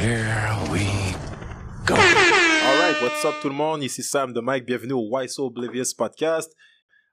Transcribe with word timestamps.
Here 0.00 0.54
we 0.70 0.86
go. 1.84 1.96
Alright, 1.96 3.02
what's 3.02 3.24
up 3.24 3.34
tout 3.42 3.48
le 3.48 3.54
monde? 3.54 3.82
Ici 3.82 4.04
Sam 4.04 4.32
de 4.32 4.40
Mike. 4.40 4.64
Bienvenue 4.64 4.92
au 4.92 5.08
Why 5.10 5.28
So 5.28 5.46
Oblivious 5.46 5.92
podcast. 5.92 6.54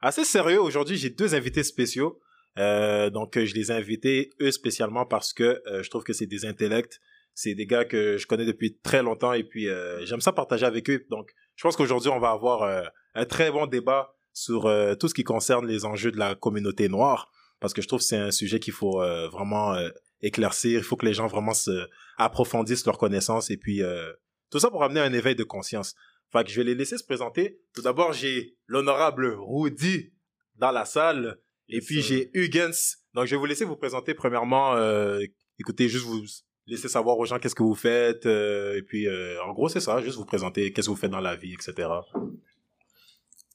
Assez 0.02 0.24
sérieux, 0.24 0.62
aujourd'hui, 0.62 0.96
j'ai 0.96 1.10
deux 1.10 1.34
invités 1.34 1.64
spéciaux. 1.64 2.20
Euh, 2.60 3.10
donc, 3.10 3.40
je 3.44 3.56
les 3.56 3.72
ai 3.72 3.74
invités, 3.74 4.30
eux, 4.40 4.52
spécialement 4.52 5.04
parce 5.04 5.34
que 5.34 5.64
euh, 5.66 5.82
je 5.82 5.90
trouve 5.90 6.04
que 6.04 6.14
c'est 6.14 6.28
des 6.28 6.46
intellects. 6.46 7.02
C'est 7.34 7.56
des 7.56 7.66
gars 7.66 7.86
que 7.86 8.18
je 8.18 8.28
connais 8.28 8.46
depuis 8.46 8.78
très 8.78 9.02
longtemps 9.02 9.34
et 9.34 9.44
puis 9.44 9.68
euh, 9.68 10.06
j'aime 10.06 10.22
ça 10.22 10.32
partager 10.32 10.68
avec 10.68 10.88
eux. 10.92 11.08
Donc, 11.10 11.34
je 11.56 11.64
pense 11.64 11.76
qu'aujourd'hui, 11.76 12.12
on 12.12 12.20
va 12.20 12.30
avoir 12.30 12.62
euh, 12.62 12.84
un 13.16 13.26
très 13.26 13.50
bon 13.50 13.66
débat 13.66 14.14
sur 14.32 14.68
euh, 14.68 14.94
tout 14.94 15.08
ce 15.08 15.16
qui 15.16 15.24
concerne 15.24 15.66
les 15.66 15.86
enjeux 15.86 16.12
de 16.12 16.20
la 16.20 16.36
communauté 16.36 16.88
noire 16.88 17.32
parce 17.60 17.74
que 17.74 17.82
je 17.82 17.88
trouve 17.88 18.00
que 18.00 18.06
c'est 18.06 18.18
un 18.18 18.32
sujet 18.32 18.60
qu'il 18.60 18.74
faut 18.74 19.02
euh, 19.02 19.28
vraiment 19.30 19.74
euh, 19.74 19.90
éclaircir. 20.26 20.80
Il 20.80 20.84
faut 20.84 20.96
que 20.96 21.06
les 21.06 21.14
gens 21.14 21.28
vraiment 21.28 21.54
se 21.54 21.88
approfondissent 22.18 22.86
leurs 22.86 22.98
connaissances 22.98 23.50
et 23.50 23.58
puis 23.58 23.82
euh, 23.82 24.12
tout 24.50 24.60
ça 24.60 24.70
pour 24.70 24.84
amener 24.84 25.00
un 25.00 25.14
éveil 25.14 25.36
de 25.36 25.44
conscience. 25.44 25.96
Fait 26.32 26.44
que 26.44 26.50
je 26.50 26.58
vais 26.58 26.64
les 26.64 26.76
laisser 26.76 26.98
se 26.98 27.04
présenter. 27.04 27.60
Tout 27.74 27.82
d'abord, 27.82 28.14
j'ai 28.14 28.58
l'honorable 28.68 29.36
Rudy 29.38 30.12
dans 30.56 30.72
la 30.72 30.86
salle 30.86 31.38
et 31.70 31.82
puis 31.82 32.02
j'ai 32.02 32.30
Hugens. 32.34 32.98
Donc 33.14 33.26
je 33.26 33.32
vais 33.32 33.40
vous 33.40 33.46
laisser 33.46 33.66
vous 33.66 33.76
présenter 33.76 34.14
premièrement. 34.14 34.76
Euh, 34.76 35.20
écoutez, 35.60 35.88
juste 35.88 36.06
vous 36.06 36.24
laisser 36.68 36.88
savoir 36.88 37.18
aux 37.18 37.26
gens 37.26 37.40
qu'est-ce 37.40 37.56
que 37.56 37.64
vous 37.64 37.76
faites 37.76 38.26
euh, 38.26 38.78
et 38.78 38.82
puis 38.82 39.08
en 39.46 39.54
gros 39.54 39.70
c'est 39.70 39.80
ça, 39.80 40.02
juste 40.02 40.18
vous 40.18 40.26
présenter 40.26 40.74
qu'est-ce 40.74 40.88
que 40.88 40.92
vous 40.92 40.98
faites 40.98 41.12
dans 41.12 41.22
la 41.22 41.36
vie, 41.36 41.54
etc. 41.54 41.88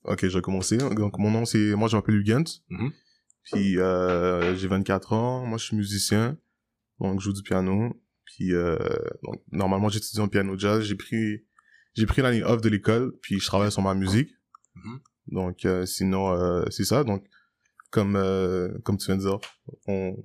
Ok, 0.05 0.27
je 0.27 0.35
vais 0.35 0.41
commencer. 0.41 0.79
Donc, 0.79 1.19
mon 1.19 1.31
nom, 1.31 1.45
c'est... 1.45 1.75
Moi, 1.75 1.89
je 1.89 1.97
m'appelle 1.97 2.17
Hugens. 2.17 2.63
Mhm. 2.71 2.93
Puis, 3.45 3.79
euh, 3.79 4.57
j'ai 4.57 4.69
24 4.69 5.13
ans. 5.13 5.47
Moi, 5.47 5.59
je 5.59 5.65
suis 5.67 5.77
musicien. 5.77 6.37
Donc, 7.01 7.21
je 7.21 7.25
joue 7.25 7.33
du 7.33 7.43
piano. 7.43 7.93
Puis, 8.25 8.55
euh, 8.55 8.77
donc, 9.23 9.43
normalement, 9.51 9.89
j'étudie 9.89 10.21
en 10.21 10.29
piano 10.29 10.57
jazz. 10.59 10.83
J'ai 10.85 10.95
pris... 10.97 11.45
J'ai 11.95 12.07
pris 12.07 12.23
l'année 12.23 12.45
off 12.45 12.61
de 12.61 12.69
l'école. 12.69 13.13
Puis, 13.23 13.41
je 13.41 13.47
travaille 13.47 13.73
sur 13.73 13.83
ma 13.83 13.95
musique. 13.95 14.31
Mhm. 14.77 15.01
Donc, 15.29 15.65
euh, 15.65 15.85
sinon, 15.87 16.33
euh, 16.33 16.65
c'est 16.71 16.85
ça. 16.85 17.03
Donc, 17.05 17.27
comme, 17.91 18.15
euh, 18.17 18.79
comme 18.85 18.97
tu 18.97 19.07
viens 19.07 19.17
de 19.17 19.23
dire, 19.23 19.39
on, 19.87 20.17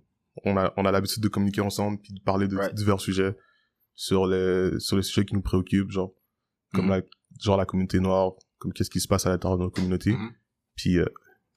on 0.44 0.58
a, 0.58 0.72
on 0.78 0.86
a 0.86 0.92
l'habitude 0.92 1.24
de 1.24 1.28
communiquer 1.28 1.62
ensemble 1.62 2.00
puis 2.00 2.14
de 2.14 2.20
parler 2.22 2.48
de 2.48 2.56
Right. 2.56 2.74
divers 2.76 3.00
sujets 3.02 3.36
sur 3.96 4.28
les, 4.28 4.80
sur 4.80 4.96
les 4.98 5.02
sujets 5.04 5.26
qui 5.26 5.34
nous 5.34 5.42
préoccupent, 5.42 5.90
genre, 5.90 6.14
comme 6.74 6.86
Mhm. 6.86 6.92
la, 6.92 7.02
genre 7.42 7.58
la 7.58 7.66
communauté 7.66 8.00
noire, 8.00 8.34
comme 8.60 8.72
qu'est-ce 8.74 8.90
qui 8.92 9.00
se 9.00 9.08
passe 9.08 9.26
à 9.26 9.30
l'intérieur 9.30 9.58
de 9.58 9.64
notre 9.64 9.76
communauté. 9.76 10.12
Mhm. 10.12 10.32
Puis, 10.76 11.00
euh, 11.00 11.06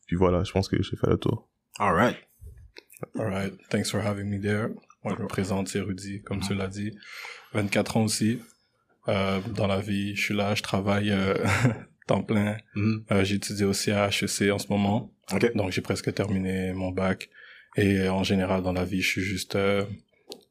puis 0.07 0.17
voilà, 0.17 0.45
je 0.45 0.53
pense 0.53 0.69
que 0.69 0.81
j'ai 0.83 0.97
fait 0.97 1.07
le 1.11 1.19
tour. 1.19 1.51
Alright. 1.79 2.17
Alright, 3.19 3.55
thanks 3.69 3.91
for 3.91 4.01
having 4.01 4.29
me 4.31 4.41
there. 4.41 4.71
Moi, 5.05 5.15
je 5.17 5.23
me 5.23 5.29
présente, 5.29 5.69
c'est 5.69 5.81
Rudy, 5.81 6.23
comme 6.23 6.41
tu 6.41 6.55
l'as 6.55 6.67
dit. 6.69 6.93
24 7.53 7.97
ans 7.97 8.05
aussi. 8.05 8.41
Euh, 9.09 9.41
dans 9.55 9.67
la 9.67 9.81
vie, 9.81 10.15
je 10.17 10.21
suis 10.23 10.35
là, 10.35 10.55
je 10.55 10.63
travaille 10.63 11.11
euh, 11.11 11.35
temps 12.07 12.23
plein. 12.23 12.59
Mhm. 12.75 13.05
Euh, 13.11 13.25
J'étudie 13.25 13.65
aussi 13.65 13.91
à 13.91 14.09
HEC 14.09 14.51
en 14.53 14.59
ce 14.59 14.69
moment. 14.69 15.11
Donc, 15.55 15.73
j'ai 15.73 15.81
presque 15.83 16.13
terminé 16.15 16.73
mon 16.73 16.91
bac. 16.91 17.31
Et 17.77 18.09
en 18.09 18.25
général, 18.25 18.63
dans 18.63 18.73
la 18.73 18.85
vie, 18.85 19.01
je 19.03 19.09
suis 19.09 19.23
juste 19.23 19.55
euh, 19.57 19.85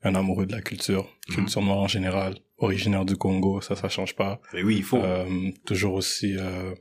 un 0.03 0.16
amoureux 0.16 0.45
de 0.45 0.53
la 0.53 0.62
culture. 0.62 1.08
Mhm. 1.30 1.36
Culture 1.36 1.62
noire 1.62 1.80
en 1.80 1.88
général. 1.88 2.36
Originaire 2.59 3.06
du 3.06 3.16
Congo, 3.18 3.62
ça, 3.62 3.75
ça 3.75 3.90
change 3.90 4.16
pas. 4.16 4.40
Mais 4.53 4.64
oui, 4.64 4.78
il 4.78 4.84
faut. 4.84 4.98
Euh, 4.98 5.52
toujours 5.66 5.94
aussi 5.94 6.36
euh, 6.38 6.73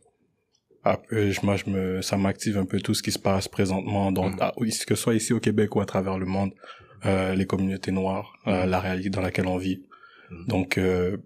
je- 1.11 1.45
moi 1.45 1.57
je 1.57 1.69
me 1.69 2.01
ça 2.01 2.17
m'active 2.17 2.57
un 2.59 2.65
peu 2.65 2.81
tout 2.81 2.95
ce 2.95 3.03
qui 3.03 3.11
se 3.11 3.19
passe 3.19 3.49
présentement 3.49 4.13
donc 4.13 4.35
Mhm. 4.35 4.39
ah, 4.41 4.55
que 4.57 4.71
ce 4.71 4.95
soit 4.95 5.15
ici 5.17 5.33
au 5.33 5.41
Québec 5.41 5.75
ou 5.75 5.81
à 5.81 5.85
travers 5.85 6.17
le 6.17 6.27
monde 6.27 6.53
euh, 6.53 6.86
les 7.35 7.47
communautés 7.47 7.93
noires 7.93 8.33
euh, 8.47 8.67
la 8.67 8.81
réalité 8.81 9.11
dans 9.11 9.21
laquelle 9.21 9.47
on 9.47 9.59
vit 9.59 9.83
Mhm. 10.31 10.47
donc 10.47 10.79
euh, 10.79 11.17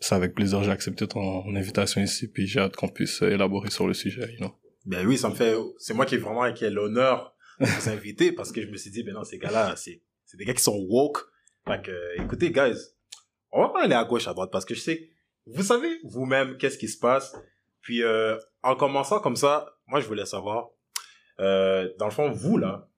c'est 0.00 0.14
avec 0.14 0.34
plaisir 0.34 0.62
j'ai 0.62 0.70
accepté 0.70 1.06
ton 1.06 1.54
invitation 1.54 2.00
ici 2.00 2.28
puis 2.28 2.46
j'ai 2.46 2.60
hâte 2.60 2.76
qu'on 2.76 2.88
puisse 2.88 3.22
euh, 3.22 3.30
élaborer 3.30 3.70
sur 3.70 3.86
le 3.86 3.94
sujet 3.94 4.32
you 4.32 4.38
know. 4.38 4.52
Ben 4.86 5.06
oui, 5.06 5.18
ça 5.18 5.28
me 5.28 5.34
fait. 5.34 5.54
C'est 5.78 5.92
moi 5.92 6.06
qui 6.06 6.14
est 6.14 6.18
vraiment 6.18 6.50
qui 6.52 6.64
ai 6.64 6.70
l'honneur 6.70 7.34
de 7.60 7.66
vous 7.66 7.88
inviter 7.90 8.32
parce 8.32 8.52
que 8.52 8.62
je 8.62 8.68
me 8.68 8.76
suis 8.76 8.90
dit, 8.90 9.02
ben 9.02 9.12
non, 9.12 9.24
ces 9.24 9.38
gars-là, 9.38 9.76
c'est 9.76 10.00
c'est 10.24 10.36
des 10.36 10.44
gars 10.44 10.54
qui 10.54 10.62
sont 10.62 10.78
woke. 10.88 11.18
Fait 11.66 11.82
que, 11.82 11.90
euh, 11.90 12.22
écoutez, 12.24 12.50
guys, 12.50 12.78
on 13.52 13.60
va 13.62 13.68
pas 13.68 13.82
aller 13.82 13.94
à 13.94 14.04
gauche, 14.04 14.28
à 14.28 14.32
droite 14.32 14.50
parce 14.50 14.64
que 14.64 14.74
je 14.74 14.80
sais, 14.80 15.10
vous 15.46 15.62
savez 15.62 15.98
vous-même 16.04 16.56
qu'est-ce 16.56 16.78
qui 16.78 16.88
se 16.88 16.98
passe. 16.98 17.34
Puis, 17.82 18.02
euh, 18.02 18.36
en 18.62 18.76
commençant 18.76 19.20
comme 19.20 19.36
ça, 19.36 19.76
moi, 19.86 20.00
je 20.00 20.06
voulais 20.06 20.26
savoir, 20.26 20.70
euh, 21.40 21.90
dans 21.98 22.06
le 22.06 22.10
fond, 22.10 22.30
vous, 22.30 22.56
là, 22.56 22.88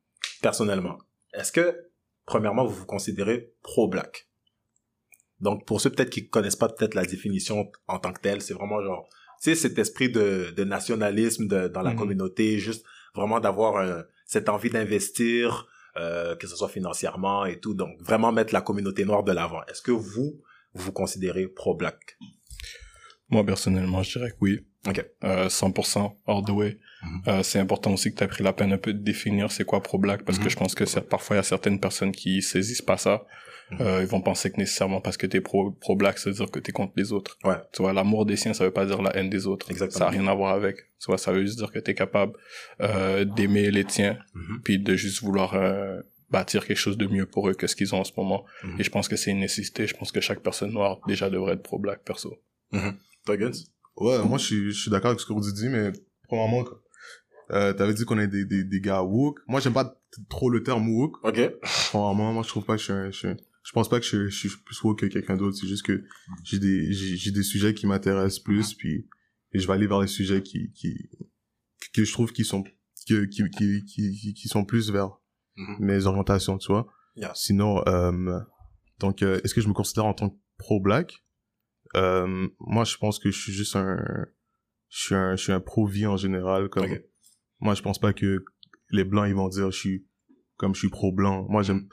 personnellement, 0.43 0.99
est-ce 1.35 1.51
que, 1.51 1.90
premièrement, 2.27 2.65
vous 2.65 2.75
vous 2.75 2.87
considérez 2.87 3.53
pro-black? 3.63 4.29
Donc, 5.41 5.67
pour 5.67 5.81
ceux 5.81 5.91
peut-être 5.91 6.11
qui 6.11 6.29
connaissent 6.29 6.57
pas 6.57 6.69
peut-être 6.69 6.95
la 6.95 7.05
définition 7.05 7.71
en 7.89 7.99
tant 7.99 8.13
que 8.13 8.21
telle, 8.21 8.43
c'est 8.43 8.55
vraiment 8.55 8.83
genre, 8.83 9.09
tu 9.43 9.51
sais, 9.51 9.55
cet 9.55 9.79
esprit 9.79 10.11
de, 10.11 10.53
de 10.55 10.65
nationalisme 10.65 11.49
de, 11.49 11.69
dans 11.69 11.83
la 11.83 11.93
Mhm. 11.93 11.99
communauté, 11.99 12.59
juste 12.59 12.85
vraiment 13.15 13.41
d'avoir 13.41 13.77
euh, 13.77 14.03
cette 14.27 14.49
envie 14.49 14.71
d'investir, 14.71 15.67
euh, 15.97 16.37
que 16.37 16.47
ce 16.47 16.57
soit 16.57 16.69
financièrement 16.69 17.47
et 17.47 17.59
tout, 17.59 17.75
donc 17.75 18.01
vraiment 18.03 18.33
mettre 18.33 18.53
la 18.53 18.61
communauté 18.61 19.05
noire 19.05 19.25
de 19.25 19.33
l'avant. 19.33 19.63
Est-ce 19.67 19.83
que 19.83 19.91
vous, 19.93 20.41
vous 20.75 20.85
vous 20.85 20.93
considérez 20.93 21.49
pro-black? 21.49 22.19
Moi 23.31 23.45
personnellement 23.45 24.03
je 24.03 24.19
dirais 24.19 24.31
que 24.31 24.37
oui 24.41 24.61
Ok. 24.89 25.05
euh, 25.25 25.49
100% 25.49 26.13
all 26.27 26.45
the 26.45 26.51
way 26.51 26.79
Mhm. 27.03 27.23
Euh, 27.29 27.43
c'est 27.43 27.59
important 27.59 27.95
aussi 27.95 28.11
que 28.13 28.19
tu 28.19 28.25
as 28.25 28.29
pris 28.29 28.45
la 28.45 28.53
peine 28.53 28.73
un 28.75 28.79
peu 28.79 28.93
de 28.93 28.99
définir 29.03 29.51
c'est 29.51 29.65
quoi 29.65 29.83
pro-black 29.83 30.23
parce 30.23 30.37
Mhm. 30.39 30.45
que 30.45 30.51
je 30.51 30.57
pense 30.57 30.75
que 30.75 30.85
c'est- 30.85 31.01
parfois 31.01 31.37
il 31.37 31.39
y 31.39 31.41
a 31.41 31.45
certaines 31.45 31.81
personnes 31.81 32.13
qui 32.13 32.43
saisissent 32.43 32.83
pas 32.83 32.99
ça 32.99 33.25
Mhm. 33.71 33.79
Euh, 33.81 34.01
ils 34.03 34.07
vont 34.09 34.21
penser 34.21 34.51
que 34.51 34.57
nécessairement 34.59 35.01
parce 35.01 35.17
que 35.17 35.27
t'es 35.27 35.41
pro 35.41 35.71
pro 35.71 35.95
black 35.97 36.19
ça 36.19 36.29
veut 36.29 36.37
dire 36.37 36.51
que 36.51 36.59
t'es 36.59 36.73
contre 36.73 36.93
les 36.97 37.13
autres 37.13 37.39
Ouais. 37.45 37.55
tu 37.73 37.81
vois 37.83 37.93
l'amour 37.95 38.27
des 38.27 38.37
siens 38.37 38.53
ça 38.53 38.65
veut 38.65 38.71
pas 38.73 38.85
dire 38.85 39.01
la 39.01 39.17
haine 39.17 39.31
des 39.31 39.47
autres 39.47 39.71
Exactement. 39.71 39.99
ça 39.99 40.07
a 40.09 40.11
rien 40.11 40.27
à 40.27 40.35
voir 40.35 40.53
avec 40.55 40.77
tu 41.01 41.07
vois 41.07 41.17
ça 41.19 41.33
veut 41.33 41.43
juste 41.47 41.57
dire 41.59 41.71
que 41.73 41.79
t'es 41.79 41.95
capable 41.95 42.33
euh, 42.83 43.25
d'aimer 43.25 43.71
les 43.71 43.85
tiens 43.85 44.19
Mhm. 44.35 44.61
puis 44.65 44.79
de 44.79 44.95
juste 44.95 45.23
vouloir 45.23 45.55
euh, 45.55 46.01
bâtir 46.31 46.67
quelque 46.67 46.77
chose 46.87 46.99
de 46.99 47.07
mieux 47.07 47.27
pour 47.27 47.49
eux 47.49 47.55
que 47.55 47.67
ce 47.67 47.75
qu'ils 47.77 47.95
ont 47.95 48.01
en 48.01 48.05
ce 48.05 48.13
moment 48.17 48.45
Mhm. 48.65 48.77
et 48.81 48.85
je 48.85 48.91
pense 48.91 49.09
que 49.09 49.17
c'est 49.17 49.31
une 49.31 49.41
nécessité 49.41 49.87
je 49.87 49.97
pense 49.97 50.11
que 50.13 50.21
chaque 50.21 50.41
personne 50.41 50.73
noire 50.73 51.01
déjà 51.07 51.31
devrait 51.31 51.55
être 51.55 51.63
pro 51.63 51.79
black 51.79 52.01
perso 52.05 52.31
Toi, 53.31 53.37
Guns? 53.37 53.53
Ouais, 53.97 54.25
moi, 54.27 54.39
je 54.39 54.45
suis, 54.45 54.73
je 54.73 54.81
suis 54.81 54.91
d'accord 54.91 55.11
avec 55.11 55.21
ce 55.21 55.27
que 55.27 55.33
vous 55.33 55.41
dit, 55.53 55.69
mais 55.69 55.93
premièrement, 56.27 56.65
euh, 57.51 57.73
t'avais 57.73 57.95
dit 57.95 58.05
qu'on 58.05 58.19
est 58.19 58.29
des, 58.29 58.45
des, 58.45 58.65
des 58.65 58.81
gars 58.81 59.03
woke. 59.03 59.39
Moi, 59.47 59.61
j'aime 59.61 59.73
pas 59.75 60.01
trop 60.29 60.51
le 60.51 60.63
terme 60.63 60.89
woke. 60.89 61.23
Ok. 61.25 61.41
Premièrement, 61.91 62.33
moi, 62.33 62.43
je 62.43 62.49
trouve 62.49 62.65
pas 62.65 62.75
que 62.75 62.79
je 62.81 62.85
suis 62.85 62.93
un, 62.93 63.11
je, 63.11 63.17
suis 63.19 63.29
un- 63.29 63.37
je 63.63 63.73
pense 63.73 63.89
pas 63.89 64.01
que 64.01 64.07
je, 64.07 64.29
je 64.29 64.37
suis 64.37 64.49
plus 64.65 64.83
woke 64.83 65.01
que 65.01 65.07
quelqu'un 65.07 65.37
d'autre. 65.37 65.57
C'est 65.61 65.67
juste 65.67 65.85
que 65.85 66.03
j'ai 66.45 66.59
des, 66.59 66.93
j'ai, 66.93 67.17
j'ai 67.17 67.31
des 67.31 67.43
sujets 67.43 67.75
qui 67.75 67.87
m'intéressent 67.87 68.43
plus, 68.43 68.75
puis 68.75 69.07
et 69.53 69.59
je 69.59 69.67
vais 69.67 69.73
aller 69.75 69.87
vers 69.87 70.01
les 70.01 70.07
sujets 70.07 70.43
qui, 70.43 70.73
qui, 70.73 71.11
que 71.93 72.05
je 72.05 72.13
trouve 72.13 72.33
qui 72.33 72.45
sont, 72.45 72.63
qui, 73.07 73.29
qui, 73.29 73.43
qui, 73.51 73.85
qui, 73.85 74.35
qui 74.35 74.49
sont 74.49 74.65
plus 74.65 74.91
vers 74.91 75.11
Mhm. 75.57 75.77
mes 75.81 76.07
orientations, 76.07 76.57
tu 76.59 76.69
vois. 76.73 76.87
Yeah. 77.17 77.33
Sinon, 77.35 77.83
euh, 77.87 78.39
donc, 79.01 79.23
euh, 79.23 79.41
est-ce 79.45 79.53
que 79.53 79.61
je 79.61 79.69
me 79.69 79.75
considère 79.75 80.07
en 80.07 80.15
tant 80.15 80.31
que 80.31 80.37
pro-black? 80.59 81.25
Euh, 81.97 82.49
moi, 82.61 82.85
je 82.85 82.97
pense 82.97 83.19
que 83.19 83.31
je 83.31 83.39
suis 83.41 83.53
juste 83.53 83.77
un, 83.77 84.27
je 84.89 84.99
suis 85.05 85.15
un, 85.15 85.37
je 85.37 85.43
suis 85.43 85.53
un 85.53 85.61
pro-vie 85.61 86.07
en 86.07 86.17
général. 86.17 86.69
Comme, 86.69 86.87
moi, 87.61 87.75
je 87.75 87.83
pense 87.83 87.99
pas 87.99 88.13
que 88.13 88.45
les 88.91 89.05
blancs, 89.05 89.27
ils 89.29 89.35
vont 89.35 89.49
dire, 89.49 89.71
je 89.71 89.79
suis, 89.79 90.07
comme 90.57 90.75
je 90.75 90.81
suis 90.81 90.89
pro-blanc. 90.91 91.47
Moi, 91.49 91.63
j'aime, 91.63 91.89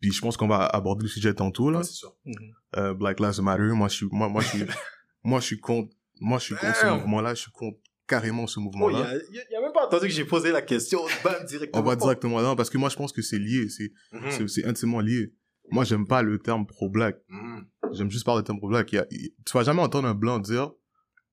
puis 0.00 0.12
je 0.12 0.20
pense 0.20 0.36
qu'on 0.36 0.48
va 0.48 0.64
aborder 0.66 1.02
le 1.04 1.08
sujet 1.08 1.34
tantôt, 1.34 1.70
là. 1.70 1.78
Ouais, 1.78 1.84
sûr. 1.84 2.16
Euh, 2.76 2.94
Black 2.94 3.20
Lives 3.20 3.40
Matter. 3.42 3.62
Moi, 3.74 3.88
je 3.88 3.94
suis, 3.96 4.06
moi, 4.12 4.28
moi, 4.28 4.42
je 4.42 4.48
suis, 4.48 4.64
moi, 5.24 5.40
je 5.40 5.46
suis 5.46 5.58
contre, 5.60 5.94
moi, 6.20 6.38
je 6.38 6.44
suis 6.44 6.54
contre 6.56 6.76
ce 6.76 6.86
mouvement-là. 6.86 7.34
Je 7.34 7.40
suis 7.42 7.50
contre 7.52 7.78
carrément 8.06 8.46
ce 8.46 8.58
Oh, 8.58 8.62
il 8.62 8.64
mouvement-là. 8.64 8.98
a, 9.10 9.14
il 9.14 9.34
y 9.36 9.38
a- 9.38 9.44
il 9.48 9.52
y 9.52 9.56
a 9.56 9.60
même 9.60 9.72
pas 9.72 9.86
entendu 9.86 10.06
que 10.08 10.12
j'ai 10.12 10.24
posé 10.24 10.50
la 10.50 10.62
question. 10.62 11.00
Bam, 11.24 11.44
directement. 11.46 11.82
On 11.82 11.86
va 11.86 11.94
directement 11.96 12.40
là, 12.40 12.56
parce 12.56 12.68
que 12.68 12.76
moi, 12.78 12.88
je 12.88 12.96
pense 12.96 13.12
que 13.12 13.22
c'est 13.22 13.38
lié. 13.38 13.68
C'est, 13.68 13.92
Mhm. 14.12 14.30
c'est, 14.30 14.48
c'est 14.48 14.64
intimement 14.64 15.00
lié. 15.00 15.32
Moi, 15.70 15.84
j'aime 15.84 16.06
pas 16.06 16.20
le 16.22 16.38
terme 16.40 16.66
pro-black. 16.66 17.16
Mhm. 17.28 17.66
J'aime 17.92 18.10
juste 18.10 18.24
parler 18.26 18.42
de. 18.42 18.92
Il 18.92 18.96
y 18.96 18.98
a- 18.98 19.06
il- 19.10 19.30
tu 19.46 19.52
vas 19.56 19.62
jamais 19.64 19.82
entendre 19.82 20.08
un 20.08 20.14
blanc 20.14 20.38
dire, 20.38 20.70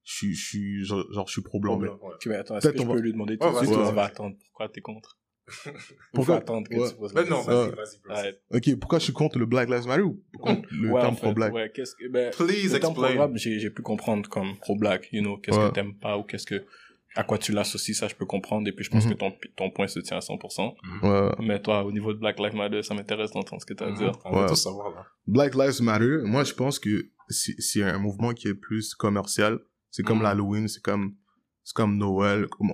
je 0.03 0.13
suis, 0.13 0.33
je 0.35 0.45
suis, 0.47 0.85
genre, 0.85 1.03
genre, 1.11 1.27
je 1.27 1.33
suis 1.33 1.41
pro-blanc. 1.41 1.77
mais- 1.77 1.89
Ouais. 1.89 1.95
Ok, 2.01 2.25
mais 2.27 2.35
attends, 2.35 2.57
est-ce 2.57 2.67
Peut-être 2.67 2.75
que 2.77 2.83
je 2.83 2.87
peux 2.87 2.93
va- 2.95 3.01
lui 3.01 3.11
demander 3.13 3.33
Ouais, 3.33 3.51
tout 3.51 3.59
de 3.59 3.65
suite 3.65 3.77
on 3.77 3.91
va 3.93 4.03
attendre? 4.05 4.35
Pourquoi 4.45 4.69
t'es 4.69 4.81
contre? 4.81 5.17
Pourquoi- 5.63 5.73
Pourquoi 6.13 6.35
attendre 6.37 6.67
que 6.69 6.75
Ouais. 6.75 6.89
tu 6.89 6.95
poses 6.97 7.13
la 7.13 7.23
Mais 7.23 7.29
non, 7.29 7.41
vas-y, 7.41 7.71
vas-y. 8.05 8.35
Ok, 8.73 8.79
pourquoi 8.79 8.99
je 8.99 9.05
suis 9.05 9.13
contre 9.13 9.39
le 9.39 9.45
Black 9.45 9.69
Lives 9.69 9.87
Matter 9.87 10.01
ou 10.01 10.21
contre 10.39 10.67
le 10.71 10.89
Ouais, 10.91 10.99
terme 11.01 11.13
en 11.13 11.15
fait, 11.15 11.21
pro-black? 11.21 11.53
Ouais, 11.53 11.71
qu'est-ce 11.73 11.95
que, 11.95 12.07
ben, 12.09 12.31
Please 12.31 12.73
le 12.73 12.79
terme 12.79 12.93
pro-black, 12.93 13.31
j'ai, 13.35 13.59
j'ai 13.59 13.69
pu 13.69 13.81
comprendre 13.81 14.27
comme 14.29 14.57
pro-black, 14.57 15.07
you 15.13 15.21
know, 15.21 15.37
qu'est-ce 15.37 15.57
Ouais. 15.57 15.69
que 15.69 15.73
t'aimes 15.75 15.95
pas 15.97 16.17
ou 16.17 16.23
qu'est-ce 16.23 16.45
que, 16.45 16.65
à 17.15 17.23
quoi 17.23 17.37
tu 17.37 17.51
l'associes, 17.51 17.95
ça 17.97 18.07
je 18.07 18.15
peux 18.15 18.25
comprendre 18.25 18.67
et 18.67 18.71
puis 18.71 18.85
je 18.85 18.91
pense 18.91 19.05
Mhm. 19.05 19.13
que 19.13 19.17
ton, 19.17 19.33
ton 19.55 19.71
point 19.71 19.87
se 19.87 19.99
tient 19.99 20.17
à 20.17 20.21
100%. 20.21 20.75
Ouais. 21.01 21.31
Mais 21.39 21.61
toi, 21.61 21.83
au 21.83 21.91
niveau 21.91 22.13
de 22.13 22.19
Black 22.19 22.37
Lives 22.39 22.55
Matter, 22.55 22.83
ça 22.83 22.93
m'intéresse 22.93 23.31
d'entendre 23.31 23.61
ce 23.61 23.65
que 23.65 23.73
t'as 23.73 23.87
à 23.87 23.91
dire. 23.91 24.11
On 24.25 24.31
va 24.33 24.41
Ouais. 24.43 24.47
tous 24.49 24.55
savoir, 24.55 24.91
là. 24.93 25.05
Black 25.25 25.55
Lives 25.55 25.81
Matter, 25.81 26.19
moi, 26.25 26.43
je 26.43 26.53
pense 26.53 26.77
que 26.79 27.09
c'est 27.29 27.83
un 27.83 27.97
mouvement 27.97 28.33
qui 28.33 28.47
est 28.47 28.53
plus 28.53 28.93
commercial. 28.95 29.59
C'est 29.89 30.03
comme 30.03 30.17
Mhm. 30.17 30.23
l'Halloween, 30.23 30.67
c'est 30.67 30.81
comme, 30.83 31.15
c'est 31.63 31.73
comme 31.75 31.97
Noël. 31.97 32.47
Comme 32.47 32.73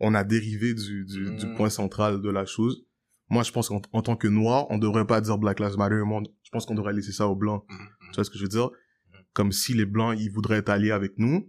on 0.00 0.14
a 0.14 0.22
dérivé 0.24 0.74
du, 0.74 1.04
du, 1.06 1.36
du 1.36 1.46
Mhm. 1.46 1.54
point 1.56 1.70
central 1.70 2.20
de 2.20 2.30
la 2.30 2.44
chose. 2.44 2.82
moi, 3.28 3.42
je 3.42 3.50
pense 3.50 3.68
qu'en 3.70 3.80
en 3.92 4.02
tant 4.02 4.14
que 4.14 4.28
noir, 4.28 4.66
on 4.70 4.78
devrait 4.78 5.04
pas 5.06 5.20
dire 5.20 5.36
Black 5.36 5.58
Lives 5.58 5.76
Matter. 5.76 6.00
Moi, 6.04 6.22
je 6.44 6.50
pense 6.50 6.64
qu'on 6.64 6.76
devrait 6.76 6.92
laisser 6.92 7.10
ça 7.10 7.26
aux 7.26 7.34
blancs. 7.34 7.64
Mhm, 7.68 7.78
Tu 8.10 8.14
vois 8.14 8.22
ce 8.24 8.30
que 8.30 8.38
je 8.38 8.42
veux 8.44 8.48
dire? 8.48 8.70
Comme 9.32 9.50
si 9.50 9.74
les 9.74 9.84
blancs, 9.84 10.16
ils 10.20 10.30
voudraient 10.30 10.58
être 10.58 10.68
alliés 10.68 10.92
avec 10.92 11.18
nous, 11.18 11.38
mhm. 11.40 11.44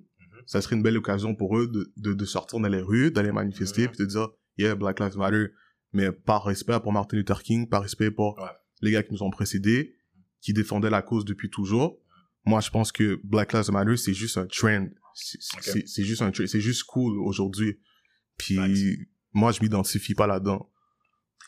Ça 0.47 0.61
serait 0.61 0.75
une 0.75 0.81
belle 0.81 0.97
occasion 0.97 1.35
pour 1.35 1.57
eux 1.59 1.67
de, 1.67 1.94
de, 1.97 2.13
de 2.13 2.25
sortir 2.25 2.59
dans 2.59 2.67
les 2.67 2.81
rues, 2.81 3.11
d'aller 3.11 3.31
manifester, 3.31 3.88
puis 3.88 3.97
de 3.99 4.05
dire, 4.05 4.29
yeah, 4.57 4.73
Black 4.73 4.99
Lives 4.99 5.17
Matter. 5.17 5.45
Mais 5.94 6.11
par 6.11 6.44
respect 6.45 6.79
pour 6.81 6.91
Martin 6.91 7.17
Luther 7.17 7.44
King, 7.44 7.69
par 7.69 7.83
respect 7.83 8.09
pour 8.11 8.38
Ouais. 8.39 8.49
les 8.81 8.91
gars 8.91 9.03
qui 9.03 9.13
nous 9.13 9.21
ont 9.23 9.29
précédés, 9.29 9.94
qui 10.41 10.53
défendaient 10.53 10.89
la 10.89 11.01
cause 11.03 11.23
depuis 11.25 11.49
toujours. 11.49 11.99
Moi, 12.45 12.59
je 12.61 12.69
pense 12.69 12.91
que 12.91 13.19
Black 13.23 13.53
Lives 13.53 13.71
Matter, 13.71 13.97
c'est 13.97 14.13
juste 14.13 14.38
un 14.38 14.47
trend. 14.47 14.88
C'est 15.13 15.38
Ok. 15.55 15.63
c'est- 15.63 15.88
c'est 15.88 16.03
juste 16.03 16.21
un. 16.21 16.31
C'est 16.33 16.61
juste 16.61 16.83
cool 16.83 17.17
aujourd'hui. 17.19 17.79
Puis, 18.38 18.57
moi, 19.33 19.51
je 19.51 19.61
m'identifie 19.61 20.13
pas 20.13 20.27
là-dedans. 20.27 20.69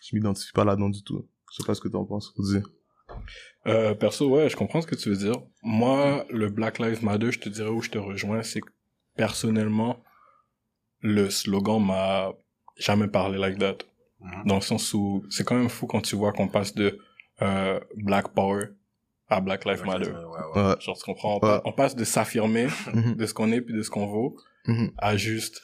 Je 0.02 0.16
m'identifie 0.16 0.52
pas 0.54 0.66
là-dedans 0.66 0.90
du 0.90 1.04
tout. 1.04 1.28
Je 1.52 1.58
sais 1.58 1.68
pas 1.68 1.76
ce 1.76 1.82
que 1.82 1.88
t'en 1.88 2.04
penses, 2.06 2.34
Rudy. 2.38 2.64
Euh, 3.68 3.94
perso, 3.94 4.30
ouais, 4.30 4.50
je 4.50 4.56
comprends 4.56 4.82
ce 4.82 4.88
que 4.88 4.96
tu 4.96 5.10
veux 5.10 5.16
dire. 5.18 5.36
Moi, 5.64 6.26
le 6.32 6.50
Black 6.50 6.80
Lives 6.80 7.04
Matter, 7.04 7.32
je 7.32 7.40
te 7.40 7.50
dirais 7.50 7.70
où 7.70 7.82
je 7.82 7.90
te 7.90 7.98
rejoins, 7.98 8.42
c'est 8.44 8.62
que 8.62 8.70
personnellement, 9.24 9.94
le 11.02 11.30
slogan 11.30 11.80
m'a 11.86 12.32
jamais 12.78 13.08
parlé 13.08 13.38
like 13.38 13.58
that. 13.60 13.78
Mhm. 14.22 14.44
Dans 14.46 14.56
le 14.56 14.62
sens 14.72 14.94
où 14.94 15.24
c'est 15.30 15.44
quand 15.46 15.56
même 15.56 15.70
fou 15.70 15.86
quand 15.88 16.02
tu 16.02 16.16
vois 16.16 16.32
qu'on 16.34 16.48
passe 16.48 16.74
de 16.74 16.98
euh, 17.42 17.80
Black 17.96 18.30
Power 18.30 18.66
à 19.30 19.40
Black 19.42 19.64
Lives 19.66 19.86
Matter. 19.86 20.12
Ouais, 20.12 20.18
ouais. 20.56 20.62
Ouais. 20.62 20.76
Genre, 20.82 20.98
tu 20.98 21.04
comprends? 21.06 21.34
On, 21.34 21.36
Ouais. 21.36 21.40
pa- 21.42 21.62
on 21.66 21.72
passe 21.72 21.96
de 21.96 22.04
s'affirmer 22.04 22.68
Mhm. 22.94 23.16
de 23.16 23.26
ce 23.26 23.34
qu'on 23.34 23.52
est 23.52 23.62
puis 23.62 23.74
de 23.74 23.82
ce 23.82 23.90
qu'on 23.90 24.08
vaut 24.08 24.36
Mhm. 24.68 24.92
à 24.98 25.16
juste 25.16 25.62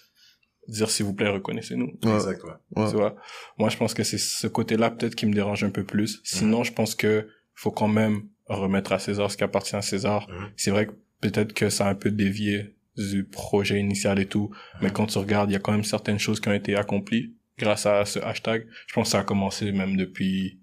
dire 0.67 0.89
s'il 0.89 1.05
vous 1.05 1.13
plaît, 1.13 1.29
reconnaissez-nous. 1.29 1.97
Ouais. 2.03 2.15
Exact, 2.15 2.43
ouais. 2.43 2.51
Ouais. 2.77 2.89
Tu 2.89 2.95
vois? 2.95 3.15
Moi, 3.57 3.69
je 3.69 3.77
pense 3.77 3.93
que 3.93 4.03
c'est 4.03 4.17
ce 4.17 4.47
côté-là 4.47 4.89
peut-être 4.91 5.15
qui 5.15 5.25
me 5.25 5.33
dérange 5.33 5.63
un 5.63 5.69
peu 5.69 5.83
plus. 5.83 6.21
Sinon, 6.23 6.63
je 6.63 6.71
pense 6.73 6.95
que 6.95 7.27
faut 7.53 7.71
quand 7.71 7.87
même 8.01 8.27
remettre 8.47 8.91
à 8.93 8.99
César 8.99 9.29
ce 9.31 9.37
qui 9.37 9.43
appartient 9.43 9.75
à 9.75 9.81
César. 9.81 10.27
C'est 10.55 10.71
vrai 10.71 10.87
que 10.87 10.93
peut-être 11.21 11.53
que 11.53 11.69
ça 11.69 11.87
a 11.87 11.89
un 11.89 11.95
peu 11.95 12.11
dévié 12.11 12.75
du 12.97 13.23
projet 13.25 13.79
initial 13.79 14.19
et 14.19 14.25
tout, 14.27 14.51
mais 14.81 14.89
quand 14.89 15.05
tu 15.07 15.17
regardes, 15.17 15.49
il 15.49 15.53
y 15.53 15.55
a 15.57 15.59
quand 15.59 15.71
même 15.73 15.83
certaines 15.83 16.19
choses 16.19 16.39
qui 16.39 16.47
ont 16.49 16.53
été 16.53 16.75
accomplies 16.75 17.33
grâce 17.57 17.85
à 17.85 18.05
ce 18.05 18.19
hashtag. 18.19 18.65
Je 18.87 18.93
pense 18.93 19.07
que 19.07 19.11
ça 19.11 19.19
a 19.19 19.23
commencé 19.23 19.71
même 19.71 19.97
depuis 19.97 20.59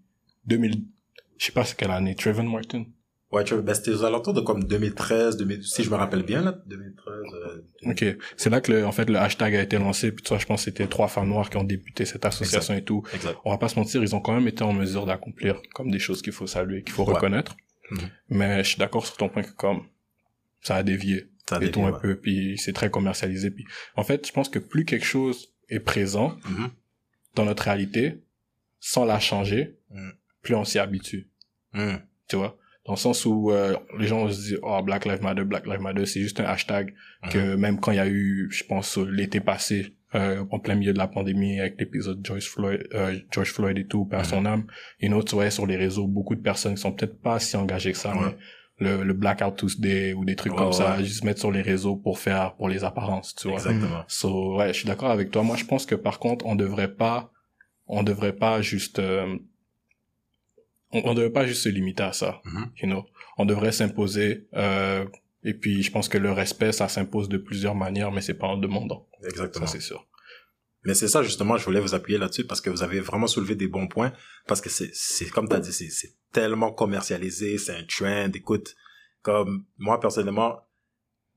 2000, 0.46 0.82
je 1.38 1.44
sais 1.46 1.52
pas 1.52 1.64
c'est 1.64 1.76
quelle 1.76 1.90
année, 1.90 2.14
Trayvon 2.14 2.44
Martin. 2.44 2.84
Ouais, 3.31 3.44
tu 3.44 3.55
ben, 3.62 3.73
c'était 3.75 3.93
aux 3.93 4.05
alentours 4.05 4.34
de 4.34 4.43
comme 4.43 4.64
2013, 4.64 5.38
2000, 5.38 5.64
si 5.64 5.82
je 5.84 5.90
me 5.90 5.94
rappelle 5.96 6.23
bien, 6.23 6.43
là, 6.43 6.58
2013, 6.67 7.14
euh, 7.34 7.90
Ok, 7.90 8.05
c'est 8.37 8.50
là 8.50 8.61
que 8.61 8.70
le, 8.73 8.84
en 8.84 8.93
fait 8.93 9.08
le 9.08 9.17
hashtag 9.19 9.55
a 9.56 9.62
été 9.62 9.79
lancé. 9.79 10.12
Puis 10.12 10.23
toi, 10.23 10.37
je 10.38 10.44
pense 10.44 10.61
que 10.61 10.64
c'était 10.70 10.87
trois 10.87 11.08
femmes 11.08 11.31
noires 11.31 11.49
qui 11.49 11.56
ont 11.56 11.64
débuté 11.64 12.05
cette 12.05 12.26
association 12.26 12.75
et 12.75 12.82
tout. 12.84 13.02
exact. 13.14 13.38
on 13.46 13.50
va 13.50 13.56
pas 13.56 13.70
se 13.70 13.79
mentir, 13.79 14.02
ils 14.02 14.14
ont 14.14 14.20
quand 14.20 14.34
même 14.34 14.46
été 14.49 14.62
en 14.64 14.75
mesure 14.75 15.06
d'accomplir 15.06 15.62
comme 15.75 15.90
des 15.90 15.99
choses 15.99 16.20
qu'il 16.20 16.34
faut 16.34 16.46
saluer, 16.46 16.82
qu'il 16.82 16.93
faut 16.93 17.06
Ouais. 17.06 17.14
reconnaître. 17.14 17.56
Mhm. 17.90 17.99
Mais 18.29 18.62
je 18.64 18.69
suis 18.69 18.79
d'accord 18.79 19.06
sur 19.06 19.17
ton 19.17 19.31
point 19.31 19.43
que 19.43 19.52
comme 19.52 19.84
ça 20.61 20.76
a 20.76 20.82
dévié 20.82 21.29
Ça 21.49 21.59
et 21.61 21.71
tout 21.71 21.83
un 21.83 21.91
ouais. 21.93 21.99
peu, 22.00 22.17
puis 22.17 22.56
c'est 22.59 22.73
très 22.73 22.91
commercialisé. 22.91 23.50
Puis 23.50 23.65
en 23.97 24.05
fait, 24.05 24.27
je 24.27 24.33
pense 24.33 24.49
que 24.49 24.59
plus 24.59 24.85
quelque 24.85 25.05
chose 25.05 25.53
est 25.69 25.81
présent 25.81 26.37
Mhm. 26.49 26.71
dans 27.35 27.44
notre 27.44 27.65
réalité, 27.65 28.23
sans 28.81 29.05
la 29.05 29.19
changer, 29.21 29.77
Mhm. 29.91 30.12
plus 30.43 30.55
on 30.55 30.65
s'y 30.65 30.79
habitue. 30.79 31.29
Mhm. 31.75 32.00
Tu 32.29 32.37
vois? 32.37 32.56
Dans 32.87 32.94
le 32.94 32.99
sens 32.99 33.25
où 33.27 33.50
euh, 33.53 33.77
les 33.99 34.06
gens 34.09 34.29
se 34.29 34.35
disent 34.41 34.59
oh 34.62 34.81
Black 34.83 35.05
Lives 35.05 35.23
Matter 35.23 35.44
Black 35.44 35.67
Lives 35.67 35.81
Matter 35.81 36.05
c'est 36.06 36.21
juste 36.21 36.41
un 36.41 36.44
hashtag 36.44 36.94
Mhm. 37.25 37.31
que 37.31 37.55
même 37.56 37.79
quand 37.81 37.93
il 37.93 37.97
y 37.97 38.00
a 38.00 38.09
eu 38.09 38.49
je 38.50 38.65
pense 38.65 38.99
l'été 38.99 39.41
passé 39.41 39.94
euh, 40.17 40.44
en 40.50 40.59
plein 40.59 40.75
milieu 40.75 40.93
de 40.93 40.99
la 40.99 41.06
pandémie 41.06 41.61
avec 41.61 41.79
l'épisode 41.79 42.21
George 42.27 42.49
Floyd 42.49 42.87
euh, 42.93 43.17
George 43.31 43.53
Floyd 43.53 43.79
et 43.79 43.87
tout 43.87 44.05
par 44.05 44.21
Mhm. 44.23 44.27
son 44.27 44.47
âme 44.47 44.67
et 45.00 45.06
une 45.06 45.15
autre 45.15 45.35
ouais 45.37 45.50
sur 45.53 45.65
les 45.67 45.77
réseaux 45.77 46.09
beaucoup 46.09 46.35
de 46.35 46.41
personnes 46.43 46.75
qui 46.75 46.81
sont 46.81 46.93
peut-être 46.93 47.21
pas 47.21 47.39
si 47.39 47.56
engagées 47.56 47.93
que 47.93 47.99
ça 47.99 48.15
Ouais. 48.17 48.27
mais 48.27 48.37
le, 48.82 49.02
le 49.02 49.14
Blackout 49.14 49.56
Tuesday 49.56 50.12
ou 50.12 50.25
des 50.25 50.37
trucs 50.37 50.55
comme 50.55 50.73
ça 50.73 50.96
ouais. 50.96 51.05
juste 51.05 51.25
mettre 51.25 51.40
sur 51.40 51.50
les 51.50 51.62
réseaux 51.62 51.96
pour 51.96 52.19
faire 52.19 52.55
pour 52.56 52.69
les 52.69 52.84
apparences 52.84 53.34
tu 53.34 53.49
vois 53.49 53.56
Exactement. 53.56 54.05
So, 54.08 54.56
ouais, 54.56 54.69
je 54.69 54.79
suis 54.79 54.87
d'accord 54.87 55.11
avec 55.11 55.31
toi. 55.31 55.43
Moi, 55.43 55.56
je 55.56 55.64
pense 55.64 55.87
que 55.87 55.94
par 55.94 56.19
contre, 56.19 56.46
on 56.46 56.56
devrait 56.56 56.94
pas, 56.94 57.31
on 57.87 58.02
devrait 58.02 58.34
pas 58.34 58.62
juste, 58.62 58.99
euh, 58.99 59.37
on, 60.93 61.02
on 61.05 61.14
devrait 61.14 61.31
pas 61.32 61.46
juste 61.46 61.62
se 61.62 61.69
limiter 61.69 62.02
à 62.02 62.12
ça. 62.12 62.40
Mhm. 62.44 62.70
You 62.82 62.88
know, 62.88 63.05
on 63.38 63.44
devrait 63.44 63.73
s'imposer. 63.73 64.49
Euh, 64.55 65.05
et 65.44 65.55
puis, 65.55 65.82
je 65.82 65.90
pense 65.90 66.08
que 66.08 66.19
le 66.19 66.32
respect, 66.32 66.73
ça 66.73 66.88
s'impose 66.88 67.29
de 67.29 67.38
plusieurs 67.38 67.75
manières, 67.75 68.12
mais 68.12 68.20
c'est 68.20 68.34
pas 68.34 68.46
en 68.46 68.56
demandant. 68.56 69.06
Exactement. 69.25 69.67
Ça, 69.67 69.73
c'est 69.73 69.81
sûr. 69.81 70.06
Mais 70.84 70.94
c'est 70.94 71.08
ça, 71.08 71.23
justement, 71.23 71.56
je 71.56 71.64
voulais 71.64 71.81
vous 71.81 71.94
appuyer 71.94 72.19
là-dessus 72.19 72.44
parce 72.44 72.61
que 72.61 72.69
vous 72.69 72.82
avez 72.82 73.00
vraiment 73.00 73.26
soulevé 73.26 73.55
des 73.55 73.69
bons 73.69 73.87
points. 73.87 74.12
Parce 74.46 74.61
que 74.61 74.69
c'est, 74.69 74.90
c'est 74.93 75.26
comme 75.31 75.49
tu 75.49 75.55
as 75.55 75.61
dit, 75.61 75.73
c'est, 75.73 75.90
c'est 75.90 76.14
tellement 76.32 76.73
commercialisé, 76.73 77.58
c'est 77.58 77.76
un 77.76 77.84
trend. 77.84 78.31
Écoute, 78.34 78.75
comme 79.23 79.64
moi, 79.79 80.00
personnellement, 80.00 80.58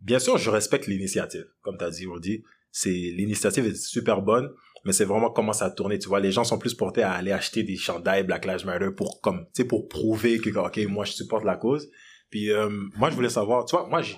bien 0.01 0.19
sûr, 0.19 0.37
je 0.37 0.49
respecte 0.49 0.87
l'initiative. 0.87 1.45
Comme 1.61 1.77
tu 1.77 1.83
as 1.83 1.91
dit, 1.91 2.07
Rudy, 2.07 2.43
c'est, 2.71 2.89
l'initiative 2.89 3.65
est 3.65 3.75
super 3.75 4.21
bonne, 4.21 4.51
mais 4.83 4.93
c'est 4.93 5.05
vraiment 5.05 5.29
comment 5.29 5.53
ça 5.53 5.65
a 5.65 5.69
tourné. 5.69 5.99
Tu 5.99 6.07
vois, 6.07 6.19
les 6.19 6.31
gens 6.31 6.43
sont 6.43 6.57
plus 6.57 6.73
portés 6.73 7.03
à 7.03 7.11
aller 7.11 7.31
acheter 7.31 7.63
des 7.63 7.75
chandails 7.75 8.23
Black 8.23 8.45
Lives 8.45 8.65
Matter 8.65 8.89
pour, 8.95 9.21
comme, 9.21 9.45
tu 9.45 9.61
sais, 9.61 9.65
pour 9.65 9.87
prouver 9.87 10.39
que, 10.39 10.49
OK, 10.49 10.77
moi, 10.89 11.05
je 11.05 11.13
supporte 11.13 11.45
la 11.45 11.55
cause. 11.55 11.89
Puis, 12.31 12.51
euh, 12.51 12.69
moi, 12.95 13.11
je 13.11 13.15
voulais 13.15 13.29
savoir, 13.29 13.65
tu 13.65 13.75
vois, 13.75 13.87
moi, 13.87 14.01
j'ai, 14.01 14.17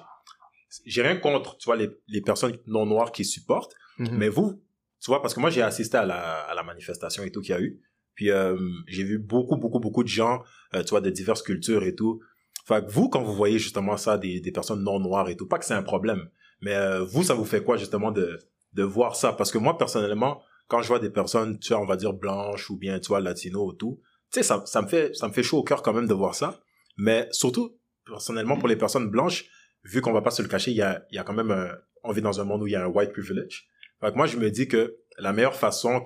j'ai 0.85 1.01
rien 1.01 1.17
contre, 1.17 1.57
tu 1.57 1.65
vois, 1.65 1.75
les, 1.75 1.89
les 2.07 2.21
personnes 2.21 2.57
non 2.65 2.85
noires 2.85 3.11
qui 3.11 3.25
supportent. 3.25 3.75
Mhm. 3.99 4.17
Mais 4.17 4.29
vous, 4.29 4.61
tu 5.01 5.11
vois, 5.11 5.21
parce 5.21 5.33
que 5.33 5.39
moi, 5.39 5.49
j'ai 5.49 5.61
assisté 5.61 5.97
à 5.97 6.05
la, 6.05 6.41
à 6.41 6.55
la 6.55 6.63
manifestation 6.63 7.23
et 7.23 7.31
tout 7.31 7.41
qu'il 7.41 7.51
y 7.51 7.57
a 7.57 7.61
eu. 7.61 7.81
Puis, 8.15 8.31
euh, 8.31 8.57
j'ai 8.87 9.03
vu 9.03 9.19
beaucoup, 9.19 9.57
beaucoup, 9.57 9.79
beaucoup 9.79 10.03
de 10.03 10.07
gens, 10.09 10.41
euh, 10.73 10.83
tu 10.83 10.89
vois, 10.89 11.01
de 11.01 11.09
diverses 11.09 11.43
cultures 11.43 11.83
et 11.83 11.95
tout. 11.95 12.19
Fait 12.65 12.83
que 12.85 12.91
vous, 12.91 13.09
quand 13.09 13.21
vous 13.21 13.33
voyez 13.35 13.59
justement 13.59 13.95
ça, 13.95 14.17
des, 14.17 14.41
des 14.41 14.51
personnes 14.51 14.83
non 14.83 14.99
noires 14.99 15.29
et 15.29 15.37
tout, 15.37 15.47
pas 15.47 15.59
que 15.59 15.65
c'est 15.65 15.73
un 15.75 15.83
problème, 15.83 16.27
mais 16.61 16.75
euh, 16.75 17.03
vous, 17.03 17.23
ça 17.23 17.33
vous 17.33 17.45
fait 17.45 17.63
quoi 17.63 17.77
justement 17.77 18.11
de, 18.11 18.39
de 18.73 18.83
voir 18.83 19.15
ça? 19.15 19.33
Parce 19.33 19.51
que 19.51 19.57
moi, 19.57 19.77
personnellement, 19.77 20.41
quand 20.67 20.81
je 20.81 20.87
vois 20.87 20.99
des 20.99 21.09
personnes, 21.09 21.59
tu 21.59 21.73
vois, 21.73 21.81
on 21.81 21.85
va 21.85 21.95
dire 21.95 22.13
blanches 22.13 22.69
ou 22.69 22.77
bien, 22.77 22.99
tu 22.99 23.07
vois, 23.07 23.21
latino 23.21 23.67
ou 23.67 23.73
tout, 23.73 24.01
tu 24.33 24.39
sais, 24.39 24.43
ça, 24.43 24.63
ça 24.65 24.81
me 24.81 24.87
fait, 24.87 25.15
ça 25.15 25.27
me 25.27 25.33
fait 25.33 25.43
chaud 25.43 25.59
au 25.59 25.63
cœur 25.63 25.81
quand 25.81 25.93
même 25.93 26.07
de 26.07 26.13
voir 26.13 26.35
ça. 26.35 26.59
Mais 26.97 27.29
surtout, 27.31 27.77
personnellement, 28.05 28.57
pour 28.57 28.67
les 28.67 28.75
personnes 28.75 29.09
blanches, 29.09 29.45
vu 29.83 30.01
qu'on 30.01 30.11
va 30.11 30.21
pas 30.21 30.31
se 30.31 30.41
le 30.41 30.49
cacher, 30.49 30.71
il 30.71 30.77
y 30.77 30.81
a, 30.81 31.05
y 31.11 31.17
a 31.19 31.23
quand 31.23 31.33
même 31.33 31.51
un, 31.51 31.69
on 32.03 32.11
vit 32.11 32.21
dans 32.21 32.41
un 32.41 32.43
monde 32.43 32.63
où 32.63 32.67
il 32.67 32.71
y 32.71 32.75
a 32.75 32.83
un 32.83 32.87
white 32.87 33.13
privilege. 33.13 33.67
Fait 34.01 34.11
que 34.11 34.17
moi, 34.17 34.27
je 34.27 34.37
me 34.37 34.49
dis 34.51 34.67
que 34.67 34.97
la 35.17 35.33
meilleure 35.33 35.55
façon 35.55 36.03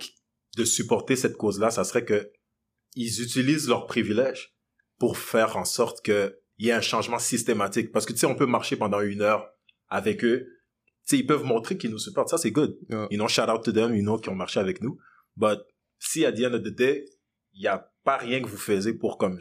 de 0.57 0.65
supporter 0.65 1.15
cette 1.15 1.37
cause-là, 1.37 1.71
ça 1.71 1.83
serait 1.83 2.05
que 2.05 2.31
ils 2.95 3.21
utilisent 3.21 3.67
leurs 3.67 3.85
privilèges 3.85 4.55
pour 4.97 5.17
faire 5.17 5.57
en 5.57 5.65
sorte 5.65 6.03
que 6.03 6.37
il 6.57 6.67
y 6.67 6.69
ait 6.69 6.73
un 6.73 6.81
changement 6.81 7.17
systématique. 7.17 7.91
Parce 7.91 8.05
que, 8.05 8.13
tu 8.13 8.19
sais, 8.19 8.27
on 8.27 8.35
peut 8.35 8.45
marcher 8.45 8.75
pendant 8.75 9.01
une 9.01 9.21
heure 9.21 9.49
avec 9.89 10.23
eux. 10.23 10.45
Tu 11.07 11.15
sais, 11.15 11.17
ils 11.17 11.25
peuvent 11.25 11.43
montrer 11.43 11.75
qu'ils 11.75 11.89
nous 11.89 11.97
supportent. 11.97 12.29
Ça, 12.29 12.37
c'est 12.37 12.51
good. 12.51 12.77
Yeah. 12.87 13.07
You 13.09 13.17
know, 13.17 13.27
shout 13.27 13.49
out 13.49 13.63
to 13.63 13.71
them, 13.71 13.95
you 13.95 14.03
know, 14.03 14.19
qui 14.19 14.29
ont 14.29 14.35
marché 14.35 14.59
avec 14.59 14.81
nous. 14.81 14.99
But, 15.35 15.59
si 15.97 16.23
à 16.23 16.31
the 16.31 16.45
end 16.45 16.53
of 16.53 16.61
the 16.61 16.75
day, 16.75 17.05
il 17.53 17.61
n'y 17.61 17.67
a 17.67 17.91
pas 18.03 18.17
rien 18.17 18.41
que 18.41 18.47
vous 18.47 18.57
faisiez 18.57 18.93
pour, 18.93 19.17
comme, 19.17 19.39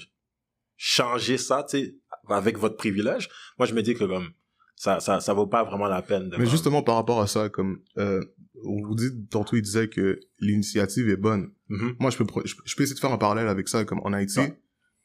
changer 0.79 1.37
ça, 1.37 1.63
tu 1.69 1.79
sais, 1.79 1.97
avec 2.29 2.57
votre 2.57 2.77
privilège, 2.77 3.29
moi, 3.59 3.67
je 3.67 3.75
me 3.75 3.83
dis 3.83 3.93
que, 3.93 4.05
comme, 4.05 4.31
ça, 4.77 4.99
ça, 5.01 5.21
ça 5.21 5.35
vaut 5.35 5.47
pas 5.47 5.63
vraiment 5.63 5.89
la 5.89 6.01
peine 6.01 6.31
de, 6.31 6.39
Mais 6.39 6.47
justement, 6.47 6.83
par 6.83 6.95
rapport 6.95 7.21
à 7.21 7.27
ça, 7.27 7.51
comme, 7.51 7.83
euh, 7.99 8.25
on 8.65 8.87
vous 8.87 8.95
dit, 8.95 9.11
tantôt, 9.31 9.57
il 9.57 9.63
disait 9.63 9.89
que 9.89 10.21
l'initiative 10.39 11.09
est 11.09 11.17
bonne. 11.17 11.51
Mhm. 11.69 11.97
Moi, 12.01 12.11
je 12.11 12.17
peux, 12.19 12.25
je, 12.45 12.55
je 12.65 12.75
peux 12.77 12.83
essayer 12.83 12.95
de 12.95 13.01
faire 13.01 13.13
un 13.13 13.19
parallèle 13.19 13.49
avec 13.49 13.69
ça, 13.69 13.85
comme 13.85 14.01
en 14.01 14.13
Haïti, 14.13 14.39
Ouais. 14.41 14.59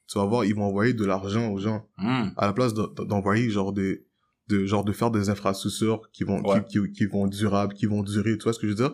tu 0.07 0.17
vas 0.19 0.25
voir, 0.25 0.45
ils 0.45 0.55
vont 0.55 0.63
envoyer 0.65 0.93
de 0.93 1.05
l'argent 1.05 1.51
aux 1.51 1.59
gens, 1.59 1.87
Mm. 1.97 2.29
à 2.37 2.45
la 2.47 2.53
place 2.53 2.73
de- 2.73 3.03
d'envoyer, 3.05 3.49
genre, 3.49 3.73
des, 3.73 4.05
de, 4.47 4.65
genre, 4.65 4.83
de 4.83 4.91
faire 4.91 5.11
des 5.11 5.29
infrastructures 5.29 6.09
qui 6.11 6.23
vont, 6.23 6.41
Ouais. 6.41 6.63
qui, 6.69 6.79
qui, 6.81 6.91
qui 6.91 7.05
vont 7.05 7.27
durables, 7.27 7.73
qui 7.73 7.85
vont 7.87 8.03
durer, 8.03 8.37
tu 8.37 8.43
vois 8.43 8.53
ce 8.53 8.59
que 8.59 8.67
je 8.67 8.71
veux 8.73 8.77
dire? 8.77 8.93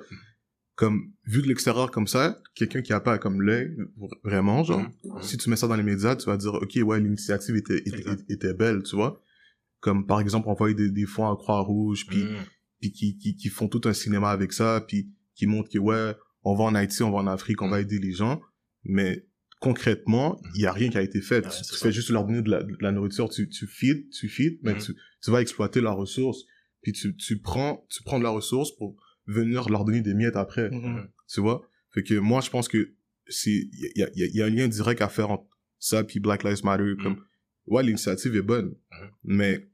Comme, 0.75 1.11
vu 1.25 1.41
de 1.41 1.47
l'extérieur 1.47 1.91
comme 1.91 2.07
ça, 2.07 2.39
quelqu'un 2.55 2.81
qui 2.81 2.93
a 2.93 2.99
pas 2.99 3.17
comme 3.17 3.41
l'œil, 3.41 3.75
vraiment, 4.23 4.63
genre, 4.63 4.79
Mhm. 5.03 5.21
si 5.21 5.37
tu 5.37 5.49
mets 5.49 5.55
ça 5.57 5.67
dans 5.67 5.75
les 5.75 5.83
médias, 5.83 6.15
tu 6.15 6.25
vas 6.25 6.37
dire, 6.37 6.53
OK, 6.55 6.79
ouais, 6.83 6.99
l'initiative 6.99 7.55
était, 7.55 7.83
était, 8.29 8.53
belle, 8.53 8.81
tu 8.83 8.95
vois? 8.95 9.21
Comme, 9.81 10.05
par 10.07 10.19
exemple, 10.21 10.47
envoyer 10.49 10.73
des, 10.75 10.89
des 10.89 11.05
fonds 11.05 11.29
à 11.29 11.35
Croix-Rouge, 11.35 12.05
puis 12.07 12.23
Mm. 12.23 12.35
Puis 12.81 12.91
qui, 12.91 13.17
qui, 13.17 13.35
qui 13.35 13.47
font 13.50 13.67
tout 13.69 13.81
un 13.85 13.93
cinéma 13.93 14.29
avec 14.31 14.51
ça, 14.51 14.83
puis 14.85 15.09
qui 15.35 15.45
montrent 15.47 15.69
que 15.69 15.77
ouais, 15.79 16.13
on 16.43 16.55
va 16.55 16.63
en 16.65 16.75
Haïti, 16.75 17.03
on 17.03 17.11
va 17.11 17.19
en 17.19 17.27
Afrique, 17.27 17.61
on 17.61 17.67
Mm. 17.67 17.71
va 17.71 17.79
aider 17.81 18.00
les 18.00 18.11
gens, 18.11 18.41
mais 18.83 19.25
concrètement, 19.59 20.41
il 20.55 20.61
y 20.61 20.65
a 20.65 20.71
rien 20.73 20.89
qui 20.89 20.97
a 20.97 21.01
été 21.03 21.21
fait. 21.21 21.45
Ouais, 21.45 21.51
tu 21.51 21.75
fais 21.77 21.91
juste 21.91 22.09
leur 22.09 22.25
donner 22.25 22.41
de 22.41 22.50
la, 22.50 22.63
de 22.63 22.75
la 22.81 22.91
nourriture, 22.91 23.29
tu, 23.29 23.47
tu 23.47 23.67
feed, 23.67 24.09
tu 24.09 24.27
feed, 24.27 24.59
mais 24.63 24.73
Mm. 24.73 24.79
tu, 24.79 24.95
tu 25.23 25.31
vas 25.31 25.41
exploiter 25.41 25.79
la 25.81 25.91
ressource, 25.91 26.45
puis 26.81 26.91
tu, 26.93 27.15
tu 27.15 27.39
prends, 27.39 27.85
tu 27.89 28.01
prends 28.03 28.17
de 28.17 28.23
la 28.23 28.31
ressource 28.31 28.71
pour 28.75 28.95
venir 29.27 29.69
leur 29.69 29.85
donner 29.85 30.01
des 30.01 30.15
miettes 30.15 30.35
après, 30.35 30.71
Mhm. 30.71 31.07
tu 31.27 31.41
vois? 31.41 31.61
Fait 31.93 32.01
que 32.01 32.15
moi, 32.15 32.41
je 32.41 32.50
pense 32.50 32.67
que 32.67 32.95
c'est, 33.27 33.51
il 33.51 33.91
y 33.95 34.01
a, 34.03 34.09
il 34.15 34.19
y, 34.19 34.23
a, 34.23 34.27
il 34.27 34.35
y 34.35 34.41
a 34.41 34.45
un 34.45 34.50
lien 34.50 34.67
direct 34.67 35.01
à 35.01 35.07
faire 35.09 35.29
entre 35.29 35.45
ça 35.77 36.03
puis 36.03 36.19
Black 36.19 36.43
Lives 36.43 36.63
Matter, 36.65 36.95
Mm. 36.95 37.03
comme, 37.03 37.23
ouais, 37.67 37.83
l'initiative 37.83 38.35
est 38.35 38.41
bonne, 38.41 38.73
mais 39.23 39.69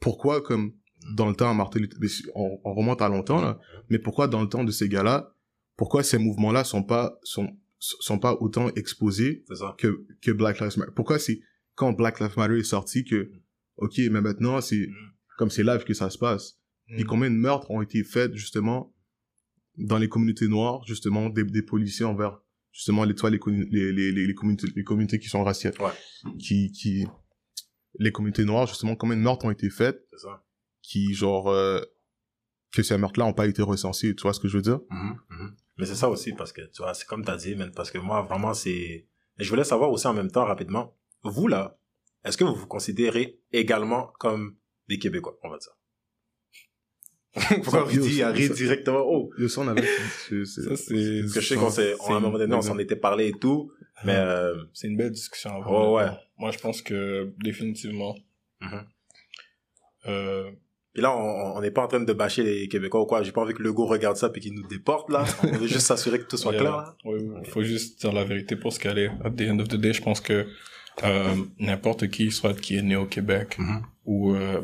pourquoi, 0.00 0.42
comme, 0.42 0.74
dans 1.14 1.28
le 1.28 1.34
temps, 1.34 1.52
Martin 1.54 1.80
Luther- 1.80 1.98
mais 2.00 2.08
si- 2.08 2.24
on, 2.34 2.58
on 2.64 2.74
remonte 2.74 3.02
à 3.02 3.08
longtemps, 3.08 3.40
là, 3.40 3.58
mais 3.90 3.98
pourquoi 3.98 4.28
dans 4.28 4.42
le 4.42 4.48
temps 4.48 4.64
de 4.64 4.70
ces 4.70 4.88
gars-là, 4.88 5.34
pourquoi 5.76 6.02
ces 6.02 6.18
mouvements-là 6.18 6.64
sont 6.64 6.82
pas, 6.82 7.18
sont, 7.22 7.48
sont 7.78 8.18
pas 8.18 8.34
autant 8.40 8.68
exposés 8.74 9.44
que, 9.78 10.06
que 10.20 10.30
Black 10.30 10.60
Lives 10.60 10.78
Matter. 10.78 10.92
Pourquoi 10.94 11.18
c'est 11.18 11.40
quand 11.74 11.92
Black 11.92 12.20
Lives 12.20 12.36
Matter 12.36 12.58
est 12.58 12.64
sorti 12.64 13.04
que, 13.04 13.30
ok, 13.76 13.98
mais 14.10 14.20
maintenant 14.20 14.60
c'est 14.60 14.86
Mm. 14.86 14.94
comme 15.38 15.50
c'est 15.50 15.64
live 15.64 15.84
que 15.84 15.94
ça 15.94 16.10
se 16.10 16.18
passe. 16.18 16.58
Puis 16.88 17.04
combien 17.04 17.30
de 17.30 17.36
meurtres 17.36 17.70
ont 17.70 17.80
été 17.80 18.04
faits 18.04 18.34
justement 18.34 18.94
dans 19.78 19.96
les 19.98 20.08
communautés 20.08 20.46
noires, 20.48 20.82
justement 20.86 21.30
des, 21.30 21.42
des 21.44 21.62
policiers 21.62 22.04
envers 22.04 22.38
justement 22.70 23.04
les, 23.04 23.14
toi, 23.14 23.30
les, 23.30 23.38
les, 23.46 23.92
les, 23.92 24.12
les, 24.12 24.26
les 24.26 24.34
communautés, 24.34 24.66
les 24.76 24.84
communautés 24.84 25.18
qui 25.18 25.28
sont 25.28 25.42
raciales, 25.42 25.74
Ouais. 25.80 25.90
qui, 26.38 26.70
qui, 26.72 27.06
les 27.98 28.12
communautés 28.12 28.44
noires, 28.44 28.66
justement, 28.66 28.94
combien 28.96 29.16
de 29.16 29.22
meurtres 29.22 29.44
ont 29.46 29.50
été 29.50 29.70
faits 29.70 30.06
C'est 30.10 30.18
ça. 30.26 30.44
Qui, 30.82 31.14
genre, 31.14 31.48
euh, 31.48 31.80
que 32.72 32.82
ces 32.82 32.96
meurtres-là 32.98 33.26
n'ont 33.26 33.32
pas 33.32 33.46
été 33.46 33.62
recensés, 33.62 34.14
tu 34.14 34.22
vois 34.22 34.32
ce 34.32 34.40
que 34.40 34.48
je 34.48 34.56
veux 34.56 34.62
dire? 34.62 34.80
Mhm, 34.90 35.16
mhm. 35.30 35.56
Mais 35.78 35.86
c'est 35.86 35.94
ça 35.94 36.08
aussi, 36.08 36.32
parce 36.32 36.52
que, 36.52 36.62
tu 36.62 36.82
vois, 36.82 36.94
c'est 36.94 37.06
comme 37.06 37.24
t'as 37.24 37.36
dit, 37.36 37.54
man, 37.54 37.70
parce 37.74 37.90
que 37.90 37.98
moi, 37.98 38.22
vraiment, 38.22 38.54
c'est... 38.54 38.70
Et 39.38 39.44
je 39.44 39.48
voulais 39.48 39.64
savoir 39.64 39.90
aussi 39.90 40.06
en 40.06 40.12
même 40.14 40.30
temps, 40.30 40.44
rapidement, 40.44 40.94
vous, 41.22 41.48
là, 41.48 41.78
est-ce 42.24 42.36
que 42.36 42.44
vous 42.44 42.54
vous 42.54 42.66
considérez 42.66 43.40
également 43.52 44.12
comme 44.18 44.56
des 44.88 44.98
Québécois, 44.98 45.38
on 45.42 45.50
va 45.50 45.58
dire? 45.58 45.72
Pourquoi 47.64 47.80
arrête 47.88 48.48
ça- 48.48 48.54
directement, 48.54 49.02
oh 49.06 49.30
Le 49.36 49.48
son 49.48 49.66
avait, 49.66 49.82
Ça, 49.82 50.36
c'est, 50.36 50.68
Parce 50.68 50.84
que 50.86 51.40
je 51.40 51.40
sais 51.40 51.54
qu'on 51.56 51.70
s'est, 51.70 51.94
c'est 51.98 52.12
à 52.12 52.16
un 52.16 52.20
moment 52.20 52.36
donné, 52.38 52.54
on 52.54 52.60
s'en 52.60 52.78
était 52.78 52.96
parlé 52.96 53.28
et 53.28 53.32
tout, 53.32 53.72
mais, 54.04 54.16
euh, 54.16 54.64
c'est 54.74 54.88
une 54.88 54.98
belle 54.98 55.12
discussion 55.12 55.50
à 55.50 55.54
Oh, 55.60 55.60
avoir. 55.62 55.92
ouais. 55.92 56.18
Moi, 56.36 56.50
je 56.50 56.58
pense 56.58 56.82
que, 56.82 57.32
définitivement, 57.42 58.14
mhm. 58.60 58.86
euh, 60.08 60.50
Puis 60.92 61.02
là, 61.02 61.16
on 61.16 61.58
n'est 61.62 61.70
pas 61.70 61.84
en 61.84 61.88
train 61.88 62.00
de 62.00 62.12
bâcher 62.12 62.42
les 62.42 62.68
Québécois 62.68 63.00
ou 63.00 63.06
quoi. 63.06 63.22
J'ai 63.22 63.32
pas 63.32 63.40
envie 63.40 63.54
que 63.54 63.62
le 63.62 63.72
go 63.72 63.86
regarde 63.86 64.16
ça 64.16 64.28
puis 64.28 64.42
qu'il 64.42 64.52
nous 64.54 64.66
déporte, 64.68 65.10
là. 65.10 65.24
On 65.42 65.46
veut 65.56 65.66
juste 65.66 65.86
s'assurer 65.86 66.18
que 66.18 66.24
tout 66.24 66.36
soit 66.36 66.52
clair, 66.52 66.70
là. 66.76 66.96
Oui, 67.06 67.20
il 67.44 67.48
faut 67.50 67.62
juste 67.62 68.00
dire 68.00 68.12
la 68.12 68.24
vérité 68.24 68.56
pour 68.56 68.72
ce 68.74 68.78
qu'elle 68.78 68.98
est. 68.98 69.10
At 69.24 69.30
the 69.30 69.42
end 69.50 69.58
of 69.60 69.68
the 69.68 69.76
day, 69.76 69.92
je 69.94 70.02
pense 70.02 70.20
que 70.20 70.46
euh, 71.04 71.34
n'importe 71.58 72.08
qui, 72.10 72.30
soit 72.30 72.52
qui 72.60 72.76
est 72.76 72.82
né 72.82 72.96
au 72.96 73.06
Québec 73.06 73.56
Mhm. 73.58 73.82
ou 74.04 74.34
euh, 74.34 74.60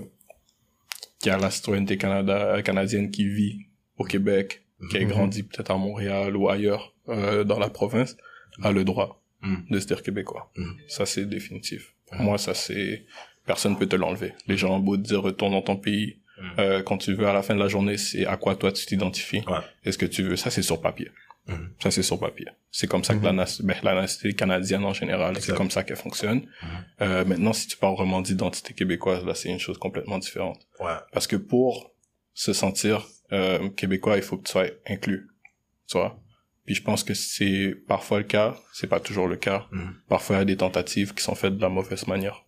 qui 1.18 1.30
a 1.30 1.38
la 1.38 1.50
citoyenneté 1.50 1.96
Canada, 1.96 2.60
canadienne 2.62 3.10
qui 3.10 3.26
vit 3.26 3.66
au 3.96 4.04
Québec, 4.04 4.64
qui 4.90 4.98
a 4.98 5.00
Mhm. 5.00 5.08
grandi 5.08 5.42
peut-être 5.44 5.70
à 5.70 5.76
Montréal 5.78 6.36
ou 6.36 6.48
ailleurs 6.50 6.94
euh, 7.08 7.42
dans 7.44 7.58
la 7.58 7.70
province, 7.70 8.16
a 8.62 8.70
le 8.70 8.84
droit 8.84 9.22
Mhm. 9.40 9.64
de 9.70 9.80
se 9.80 9.86
dire 9.86 10.02
québécois. 10.02 10.50
Mhm. 10.56 10.76
Ça, 10.88 11.06
c'est 11.06 11.24
définitif. 11.24 11.94
Pour 12.06 12.20
moi, 12.20 12.36
ça, 12.38 12.52
c'est... 12.54 13.06
Personne 13.48 13.76
peut 13.78 13.86
te 13.86 13.96
l'enlever. 13.96 14.34
Les 14.46 14.56
gens 14.56 14.76
ont 14.76 14.78
beau 14.78 14.96
te 14.96 15.02
dire 15.02 15.22
retourne 15.22 15.52
dans 15.52 15.62
ton 15.62 15.76
pays. 15.76 16.20
Mhm. 16.40 16.50
Euh, 16.60 16.82
quand 16.82 16.98
tu 16.98 17.14
veux, 17.14 17.26
à 17.26 17.32
la 17.32 17.42
fin 17.42 17.54
de 17.54 17.60
la 17.60 17.66
journée, 17.68 17.96
c'est 17.96 18.24
à 18.26 18.36
quoi 18.36 18.54
toi 18.54 18.70
tu 18.70 18.86
t'identifies. 18.86 19.42
Ouais. 19.48 19.58
Est-ce 19.84 19.98
que 19.98 20.06
tu 20.06 20.22
veux? 20.22 20.36
Ça, 20.36 20.50
c'est 20.50 20.62
sur 20.62 20.80
papier. 20.80 21.10
Mhm. 21.48 21.70
Ça, 21.82 21.90
c'est 21.90 22.02
sur 22.02 22.20
papier. 22.20 22.46
C'est 22.70 22.86
comme 22.86 23.02
ça 23.02 23.14
que 23.16 23.24
la, 23.24 23.32
nas- 23.32 23.60
ben, 23.64 23.74
la 23.82 23.94
nationalité 23.94 24.36
canadienne 24.36 24.84
en 24.84 24.92
général, 24.92 25.34
c'est 25.40 25.54
comme 25.56 25.70
ça 25.70 25.82
qu'elle 25.82 25.96
fonctionne. 25.96 26.42
Euh, 27.00 27.24
maintenant, 27.24 27.54
si 27.54 27.66
tu 27.68 27.76
parles 27.78 27.96
vraiment 27.96 28.20
d'identité 28.20 28.74
québécoise, 28.74 29.24
là, 29.24 29.34
c'est 29.34 29.48
une 29.48 29.58
chose 29.58 29.78
complètement 29.78 30.18
différente. 30.18 30.60
Ouais. 30.78 30.92
Parce 31.12 31.26
que 31.26 31.36
pour 31.36 31.90
se 32.34 32.52
sentir 32.52 33.06
euh, 33.32 33.70
québécois, 33.70 34.16
il 34.18 34.22
faut 34.22 34.36
que 34.36 34.44
tu 34.46 34.52
sois 34.52 34.66
inclus. 34.86 35.26
Tu 35.88 35.96
vois 35.96 36.20
Puis 36.66 36.74
je 36.74 36.82
pense 36.82 37.02
que 37.02 37.14
c'est 37.14 37.74
parfois 37.88 38.18
le 38.18 38.24
cas, 38.24 38.54
c'est 38.74 38.86
pas 38.86 39.00
toujours 39.00 39.26
le 39.26 39.36
cas. 39.36 39.66
Mhm. 39.72 39.94
Parfois, 40.08 40.36
il 40.36 40.38
y 40.40 40.42
a 40.42 40.44
des 40.44 40.56
tentatives 40.58 41.14
qui 41.14 41.22
sont 41.24 41.34
faites 41.34 41.56
de 41.56 41.62
la 41.62 41.70
mauvaise 41.70 42.06
manière. 42.06 42.44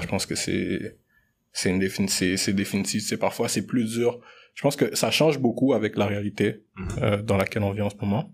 Je 0.00 0.06
pense 0.06 0.26
que 0.26 0.34
c'est 0.34 0.96
c'est 1.52 1.70
une 1.70 1.78
défini 1.80 2.08
c'est 2.08 2.36
c'est 2.36 2.52
définitif. 2.52 3.02
C'est 3.04 3.18
parfois 3.18 3.48
c'est 3.48 3.66
plus 3.66 3.92
dur. 3.98 4.20
Je 4.54 4.62
pense 4.62 4.76
que 4.76 4.94
ça 4.94 5.10
change 5.10 5.38
beaucoup 5.38 5.72
avec 5.74 5.96
la 5.96 6.06
réalité 6.06 6.62
Mhm. 6.76 6.88
euh, 7.02 7.22
dans 7.22 7.36
laquelle 7.36 7.62
on 7.62 7.72
vit 7.72 7.82
en 7.82 7.90
ce 7.90 7.96
moment. 8.00 8.32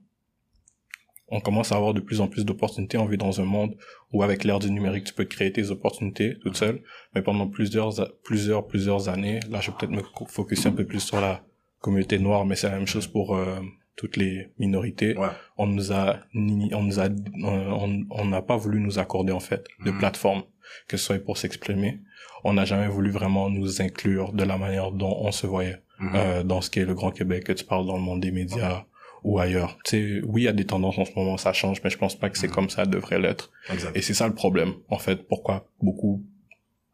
On 1.31 1.41
commence 1.41 1.73
à 1.73 1.77
avoir 1.77 1.93
de 1.93 2.01
plus 2.01 2.21
en 2.23 2.29
plus 2.29 2.45
d'opportunités. 2.47 2.97
On 2.97 3.05
vit 3.05 3.19
dans 3.19 3.39
un 3.41 3.45
monde 3.45 3.77
où, 4.13 4.23
avec 4.23 4.45
l'ère 4.45 4.59
du 4.61 4.71
numérique, 4.71 5.05
tu 5.05 5.13
peux 5.13 5.27
créer 5.27 5.53
tes 5.53 5.71
opportunités 5.71 6.39
toute 6.41 6.57
seule. 6.57 6.81
Mais 7.15 7.21
pendant 7.21 7.47
plusieurs, 7.47 8.01
a- 8.01 8.09
plusieurs, 8.25 8.67
plusieurs 8.67 9.11
années, 9.11 9.39
là, 9.51 9.61
je 9.61 9.71
vais 9.71 9.77
peut-être 9.79 9.93
me 9.93 10.03
focuser 10.27 10.69
un 10.69 10.73
peu 10.73 10.87
plus 10.87 11.01
sur 11.01 11.21
la 11.21 11.45
communauté 11.81 12.19
noire, 12.19 12.47
mais 12.47 12.57
c'est 12.57 12.71
la 12.71 12.77
même 12.77 12.87
chose 12.87 13.07
pour 13.07 13.37
euh, 13.37 13.61
toutes 13.95 14.17
les 14.17 14.49
minorités. 14.59 15.19
Ouais. 15.19 15.29
On 15.59 15.67
nous 15.67 15.93
a, 15.93 16.19
on 16.35 16.83
nous 16.83 16.99
a, 16.99 17.05
euh, 17.05 17.11
on 17.45 18.07
on 18.11 18.25
n'a 18.25 18.41
pas 18.41 18.57
voulu 18.57 18.81
nous 18.81 18.99
accorder 18.99 19.33
en 19.33 19.41
fait 19.41 19.67
de 19.85 19.91
Mhm. 19.91 19.99
plateforme, 19.99 20.45
que 20.89 20.97
ce 20.97 21.05
soit 21.07 21.19
pour 21.19 21.37
s'exprimer. 21.39 22.01
On 22.45 22.53
n'a 22.55 22.65
jamais 22.65 22.89
voulu 22.89 23.11
vraiment 23.11 23.51
nous 23.51 23.83
inclure 23.83 24.33
de 24.33 24.45
la 24.45 24.57
manière 24.59 24.93
dont 24.93 25.17
on 25.21 25.33
se 25.33 25.47
voyait 25.47 25.79
Mhm. 26.01 26.13
euh, 26.15 26.43
dans 26.45 26.61
ce 26.61 26.71
qui 26.71 26.79
est 26.79 26.85
le 26.85 26.95
Grand 26.95 27.11
Québec, 27.11 27.45
que 27.45 27.53
tu 27.53 27.65
parles 27.65 27.85
dans 27.87 27.97
le 27.97 28.03
monde 28.03 28.21
des 28.21 28.31
médias 28.31 28.85
ou 29.25 29.41
ailleurs. 29.41 29.77
Tu 29.85 29.91
sais, 29.91 30.21
oui, 30.25 30.43
il 30.43 30.45
y 30.45 30.49
a 30.49 30.53
des 30.53 30.65
tendances 30.65 30.97
en 30.99 31.05
ce 31.05 31.11
moment, 31.17 31.37
ça 31.37 31.53
change, 31.53 31.81
mais 31.83 31.91
je 31.91 31.99
pense 31.99 32.15
pas 32.15 32.31
que 32.31 32.39
c'est 32.39 32.47
Mhm. 32.47 32.55
comme 32.55 32.71
ça 32.71 32.87
devrait 32.87 33.19
l'être. 33.19 33.51
Et 33.97 34.01
c'est 34.03 34.15
ça 34.15 34.29
le 34.29 34.35
problème, 34.35 34.75
en 34.91 34.99
fait, 34.99 35.27
pourquoi 35.27 35.67
beaucoup 35.83 36.23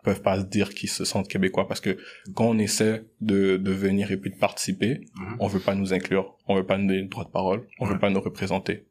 peuvent 0.02 0.22
pas 0.22 0.38
se 0.40 0.44
dire 0.44 0.68
qu'ils 0.70 0.88
se 0.90 1.04
sentent 1.06 1.28
québécois, 1.28 1.66
parce 1.68 1.80
que 1.80 1.96
quand 2.34 2.44
on 2.46 2.58
essaie 2.58 3.04
de, 3.22 3.56
de 3.56 3.70
venir 3.72 4.10
et 4.10 4.16
puis 4.18 4.30
de 4.30 4.36
participer, 4.36 5.00
Mhm. 5.18 5.36
on 5.40 5.46
veut 5.48 5.60
pas 5.60 5.74
nous 5.74 5.92
inclure, 5.94 6.36
on 6.46 6.54
veut 6.56 6.64
pas 6.66 6.76
nous 6.78 6.86
donner 6.88 7.00
le 7.02 7.08
droit 7.08 7.24
de 7.24 7.30
parole, 7.30 7.66
on 7.78 7.86
Ouais. 7.86 7.92
veut 7.92 7.98
pas 7.98 8.10
nous 8.10 8.20
représenter. 8.20 8.84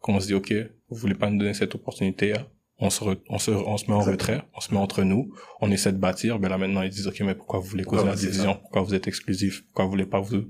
Quand 0.00 0.14
on 0.14 0.20
se 0.20 0.26
dit, 0.28 0.34
OK, 0.34 0.52
vous 0.90 0.96
voulez 0.96 1.14
pas 1.14 1.30
nous 1.30 1.38
donner 1.38 1.54
cette 1.54 1.74
opportunité, 1.74 2.32
on 2.80 2.90
se, 2.90 3.02
re- 3.04 3.20
on 3.28 3.38
se, 3.38 3.50
on 3.50 3.76
se 3.76 3.86
met 3.86 3.94
en 3.96 4.00
retrait, 4.00 4.42
on 4.54 4.60
se 4.60 4.72
met 4.72 4.78
entre 4.80 5.02
nous, 5.02 5.32
on 5.60 5.70
essaie 5.70 5.92
de 5.92 5.98
bâtir, 5.98 6.38
ben 6.38 6.48
là 6.48 6.58
maintenant 6.58 6.82
ils 6.82 6.90
disent, 6.90 7.06
OK, 7.08 7.20
mais 7.20 7.34
pourquoi 7.34 7.58
vous 7.58 7.66
voulez 7.66 7.84
causer 7.84 8.02
Pourquoi 8.02 8.14
la 8.14 8.20
division, 8.20 8.54
pourquoi 8.54 8.82
vous 8.82 8.94
êtes 8.94 9.08
exclusif, 9.08 9.64
pourquoi 9.66 9.84
vous 9.86 9.90
voulez 9.90 10.06
pas 10.06 10.20
vous, 10.20 10.44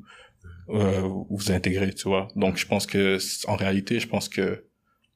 euh, 0.70 1.08
vous 1.30 1.52
intégrer, 1.52 1.92
tu 1.94 2.08
vois? 2.08 2.28
Donc 2.36 2.56
je 2.58 2.66
pense 2.66 2.86
que, 2.86 3.18
en 3.48 3.56
réalité, 3.56 3.98
je 4.00 4.08
pense 4.08 4.28
que 4.28 4.64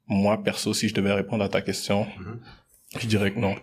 moi, 0.07 0.42
perso, 0.42 0.73
si 0.75 0.88
je 0.88 0.95
devais 0.95 1.12
répondre 1.12 1.45
à 1.45 1.49
ta 1.49 1.61
question, 1.62 2.07
Mhm. 2.19 2.40
je 3.00 3.07
dirais 3.07 3.33
que 3.33 3.38
non. 3.38 3.54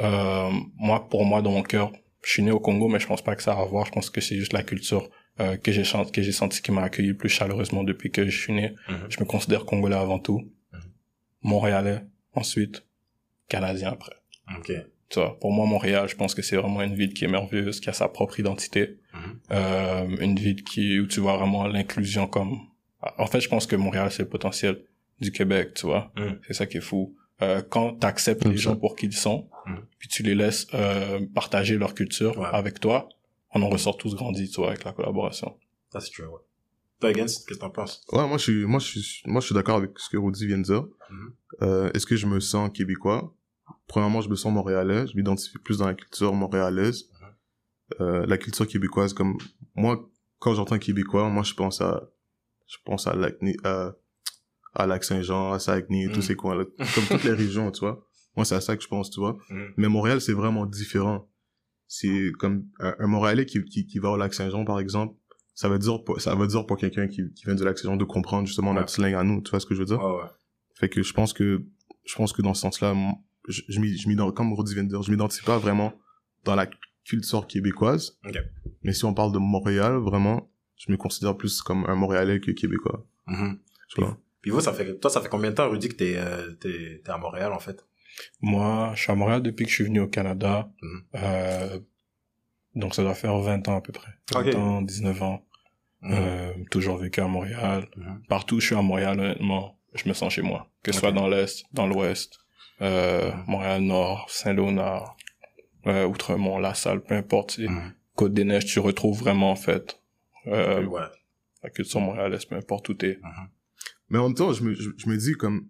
Euh, 0.00 0.50
moi, 0.76 1.08
pour 1.08 1.24
moi, 1.24 1.42
dans 1.42 1.50
mon 1.50 1.62
cœur, 1.62 1.92
je 2.22 2.30
suis 2.30 2.42
né 2.42 2.50
au 2.52 2.60
Congo, 2.60 2.88
mais 2.88 3.00
je 3.00 3.06
pense 3.06 3.22
pas 3.22 3.34
que 3.34 3.42
ça 3.42 3.52
a 3.54 3.60
à 3.60 3.64
voir. 3.64 3.86
Je 3.86 3.90
pense 3.92 4.10
que 4.10 4.20
c'est 4.20 4.36
juste 4.36 4.52
la 4.52 4.62
culture 4.62 5.08
euh, 5.40 5.56
que 5.56 5.70
j'ai 5.72 5.82
que 6.12 6.22
j'ai 6.22 6.32
senti 6.32 6.62
qui 6.62 6.72
m'a 6.72 6.82
accueilli 6.82 7.14
plus 7.14 7.28
chaleureusement 7.28 7.84
depuis 7.84 8.10
que 8.10 8.28
je 8.28 8.36
suis 8.40 8.52
né. 8.52 8.74
Mhm. 8.88 8.96
Je 9.08 9.20
me 9.20 9.24
considère 9.24 9.64
congolais 9.64 9.96
avant 9.96 10.18
tout, 10.18 10.40
Mhm. 10.72 10.80
montréalais 11.42 12.00
ensuite, 12.34 12.84
canadien 13.48 13.90
après. 13.92 14.16
Ok. 14.58 14.72
Tu 15.10 15.18
vois, 15.20 15.38
pour 15.38 15.52
moi, 15.52 15.66
Montréal, 15.66 16.06
je 16.08 16.16
pense 16.16 16.34
que 16.34 16.42
c'est 16.42 16.56
vraiment 16.56 16.82
une 16.82 16.94
ville 16.94 17.14
qui 17.14 17.24
est 17.24 17.28
merveilleuse, 17.28 17.80
qui 17.80 17.88
a 17.88 17.92
sa 17.94 18.08
propre 18.08 18.38
identité, 18.40 18.98
Mhm. 19.14 19.38
euh, 19.52 20.16
une 20.20 20.38
ville 20.38 20.62
qui 20.64 20.98
où 21.00 21.06
tu 21.06 21.20
vois 21.20 21.36
vraiment 21.38 21.66
l'inclusion 21.66 22.26
comme. 22.26 22.58
En 23.16 23.26
fait, 23.26 23.40
je 23.40 23.48
pense 23.48 23.66
que 23.66 23.76
Montréal 23.76 24.10
c'est 24.10 24.24
le 24.24 24.28
potentiel 24.28 24.82
du 25.20 25.32
Québec, 25.32 25.72
tu 25.74 25.86
vois. 25.86 26.12
Mhm. 26.16 26.40
C'est 26.46 26.52
ça 26.54 26.66
qui 26.66 26.76
est 26.76 26.82
fou. 26.82 27.14
Euh, 27.40 27.62
quand 27.62 27.94
t'acceptes 27.94 28.42
Comme 28.42 28.52
les 28.52 28.58
gens 28.58 28.76
pour 28.76 28.96
qui 28.96 29.06
ils 29.06 29.12
sont, 29.12 29.48
Mhm. 29.66 29.80
puis 29.98 30.08
tu 30.08 30.22
les 30.22 30.34
laisses 30.34 30.66
euh, 30.74 31.20
partager 31.34 31.78
leur 31.78 31.94
culture 31.94 32.36
Ouais. 32.38 32.48
avec 32.52 32.78
toi, 32.80 33.08
on 33.54 33.62
en 33.62 33.68
ressort 33.70 33.96
tous 33.96 34.14
grandis, 34.14 34.50
tu 34.50 34.56
vois, 34.60 34.70
avec 34.70 34.84
la 34.84 34.92
collaboration. 34.92 35.56
Ça, 35.90 36.00
c'est 36.00 36.10
true, 36.10 36.24
ouais. 36.26 36.40
Toi, 37.00 37.10
Higgins, 37.12 37.22
qu'est-ce 37.22 37.44
que 37.46 37.54
t'en 37.54 37.70
penses? 37.70 38.04
Ouais, 38.12 38.26
moi, 38.26 38.36
je 38.38 38.42
suis, 38.42 38.64
moi, 38.66 38.80
je 38.80 38.98
suis, 38.98 39.22
moi, 39.24 39.40
je 39.40 39.46
suis 39.46 39.54
d'accord 39.54 39.76
avec 39.76 39.92
ce 39.98 40.10
que 40.10 40.16
Rudy 40.18 40.46
vient 40.48 40.58
de 40.58 40.64
dire. 40.64 40.84
Mhm. 41.60 41.68
Euh, 41.68 41.90
est-ce 41.92 42.06
que 42.06 42.16
je 42.16 42.26
me 42.26 42.40
sens 42.40 42.70
québécois? 42.72 43.34
Premièrement, 43.86 44.20
je 44.20 44.28
me 44.28 44.36
sens 44.36 44.52
montréalais. 44.52 45.06
Je 45.06 45.16
m'identifie 45.16 45.58
plus 45.58 45.78
dans 45.78 45.86
la 45.86 45.94
culture 45.94 46.32
montréalaise. 46.34 47.04
Euh, 48.00 48.26
la 48.26 48.36
culture 48.38 48.66
québécoise, 48.66 49.14
comme, 49.14 49.38
moi, 49.74 50.08
quand 50.38 50.54
j'entends 50.54 50.78
québécois, 50.78 51.28
moi, 51.30 51.42
je 51.42 51.54
pense 51.54 51.80
à, 51.80 52.10
je 52.66 52.76
pense 52.84 53.06
à 53.06 53.14
Lac, 53.14 53.36
à, 53.64 53.94
à 54.74 54.86
Lac-Saint-Jean, 54.86 55.52
à 55.52 55.58
Saguenay, 55.58 56.06
Mhm. 56.06 56.12
tous 56.12 56.22
ces 56.22 56.36
coins-là. 56.36 56.64
Comme 56.94 57.04
toutes 57.08 57.24
les 57.24 57.32
régions, 57.44 57.70
tu 57.70 57.80
vois. 57.80 58.06
Moi, 58.36 58.44
c'est 58.44 58.54
à 58.54 58.60
ça 58.60 58.76
que 58.76 58.82
je 58.82 58.88
pense, 58.88 59.10
tu 59.10 59.20
vois. 59.20 59.36
Mhm. 59.50 59.72
Mais 59.78 59.88
Montréal, 59.88 60.20
c'est 60.20 60.34
vraiment 60.34 60.66
différent. 60.66 61.28
C'est 61.86 62.30
comme 62.38 62.66
un, 62.80 62.94
un 62.98 63.06
Montréalais 63.06 63.46
qui, 63.46 63.64
qui, 63.64 63.86
qui 63.86 63.98
va 63.98 64.10
au 64.10 64.16
Lac-Saint-Jean, 64.18 64.64
par 64.66 64.78
exemple. 64.80 65.16
Ça 65.54 65.68
veut 65.70 65.78
dire, 65.78 66.04
pour- 66.04 66.20
ça 66.20 66.34
veut 66.34 66.46
dire 66.46 66.66
pour 66.66 66.76
quelqu'un 66.76 67.08
qui, 67.08 67.22
qui 67.34 67.44
vient 67.46 67.54
du 67.54 67.64
Lac-Saint-Jean 67.64 67.96
de 67.96 68.04
comprendre 68.04 68.46
justement 68.46 68.70
Ouais. 68.72 68.76
notre 68.80 68.90
slang 68.90 69.14
à 69.14 69.24
nous. 69.24 69.40
Tu 69.42 69.50
vois 69.50 69.60
ce 69.60 69.66
que 69.66 69.74
je 69.74 69.80
veux 69.80 69.86
dire? 69.86 69.98
Ouais, 69.98 70.12
ouais. 70.22 70.28
Fait 70.78 70.88
que 70.88 71.02
je 71.02 71.12
pense 71.12 71.32
que, 71.32 71.64
je 72.04 72.14
pense 72.14 72.32
que 72.32 72.42
dans 72.42 72.54
ce 72.54 72.62
sens-là, 72.62 72.94
je, 73.48 73.62
je 73.68 73.80
je 73.96 74.08
m'ident- 74.08 74.32
comme 74.32 74.52
de 74.84 74.88
dire, 74.88 75.02
je 75.02 75.10
m'identifie 75.10 75.44
pas 75.44 75.58
vraiment 75.58 75.92
dans 76.44 76.54
la 76.54 76.68
culture 77.04 77.46
québécoise. 77.46 78.18
Mais 78.82 78.92
si 78.92 79.04
on 79.04 79.14
parle 79.14 79.32
de 79.32 79.38
Montréal, 79.38 79.94
vraiment, 79.96 80.50
je 80.76 80.92
me 80.92 80.96
considère 80.96 81.36
plus 81.36 81.62
comme 81.62 81.84
un 81.86 81.94
Montréalais 81.94 82.40
que 82.40 82.50
Québécois. 82.52 83.04
Mhm. 83.26 83.58
Tu 83.88 84.00
vois? 84.00 84.18
Puis 84.40 84.50
vous, 84.52 84.60
ça 84.60 84.72
fait, 84.72 84.98
toi, 85.00 85.10
ça 85.10 85.20
fait 85.20 85.28
combien 85.28 85.50
de 85.50 85.54
temps, 85.56 85.68
Rudy, 85.68 85.88
que 85.88 85.94
t'es, 85.96 86.14
euh, 86.16 86.52
t'es, 86.52 87.00
t'es 87.04 87.10
à 87.10 87.18
Montréal, 87.18 87.52
en 87.52 87.58
fait? 87.58 87.84
Moi, 88.40 88.92
je 88.94 89.02
suis 89.02 89.12
à 89.12 89.14
Montréal 89.14 89.42
depuis 89.42 89.64
que 89.64 89.70
je 89.70 89.74
suis 89.76 89.84
venu 89.84 90.00
au 90.00 90.06
Canada. 90.08 90.70
Mhm. 90.82 91.02
Euh, 91.16 91.80
donc 92.74 92.94
ça 92.94 93.02
doit 93.02 93.14
faire 93.14 93.36
20 93.38 93.66
ans 93.68 93.76
à 93.76 93.80
peu 93.80 93.92
près. 93.92 94.12
20 94.32 94.40
Ok. 94.48 94.54
ans, 94.54 94.82
19 94.82 95.22
ans. 95.22 95.44
Mhm. 96.02 96.12
Euh, 96.14 96.52
toujours 96.70 96.98
vécu 96.98 97.20
à 97.20 97.26
Montréal. 97.26 97.88
Partout 98.28 98.60
je 98.60 98.66
suis 98.66 98.74
à 98.76 98.82
Montréal, 98.82 99.18
honnêtement, 99.18 99.77
je 99.98 100.08
me 100.08 100.14
sens 100.14 100.32
chez 100.32 100.42
moi. 100.42 100.70
Que 100.82 100.92
ce 100.92 101.00
soit 101.00 101.12
dans 101.12 101.28
l'Est, 101.28 101.64
dans 101.72 101.86
l'Ouest, 101.86 102.38
euh. 102.80 103.30
Montréal-Nord, 103.46 104.26
Saint-Léonard, 104.30 105.16
euh, 105.86 106.06
Outremont, 106.06 106.58
La 106.58 106.74
Salle, 106.74 107.02
peu 107.02 107.14
importe. 107.14 107.58
Mhm. 107.58 107.94
Côte-des-Neiges, 108.14 108.66
tu 108.66 108.78
retrouves 108.80 109.18
vraiment, 109.18 109.50
en 109.50 109.56
fait, 109.56 110.00
euh, 110.46 110.84
ouais. 110.84 111.02
la 111.62 111.70
culture 111.70 112.00
montréalaise, 112.00 112.44
peu 112.44 112.56
importe 112.56 112.88
où 112.88 112.94
t'es. 112.94 113.18
Mhm. 113.22 113.48
Mais 114.10 114.18
en 114.18 114.28
même 114.28 114.34
temps, 114.34 114.52
je 114.52 114.62
me, 114.62 114.74
je, 114.74 114.90
je 114.96 115.08
me 115.08 115.16
dis 115.16 115.32
comme, 115.34 115.68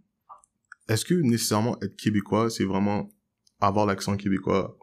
est-ce 0.88 1.04
que 1.04 1.14
nécessairement 1.14 1.76
être 1.82 1.96
québécois, 1.96 2.50
c'est 2.50 2.64
vraiment 2.64 3.10
avoir 3.60 3.86
l'accent 3.86 4.16
québécois? 4.16 4.78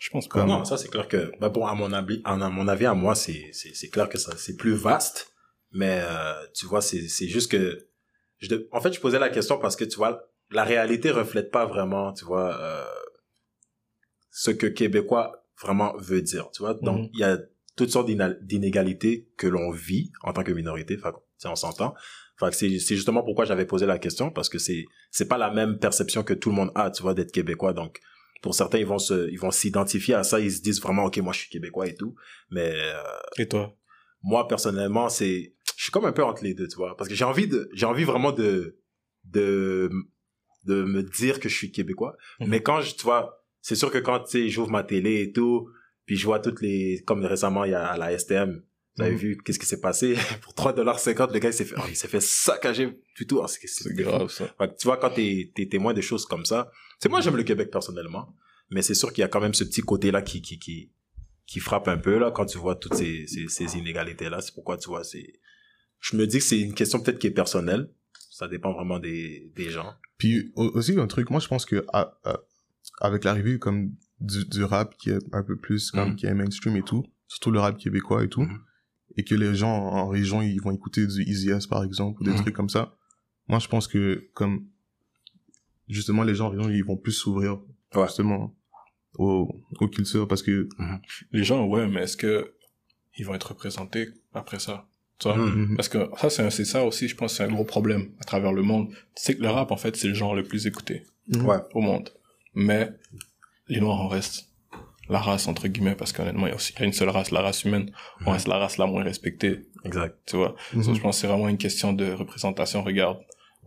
Je 0.00 0.10
pense 0.10 0.28
pas. 0.28 0.44
Non, 0.44 0.64
ça 0.64 0.78
c'est 0.78 0.88
clair 0.88 1.08
que, 1.08 1.30
bah 1.40 1.50
bon, 1.50 1.66
à 1.66 1.74
mon 1.74 1.92
avis, 1.92 2.22
à 2.24 2.36
mon 2.36 2.68
avis, 2.68 2.86
à 2.86 2.94
moi, 2.94 3.14
c'est, 3.14 3.50
c'est, 3.52 3.74
c'est 3.74 3.88
clair 3.88 4.08
que 4.08 4.18
ça, 4.18 4.36
c'est 4.36 4.56
plus 4.56 4.72
vaste. 4.72 5.34
Mais, 5.72 6.00
euh, 6.02 6.46
tu 6.54 6.66
vois, 6.66 6.80
c'est, 6.82 7.06
c'est 7.08 7.28
juste 7.28 7.50
que, 7.50 7.89
je, 8.40 8.48
de- 8.48 8.68
en 8.72 8.80
fait, 8.80 8.92
je 8.92 9.00
posais 9.00 9.18
la 9.18 9.28
question 9.30 9.58
parce 9.58 9.76
que, 9.76 9.84
tu 9.84 9.96
vois, 9.96 10.28
la 10.50 10.64
réalité 10.64 11.10
reflète 11.10 11.50
pas 11.50 11.64
vraiment, 11.66 12.12
tu 12.12 12.24
vois, 12.24 12.58
euh, 12.60 12.84
ce 14.30 14.50
que 14.50 14.66
québécois 14.66 15.44
vraiment 15.62 15.94
veut 15.98 16.22
dire, 16.22 16.50
tu 16.52 16.62
vois. 16.62 16.74
Donc, 16.74 17.02
Mhm. 17.02 17.10
il 17.14 17.20
y 17.20 17.24
a 17.24 17.38
toutes 17.76 17.90
sortes 17.90 18.08
d'inégalités 18.42 19.28
que 19.36 19.46
l'on 19.46 19.70
vit 19.70 20.12
en 20.22 20.32
tant 20.32 20.42
que 20.42 20.52
minorité. 20.52 20.96
Enfin, 20.98 21.12
on 21.44 21.56
s'entend. 21.56 21.94
Enfin, 22.40 22.50
c'est, 22.52 22.78
c'est 22.78 22.96
justement 22.96 23.22
pourquoi 23.22 23.44
j'avais 23.44 23.66
posé 23.66 23.86
la 23.86 23.98
question 23.98 24.30
parce 24.30 24.48
que 24.48 24.58
c'est, 24.58 24.84
c'est 25.10 25.28
pas 25.28 25.38
la 25.38 25.50
même 25.50 25.78
perception 25.78 26.22
que 26.22 26.32
tout 26.34 26.48
le 26.50 26.56
monde 26.56 26.72
a, 26.74 26.90
tu 26.90 27.02
vois, 27.02 27.14
d'être 27.14 27.32
québécois. 27.32 27.72
Donc, 27.72 28.00
pour 28.42 28.54
certains, 28.54 28.78
ils 28.78 28.86
vont 28.86 28.98
se, 28.98 29.28
ils 29.30 29.38
vont 29.38 29.50
s'identifier 29.50 30.14
à 30.14 30.24
ça, 30.24 30.40
ils 30.40 30.50
se 30.52 30.62
disent 30.62 30.80
vraiment, 30.80 31.04
ok, 31.04 31.18
moi, 31.18 31.32
je 31.34 31.40
suis 31.40 31.50
québécois 31.50 31.86
et 31.86 31.94
tout. 31.94 32.14
Mais 32.50 32.72
euh, 32.74 33.02
Et 33.38 33.46
toi? 33.46 33.74
moi, 34.22 34.48
personnellement, 34.48 35.08
c'est, 35.10 35.54
je 35.80 35.84
suis 35.84 35.92
comme 35.92 36.04
un 36.04 36.12
peu 36.12 36.22
entre 36.22 36.44
les 36.44 36.52
deux, 36.52 36.68
tu 36.68 36.76
vois, 36.76 36.94
parce 36.94 37.08
que 37.08 37.14
j'ai 37.14 37.24
envie 37.24 37.48
de, 37.48 37.70
j'ai 37.72 37.86
envie 37.86 38.04
vraiment 38.04 38.32
de, 38.32 38.78
de, 39.24 39.90
de 40.66 40.84
me 40.84 41.02
dire 41.02 41.40
que 41.40 41.48
je 41.48 41.56
suis 41.56 41.72
québécois. 41.72 42.18
Mhm. 42.38 42.48
Mais 42.50 42.62
quand 42.62 42.82
je, 42.82 42.94
tu 42.94 43.02
vois, 43.04 43.42
c'est 43.62 43.76
sûr 43.76 43.90
que 43.90 43.96
quand, 43.96 44.20
tu 44.24 44.30
sais, 44.32 44.48
j'ouvre 44.50 44.70
ma 44.70 44.84
télé 44.84 45.22
et 45.22 45.32
tout, 45.32 45.70
puis 46.04 46.18
je 46.18 46.26
vois 46.26 46.38
toutes 46.38 46.60
les, 46.60 47.02
comme 47.06 47.24
récemment, 47.24 47.64
il 47.64 47.70
y 47.70 47.74
a 47.74 47.86
à 47.86 47.96
la 47.96 48.18
STM, 48.18 48.62
vous 48.96 49.02
avez 49.04 49.12
Mhm. 49.12 49.18
vu 49.18 49.38
qu'est-ce 49.42 49.58
qui 49.58 49.64
s'est 49.64 49.80
passé? 49.80 50.16
Pour 50.42 50.52
3,50$, 50.52 51.32
le 51.32 51.38
gars, 51.38 51.48
il 51.48 51.54
s'est 51.54 51.64
fait, 51.64 51.76
oh, 51.78 51.82
il 51.88 51.96
s'est 51.96 52.08
fait 52.08 52.20
saccager 52.20 52.92
plutôt. 53.14 53.40
Oh, 53.42 53.46
c'est, 53.46 53.94
grave, 53.94 54.28
ça. 54.28 54.54
fait 54.58 54.76
tu 54.76 54.86
vois, 54.86 54.98
quand 54.98 55.08
t'es, 55.12 55.50
t'es 55.54 55.66
témoin 55.66 55.94
de 55.94 56.02
choses 56.02 56.26
comme 56.26 56.44
ça, 56.44 56.70
c'est 56.98 57.08
moi, 57.08 57.22
j'aime 57.22 57.36
le 57.36 57.42
Québec 57.44 57.70
personnellement, 57.70 58.36
mais 58.68 58.82
c'est 58.82 58.92
sûr 58.94 59.14
qu'il 59.14 59.22
y 59.22 59.24
a 59.24 59.28
quand 59.28 59.40
même 59.40 59.54
ce 59.54 59.64
petit 59.64 59.80
côté-là 59.80 60.20
qui, 60.20 60.42
qui, 60.42 60.58
qui, 60.58 60.92
qui 61.46 61.58
frappe 61.58 61.88
un 61.88 61.96
peu, 61.96 62.18
là, 62.18 62.30
quand 62.32 62.44
tu 62.44 62.58
vois 62.58 62.76
toutes 62.76 62.96
ces, 62.96 63.26
ces, 63.26 63.48
ces 63.48 63.78
inégalités-là. 63.78 64.42
C'est 64.42 64.52
pourquoi, 64.52 64.76
tu 64.76 64.90
vois, 64.90 65.04
c'est, 65.04 65.40
je 66.00 66.16
me 66.16 66.26
dis 66.26 66.38
que 66.38 66.44
c'est 66.44 66.60
une 66.60 66.74
question 66.74 67.00
peut-être 67.00 67.18
qui 67.18 67.26
est 67.28 67.30
personnelle. 67.32 67.90
Ça 68.30 68.48
dépend 68.48 68.72
vraiment 68.72 68.98
des, 68.98 69.52
des 69.54 69.70
gens. 69.70 69.92
Puis 70.18 70.50
au- 70.56 70.70
aussi 70.74 70.98
un 70.98 71.06
truc, 71.06 71.30
moi 71.30 71.40
je 71.40 71.48
pense 71.48 71.66
que 71.66 71.84
à- 71.92 72.18
à- 72.24 72.40
avec 73.00 73.24
l'arrivée 73.24 73.58
comme 73.58 73.94
du, 74.20 74.44
du 74.46 74.64
rap 74.64 74.96
qui 74.96 75.10
est 75.10 75.18
un 75.32 75.42
peu 75.42 75.56
plus 75.56 75.90
comme 75.90 76.10
Mhm. 76.10 76.16
qui 76.16 76.26
est 76.26 76.34
mainstream 76.34 76.76
et 76.76 76.82
tout, 76.82 77.04
surtout 77.28 77.50
le 77.50 77.58
rap 77.60 77.78
québécois 77.78 78.24
et 78.24 78.28
tout, 78.28 78.42
Mhm. 78.42 78.58
et 79.16 79.24
que 79.24 79.34
les 79.34 79.54
gens 79.54 79.70
en 79.74 80.08
région 80.08 80.40
ils 80.42 80.60
vont 80.60 80.72
écouter 80.72 81.06
du 81.06 81.22
Easy 81.22 81.50
S 81.50 81.66
par 81.66 81.84
exemple 81.84 82.20
ou 82.20 82.24
des 82.24 82.30
Mhm. 82.32 82.40
trucs 82.42 82.54
comme 82.54 82.68
ça. 82.70 82.96
Moi 83.48 83.58
je 83.58 83.68
pense 83.68 83.86
que 83.88 84.28
comme 84.34 84.66
justement 85.88 86.22
les 86.22 86.34
gens 86.34 86.46
en 86.46 86.50
région 86.50 86.70
ils 86.70 86.84
vont 86.84 86.96
plus 86.96 87.12
s'ouvrir 87.12 87.60
Ouais. 87.94 88.06
justement 88.06 88.56
aux, 89.14 89.52
aux 89.80 89.88
cultures 89.88 90.28
parce 90.28 90.42
que 90.42 90.68
Les 91.32 91.42
gens, 91.44 91.66
ouais, 91.66 91.88
mais 91.88 92.02
est-ce 92.02 92.16
que 92.16 92.54
ils 93.16 93.26
vont 93.26 93.34
être 93.34 93.48
représentés 93.50 94.08
après 94.32 94.60
ça? 94.60 94.86
Tu 95.20 95.28
vois? 95.28 95.36
Mhm. 95.36 95.68
Mhm. 95.70 95.76
Parce 95.76 95.88
que 95.88 96.08
ça, 96.18 96.30
c'est 96.30 96.42
un- 96.42 96.50
c'est 96.50 96.64
ça 96.64 96.84
aussi, 96.84 97.06
je 97.08 97.14
pense, 97.14 97.36
c'est 97.36 97.44
un 97.44 97.48
gros 97.48 97.64
problème 97.64 98.10
à 98.20 98.24
travers 98.24 98.52
le 98.52 98.62
monde. 98.62 98.88
C'est 99.14 99.36
que 99.36 99.42
le 99.42 99.48
rap, 99.50 99.70
en 99.70 99.76
fait, 99.76 99.94
c'est 99.96 100.08
le 100.08 100.14
genre 100.14 100.34
le 100.34 100.42
plus 100.42 100.66
écouté. 100.66 101.04
Ouais. 101.32 101.58
au 101.74 101.80
monde. 101.80 102.10
Mais 102.54 102.90
les 103.68 103.80
Noirs 103.80 104.00
en 104.00 104.08
restent 104.08 104.48
la 105.08 105.20
race, 105.20 105.46
entre 105.46 105.68
guillemets, 105.68 105.94
parce 105.94 106.12
qu'honnêtement, 106.12 106.46
il 106.46 106.50
y 106.50 106.52
a 106.52 106.56
aussi 106.56 106.72
il 106.76 106.80
y 106.80 106.82
a 106.82 106.86
une 106.86 106.92
seule 106.92 107.08
race, 107.10 107.30
la 107.30 107.40
race 107.42 107.62
humaine. 107.64 107.92
On 108.26 108.32
reste 108.32 108.48
la 108.48 108.58
race 108.58 108.78
la 108.78 108.86
moins 108.86 109.04
respectée, 109.04 109.60
Exact. 109.84 110.16
tu 110.26 110.36
vois? 110.36 110.56
Mhm. 110.72 110.82
Ça, 110.82 110.92
je 110.94 111.00
pense 111.00 111.16
que 111.16 111.20
c'est 111.20 111.26
vraiment 111.28 111.48
une 111.48 111.58
question 111.58 111.92
de 111.92 112.10
représentation. 112.12 112.82
Regarde, 112.82 113.18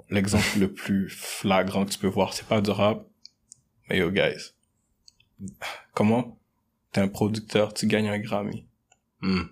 l'exemple 0.10 0.60
le 0.60 0.74
plus 0.74 1.08
flagrant 1.10 1.86
que 1.86 1.92
tu 1.92 2.00
peux 2.00 2.08
voir, 2.08 2.34
c'est 2.34 2.48
pas 2.48 2.60
du 2.62 2.72
rap, 2.72 3.06
mais 3.90 4.00
yo, 4.00 4.10
guys. 4.12 4.52
Comment 5.94 6.38
t'es 6.92 7.02
un 7.02 7.08
producteur, 7.08 7.74
tu 7.74 7.88
gagnes 7.88 8.10
un 8.10 8.20
Grammy. 8.20 8.66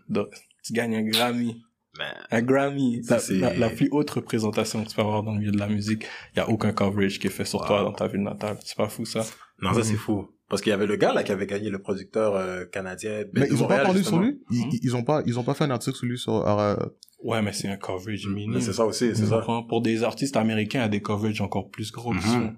Donc, 0.09 0.27
tu 0.63 0.73
gagnes 0.73 0.95
un 0.95 1.03
Grammy. 1.03 1.61
Mais, 1.97 2.05
Un 2.31 2.41
Grammy, 2.41 3.01
la, 3.09 3.19
c'est- 3.19 3.33
la, 3.33 3.53
la 3.53 3.69
plus 3.69 3.89
haute 3.91 4.09
représentation 4.11 4.83
que 4.83 4.89
tu 4.89 4.95
peux 4.95 5.01
avoir 5.01 5.23
dans 5.23 5.33
le 5.33 5.39
milieu 5.39 5.51
de 5.51 5.57
la 5.59 5.67
musique. 5.67 6.05
Il 6.33 6.37
y 6.37 6.39
a 6.39 6.49
aucun 6.49 6.71
coverage 6.71 7.19
qui 7.19 7.27
est 7.27 7.31
fait 7.31 7.43
sur 7.45 7.59
Wow. 7.61 7.67
toi 7.67 7.83
dans 7.83 7.91
ta 7.93 8.07
ville 8.07 8.21
natale. 8.23 8.57
C'est 8.63 8.77
pas 8.77 8.87
fou, 8.87 9.05
ça? 9.05 9.25
non, 9.61 9.73
ça, 9.73 9.79
Mhm. 9.79 9.83
c'est 9.83 9.95
fou. 9.95 10.27
Parce 10.49 10.61
qu'il 10.61 10.69
y 10.71 10.73
avait 10.73 10.85
le 10.87 10.95
gars, 10.95 11.13
là, 11.13 11.23
qui 11.23 11.31
avait 11.31 11.47
gagné 11.47 11.69
le 11.69 11.79
producteur 11.79 12.35
euh, 12.35 12.65
canadien. 12.65 13.23
ben, 13.33 13.41
Mais 13.41 13.47
ils 13.47 13.53
ont 13.55 13.67
pas 13.67 13.75
Montréal, 13.75 13.83
parlé 13.85 14.03
sur 14.03 14.19
lui? 14.19 14.41
Ils, 14.51 14.59
Mhm. 14.65 14.69
ils- 14.73 14.79
ils 14.83 14.95
ont 14.95 15.03
pas 15.03 15.21
ils 15.25 15.37
ont 15.39 15.43
pas 15.43 15.53
fait 15.53 15.63
un 15.65 15.69
article 15.71 15.95
sur 15.97 16.05
lui 16.07 16.17
sur 16.17 16.47
euh, 16.47 16.75
Ouais, 17.23 17.41
mais 17.41 17.53
c'est 17.53 17.67
un 17.67 17.77
coverage 17.77 18.25
minime. 18.27 18.53
Mais 18.55 18.61
c'est 18.61 18.73
ça 18.73 18.85
aussi, 18.85 19.15
c'est 19.15 19.25
ça. 19.27 19.35
comprends? 19.37 19.63
Pour 19.63 19.81
des 19.81 20.03
artistes 20.03 20.35
américains, 20.37 20.79
il 20.79 20.83
y 20.83 20.85
a 20.85 20.89
des 20.89 21.01
coverages 21.01 21.39
encore 21.41 21.69
plus 21.69 21.91
gros 21.91 22.11
qui 22.11 22.17
Mhm. 22.27 22.33
sont 22.33 22.53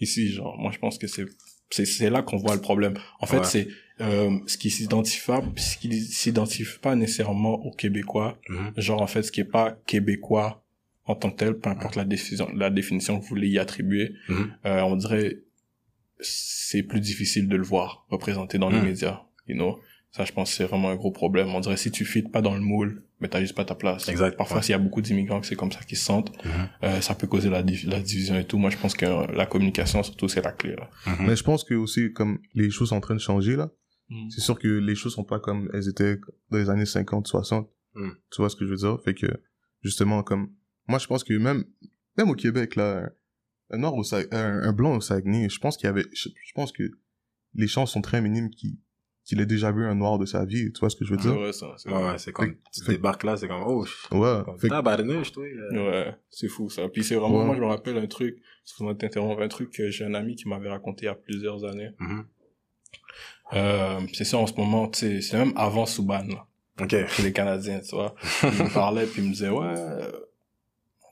ici, 0.00 0.32
genre. 0.32 0.56
Moi, 0.58 0.70
je 0.72 0.78
pense 0.78 0.96
que 0.98 1.06
c'est, 1.06 1.26
c'est, 1.70 1.84
c'est 1.84 2.10
là 2.10 2.22
qu'on 2.22 2.36
voit 2.36 2.54
le 2.54 2.60
problème. 2.60 2.94
En 3.20 3.26
fait, 3.26 3.38
Ouais. 3.38 3.44
c'est, 3.44 3.68
euh, 4.00 4.38
ce 4.46 4.56
qui 4.58 4.70
s'identifie 4.70 5.26
pas, 5.26 5.42
ce 5.56 5.76
qui 5.78 6.00
s'identifie 6.00 6.78
pas 6.80 6.94
nécessairement 6.96 7.54
aux 7.64 7.72
Québécois. 7.72 8.38
Mhm. 8.48 8.72
Genre, 8.76 9.00
en 9.02 9.06
fait, 9.06 9.22
ce 9.22 9.32
qui 9.32 9.40
est 9.40 9.44
pas 9.44 9.72
québécois 9.86 10.62
en 11.06 11.14
tant 11.14 11.30
que 11.30 11.36
tel, 11.36 11.54
peu 11.58 11.70
importe 11.70 11.96
la 11.96 12.04
définition, 12.04 12.48
la 12.54 12.68
définition 12.70 13.16
que 13.16 13.22
vous 13.22 13.28
voulez 13.28 13.48
y 13.48 13.58
attribuer, 13.58 14.12
Mhm. 14.28 14.52
euh, 14.66 14.80
on 14.82 14.96
dirait, 14.96 15.38
c'est 16.20 16.82
plus 16.82 17.00
difficile 17.00 17.48
de 17.48 17.56
le 17.56 17.62
voir 17.62 18.06
représenté 18.10 18.58
dans 18.58 18.70
les 18.70 18.78
Mhm. 18.78 18.84
médias, 18.86 19.22
you 19.46 19.54
know? 19.54 19.78
Ça, 20.16 20.24
je 20.24 20.32
pense 20.32 20.50
que 20.50 20.56
c'est 20.56 20.64
vraiment 20.64 20.88
un 20.90 20.96
gros 20.96 21.10
problème. 21.10 21.48
On 21.54 21.60
dirait, 21.60 21.76
si 21.76 21.90
tu 21.90 22.04
fites 22.06 22.32
pas 22.32 22.40
dans 22.40 22.54
le 22.54 22.60
moule, 22.60 23.02
mais 23.20 23.28
t'as 23.28 23.40
juste 23.40 23.54
pas 23.54 23.64
ta 23.66 23.74
place. 23.74 24.08
Exact, 24.08 24.36
Parfois, 24.36 24.58
ouais. 24.58 24.62
s'il 24.62 24.72
y 24.72 24.74
a 24.74 24.78
beaucoup 24.78 25.02
d'immigrants 25.02 25.40
que 25.40 25.46
c'est 25.46 25.56
comme 25.56 25.70
ça 25.72 25.80
qu'ils 25.80 25.98
se 25.98 26.04
sentent, 26.04 26.32
Mhm. 26.44 26.50
euh, 26.84 27.00
ça 27.02 27.14
peut 27.14 27.26
causer 27.26 27.50
la, 27.50 27.62
div- 27.62 27.86
la 27.88 28.00
division 28.00 28.34
et 28.38 28.44
tout. 28.44 28.56
Moi, 28.56 28.70
je 28.70 28.78
pense 28.78 28.94
que 28.94 29.04
la 29.32 29.44
communication, 29.46 30.02
surtout, 30.02 30.28
c'est 30.28 30.42
la 30.42 30.52
clé, 30.52 30.74
là. 30.76 30.88
Mhm. 31.06 31.26
mais 31.26 31.36
je 31.36 31.44
pense 31.44 31.64
que 31.64 31.74
aussi 31.74 32.12
comme 32.12 32.38
les 32.54 32.70
choses 32.70 32.88
sont 32.90 32.96
en 32.96 33.00
train 33.00 33.14
de 33.14 33.20
changer 33.20 33.56
là 33.56 33.70
Mm. 34.08 34.30
c'est 34.30 34.40
sûr 34.40 34.56
que 34.56 34.68
les 34.68 34.94
choses 34.94 35.14
sont 35.14 35.24
pas 35.24 35.40
comme 35.40 35.68
elles 35.74 35.88
étaient 35.88 36.16
dans 36.50 36.58
les 36.58 36.70
années 36.70 36.86
50, 36.86 37.26
60. 37.26 37.68
Mm. 37.96 38.10
Tu 38.30 38.36
vois 38.40 38.48
ce 38.48 38.54
que 38.54 38.64
je 38.64 38.70
veux 38.70 38.76
dire? 38.76 38.96
Fait 39.04 39.14
que, 39.14 39.26
justement, 39.82 40.22
comme, 40.22 40.52
moi, 40.86 41.00
je 41.00 41.08
pense 41.08 41.24
que 41.24 41.34
même, 41.34 41.64
même 42.16 42.30
au 42.30 42.34
Québec, 42.36 42.76
là, 42.76 43.10
un 43.70 43.78
noir 43.78 43.94
au 43.96 44.04
Sa- 44.04 44.22
un, 44.30 44.62
un 44.62 44.72
blanc 44.72 44.94
au 44.96 45.00
Saguenay, 45.00 45.48
je 45.48 45.58
pense 45.58 45.76
qu'il 45.76 45.86
y 45.86 45.88
avait, 45.88 46.06
je, 46.12 46.28
je 46.28 46.52
pense 46.54 46.70
que 46.70 46.84
les 47.54 47.66
chances 47.66 47.90
sont 47.90 48.00
très 48.00 48.20
minimes 48.20 48.50
qu'il, 48.50 48.78
qu'il 49.26 49.40
ait 49.40 49.46
déjà 49.46 49.72
vu 49.72 49.84
un 49.84 49.94
noir 49.96 50.18
de 50.18 50.24
sa 50.24 50.44
vie. 50.46 50.72
Tu 50.72 50.80
vois 50.80 50.88
ce 50.88 50.96
que 50.96 51.04
je 51.04 51.10
veux 51.12 51.18
C'est 51.20 51.28
dire? 51.28 51.38
vrai, 51.38 51.52
ça. 51.52 51.74
C'est 51.76 51.90
Ouais, 51.90 52.00
vrai. 52.00 52.12
ouais, 52.12 52.18
c'est 52.18 52.32
comme, 52.32 52.46
Fait- 52.50 52.58
tu 52.72 52.84
fait- 52.84 52.92
débarques 52.92 53.24
là, 53.24 53.36
c'est 53.36 53.48
comme, 53.48 53.62
oh, 53.66 53.84
Ouais. 54.12 54.42
comme, 54.44 54.58
Fait 54.58 54.68
que- 54.68 54.72
tabarnouche, 54.72 55.32
toi. 55.32 55.44
euh. 55.44 55.90
Ouais, 55.90 56.14
c'est 56.30 56.48
fou, 56.48 56.70
ça. 56.70 56.88
Puis 56.88 57.02
c'est 57.04 57.16
vraiment, 57.16 57.40
Ouais. 57.40 57.44
moi, 57.44 57.56
je 57.56 57.60
me 57.60 57.66
rappelle 57.66 57.98
un 57.98 58.06
truc, 58.06 58.36
excuse-moi 58.62 58.94
de 58.94 58.98
t'interrompre, 58.98 59.42
un 59.42 59.48
truc 59.48 59.70
que 59.72 59.90
j'ai 59.90 60.04
un 60.04 60.14
ami 60.14 60.36
qui 60.36 60.48
m'avait 60.48 60.70
raconté 60.70 61.02
il 61.02 61.06
y 61.06 61.08
a 61.08 61.14
plusieurs 61.16 61.64
années. 61.64 61.90
Mhm. 61.98 62.24
Euh, 63.54 64.00
c'est 64.12 64.24
ça, 64.24 64.38
en 64.38 64.46
ce 64.46 64.54
moment, 64.54 64.88
tu 64.88 64.98
sais, 65.00 65.20
c'est 65.20 65.36
même 65.38 65.52
avant 65.56 65.86
Souban, 65.86 66.24
là. 66.28 66.46
Ok. 66.80 66.90
chez 67.08 67.22
les 67.22 67.32
Canadiens, 67.32 67.80
tu 67.80 67.94
vois. 67.96 68.14
il 68.42 68.48
me 68.50 68.72
parlait, 68.74 69.06
puis 69.06 69.22
il 69.22 69.28
me 69.28 69.32
disait, 69.32 69.48
ouais, 69.48 69.74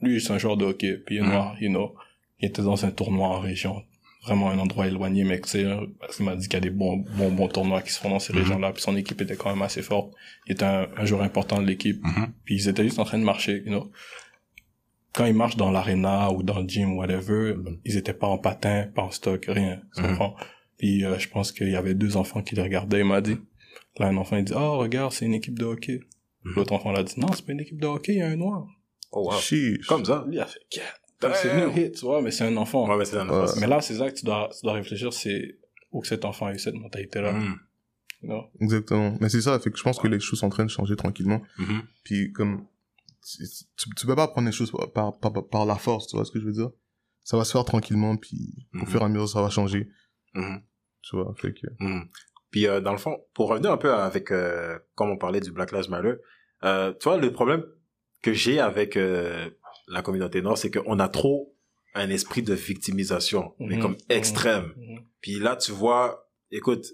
lui, 0.02 0.20
c'est 0.20 0.32
un 0.32 0.38
joueur 0.38 0.56
de 0.56 0.64
hockey, 0.66 0.98
puis 0.98 1.16
il 1.16 1.18
est 1.18 1.22
Mhm. 1.22 1.30
noir, 1.30 1.56
you 1.60 1.70
know. 1.70 1.94
Il 2.40 2.48
était 2.48 2.62
dans 2.62 2.84
un 2.84 2.90
tournoi 2.90 3.28
en 3.28 3.40
région, 3.40 3.82
vraiment 4.24 4.50
un 4.50 4.58
endroit 4.58 4.86
éloigné, 4.86 5.24
mais 5.24 5.40
c'est, 5.44 5.64
un- 5.64 5.86
parce 6.00 6.16
qu'il 6.16 6.24
m'a 6.24 6.34
dit 6.36 6.44
qu'il 6.48 6.54
y 6.54 6.56
a 6.56 6.60
des 6.60 6.70
bons, 6.70 7.04
bons, 7.16 7.30
bons 7.30 7.48
tournois 7.48 7.82
qui 7.82 7.92
se 7.92 8.00
font 8.00 8.10
dans 8.10 8.18
ces 8.18 8.32
Mhm. 8.32 8.38
régions-là, 8.40 8.72
puis 8.72 8.82
son 8.82 8.96
équipe 8.96 9.20
était 9.20 9.36
quand 9.36 9.50
même 9.50 9.62
assez 9.62 9.82
forte. 9.82 10.12
Il 10.46 10.52
était 10.52 10.64
un, 10.64 10.88
un 10.96 11.04
joueur 11.04 11.22
important 11.22 11.60
de 11.60 11.66
l'équipe, 11.66 12.02
Mhm. 12.02 12.32
puis 12.44 12.54
ils 12.56 12.68
étaient 12.68 12.84
juste 12.84 12.98
en 12.98 13.04
train 13.04 13.18
de 13.18 13.24
marcher, 13.24 13.58
you 13.64 13.70
know. 13.72 13.90
Quand 15.12 15.26
ils 15.26 15.34
marchent 15.34 15.56
dans 15.56 15.70
l'arena 15.70 16.32
ou 16.32 16.42
dans 16.42 16.58
le 16.60 16.66
gym, 16.68 16.96
whatever, 16.96 17.54
Mhm. 17.54 17.78
ils 17.84 17.96
étaient 17.96 18.14
pas 18.14 18.26
en 18.26 18.38
patin, 18.38 18.88
pas 18.94 19.02
en 19.02 19.10
stock, 19.10 19.44
rien, 19.48 19.80
tu 19.96 20.02
Mhm. 20.02 20.18
Puis 20.76 21.04
euh, 21.04 21.18
je 21.18 21.28
pense 21.28 21.52
qu'il 21.52 21.68
y 21.70 21.76
avait 21.76 21.94
deux 21.94 22.16
enfants 22.16 22.42
qui 22.42 22.56
les 22.56 22.62
regardaient, 22.62 22.98
il 23.00 23.04
m'a 23.06 23.20
dit. 23.20 23.36
Là, 23.98 24.06
un 24.08 24.16
enfant, 24.16 24.36
il 24.36 24.44
dit, 24.44 24.52
oh, 24.56 24.78
regarde, 24.78 25.12
c'est 25.12 25.24
une 25.24 25.34
équipe 25.34 25.56
de 25.56 25.64
hockey. 25.64 26.00
Mhm. 26.44 26.52
L'autre 26.56 26.72
enfant 26.72 26.90
l'a 26.90 27.04
dit, 27.04 27.14
non, 27.18 27.28
c'est 27.32 27.46
pas 27.46 27.52
une 27.52 27.60
équipe 27.60 27.80
de 27.80 27.86
hockey, 27.86 28.14
il 28.14 28.18
y 28.18 28.22
a 28.22 28.26
un 28.26 28.36
noir. 28.36 28.66
Oh, 29.12 29.30
wow. 29.30 29.38
Comme 29.86 30.04
ça. 30.04 30.24
Lui, 30.26 30.34
il 30.36 30.40
a 30.40 30.46
fait, 30.46 30.58
yeah. 31.28 31.34
C'est 31.36 31.58
une 31.64 31.76
hit, 31.76 31.94
tu 31.94 32.04
vois, 32.04 32.22
mais 32.22 32.30
c'est 32.30 32.44
un 32.44 32.56
enfant. 32.56 32.88
Ouais, 32.88 32.96
mais 32.96 33.04
c'est 33.04 33.16
un 33.18 33.28
Ouais. 33.28 33.34
enfant. 33.44 33.60
Mais 33.60 33.66
là, 33.66 33.80
c'est 33.80 33.94
ça 33.94 34.10
que 34.10 34.14
tu 34.16 34.24
dois, 34.24 34.48
tu 34.52 34.60
dois 34.64 34.74
réfléchir, 34.74 35.12
c'est 35.12 35.58
où 35.92 36.00
que 36.00 36.06
cet 36.08 36.24
enfant 36.24 36.46
a 36.46 36.54
eu 36.54 36.58
cette 36.58 36.74
mentalité-là. 36.74 37.32
You 38.22 38.28
know? 38.28 38.44
Exactement. 38.60 39.16
Mais 39.20 39.28
c'est 39.28 39.42
ça, 39.42 39.58
fait 39.60 39.70
que 39.70 39.76
je 39.78 39.82
pense 39.82 39.98
que 39.98 40.08
les 40.08 40.18
choses 40.20 40.38
sont 40.40 40.46
en 40.46 40.50
train 40.50 40.64
de 40.64 40.70
changer 40.70 40.96
tranquillement. 40.96 41.42
Mhm. 41.58 41.82
Puis 42.04 42.32
comme 42.32 42.66
tu, 43.26 43.44
tu, 43.96 44.06
peux 44.06 44.16
pas 44.16 44.28
prendre 44.28 44.46
les 44.46 44.52
choses 44.52 44.70
par, 44.70 44.90
par, 44.92 45.18
par, 45.32 45.48
par 45.48 45.66
la 45.66 45.76
force, 45.76 46.06
tu 46.08 46.16
vois 46.16 46.24
ce 46.24 46.30
que 46.32 46.40
je 46.40 46.44
veux 46.46 46.52
dire? 46.52 46.70
Ça 47.22 47.36
va 47.38 47.44
se 47.44 47.52
faire 47.52 47.64
tranquillement, 47.64 48.16
puis 48.16 48.66
au 48.74 48.78
Mhm. 48.78 48.86
fur 48.86 49.00
et 49.00 49.04
à 49.04 49.08
mesure 49.08 49.28
ça 49.28 49.40
va 49.42 49.48
changer, 49.50 49.88
Mhm. 50.34 50.60
tu 51.02 51.16
vois. 51.16 51.34
Fait 51.38 51.52
que 51.54 51.66
Mhm. 51.80 52.08
Puis 52.50 52.66
euh, 52.68 52.80
dans 52.80 52.92
le 52.92 52.98
fond, 52.98 53.18
pour 53.34 53.48
revenir 53.48 53.72
un 53.72 53.76
peu 53.78 53.92
avec, 53.92 54.30
euh, 54.30 54.78
comme 54.94 55.10
on 55.10 55.16
parlait 55.18 55.40
du 55.40 55.50
Black 55.52 55.72
Lives 55.72 55.90
Matter, 55.90 56.14
euh, 56.64 56.92
tu 57.00 57.04
vois, 57.08 57.16
le 57.18 57.32
problème 57.32 57.64
que 58.22 58.32
j'ai 58.32 58.58
avec 58.60 58.96
euh, 58.96 59.50
la 59.88 60.02
communauté 60.02 60.42
noire, 60.42 60.58
c'est 60.58 60.70
qu'on 60.70 60.98
a 60.98 61.08
trop 61.08 61.54
un 61.94 62.10
esprit 62.10 62.42
de 62.42 62.54
victimisation, 62.54 63.54
mais 63.60 63.76
Mhm. 63.76 63.82
comme 63.82 63.96
extrême. 64.08 64.72
Mhm. 64.76 65.00
Puis 65.20 65.38
là, 65.38 65.56
tu 65.56 65.72
vois, 65.72 66.28
écoute, 66.50 66.86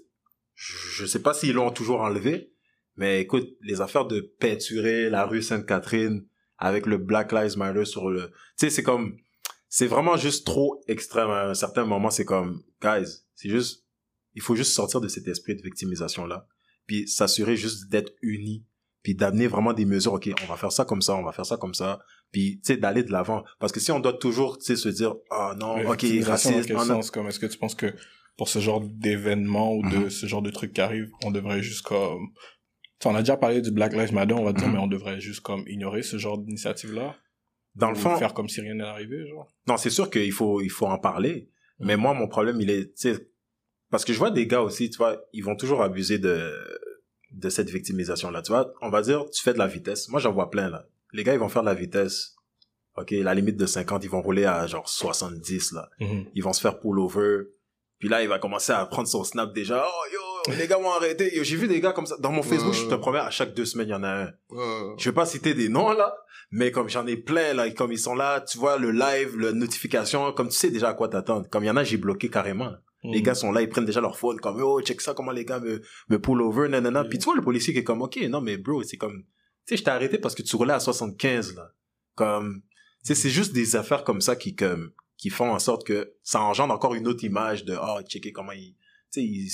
je 0.55 0.73
je 0.75 1.05
sais 1.05 1.21
pas 1.21 1.33
s'ils 1.33 1.53
l'ont 1.53 1.71
toujours 1.71 2.01
enlevé, 2.01 2.53
mais 2.95 3.21
écoute, 3.21 3.49
les 3.61 3.81
affaires 3.81 4.05
de 4.05 4.19
peinturer 4.39 5.09
la 5.09 5.25
rue 5.25 5.41
Sainte-Catherine 5.41 6.25
avec 6.57 6.85
le 6.85 6.97
Black 6.97 7.31
Lives 7.31 7.57
Matter 7.57 7.85
sur 7.85 8.09
le, 8.09 8.27
tu 8.27 8.33
sais, 8.57 8.69
c'est 8.69 8.83
comme, 8.83 9.17
c'est 9.69 9.87
vraiment 9.87 10.17
juste 10.17 10.45
trop 10.45 10.81
extrême 10.87 11.29
à 11.29 11.47
un 11.49 11.53
certain 11.55 11.85
moment. 11.85 12.11
C'est 12.11 12.25
comme, 12.25 12.61
guys, 12.81 13.23
c'est 13.33 13.49
juste, 13.49 13.85
il 14.35 14.41
faut 14.41 14.55
juste 14.55 14.73
sortir 14.73 15.01
de 15.01 15.07
cet 15.07 15.27
esprit 15.27 15.55
de 15.55 15.61
victimisation 15.63 16.25
là, 16.27 16.47
puis 16.85 17.07
s'assurer 17.07 17.55
juste 17.55 17.89
d'être 17.89 18.13
unis, 18.21 18.63
puis 19.01 19.15
d'amener 19.15 19.47
vraiment 19.47 19.73
des 19.73 19.85
mesures. 19.85 20.13
Ok, 20.13 20.29
on 20.43 20.45
va 20.45 20.57
faire 20.57 20.71
ça 20.71 20.85
comme 20.85 21.01
ça, 21.01 21.15
on 21.15 21.23
va 21.23 21.31
faire 21.31 21.45
ça 21.45 21.57
comme 21.57 21.73
ça, 21.73 21.99
puis 22.31 22.55
tu 22.63 22.73
sais 22.73 22.77
d'aller 22.77 23.03
de 23.03 23.11
l'avant. 23.11 23.43
Parce 23.59 23.71
que 23.71 23.79
si 23.79 23.91
on 23.91 23.99
doit 23.99 24.13
toujours, 24.13 24.57
tu 24.57 24.65
sais, 24.65 24.75
se 24.75 24.89
dire, 24.89 25.15
ah 25.29 25.53
non, 25.57 25.75
ok, 25.77 26.01
victimisation 26.03 26.49
dans 26.51 26.55
raciste, 26.57 26.67
quel 26.67 26.79
sens, 26.79 27.11
comme, 27.11 27.27
est-ce 27.27 27.39
que 27.39 27.45
tu 27.45 27.57
penses 27.57 27.75
que 27.75 27.93
pour 28.37 28.47
ce 28.49 28.59
genre 28.59 28.81
d'événement 28.81 29.75
ou 29.75 29.81
de 29.83 29.97
Mhm. 29.97 30.09
ce 30.09 30.25
genre 30.25 30.41
de 30.41 30.49
trucs 30.49 30.73
qui 30.73 30.81
arrivent, 30.81 31.11
on 31.23 31.31
devrait 31.31 31.61
juste 31.61 31.81
comme, 31.85 32.29
Tu 32.99 33.07
sais, 33.07 33.09
on 33.09 33.15
a 33.15 33.19
déjà 33.23 33.35
parlé 33.35 33.61
du 33.61 33.71
Black 33.71 33.93
Lives 33.93 34.13
Matter, 34.13 34.33
on 34.35 34.43
va 34.43 34.53
dire, 34.53 34.67
Mhm. 34.67 34.73
mais 34.73 34.79
on 34.79 34.87
devrait 34.87 35.19
juste 35.19 35.39
comme 35.41 35.63
ignorer 35.67 36.03
ce 36.03 36.17
genre 36.17 36.37
d'initiative-là? 36.37 37.15
dans 37.73 37.89
le 37.89 37.95
fond, 37.95 38.17
Faire 38.17 38.33
comme 38.33 38.49
si 38.49 38.59
rien 38.61 38.73
n'est 38.75 38.83
arrivé, 38.83 39.25
genre? 39.29 39.47
Non, 39.65 39.77
c'est 39.77 39.89
sûr 39.89 40.09
qu'il 40.09 40.31
faut, 40.33 40.59
il 40.61 40.69
faut 40.69 40.87
en 40.87 40.97
parler. 40.97 41.49
Mais 41.79 41.95
moi, 41.95 42.13
mon 42.13 42.27
problème, 42.27 42.59
il 42.59 42.69
est, 42.69 42.87
tu 42.95 43.13
sais, 43.13 43.29
parce 43.89 44.03
que 44.05 44.11
je 44.13 44.17
vois 44.19 44.29
des 44.29 44.45
gars 44.45 44.61
aussi, 44.61 44.89
tu 44.89 44.97
vois, 44.97 45.21
ils 45.33 45.41
vont 45.43 45.55
toujours 45.55 45.81
abuser 45.81 46.19
de, 46.19 46.51
de 47.31 47.49
cette 47.49 47.69
victimisation-là. 47.69 48.41
Tu 48.41 48.51
vois, 48.51 48.73
on 48.81 48.89
va 48.89 49.01
dire, 49.01 49.25
tu 49.31 49.41
fais 49.41 49.53
de 49.53 49.57
la 49.57 49.67
vitesse. 49.67 50.09
Moi, 50.09 50.19
j'en 50.19 50.33
vois 50.33 50.49
plein, 50.49 50.69
là. 50.69 50.85
Les 51.13 51.23
gars, 51.23 51.33
ils 51.33 51.39
vont 51.39 51.49
faire 51.49 51.61
de 51.63 51.67
la 51.67 51.73
vitesse. 51.75 52.35
OK, 52.97 53.11
la 53.11 53.33
limite 53.33 53.57
de 53.57 53.65
50, 53.65 54.03
ils 54.03 54.09
vont 54.09 54.21
rouler 54.21 54.45
à 54.45 54.67
genre 54.67 54.87
70, 54.87 55.71
là. 55.73 55.89
Mhm. 55.99 56.25
Ils 56.35 56.43
vont 56.43 56.53
se 56.53 56.61
faire 56.61 56.79
pull 56.79 56.99
over. 56.99 57.43
Puis 57.99 58.09
là, 58.09 58.21
il 58.23 58.27
va 58.27 58.39
commencer 58.39 58.73
à 58.73 58.85
prendre 58.85 59.07
son 59.07 59.23
snap 59.23 59.53
déjà. 59.53 59.85
Oh, 59.87 60.03
yo, 60.11 60.53
les 60.57 60.67
gars 60.67 60.79
m'ont 60.79 60.91
arrêté. 60.91 61.31
J'ai 61.43 61.55
vu 61.55 61.67
des 61.67 61.79
gars 61.79 61.91
comme 61.93 62.05
ça. 62.07 62.15
Dans 62.19 62.31
mon 62.31 62.41
Facebook, 62.43 62.73
Ouais, 62.73 62.79
je 62.79 62.87
te 62.87 62.95
promets, 62.95 63.19
à 63.19 63.29
chaque 63.29 63.53
deux 63.53 63.65
semaines, 63.65 63.87
il 63.87 63.91
y 63.91 63.93
en 63.93 64.03
a 64.03 64.23
un. 64.23 64.31
Ouais. 64.49 64.93
Je 64.97 65.09
vais 65.09 65.13
pas 65.13 65.25
citer 65.25 65.53
des 65.53 65.69
noms 65.69 65.91
là, 65.91 66.15
mais 66.51 66.71
comme 66.71 66.89
j'en 66.89 67.05
ai 67.07 67.15
plein 67.15 67.53
là, 67.53 67.69
comme 67.71 67.91
ils 67.91 67.99
sont 67.99 68.15
là, 68.15 68.41
tu 68.41 68.57
vois 68.57 68.77
le 68.77 68.91
live, 68.91 69.37
la 69.37 69.51
notification, 69.53 70.31
comme 70.33 70.49
tu 70.49 70.55
sais 70.57 70.71
déjà 70.71 70.89
à 70.89 70.93
quoi 70.95 71.07
t'attendre. 71.09 71.47
Comme 71.49 71.63
il 71.63 71.67
y 71.67 71.69
en 71.69 71.77
a, 71.77 71.83
j'ai 71.83 71.97
bloqué 71.97 72.29
carrément. 72.29 72.71
Les 73.03 73.19
Mhm. 73.19 73.23
gars 73.23 73.35
sont 73.35 73.51
là, 73.51 73.61
ils 73.61 73.69
prennent 73.69 73.85
déjà 73.85 74.01
leur 74.01 74.17
phone, 74.17 74.39
comme 74.39 74.61
oh 74.61 74.81
check 74.81 74.99
ça, 74.99 75.13
comment 75.13 75.31
les 75.31 75.45
gars 75.45 75.59
me 75.59 75.81
me 76.09 76.17
pull 76.19 76.41
over, 76.41 76.67
nanana. 76.69 77.03
Mhm. 77.03 77.09
Puis 77.09 77.19
tu 77.19 77.25
vois 77.25 77.35
le 77.35 77.41
policier 77.43 77.71
qui 77.73 77.79
est 77.79 77.83
comme 77.83 78.01
ok, 78.01 78.17
non 78.29 78.41
mais 78.41 78.57
bro, 78.57 78.81
c'est 78.83 78.97
comme, 78.97 79.23
sais, 79.71 79.77
je 79.77 79.83
t'ai 79.83 79.91
arrêté 79.91 80.17
parce 80.17 80.35
que 80.35 80.41
tu 80.43 80.55
roulais 80.55 80.73
à 80.73 80.79
75 80.79 81.55
là. 81.55 81.71
Comme, 82.15 82.61
tu 82.61 83.07
sais, 83.07 83.15
c'est 83.15 83.29
juste 83.29 83.53
des 83.53 83.75
affaires 83.75 84.03
comme 84.03 84.21
ça 84.21 84.35
qui 84.35 84.55
comme 84.55 84.91
qui 85.17 85.29
font 85.29 85.51
en 85.51 85.59
sorte 85.59 85.85
que 85.85 86.13
ça 86.23 86.41
engendre 86.41 86.73
encore 86.73 86.95
une 86.95 87.07
autre 87.07 87.23
image 87.23 87.63
de 87.65 87.75
oh 87.79 88.01
checker 88.07 88.31
comment 88.31 88.51
ils, 88.53 88.75
tu 89.11 89.21
sais, 89.21 89.23
ils 89.23 89.49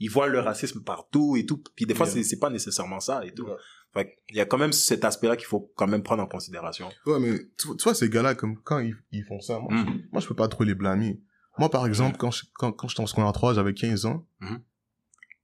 ils 0.00 0.08
voient 0.08 0.28
le 0.28 0.38
racisme 0.38 0.82
partout 0.84 1.36
et 1.36 1.44
tout. 1.44 1.62
Puis 1.74 1.84
des 1.86 1.94
fois 1.94 2.06
Yeah. 2.06 2.22
c'est 2.22 2.38
pas 2.38 2.50
nécessairement 2.50 3.00
ça 3.00 3.24
et 3.26 3.32
tout. 3.34 3.44
Ouais. 3.46 3.56
Fait 3.94 4.04
que 4.04 4.10
il 4.28 4.36
y 4.36 4.40
a 4.40 4.44
quand 4.46 4.58
même 4.58 4.72
cet 4.72 5.04
aspect-là 5.04 5.36
qu'il 5.36 5.46
faut 5.46 5.72
quand 5.76 5.88
même 5.88 6.02
prendre 6.04 6.22
en 6.22 6.26
considération. 6.28 6.88
Ouais, 7.06 7.18
mais 7.18 7.38
tu, 7.58 7.68
tu 7.76 7.82
vois, 7.82 7.94
ces 7.94 8.08
gars-là, 8.08 8.34
comme 8.36 8.60
quand 8.62 8.78
ils, 8.78 8.94
ils 9.10 9.24
font 9.24 9.40
ça, 9.40 9.58
moi, 9.58 9.72
Mm. 9.74 10.02
moi, 10.12 10.20
je 10.20 10.28
peux 10.28 10.34
pas 10.36 10.46
trop 10.48 10.62
les 10.64 10.74
blâmer. 10.74 11.20
Moi, 11.58 11.68
par 11.68 11.84
exemple, 11.86 12.16
quand 12.16 12.30
je, 12.30 12.44
quand, 12.54 12.70
quand 12.70 12.86
j'étais 12.86 13.00
en 13.02 13.06
secondaire 13.06 13.32
3, 13.32 13.54
j'avais 13.54 13.74
15 13.74 14.04
ans. 14.06 14.24
Mhm. 14.40 14.62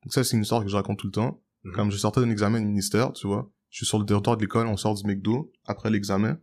Donc 0.04 0.12
ça, 0.12 0.22
c'est 0.22 0.36
une 0.36 0.42
histoire 0.42 0.62
que 0.62 0.68
je 0.70 0.76
raconte 0.76 0.98
tout 1.00 1.08
le 1.08 1.12
temps. 1.12 1.42
Mhm. 1.64 1.72
Comme 1.72 1.90
je 1.90 1.96
sortais 1.96 2.20
d'un 2.20 2.30
examen 2.30 2.60
de 2.60 2.66
ministère, 2.66 3.12
tu 3.12 3.26
vois. 3.26 3.50
Je 3.74 3.78
suis 3.78 3.86
sur 3.86 3.98
le 3.98 4.06
territoire 4.06 4.36
de 4.36 4.42
l'école, 4.42 4.68
on 4.68 4.76
sort 4.76 4.94
du 4.94 5.04
McDo. 5.04 5.50
Après 5.66 5.90
l'examen, 5.90 6.38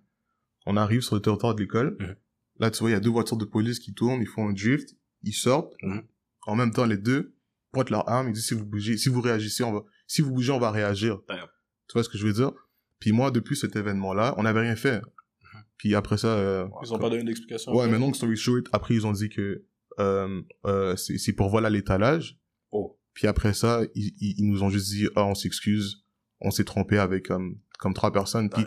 on 0.65 0.75
arrive 0.75 0.99
sur 0.99 1.15
le 1.15 1.21
territoire 1.21 1.55
de 1.55 1.61
l'école. 1.61 1.95
Mhm. 1.97 2.15
Là, 2.59 2.69
tu 2.71 2.79
vois, 2.79 2.89
il 2.89 2.93
y 2.93 2.95
a 2.95 2.99
deux 2.99 3.09
voitures 3.09 3.37
de 3.37 3.45
police 3.45 3.79
qui 3.79 3.93
tournent, 3.93 4.21
ils 4.21 4.27
font 4.27 4.49
un 4.49 4.51
drift, 4.51 4.89
ils 5.23 5.31
sortent. 5.31 5.73
Mhm. 5.81 6.03
En 6.45 6.55
même 6.57 6.73
temps, 6.73 6.85
les 6.85 6.97
deux 6.97 7.33
pointent 7.71 7.89
leurs 7.89 8.07
armes, 8.09 8.27
ils 8.27 8.33
disent 8.33 8.47
si 8.47 8.53
vous 8.53 8.65
bougez, 8.65 8.97
si 8.97 9.07
vous 9.07 9.21
réagissez, 9.21 9.63
on 9.63 9.71
va, 9.71 9.85
si 10.07 10.21
vous 10.21 10.31
bougez, 10.31 10.51
on 10.51 10.59
va 10.59 10.71
réagir. 10.71 11.21
Damn. 11.29 11.47
Tu 11.87 11.93
vois 11.93 12.03
ce 12.03 12.09
que 12.09 12.17
je 12.17 12.27
veux 12.27 12.33
dire? 12.33 12.51
Puis 12.99 13.13
moi, 13.13 13.31
depuis 13.31 13.55
cet 13.55 13.77
événement-là, 13.77 14.33
on 14.35 14.43
n'avait 14.43 14.59
rien 14.59 14.75
fait. 14.75 14.97
Mhm. 14.97 15.63
Puis 15.77 15.95
après 15.95 16.17
ça, 16.17 16.27
euh, 16.27 16.67
Ils 16.83 16.93
ont 16.93 16.99
pas 16.99 17.09
donné 17.09 17.23
d'explication. 17.23 17.73
Ouais, 17.73 17.87
mais 17.87 17.97
long 17.97 18.11
story 18.13 18.35
short, 18.35 18.65
après 18.73 18.95
ils 18.95 19.07
ont 19.07 19.13
dit 19.13 19.29
que 19.29 19.63
euh, 19.99 20.41
euh, 20.65 20.97
c'est 20.97 21.31
pour 21.31 21.47
vol 21.47 21.65
à 21.65 21.69
l'étalage. 21.69 22.37
Oh. 22.71 22.99
Puis 23.13 23.27
après 23.27 23.53
ça, 23.53 23.83
ils, 23.95 24.11
ils, 24.19 24.35
ils 24.39 24.49
nous 24.49 24.63
ont 24.63 24.69
juste 24.69 24.89
dit 24.89 25.07
ah 25.15 25.25
on 25.25 25.35
s'excuse, 25.35 26.03
on 26.41 26.51
s'est 26.51 26.63
trompé 26.63 26.97
avec 26.97 27.27
comme 27.27 27.57
comme 27.79 27.93
trois 27.93 28.11
personnes. 28.11 28.49
Puis 28.49 28.65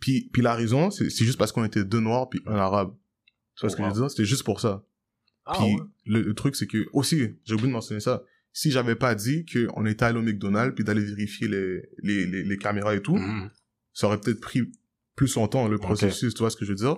puis 0.00 0.30
puis 0.32 0.42
la 0.42 0.54
raison 0.54 0.90
c'est 0.90 1.08
juste 1.10 1.38
parce 1.38 1.52
qu'on 1.52 1.64
était 1.64 1.84
deux 1.84 2.00
noirs 2.00 2.28
puis 2.28 2.40
un 2.46 2.56
arabe. 2.56 2.94
Tu 3.56 3.62
vois 3.62 3.68
Oh, 3.68 3.68
ce 3.70 3.76
que 3.76 3.82
wow. 3.82 3.88
je 3.88 3.94
veux 3.94 4.00
dire? 4.02 4.10
C'était 4.10 4.24
juste 4.26 4.42
pour 4.44 4.60
ça. 4.60 4.84
Ah, 5.46 5.54
puis 5.58 5.74
ouais. 5.74 5.80
le, 6.06 6.22
le 6.22 6.34
truc 6.34 6.56
c'est 6.56 6.66
que 6.66 6.86
aussi 6.92 7.16
j'ai 7.44 7.54
oublié 7.54 7.68
de 7.68 7.72
mentionner 7.72 8.00
ça. 8.00 8.22
Si 8.52 8.70
j'avais 8.70 8.96
pas 8.96 9.14
dit 9.14 9.44
que 9.44 9.68
on 9.74 9.84
était 9.86 10.04
allé 10.04 10.18
au 10.18 10.22
McDonald's 10.22 10.74
puis 10.74 10.84
d'aller 10.84 11.04
vérifier 11.04 11.46
les, 11.48 11.82
les 12.02 12.26
les 12.26 12.42
les 12.42 12.58
caméras 12.58 12.94
et 12.94 13.00
tout, 13.02 13.16
Mhm. 13.16 13.50
ça 13.92 14.06
aurait 14.08 14.20
peut-être 14.20 14.40
pris 14.40 14.62
plus 15.14 15.34
longtemps 15.36 15.68
le 15.68 15.78
processus. 15.78 16.34
Tu 16.34 16.38
vois 16.40 16.50
ce 16.50 16.56
que 16.56 16.64
je 16.64 16.70
veux 16.70 16.76
dire? 16.76 16.96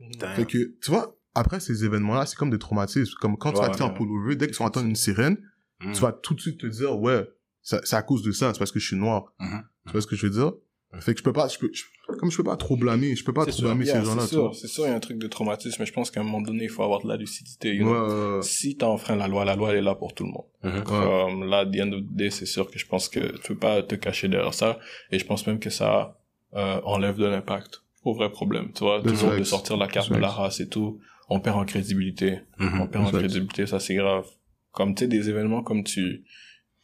Mhm. 0.00 0.10
Damn. 0.18 0.34
fait 0.36 0.46
que, 0.46 0.58
tu 0.82 0.90
vois, 0.90 1.16
après 1.34 1.60
ces 1.60 1.84
événements-là, 1.84 2.26
c'est 2.26 2.36
comme 2.36 2.50
des 2.50 2.58
traumatismes. 2.58 3.14
Comme 3.20 3.36
quand 3.38 3.52
tu 3.52 3.60
vas 3.60 3.68
te 3.68 3.76
faire 3.76 3.92
ouais. 4.00 4.36
dès 4.36 4.46
que 4.48 4.52
tu 4.52 4.58
vas 4.58 4.64
entendre 4.66 4.88
une 4.88 4.96
sirène, 4.96 5.36
Mhm. 5.84 5.92
tu 5.92 6.00
vas 6.00 6.12
tout 6.12 6.34
de 6.34 6.40
suite 6.40 6.58
te 6.60 6.66
dire, 6.66 6.98
ouais, 6.98 7.28
c'est 7.62 7.94
à 7.94 8.02
cause 8.02 8.22
de 8.22 8.32
ça, 8.32 8.52
c'est 8.52 8.58
parce 8.58 8.72
que 8.72 8.80
je 8.80 8.86
suis 8.86 8.96
noir. 8.96 9.32
Mhm. 9.38 9.62
Tu 9.86 9.92
vois 9.92 10.00
ce 10.02 10.06
que 10.06 10.16
je 10.16 10.26
veux 10.26 10.32
dire? 10.32 10.52
Fait 11.00 11.14
que 11.14 11.20
je 11.20 11.24
peux 11.24 11.32
pas, 11.32 11.48
je 11.48 11.58
peux, 11.58 11.70
je- 11.72 11.84
comme 12.18 12.30
je 12.30 12.36
peux 12.36 12.44
pas 12.44 12.56
trop 12.58 12.76
blâmer, 12.76 13.16
je 13.16 13.24
peux 13.24 13.32
pas 13.32 13.44
trop 13.46 13.50
sûr, 13.52 13.64
blâmer 13.64 13.86
yeah, 13.86 14.00
ces 14.00 14.04
gens-là, 14.06 14.22
c'est 14.22 14.28
tu 14.28 14.34
sûr, 14.34 14.54
c'est 14.54 14.66
sûr, 14.68 14.84
il 14.84 14.88
y 14.88 14.92
a 14.92 14.94
un 14.94 15.00
truc 15.00 15.16
de 15.16 15.26
traumatisme, 15.26 15.76
mais 15.80 15.86
je 15.86 15.92
pense 15.94 16.10
qu'à 16.10 16.20
un 16.20 16.22
moment 16.24 16.42
donné, 16.42 16.64
il 16.64 16.68
faut 16.68 16.82
avoir 16.82 17.00
de 17.02 17.08
la 17.08 17.16
lucidité. 17.16 17.74
you 17.74 17.86
Ouais, 17.86 17.92
know. 17.92 18.36
ouais, 18.36 18.42
Si 18.42 18.76
t'as 18.76 18.88
enfreint 18.88 19.16
la 19.16 19.26
loi, 19.26 19.46
la 19.46 19.56
loi 19.56 19.70
elle 19.70 19.78
est 19.78 19.82
là 19.82 19.94
pour 19.94 20.12
tout 20.12 20.24
le 20.24 20.32
monde. 20.32 20.44
Mhm. 20.64 20.84
Comme 20.84 21.44
là, 21.48 21.64
the 21.64 21.80
end 21.80 21.92
of 21.92 22.00
the 22.02 22.12
day, 22.14 22.28
c'est 22.28 22.44
sûr 22.44 22.70
que 22.70 22.78
je 22.78 22.86
pense 22.86 23.08
que 23.08 23.20
tu 23.38 23.54
peux 23.54 23.58
pas 23.58 23.82
te 23.82 23.94
cacher 23.94 24.28
derrière 24.28 24.52
ça, 24.52 24.78
et 25.10 25.18
je 25.18 25.24
pense 25.24 25.46
même 25.46 25.60
que 25.60 25.70
ça 25.70 26.18
euh, 26.54 26.78
enlève 26.84 27.16
de 27.16 27.24
l'impact 27.24 27.82
au 28.04 28.12
vrai 28.12 28.30
problème. 28.30 28.70
Tu 28.74 28.80
vois, 28.84 29.00
De 29.00 29.08
toujours 29.08 29.30
de 29.30 29.44
sortir 29.44 29.78
la 29.78 29.88
carte 29.88 30.10
De 30.10 30.16
de 30.16 30.20
la 30.20 30.28
race 30.28 30.60
et 30.60 30.68
tout, 30.68 31.00
on 31.30 31.40
perd 31.40 31.56
en 31.56 31.64
crédibilité. 31.64 32.40
Mhm. 32.58 32.80
On 32.82 32.86
perd 32.86 33.06
en 33.06 33.10
crédibilité, 33.10 33.66
ça 33.66 33.80
c'est 33.80 33.94
grave. 33.94 34.26
Comme 34.72 34.94
tu 34.94 35.04
sais 35.04 35.08
des 35.08 35.30
événements 35.30 35.62
comme 35.62 35.84
tu 35.84 36.24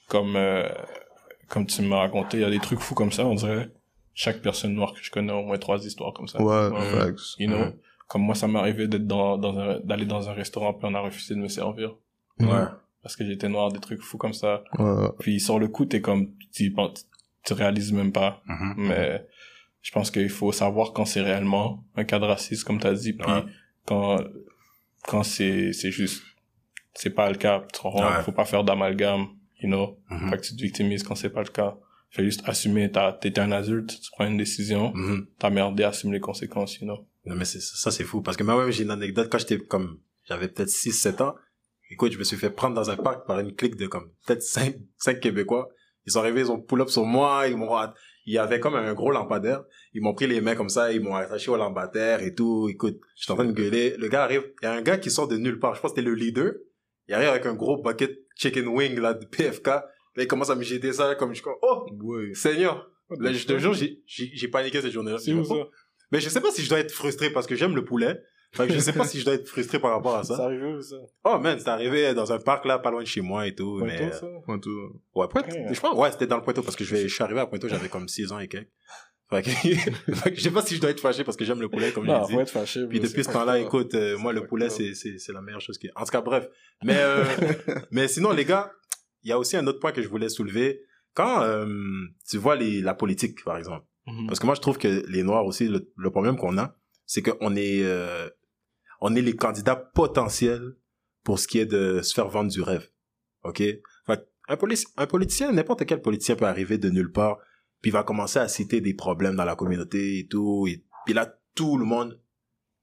comme 0.09 0.37
euh, 0.37 0.69
comme 1.49 1.67
tu 1.67 1.83
m'as 1.83 1.99
raconté, 1.99 2.39
il 2.39 2.41
y 2.41 2.45
a 2.45 2.51
des 2.51 2.59
trucs 2.59 2.81
fous 2.81 2.95
comme 2.95 3.13
ça, 3.13 3.25
on 3.27 3.35
dirait 3.35 3.71
chaque 4.15 4.43
personne 4.43 4.75
noire 4.75 4.93
que 4.95 5.01
je 5.03 5.11
connais 5.11 5.33
a 5.33 5.37
au 5.37 5.45
moins 5.45 5.59
trois 5.59 5.85
histoires 5.87 6.13
comme 6.13 6.27
ça. 6.29 6.43
ouais, 6.43 6.69
Ouais. 6.69 6.91
facts. 7.07 7.35
You 7.39 7.49
know, 7.49 7.67
comme 8.09 8.23
moi 8.23 8.35
ça 8.35 8.49
m'est 8.49 8.59
arrivé 8.59 8.89
d'être 8.89 9.07
dans 9.07 9.39
dans 9.39 9.57
un 9.59 9.81
d'aller 9.81 10.07
dans 10.07 10.29
un 10.29 10.33
restaurant 10.33 10.73
puis 10.75 10.89
on 10.91 10.95
a 10.95 11.01
refusé 11.01 11.35
de 11.35 11.41
me 11.41 11.49
servir 11.49 11.95
Ouais. 12.41 12.65
parce 13.03 13.17
que 13.17 13.25
j'étais 13.25 13.49
noir, 13.49 13.71
des 13.73 13.81
trucs 13.81 14.03
fous 14.03 14.19
comme 14.19 14.33
ça. 14.35 14.63
Ouais. 14.79 15.09
Puis 15.21 15.41
sur 15.41 15.59
le 15.59 15.69
coup, 15.69 15.85
t'es 15.87 16.01
comme 16.01 16.33
tu 16.53 16.73
réalises 17.53 17.93
même 17.93 18.13
pas, 18.13 18.43
Mhm. 18.47 18.75
mais 18.89 19.27
je 19.83 19.91
pense 19.93 20.11
qu'il 20.11 20.29
faut 20.29 20.53
savoir 20.53 20.93
quand 20.93 21.05
c'est 21.07 21.23
réellement 21.23 21.85
un 21.97 22.05
cas 22.05 22.19
de 22.19 22.25
racisme 22.25 22.67
comme 22.67 22.79
t'as 22.81 22.93
dit 22.93 23.13
puis 23.15 23.31
Ouais. 23.31 23.45
quand 23.87 24.17
quand 25.07 25.23
c'est 25.23 25.73
c'est 25.73 25.91
juste 25.93 26.23
c'est 26.95 27.11
pas 27.11 27.31
le 27.31 27.37
cas 27.37 27.63
tu 27.73 27.81
faut 28.25 28.33
pas 28.33 28.45
faire 28.45 28.65
d'amalgame 28.65 29.29
you 29.61 29.69
know 29.69 29.99
Mhm. 30.11 30.31
fait 30.31 30.37
que 30.39 30.43
tu 30.47 30.57
te 30.57 30.63
victimises 30.63 31.03
quand 31.03 31.15
c'est 31.15 31.31
pas 31.31 31.43
le 31.43 31.49
cas 31.49 31.77
fais 32.11 32.25
juste 32.25 32.43
assumer 32.47 32.91
t'es 32.91 33.39
un 33.39 33.53
adulte 33.53 33.91
tu 34.01 34.11
prends 34.13 34.27
une 34.27 34.37
décision 34.39 34.93
Mhm. 34.95 35.27
t'as 35.39 35.51
merdé 35.51 35.85
assume 35.85 36.13
les 36.13 36.21
conséquences 36.21 36.77
you 36.79 36.87
know 36.87 37.07
Non, 37.27 37.35
mais 37.37 37.45
c'est, 37.45 37.61
ça, 37.61 37.91
c'est 37.91 38.05
fou. 38.05 38.23
Parce 38.23 38.39
que 38.39 38.43
moi-même, 38.43 38.71
j'ai 38.71 38.85
une 38.85 38.91
anecdote. 38.91 39.29
Quand 39.31 39.37
j'étais 39.37 39.59
comme, 39.59 39.99
j'avais 40.25 40.49
peut-être 40.49 40.71
6, 40.71 40.93
7 40.93 41.21
ans. 41.21 41.35
Écoute, 41.91 42.13
je 42.13 42.19
me 42.19 42.25
suis 42.25 42.39
fait 42.39 42.49
prendre 42.49 42.75
dans 42.75 42.89
un 42.89 42.97
parc 42.97 43.27
par 43.27 43.39
une 43.41 43.55
clique 43.55 43.77
de 43.77 43.87
comme, 43.87 44.09
peut-être 44.25 44.41
5, 44.43 44.77
5 44.97 45.21
Québécois. 45.21 45.69
Ils 46.07 46.13
sont 46.13 46.21
arrivés, 46.21 46.41
ils 46.41 46.51
ont 46.51 46.59
pull 46.59 46.81
up 46.81 46.89
sur 46.89 47.05
moi, 47.05 47.47
ils 47.47 47.55
m'ont, 47.59 47.69
il 48.25 48.33
y 48.33 48.39
avait 48.39 48.61
comme 48.61 48.77
un 48.77 48.95
gros 48.95 49.11
lampadaire. 49.11 49.63
Ils 49.93 50.01
m'ont 50.01 50.15
pris 50.15 50.27
les 50.27 50.41
mains 50.41 50.55
comme 50.55 50.71
ça, 50.71 50.91
ils 50.91 51.03
m'ont 51.03 51.17
attaché 51.17 51.51
au 51.51 51.57
lampadaire 51.59 52.23
et 52.23 52.35
tout. 52.35 52.67
Écoute, 52.71 52.99
j'étais 53.15 53.33
en 53.33 53.37
train 53.37 53.45
de 53.45 53.53
gueuler. 53.53 53.95
Le 53.99 54.09
gars 54.09 54.23
arrive, 54.25 54.45
il 54.63 54.65
y 54.65 54.69
a 54.69 54.73
un 54.73 54.81
gars 54.81 54.97
qui 54.97 55.11
sort 55.11 55.29
de 55.29 55.37
nulle 55.37 55.59
part. 55.59 55.75
Je 55.75 55.83
pense 55.83 55.91
que 55.93 55.97
c'était 56.01 56.09
le 56.09 56.15
leader. 56.15 56.53
Il 57.09 57.15
arrive 57.15 57.29
avec 57.29 57.47
un 57.47 57.55
gros 57.55 57.81
bucket 57.83 58.19
chicken 58.37 58.69
wing, 58.69 58.99
là, 59.01 59.15
de 59.15 59.25
PFK. 59.25 59.67
Là, 59.67 59.85
il 60.17 60.27
commence 60.27 60.51
à 60.51 60.55
me 60.55 60.63
jeter 60.63 60.93
ça 60.93 61.15
comme 61.15 61.35
je 61.35 61.41
suis 61.41 61.51
oh, 61.63 61.87
Ouais. 62.03 62.35
Seigneur. 62.35 62.91
Là, 63.19 63.33
je 63.33 63.47
te 63.47 63.59
jure, 63.59 63.75
j'ai, 63.75 64.49
paniqué 64.49 64.83
cette 64.83 64.93
journée-là. 64.93 65.19
c'est 65.19 65.33
ça? 65.45 65.55
Mais 66.11 66.21
je 66.21 66.29
sais 66.29 66.41
pas 66.41 66.51
si 66.51 66.63
je 66.63 66.69
dois 66.69 66.79
être 66.79 66.93
frustré 66.93 67.31
parce 67.31 67.47
que 67.47 67.55
j'aime 67.55 67.75
le 67.75 67.85
poulet. 67.85 68.21
Fait 68.53 68.67
que 68.67 68.73
je 68.73 68.79
sais 68.79 68.95
pas 68.95 69.05
si 69.05 69.21
je 69.21 69.27
dois 69.27 69.35
être 69.35 69.47
frustré 69.47 69.79
par 69.79 69.91
rapport 69.91 70.17
à 70.17 70.25
c'est 70.25 70.35
ça. 70.35 70.45
arrivé 70.45 70.65
où 70.65 70.81
ça? 70.81 70.97
Oh 71.25 71.39
man, 71.39 71.59
c'est 71.59 71.69
arrivé 71.69 72.15
dans 72.15 72.33
un 72.33 72.39
parc 72.39 72.65
là, 72.65 72.79
pas 72.79 72.91
loin 72.91 73.03
de 73.03 73.07
chez 73.07 73.21
moi 73.21 73.47
et 73.47 73.55
tout. 73.55 73.83
Mais... 73.85 74.11
ça? 74.11 74.27
Ouais. 74.27 74.57
Je 74.57 75.81
pense, 75.81 75.99
ouais, 75.99 76.11
c'était 76.13 76.27
dans 76.27 76.39
le 76.39 76.43
Pointeau 76.43 76.63
parce 76.63 76.75
que 76.75 76.83
je, 76.83 76.95
vais, 76.95 77.09
je 77.09 77.15
suis 77.15 77.23
arrivé 77.23 77.41
à 77.41 77.47
Pointeau, 77.47 77.69
j'avais 77.69 77.89
comme 77.89 78.09
6 78.09 78.33
ans 78.33 78.39
et 78.39 78.49
quelques. 78.49 78.71
Fait 79.31 79.43
que, 80.31 80.35
je 80.37 80.41
sais 80.41 80.51
pas 80.51 80.63
si 80.63 80.75
je 80.77 80.81
dois 80.81 80.91
être 80.91 81.01
fâché 81.01 81.23
parce 81.23 81.37
que 81.37 81.45
j'aime 81.45 81.61
le 81.61 81.69
poulet 81.69 81.93
comme 81.93 82.07
non 82.07 82.25
je 82.25 82.35
dit. 82.35 82.39
être 82.41 82.51
fâché 82.51 82.87
Puis 82.87 82.99
depuis 83.01 83.25
ce 83.25 83.31
temps-là, 83.31 83.59
écoute, 83.59 83.95
euh, 83.95 84.17
moi 84.17 84.33
le 84.33 84.47
poulet 84.47 84.71
c'est 84.71 84.95
c'est 84.95 85.19
c'est 85.19 85.33
la 85.33 85.43
meilleure 85.43 85.61
chose 85.61 85.77
qui. 85.79 85.91
En 85.97 86.05
tout 86.05 86.11
cas, 86.11 86.23
bref. 86.23 86.49
Mais 86.83 86.97
euh, 86.99 87.25
mais 87.91 88.09
sinon 88.09 88.33
les 88.33 88.45
gars, 88.47 88.73
il 89.23 89.29
y 89.29 89.33
a 89.33 89.39
aussi 89.39 89.57
un 89.57 89.67
autre 89.67 89.81
point 89.81 89.93
que 89.93 90.01
je 90.03 90.09
voulais 90.09 90.29
soulever. 90.31 90.81
Quand 91.15 91.43
euh, 91.43 91.67
tu 92.29 92.39
vois 92.39 92.57
les 92.57 92.81
la 92.81 92.95
politique 92.95 93.45
par 93.45 93.57
exemple. 93.59 93.85
Mhm. 94.07 94.27
Parce 94.29 94.39
que 94.41 94.47
moi, 94.47 94.55
je 94.55 94.61
trouve 94.63 94.79
que 94.79 95.05
les 95.09 95.23
Noirs 95.23 95.45
aussi, 95.45 95.69
le, 95.69 95.93
le 95.97 96.11
problème 96.11 96.39
qu'on 96.39 96.57
a, 96.57 96.75
c'est 97.05 97.21
qu'on 97.21 97.55
est, 97.57 97.83
euh, 97.83 98.29
on 99.03 99.15
est 99.15 99.21
les 99.21 99.37
candidats 99.37 99.77
potentiels 99.77 100.77
pour 101.25 101.39
ce 101.39 101.47
qui 101.47 101.59
est 101.59 101.67
de 101.67 102.01
se 102.01 102.15
faire 102.15 102.29
vendre 102.29 102.51
du 102.51 102.63
rêve. 102.63 102.89
OK? 103.43 103.59
Fait 103.59 104.29
un, 104.49 104.55
polici- 104.57 104.87
un 104.97 105.07
politicien, 105.07 105.53
n'importe 105.53 105.85
quel 105.85 106.01
politicien 106.01 106.37
peut 106.37 106.47
arriver 106.47 106.79
de 106.79 106.89
nulle 106.89 107.13
part, 107.13 107.37
puis 107.81 107.91
il 107.91 107.93
va 107.93 108.03
commencer 108.03 108.39
à 108.39 108.49
citer 108.49 108.81
des 108.81 108.95
problèmes 108.95 109.37
dans 109.37 109.45
la 109.45 109.57
communauté 109.57 110.19
et 110.21 110.27
tout, 110.27 110.67
et 110.69 110.85
Puis 111.07 111.15
là, 111.15 111.39
tout 111.55 111.79
le 111.79 111.85
monde, 111.85 112.21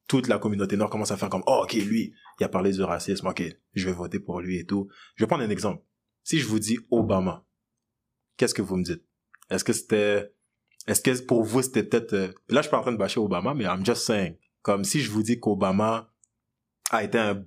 toute 0.08 0.27
la 0.27 0.38
communauté 0.39 0.77
noire 0.77 0.89
commence 0.89 1.12
à 1.12 1.17
faire 1.17 1.29
comme, 1.29 1.43
oh, 1.47 1.62
ok, 1.63 1.73
lui, 1.73 2.13
il 2.39 2.43
a 2.43 2.49
parlé 2.49 2.71
du 2.71 2.81
racisme, 2.84 3.27
ok, 3.27 3.43
je 3.73 3.86
vais 3.86 3.93
voter 3.93 4.19
pour 4.19 4.39
lui 4.41 4.58
et 4.60 4.65
tout. 4.65 4.88
Je 5.15 5.23
vais 5.23 5.27
prendre 5.27 5.43
un 5.43 5.49
exemple. 5.49 5.84
Si 6.23 6.39
je 6.39 6.47
vous 6.47 6.60
dis 6.60 6.77
Obama, 6.91 7.45
qu'est-ce 8.38 8.53
que 8.53 8.62
vous 8.62 8.77
me 8.77 8.84
dites? 8.84 9.03
Est-ce 9.49 9.63
que 9.63 9.73
c'était, 9.73 10.34
est-ce 10.88 11.01
que 11.01 11.25
pour 11.25 11.43
vous 11.43 11.62
c'était 11.62 11.84
peut-être, 11.84 12.13
euh, 12.13 12.27
là 12.49 12.62
je 12.62 12.62
suis 12.63 12.71
pas 12.71 12.79
en 12.79 12.81
train 12.81 12.91
de 12.91 12.97
bâcher 12.97 13.19
Obama, 13.19 13.53
mais 13.53 13.65
I'm 13.65 13.86
just 13.86 14.03
saying, 14.05 14.36
comme 14.63 14.84
si 14.84 15.01
je 15.01 15.12
vous 15.12 15.21
dis 15.23 15.39
qu'Obama 15.39 16.12
a 16.89 17.03
été 17.03 17.17
un, 17.19 17.45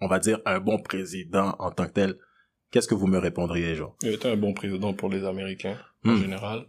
on 0.00 0.08
va 0.08 0.18
dire, 0.18 0.40
un 0.44 0.60
bon 0.60 0.78
président 0.78 1.56
en 1.58 1.70
tant 1.70 1.86
que 1.86 1.92
tel, 1.92 2.18
qu'est-ce 2.70 2.86
que 2.88 2.94
vous 2.94 3.06
me 3.06 3.18
répondriez, 3.18 3.74
genre? 3.74 3.96
Il 4.02 4.12
était 4.12 4.28
un 4.30 4.36
bon 4.36 4.52
président 4.52 4.92
pour 4.92 5.08
les 5.08 5.24
Américains, 5.24 5.78
en 6.04 6.10
Hmm. 6.12 6.16
général. 6.20 6.66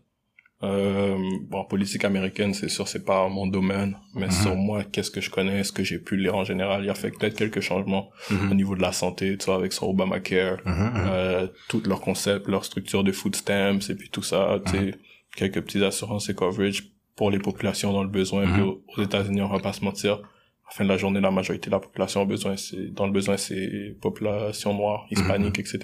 Euh, 0.62 1.18
bon, 1.50 1.64
politique 1.64 2.04
américaine, 2.04 2.54
c'est 2.54 2.68
sûr, 2.68 2.86
c'est 2.88 3.06
pas 3.06 3.30
mon 3.30 3.48
domaine, 3.48 3.96
mais 4.14 4.26
Mhm. 4.26 4.32
sur 4.32 4.56
moi, 4.58 4.84
qu'est-ce 4.84 5.10
que 5.10 5.22
je 5.22 5.30
connais, 5.30 5.64
ce 5.64 5.72
que 5.72 5.84
j'ai 5.86 6.00
pu 6.00 6.18
lire 6.18 6.36
en 6.36 6.44
général, 6.44 6.84
il 6.84 6.90
a 6.90 6.96
fait 6.96 7.12
peut-être 7.12 7.36
quelques 7.38 7.62
changements 7.62 8.10
au 8.30 8.34
Mhm. 8.34 8.54
niveau 8.56 8.76
de 8.76 8.82
la 8.82 8.92
santé, 8.92 9.38
tu 9.38 9.46
vois, 9.46 9.56
avec 9.56 9.72
son 9.72 9.88
Obamacare, 9.88 10.58
Mhm, 10.66 10.74
mhm. 10.74 10.92
euh, 11.08 11.48
tout 11.70 11.82
leur 11.86 12.02
concept, 12.02 12.48
leur 12.50 12.66
structure 12.66 13.06
de 13.06 13.14
food 13.14 13.36
stamps 13.38 13.80
et 13.90 13.96
puis 13.96 14.10
tout 14.10 14.22
ça, 14.24 14.60
tu 14.66 14.72
sais, 14.72 14.96
quelques 15.36 15.62
petites 15.62 15.84
assurances 15.84 16.30
et 16.30 16.36
coverage 16.36 16.84
pour 17.16 17.32
les 17.32 17.40
populations 17.40 17.94
dans 17.94 18.04
le 18.04 18.10
besoin. 18.10 18.46
Mhm. 18.46 18.54
Puis 18.54 18.62
aux, 18.98 19.02
États-Unis, 19.04 19.42
on 19.42 19.48
va 19.48 19.60
pas 19.60 19.72
se 19.74 19.84
mentir, 19.86 20.14
à 20.16 20.18
la 20.18 20.72
fin 20.76 20.84
de 20.84 20.90
la 20.90 20.98
journée, 20.98 21.22
la 21.22 21.32
majorité 21.32 21.68
de 21.70 21.76
la 21.76 21.80
population 21.80 22.22
a 22.22 22.26
besoin, 22.26 22.58
c'est 22.58 22.94
dans 22.94 23.06
le 23.06 23.14
besoin, 23.14 23.38
c'est 23.38 23.96
population 24.02 24.74
noire, 24.74 25.08
hispanique, 25.10 25.58
etc. 25.60 25.80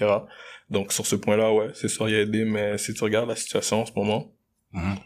Donc 0.68 0.92
sur 0.92 1.06
ce 1.06 1.16
point-là, 1.16 1.50
ouais, 1.54 1.68
c'est 1.72 1.88
sûr, 1.88 2.08
il 2.10 2.14
a 2.14 2.20
aidé, 2.20 2.44
mais 2.44 2.76
si 2.76 2.92
tu 2.92 3.02
regardes 3.02 3.28
la 3.30 3.36
situation 3.36 3.80
en 3.82 3.86
ce 3.86 3.92
moment, 3.96 4.32
Mhm. 4.76 4.96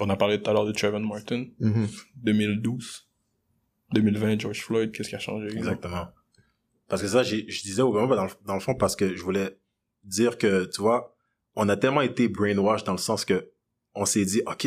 on 0.00 0.08
a 0.10 0.16
parlé 0.16 0.42
tout 0.42 0.50
à 0.50 0.52
l'heure 0.52 0.64
de 0.66 0.72
Trayvon 0.72 1.00
Martin, 1.00 1.44
Mhm. 1.60 1.86
2012, 2.16 3.08
2020, 3.92 4.40
George 4.40 4.60
Floyd, 4.62 4.90
qu'est-ce 4.92 5.08
qui 5.08 5.14
a 5.14 5.18
changé? 5.20 5.48
Exactement. 5.56 6.08
Parce 6.88 7.00
que 7.02 7.08
ça, 7.08 7.22
je 7.22 7.36
disais 7.62 7.82
Obama 7.82 8.14
dans 8.16 8.24
le, 8.24 8.30
dans 8.46 8.54
le 8.54 8.60
fond 8.60 8.74
parce 8.74 8.96
que 8.96 9.14
je 9.16 9.22
voulais 9.22 9.58
dire 10.04 10.36
que, 10.38 10.64
tu 10.66 10.80
vois, 10.80 11.14
on 11.54 11.68
a 11.68 11.76
tellement 11.76 12.00
été 12.02 12.28
brainwashed 12.28 12.84
dans 12.86 12.92
le 12.92 12.98
sens 12.98 13.24
que 13.24 13.50
on 13.94 14.04
s'est 14.04 14.24
dit, 14.24 14.42
OK, 14.46 14.66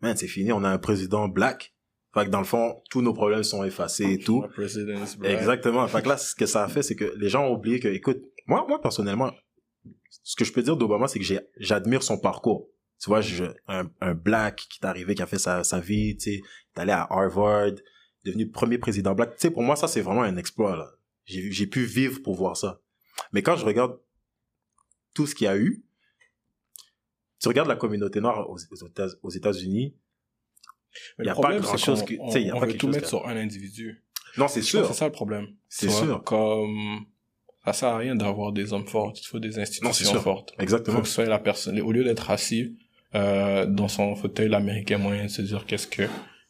man, 0.00 0.16
c'est 0.16 0.26
fini, 0.26 0.52
on 0.52 0.64
a 0.64 0.68
un 0.70 0.78
président 0.78 1.28
black. 1.28 1.74
Fait 2.14 2.24
que 2.24 2.30
dans 2.30 2.38
le 2.40 2.44
fond, 2.46 2.82
tous 2.90 3.02
nos 3.02 3.12
problèmes 3.12 3.44
sont 3.44 3.62
effacés 3.62 4.14
et 4.14 4.18
tout. 4.18 4.42
Exactement. 5.28 5.86
Fait 5.86 6.02
que 6.02 6.08
là, 6.08 6.16
ce 6.16 6.34
que 6.34 6.46
ça 6.46 6.64
a 6.64 6.68
fait, 6.68 6.82
c'est 6.82 6.96
que 6.96 7.12
les 7.16 7.28
gens 7.28 7.44
ont 7.46 7.52
oublié 7.54 7.78
que, 7.78 7.86
écoute, 7.88 8.20
moi, 8.46 8.64
moi, 8.66 8.80
personnellement, 8.80 9.30
ce 10.24 10.34
que 10.34 10.44
je 10.44 10.52
peux 10.52 10.62
dire 10.62 10.76
d'Obama, 10.76 11.06
c'est 11.06 11.20
que 11.20 11.26
j'admire 11.58 12.02
son 12.02 12.18
parcours. 12.18 12.68
Tu 13.00 13.08
vois, 13.08 13.20
je, 13.22 13.44
un, 13.66 13.90
un 14.00 14.14
black 14.14 14.66
qui 14.70 14.78
est 14.82 14.86
arrivé, 14.86 15.14
qui 15.14 15.22
a 15.22 15.26
fait 15.26 15.38
sa, 15.38 15.64
sa 15.64 15.80
vie, 15.80 16.16
tu 16.16 16.24
sais, 16.24 16.34
il 16.36 16.42
est 16.76 16.80
allé 16.80 16.92
à 16.92 17.06
Harvard, 17.10 17.72
devenu 18.24 18.50
premier 18.50 18.76
président 18.78 19.14
black. 19.14 19.34
Tu 19.36 19.40
sais, 19.40 19.50
pour 19.50 19.62
moi, 19.62 19.74
ça, 19.76 19.88
c'est 19.88 20.02
vraiment 20.02 20.22
un 20.22 20.36
exploit, 20.36 20.76
là. 20.76 20.90
J'ai, 21.24 21.50
j'ai 21.50 21.66
pu 21.66 21.84
vivre 21.84 22.20
pour 22.22 22.34
voir 22.34 22.56
ça. 22.56 22.80
Mais 23.32 23.42
quand 23.42 23.56
je 23.56 23.64
regarde 23.64 23.98
tout 25.14 25.26
ce 25.26 25.34
qu'il 25.34 25.46
y 25.46 25.48
a 25.48 25.56
eu, 25.56 25.82
tu 27.40 27.48
regardes 27.48 27.68
la 27.68 27.76
communauté 27.76 28.20
noire 28.20 28.48
aux, 28.50 28.56
aux 28.70 28.86
États- 28.86 29.06
aux 29.22 29.30
États-Unis, 29.30 29.96
Mais 31.18 31.24
y 31.26 31.28
a 31.28 31.32
problème, 31.32 31.60
pas 31.60 31.66
grand-chose 31.68 32.02
que- 32.04 32.14
tu 32.14 32.30
sais, 32.32 32.42
y 32.42 32.50
a 32.50 32.56
on 32.56 32.60
pas 32.60 32.66
veut 32.66 32.76
tout 32.76 32.88
mettre 32.88 33.08
sur 33.08 33.26
un 33.26 33.36
individu. 33.36 34.04
non, 34.36 34.46
c'est 34.48 34.60
sûr. 34.62 34.86
C'est 34.86 34.92
ça 34.92 35.06
le 35.06 35.12
problème. 35.12 35.46
C'est 35.68 35.88
sûr. 35.88 36.22
Comme, 36.24 37.06
ça 37.64 37.72
sert 37.72 37.88
à 37.90 37.96
rien 37.98 38.14
d'avoir 38.14 38.52
des 38.52 38.72
hommes 38.74 38.86
forts, 38.86 39.12
il 39.16 39.26
faut 39.26 39.38
des 39.38 39.58
institutions 39.58 40.20
fortes. 40.20 40.50
Il 40.52 40.56
faut 40.56 40.62
Exactement. 40.62 41.00
que 41.00 41.08
ce 41.08 41.14
soit 41.14 41.24
la 41.26 41.38
personne, 41.38 41.80
au 41.80 41.92
lieu 41.92 42.04
d'être 42.04 42.30
assis, 42.30 42.76
euh, 43.14 43.66
dans 43.66 43.88
son 43.88 44.14
fauteuil, 44.14 44.48
l'américain 44.48 44.98
moyen 44.98 45.24
de 45.24 45.28
se 45.30 45.42
dire 45.42 45.64
qu'est-ce 45.66 45.86
que, 45.86 46.02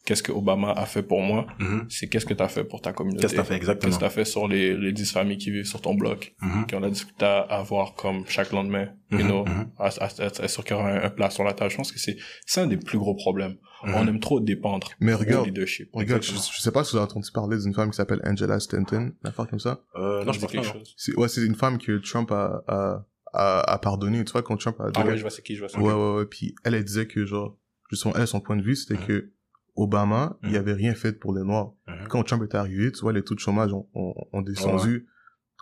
qu'est-ce 0.05 0.23
que 0.23 0.31
Obama 0.31 0.71
a 0.71 0.85
fait 0.85 1.03
pour 1.03 1.21
moi, 1.21 1.45
Mhm. 1.59 1.85
c'est 1.89 2.07
qu'est-ce 2.07 2.25
que 2.25 2.33
t'as 2.33 2.47
fait 2.47 2.63
pour 2.63 2.81
ta 2.81 2.91
communauté. 2.93 3.21
Qu'est-ce 3.21 3.33
que 3.33 3.37
t'as 3.37 3.43
fait 3.43 3.55
exactement? 3.55 3.89
Qu'est-ce 3.89 3.99
que 3.99 4.03
t'as 4.05 4.09
fait 4.09 4.25
sur 4.25 4.47
les, 4.47 4.75
les 4.75 4.91
10 4.93 5.11
familles 5.11 5.37
qui 5.37 5.51
vivent 5.51 5.65
sur 5.65 5.81
ton 5.81 5.93
bloc, 5.95 6.33
Mhm. 6.41 6.65
qui 6.65 6.75
ont 6.75 6.79
la 6.79 6.89
difficulté 6.89 7.25
à 7.25 7.39
avoir 7.41 7.93
comme 7.95 8.23
chaque 8.27 8.51
lendemain, 8.51 8.87
you 9.11 9.19
Mhm, 9.19 9.27
know, 9.27 9.45
mhm. 9.45 9.69
à, 9.77 9.87
à, 9.87 10.05
à, 10.05 10.43
à 10.43 10.47
sûr 10.47 10.63
qu'il 10.63 10.75
y 10.75 10.79
aura 10.79 10.89
un, 10.89 11.03
un 11.03 11.09
plat 11.09 11.29
sur 11.29 11.43
la 11.43 11.53
table. 11.53 11.69
Je 11.71 11.77
pense 11.77 11.91
que 11.91 11.99
c'est, 11.99 12.17
c'est 12.45 12.61
un 12.61 12.67
des 12.67 12.77
plus 12.77 12.97
gros 12.97 13.15
problèmes. 13.15 13.55
On 13.83 14.07
aime 14.07 14.19
trop 14.19 14.39
dépendre 14.39 14.89
Mais 14.99 15.15
regarde, 15.15 15.47
leadership. 15.47 15.89
regarde, 15.93 16.21
je, 16.21 16.33
sais 16.35 16.71
pas 16.71 16.83
si 16.83 16.91
vous 16.91 16.97
avez 16.97 17.05
entendu 17.05 17.27
parler 17.33 17.57
d'une 17.57 17.73
femme 17.73 17.89
qui 17.89 17.95
s'appelle 17.97 18.21
Angela 18.23 18.59
Stanton, 18.59 19.11
une 19.23 19.27
affaire 19.27 19.47
comme 19.47 19.59
ça. 19.59 19.81
Euh, 19.95 20.23
non, 20.23 20.31
je 20.33 20.39
pense 20.39 20.51
pas. 20.51 21.19
ouais, 21.19 21.27
c'est 21.27 21.41
une 21.43 21.55
femme 21.55 21.79
que 21.79 21.97
Trump 21.97 22.31
a, 22.31 22.61
a, 22.67 23.03
a, 23.33 23.59
a 23.61 23.77
pardonné, 23.79 24.23
tu 24.25 24.31
vois, 24.31 24.43
quand 24.43 24.57
Trump 24.57 24.79
a 24.79 24.89
Ah 24.95 25.05
ouais, 25.05 25.15
je 25.17 25.21
vois 25.21 25.29
c'est 25.31 25.41
qui, 25.41 25.55
je 25.55 25.59
vois 25.61 25.69
c'est 25.69 25.77
Ouais, 25.77 25.93
ouais, 25.93 26.15
ouais. 26.15 26.25
Puis 26.25 26.55
elle, 26.63 26.73
elle 26.75 26.83
disait 26.83 27.07
que, 27.07 27.25
genre, 27.25 27.57
justement, 27.89 28.13
elle, 28.15 28.27
son 28.27 28.41
point 28.41 28.55
de 28.57 28.61
vue, 28.63 28.75
c'était 28.75 28.95
Mhm. 29.01 29.07
que 29.07 29.31
Obama, 29.75 30.37
il 30.43 30.49
Mhm. 30.49 30.55
avait 30.55 30.73
rien 30.73 30.93
fait 30.95 31.13
pour 31.13 31.33
les 31.33 31.43
Noirs. 31.43 31.73
Mhm. 31.87 32.07
Quand 32.09 32.23
Trump 32.23 32.43
est 32.43 32.55
arrivé, 32.55 32.91
tu 32.91 33.01
vois, 33.01 33.13
les 33.13 33.23
taux 33.23 33.35
de 33.35 33.39
chômage 33.39 33.71
ont, 33.73 33.87
ont, 33.93 34.13
ont 34.33 34.41
descendu. 34.41 35.07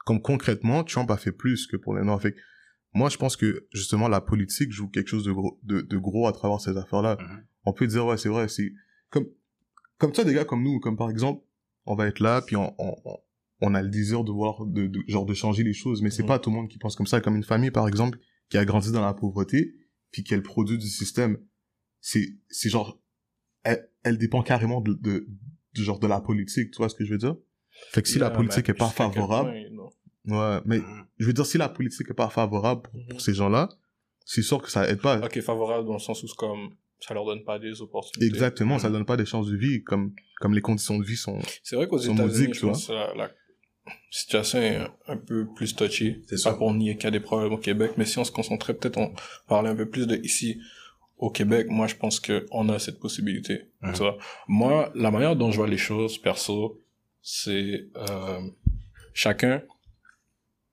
Comme 0.05 0.21
concrètement, 0.21 0.83
Trump 0.83 1.11
a 1.11 1.17
fait 1.17 1.31
plus 1.31 1.67
que 1.67 1.77
pour 1.77 1.95
les 1.95 2.03
Noirs. 2.03 2.19
Fait 2.21 2.31
que 2.33 2.39
moi, 2.93 3.09
je 3.09 3.17
pense 3.17 3.35
que, 3.35 3.67
justement, 3.71 4.07
la 4.07 4.19
politique 4.21 4.71
joue 4.71 4.87
quelque 4.89 5.07
chose 5.09 5.23
de 5.25 5.31
gros, 5.31 5.59
de, 5.63 5.81
de 5.81 5.97
gros 5.97 6.27
à 6.27 6.31
travers 6.33 6.59
ces 6.59 6.75
affaires-là. 6.75 7.17
Mhm. 7.19 7.43
On 7.65 7.73
peut 7.73 7.85
dire, 7.85 8.05
ouais, 8.05 8.17
c'est 8.17 8.29
vrai, 8.29 8.47
c'est 8.47 8.73
comme, 9.11 9.27
comme 9.99 10.13
ça, 10.15 10.23
des 10.23 10.33
gars 10.33 10.45
comme 10.45 10.63
nous, 10.63 10.79
comme 10.79 10.97
par 10.97 11.09
exemple, 11.11 11.43
on 11.85 11.93
va 11.95 12.07
être 12.07 12.19
là, 12.19 12.41
puis 12.41 12.55
on, 12.55 12.73
on, 12.79 12.95
on- 13.61 13.73
a 13.73 13.81
le 13.81 13.89
désir 13.89 14.23
de 14.23 14.31
voir, 14.31 14.65
de, 14.65 14.87
de- 14.87 15.03
genre, 15.07 15.25
de 15.25 15.33
changer 15.33 15.63
les 15.63 15.73
choses, 15.73 16.01
mais 16.01 16.09
c'est 16.09 16.23
Mhm. 16.23 16.27
pas 16.27 16.39
tout 16.39 16.49
le 16.49 16.55
monde 16.55 16.69
qui 16.69 16.77
pense 16.77 16.95
comme 16.95 17.07
ça, 17.07 17.21
comme 17.21 17.35
une 17.35 17.43
famille, 17.43 17.71
par 17.71 17.87
exemple, 17.87 18.19
qui 18.49 18.57
a 18.57 18.65
grandi 18.65 18.91
dans 18.91 19.01
la 19.01 19.13
pauvreté, 19.13 19.73
puis 20.11 20.23
qui 20.23 20.33
est 20.33 20.37
le 20.37 20.43
produit 20.43 20.77
du 20.77 20.87
système. 20.87 21.37
C'est, 22.01 22.27
c'est 22.49 22.69
genre, 22.69 22.99
elle, 23.63 23.89
elle 24.03 24.17
dépend 24.17 24.41
carrément 24.41 24.81
de, 24.81 24.93
de, 24.93 25.27
du 25.73 25.83
genre 25.83 25.99
de 25.99 26.07
la 26.07 26.21
politique, 26.21 26.71
tu 26.71 26.77
vois 26.77 26.89
ce 26.89 26.95
que 26.95 27.03
je 27.05 27.11
veux 27.11 27.17
dire? 27.17 27.35
Fait 27.91 28.01
que 28.01 28.09
si 28.09 28.17
la 28.19 28.29
politique 28.29 28.67
mais 28.67 28.73
est 28.73 28.77
pas 28.77 28.89
favorable, 28.89 29.51
point, 30.25 30.55
ouais, 30.55 30.61
mais 30.65 30.79
Mhm. 30.79 31.05
je 31.17 31.25
veux 31.27 31.33
dire, 31.33 31.45
si 31.45 31.57
la 31.57 31.69
politique 31.69 32.07
est 32.09 32.13
pas 32.13 32.29
favorable 32.29 32.81
pour, 32.83 32.93
pour 33.09 33.21
ces 33.21 33.33
gens-là, 33.33 33.69
c'est 34.25 34.41
sûr 34.41 34.61
que 34.61 34.69
ça 34.69 34.87
aide 34.89 35.01
pas. 35.01 35.19
Ok, 35.19 35.39
favorable 35.41 35.85
dans 35.87 35.93
le 35.93 35.99
sens 35.99 36.23
où 36.23 36.27
c'est 36.27 36.35
comme, 36.35 36.75
ça 36.99 37.13
leur 37.13 37.25
donne 37.25 37.43
pas 37.43 37.59
des 37.59 37.81
opportunités. 37.81 38.27
Exactement, 38.31 38.79
ça 38.79 38.89
donne 38.89 39.05
pas 39.05 39.17
des 39.17 39.25
chances 39.25 39.47
de 39.47 39.55
vie, 39.57 39.83
comme, 39.83 40.13
comme 40.39 40.53
les 40.53 40.61
conditions 40.61 40.97
de 40.97 41.03
vie 41.05 41.15
sont, 41.17 41.39
C'est 41.63 41.75
vrai 41.75 41.87
qu'aux 41.87 41.97
États-Unis, 41.97 42.21
maudiques, 42.21 42.53
je 42.55 42.59
tu 42.59 42.65
pense 42.65 42.87
que 42.87 42.93
la, 42.93 43.13
la 43.15 43.31
situation 44.09 44.59
est 44.61 44.79
un, 45.07 45.17
peu 45.17 45.47
plus 45.55 45.75
touchy. 45.75 46.23
C'est 46.27 46.37
sûr. 46.37 46.57
pour 46.57 46.73
nier 46.73 46.95
qu'il 46.95 47.05
y 47.05 47.07
a 47.07 47.11
des 47.11 47.19
problèmes 47.19 47.53
au 47.53 47.57
Québec, 47.57 47.91
mais 47.97 48.05
si 48.05 48.17
on 48.17 48.23
se 48.23 48.31
concentrait 48.31 48.73
peut-être, 48.73 48.97
on 48.97 49.13
parlait 49.47 49.69
un 49.69 49.75
peu 49.75 49.89
plus 49.89 50.07
de 50.07 50.17
ici 50.17 50.59
au 51.17 51.29
Québec, 51.29 51.67
moi 51.69 51.87
je 51.87 51.95
pense 51.95 52.19
que 52.19 52.45
on 52.51 52.69
a 52.69 52.79
cette 52.79 52.99
possibilité. 52.99 53.69
Tu 53.93 53.99
vois. 53.99 54.17
Moi, 54.47 54.91
la 54.95 55.11
manière 55.11 55.35
dont 55.35 55.51
je 55.51 55.57
vois 55.57 55.67
les 55.67 55.77
choses, 55.77 56.17
perso, 56.17 56.81
c'est 57.21 57.87
euh, 57.97 58.41
chacun, 59.13 59.61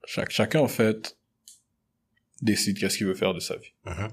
chaque, 0.04 0.30
chacun 0.30 0.60
en 0.60 0.68
fait 0.68 1.18
décide 2.42 2.78
qu'est-ce 2.78 2.98
qu'il 2.98 3.06
veut 3.06 3.14
faire 3.14 3.34
de 3.34 3.40
sa 3.40 3.56
vie. 3.56 3.72
Mhm. 3.84 4.08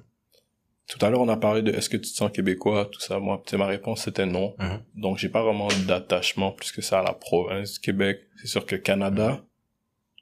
Tout 0.90 1.04
à 1.06 1.10
l'heure, 1.10 1.22
on 1.22 1.30
a 1.30 1.38
parlé 1.38 1.62
de 1.62 1.72
est-ce 1.72 1.90
que 1.90 1.98
tu 1.98 2.12
te 2.12 2.16
sens 2.16 2.30
québécois, 2.32 2.90
tout 2.92 3.00
ça. 3.00 3.18
Moi, 3.20 3.42
tu 3.46 3.52
sais, 3.52 3.58
ma 3.58 3.66
réponse 3.68 4.04
c'était 4.04 4.26
non. 4.26 4.54
Mhm. 4.60 4.84
Donc, 4.96 5.18
j'ai 5.18 5.30
pas 5.30 5.42
vraiment 5.42 5.70
d'attachement 5.88 6.52
plus 6.52 6.72
que 6.72 6.82
ça 6.82 7.00
à 7.00 7.04
la 7.04 7.14
province 7.14 7.74
du 7.76 7.80
Québec. 7.80 8.22
C'est 8.42 8.48
sûr 8.48 8.66
que 8.66 8.76
Canada, 8.76 9.44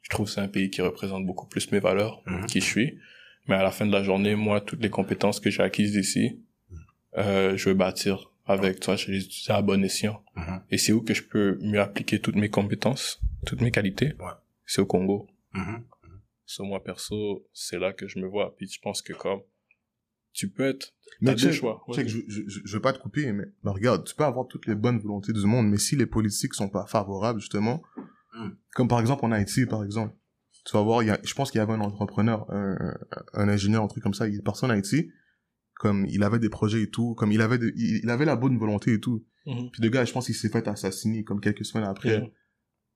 je 0.04 0.10
trouve 0.12 0.30
c'est 0.30 0.42
un 0.42 0.48
pays 0.48 0.70
qui 0.70 0.82
représente 0.82 1.26
beaucoup 1.26 1.48
plus 1.48 1.72
mes 1.72 1.80
valeurs, 1.80 2.22
Mhm. 2.28 2.46
qui 2.46 2.62
je 2.62 2.66
suis. 2.66 3.00
Mais 3.48 3.56
à 3.56 3.64
la 3.64 3.72
fin 3.72 3.88
de 3.88 3.92
la 3.92 4.04
journée, 4.04 4.36
moi, 4.36 4.62
toutes 4.62 4.82
les 4.84 4.90
compétences 4.92 5.40
que 5.40 5.50
j'ai 5.50 5.64
acquises 5.64 5.96
ici, 5.96 6.40
euh, 7.18 7.58
je 7.58 7.70
veux 7.70 7.76
bâtir 7.76 8.32
avec 8.46 8.80
toi, 8.80 8.96
je 8.96 9.12
les 9.12 9.26
utilise 9.26 9.50
à 9.50 9.62
bon 9.64 9.84
escient. 9.84 10.24
Et 10.70 10.78
c'est 10.78 10.92
où 10.92 11.02
que 11.02 11.14
je 11.16 11.24
peux 11.24 11.58
mieux 11.62 11.80
appliquer 11.82 12.20
toutes 12.20 12.36
mes 12.36 12.50
compétences, 12.50 13.20
toutes 13.46 13.62
mes 13.62 13.72
qualités? 13.72 14.14
Ouais. 14.20 14.32
C'est 14.66 14.82
au 14.82 14.86
Congo. 14.86 15.28
Sur 16.46 16.66
moi, 16.66 16.84
perso, 16.84 17.48
c'est 17.54 17.80
là 17.80 17.94
que 17.94 18.08
je 18.08 18.20
me 18.20 18.28
vois. 18.28 18.56
Puis 18.56 18.68
je 18.68 18.80
pense 18.80 19.02
que 19.02 19.14
comme, 19.14 19.42
tu 20.34 20.50
peux 20.50 20.64
être, 20.64 20.94
Mais 21.22 21.36
check, 21.36 21.52
choix. 21.54 21.84
check, 21.94 22.08
je, 22.08 22.20
je, 22.28 22.42
je, 22.48 22.60
je 22.64 22.74
veux 22.74 22.82
pas 22.82 22.94
te 22.94 23.00
couper, 23.00 23.32
mais, 23.32 23.46
mais 23.64 23.72
regarde, 23.72 24.06
tu 24.06 24.16
peux 24.16 24.24
avoir 24.24 24.48
toutes 24.48 24.66
les 24.68 24.76
bonnes 24.76 25.00
volontés 25.00 25.34
du 25.34 25.46
monde, 25.46 25.70
mais 25.70 25.78
si 25.78 25.96
les 25.96 26.06
politiques 26.06 26.54
sont 26.54 26.70
pas 26.70 26.86
favorables, 26.88 27.40
justement, 27.40 27.82
Mm. 28.34 28.52
comme 28.76 28.88
par 28.88 29.02
exemple 29.02 29.26
en 29.26 29.32
Haïti, 29.34 29.66
par 29.66 29.84
exemple, 29.84 30.16
tu 30.66 30.72
vas 30.72 30.82
voir, 30.82 31.04
il 31.04 31.08
y 31.08 31.10
a, 31.10 31.20
je 31.22 31.34
pense 31.34 31.52
qu'il 31.52 31.58
y 31.60 31.62
avait 31.62 31.74
un 31.74 31.82
entrepreneur, 31.82 32.46
un, 32.50 32.96
ingénieur, 33.50 33.84
un 33.84 33.88
truc 33.88 34.02
comme 34.04 34.14
ça, 34.14 34.26
il 34.30 34.36
est 34.36 34.42
parti 34.42 34.64
en 34.64 34.70
Haïti, 34.70 35.12
comme 35.76 36.06
il 36.06 36.24
avait 36.24 36.40
des 36.40 36.48
projets 36.48 36.84
et 36.84 36.90
tout, 36.90 37.14
comme 37.16 37.34
il 37.34 37.42
avait, 37.42 37.58
de- 37.58 37.74
il, 37.76 38.00
il 38.04 38.10
avait 38.10 38.24
la 38.24 38.38
bonne 38.38 38.58
volonté 38.58 38.94
et 38.94 39.00
tout. 39.02 39.26
Puis 39.44 39.82
le 39.82 39.90
gars, 39.90 40.06
je 40.06 40.14
pense 40.14 40.28
qu'il 40.28 40.36
s'est 40.36 40.48
fait 40.50 40.66
assassiner 40.68 41.24
comme 41.26 41.42
quelques 41.42 41.66
semaines 41.66 41.88
après, 41.90 42.22
Mhm. 42.22 42.30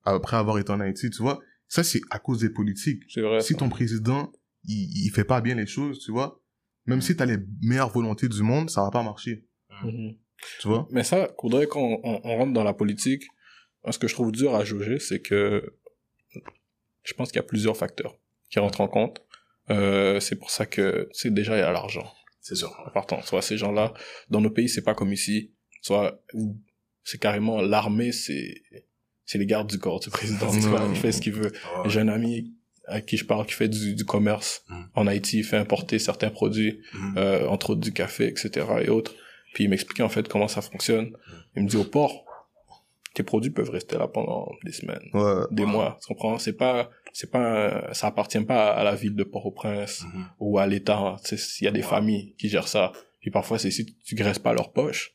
après 0.06 0.38
avoir 0.38 0.58
été 0.60 0.72
en 0.72 0.80
Haïti, 0.80 1.10
tu 1.10 1.22
vois. 1.22 1.42
Ça, 1.68 1.84
c'est 1.84 2.00
à 2.12 2.20
cause 2.20 2.40
des 2.40 2.50
politiques 2.50 3.04
c'est 3.10 3.22
vrai. 3.22 3.42
si 3.42 3.54
ça. 3.54 3.60
ton 3.60 3.68
président 3.70 4.32
il, 4.64 5.06
il 5.06 5.10
fait 5.10 5.24
pas 5.26 5.42
bien 5.42 5.56
les 5.56 5.66
choses, 5.68 6.00
tu 6.00 6.12
vois, 6.12 6.42
même 6.86 7.02
si 7.02 7.16
t'as 7.16 7.26
les 7.26 7.38
meilleures 7.62 7.90
volontés 7.92 8.28
du 8.30 8.42
monde, 8.44 8.70
ça 8.70 8.82
va 8.84 8.92
pas 8.92 9.04
marcher, 9.04 9.46
Mhm. 9.84 10.16
tu 10.62 10.68
vois? 10.68 10.88
Mais 10.92 11.04
ça, 11.04 11.30
faudrait 11.40 11.68
qu'on 11.68 12.00
on, 12.04 12.22
on 12.24 12.38
rentre 12.38 12.54
dans 12.54 12.64
la 12.64 12.74
politique. 12.74 13.24
Ce 13.90 14.00
que 14.00 14.08
je 14.08 14.14
trouve 14.16 14.32
dur 14.32 14.56
à 14.56 14.64
jauger, 14.64 14.98
c'est 15.00 15.22
que 15.22 15.76
je 17.04 17.14
pense 17.14 17.30
qu'il 17.32 17.38
y 17.38 17.40
a 17.40 17.48
plusieurs 17.48 17.78
facteurs 17.78 18.18
qui 18.50 18.60
rentrent 18.60 18.82
en 18.82 18.88
compte. 18.88 19.22
Euh, 19.70 20.20
c'est 20.20 20.36
pour 20.36 20.50
ça 20.50 20.66
que, 20.66 21.08
c'est 21.12 21.34
déjà, 21.34 21.56
il 21.56 21.60
y 21.60 21.64
a 21.64 21.72
l'argent. 21.72 22.12
C'est 22.42 22.56
sûr. 22.56 22.72
En 22.86 22.90
partant, 22.92 23.20
vois, 23.32 23.42
ces 23.42 23.58
gens-là, 23.58 23.94
dans 24.30 24.42
nos 24.42 24.50
pays, 24.52 24.70
c'est 24.70 24.84
pas 24.84 24.94
comme 24.96 25.12
ici. 25.14 25.52
soit 25.82 26.20
c'est 27.04 27.20
carrément 27.20 27.62
l'armée, 27.62 28.12
c'est 28.12 28.64
c'est 29.26 29.38
les 29.38 29.46
gardes 29.46 29.70
du 29.70 29.78
corps 29.80 30.00
du 30.00 30.10
président. 30.10 30.50
tu 30.52 30.60
vois, 30.62 30.86
il 30.90 30.96
fait 30.96 31.12
ce 31.12 31.22
qu'il 31.22 31.34
veut. 31.34 31.52
J'ai 31.86 32.00
un 32.00 32.08
ami 32.08 32.54
à 32.88 33.02
qui 33.02 33.18
je 33.18 33.26
parle 33.26 33.46
qui 33.46 33.54
fait 33.54 33.68
du, 33.70 33.96
du 33.96 34.06
commerce 34.06 34.64
Mm. 34.70 34.76
en 34.96 35.08
Haïti, 35.08 35.38
il 35.40 35.44
fait 35.44 35.58
importer 35.58 36.00
certains 36.00 36.30
produits, 36.30 36.80
Mhm. 36.94 37.14
euh, 37.18 37.48
entre 37.48 37.72
autres 37.72 37.82
du 37.82 37.92
café, 37.94 38.28
etc. 38.28 38.50
et 38.82 38.90
autres. 38.90 39.14
Puis 39.54 39.64
il 39.64 39.70
m'expliquait 39.70 40.04
en 40.04 40.10
fait 40.10 40.28
comment 40.28 40.48
ça 40.48 40.62
fonctionne. 40.62 41.12
Il 41.56 41.64
me 41.64 41.68
dit 41.68 41.78
au 41.78 41.84
port, 41.86 42.26
tes 43.14 43.24
produits 43.24 43.52
peuvent 43.52 43.70
rester 43.70 43.98
là 43.98 44.08
pendant 44.10 44.52
des 44.66 44.74
semaines, 44.74 45.10
Ouais. 45.14 45.44
des 45.52 45.66
mois. 45.66 45.98
Tu 46.02 46.08
comprends? 46.08 46.38
C'est 46.38 46.54
pas, 46.58 46.90
c'est 47.14 47.32
pas, 47.32 47.94
ça 47.94 48.08
appartient 48.08 48.42
pas 48.42 48.72
à 48.74 48.84
la 48.84 48.94
ville 48.96 49.16
de 49.16 49.24
Port-au-Prince 49.24 50.04
Mhm. 50.04 50.26
ou 50.40 50.60
à 50.60 50.68
l'État. 50.68 51.16
Il 51.32 51.64
y 51.64 51.68
a 51.68 51.72
des 51.72 51.80
Ouais. 51.80 51.86
familles 51.88 52.34
qui 52.38 52.50
gèrent 52.50 52.68
ça. 52.68 52.92
Puis 53.22 53.32
parfois, 53.32 53.58
c'est 53.58 53.72
si 53.72 53.86
tu 54.06 54.16
graisses 54.16 54.40
pas 54.40 54.54
leur 54.54 54.74
poche, 54.74 55.14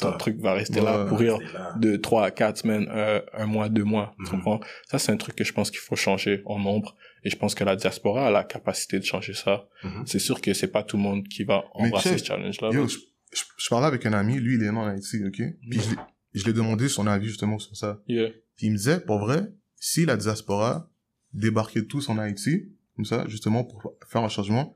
ton 0.00 0.12
truc 0.18 0.38
va 0.40 0.54
rester 0.54 0.80
Ouais. 0.80 0.84
là, 0.86 1.04
pourrir 1.06 1.38
là. 1.54 1.74
de 1.78 1.96
trois 1.96 2.24
à 2.26 2.30
quatre 2.30 2.58
semaines, 2.58 2.86
euh, 2.90 3.20
un 3.32 3.46
mois, 3.46 3.68
deux 3.68 3.84
mois. 3.84 4.14
Tu 4.18 4.22
Mhm. 4.24 4.30
comprends? 4.30 4.60
Ça, 4.90 4.98
c'est 4.98 5.12
un 5.12 5.16
truc 5.16 5.34
que 5.36 5.44
je 5.44 5.52
pense 5.52 5.70
qu'il 5.70 5.80
faut 5.80 5.96
changer 5.96 6.42
en 6.46 6.58
nombre. 6.58 6.96
Et 7.24 7.30
je 7.30 7.36
pense 7.36 7.54
que 7.54 7.62
la 7.64 7.76
diaspora 7.76 8.26
a 8.26 8.30
la 8.30 8.42
capacité 8.44 8.98
de 8.98 9.04
changer 9.04 9.32
ça. 9.34 9.68
Mhm. 9.84 10.02
C'est 10.06 10.18
sûr 10.18 10.40
que 10.40 10.52
c'est 10.54 10.68
pas 10.72 10.82
tout 10.82 10.96
le 10.96 11.02
monde 11.04 11.26
qui 11.28 11.44
va 11.44 11.64
embrasser 11.74 12.18
ce 12.18 12.24
challenge-là. 12.24 12.70
Yo, 12.72 12.88
je, 12.88 12.98
je, 13.32 13.42
je 13.56 13.68
parlais 13.68 13.86
avec 13.86 14.04
un 14.06 14.12
ami, 14.12 14.38
lui, 14.40 14.54
il 14.56 14.62
est 14.62 14.70
né 14.72 14.76
en 14.78 14.86
Haïti, 14.86 15.22
ok? 15.24 15.40
Puis 15.70 15.80
je 15.80 15.94
je 16.34 16.44
lui 16.44 16.50
ai 16.50 16.54
demandé 16.54 16.88
son 16.88 17.06
avis 17.06 17.26
justement 17.28 17.58
sur 17.58 17.76
ça. 17.76 18.00
Yeah. 18.08 18.30
Puis 18.56 18.66
il 18.68 18.72
me 18.72 18.76
disait, 18.78 19.00
pour 19.00 19.18
vrai, 19.18 19.52
si 19.76 20.06
la 20.06 20.16
diaspora 20.16 20.88
débarquait 21.34 21.84
tous 21.84 22.08
en 22.08 22.16
Haïti, 22.18 22.72
comme 22.96 23.04
ça, 23.04 23.24
justement, 23.28 23.64
pour 23.64 23.94
faire 24.08 24.22
un 24.22 24.28
changement. 24.28 24.74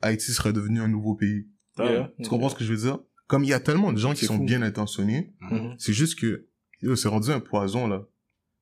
Haïti 0.00 0.32
serait 0.32 0.52
devenu 0.54 0.80
un 0.80 0.88
nouveau 0.88 1.14
pays. 1.14 1.46
Yeah. 1.78 2.10
Tu 2.22 2.28
comprends 2.28 2.48
ce 2.48 2.54
que 2.54 2.64
je 2.64 2.72
veux 2.72 2.78
dire? 2.80 2.98
Comme 3.26 3.44
il 3.44 3.48
y 3.48 3.54
a 3.54 3.60
tellement 3.60 3.92
de 3.92 3.98
gens 3.98 4.12
qui 4.14 4.26
sont 4.26 4.36
fou. 4.36 4.44
bien 4.44 4.62
intentionnés, 4.62 5.32
Mhm. 5.40 5.74
c'est 5.78 5.92
juste 5.92 6.18
que, 6.18 6.46
yo, 6.82 6.94
c'est 6.96 7.08
rendu 7.08 7.30
un 7.30 7.40
poison, 7.40 7.86
là. 7.86 8.06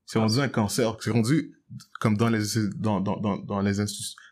C'est 0.07 0.19
rendu 0.19 0.39
un 0.41 0.49
cancer. 0.49 0.97
C'est 1.01 1.11
rendu, 1.11 1.55
comme 2.01 2.17
dans 2.17 2.29
les, 2.29 2.43
dans, 2.77 3.01
dans, 3.01 3.17
dans, 3.19 3.39
dans 3.39 3.61
les 3.61 3.73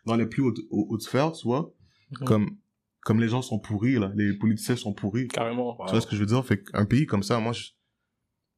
dans 0.05 0.15
les 0.15 0.25
plus 0.25 0.43
hautes, 0.43 0.59
hautes 0.69 1.01
sphères, 1.01 1.31
tu 1.33 1.47
vois, 1.47 1.73
Mhm. 2.11 2.27
comme, 2.27 2.57
comme 3.01 3.19
les 3.19 3.27
gens 3.29 3.41
sont 3.41 3.59
pourris, 3.59 3.95
là. 3.99 4.11
Les 4.15 4.33
politiciens 4.37 4.75
sont 4.75 4.93
pourris. 4.93 5.27
Carrément. 5.27 5.77
Wow. 5.77 5.85
Tu 5.87 5.91
vois 5.91 6.01
ce 6.01 6.07
que 6.07 6.15
je 6.15 6.21
veux 6.21 6.25
dire? 6.27 6.45
Fait 6.45 6.61
qu'un 6.63 6.85
pays 6.85 7.05
comme 7.05 7.23
ça, 7.23 7.39
moi, 7.39 7.51
je, 7.53 7.69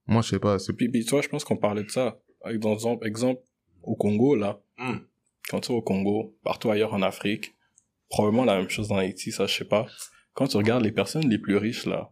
moi, 0.05 0.21
je 0.21 0.29
sais 0.29 0.39
pas, 0.39 0.59
c'est, 0.59 0.73
Puis, 0.73 0.89
puis, 0.89 1.03
tu 1.05 1.12
vois, 1.12 1.21
je 1.21 1.29
pense 1.29 1.43
qu'on 1.43 1.57
parlait 1.57 1.83
de 1.83 1.89
ça. 1.89 2.19
Avec, 2.43 2.59
dans 2.59 2.73
exemple, 2.73 3.07
exemple, 3.07 3.41
au 3.83 3.95
Congo, 3.95 4.36
là, 4.36 4.62
Mm. 4.77 4.97
quand 5.49 5.59
tu 5.62 5.71
es 5.71 5.75
au 5.75 5.81
Congo, 5.81 6.36
partout 6.43 6.69
ailleurs 6.71 6.93
en 6.93 7.01
Afrique, 7.01 7.55
probablement 8.09 8.43
la 8.45 8.57
même 8.57 8.69
chose 8.69 8.89
dans 8.89 8.97
Haïti, 8.97 9.31
ça, 9.31 9.45
je 9.47 9.55
sais 9.55 9.65
pas. 9.65 9.86
Quand 10.34 10.48
tu 10.48 10.58
regardes 10.58 10.84
les 10.84 10.91
personnes 10.91 11.30
les 11.30 11.38
plus 11.38 11.58
riches, 11.58 11.86
là, 11.86 12.12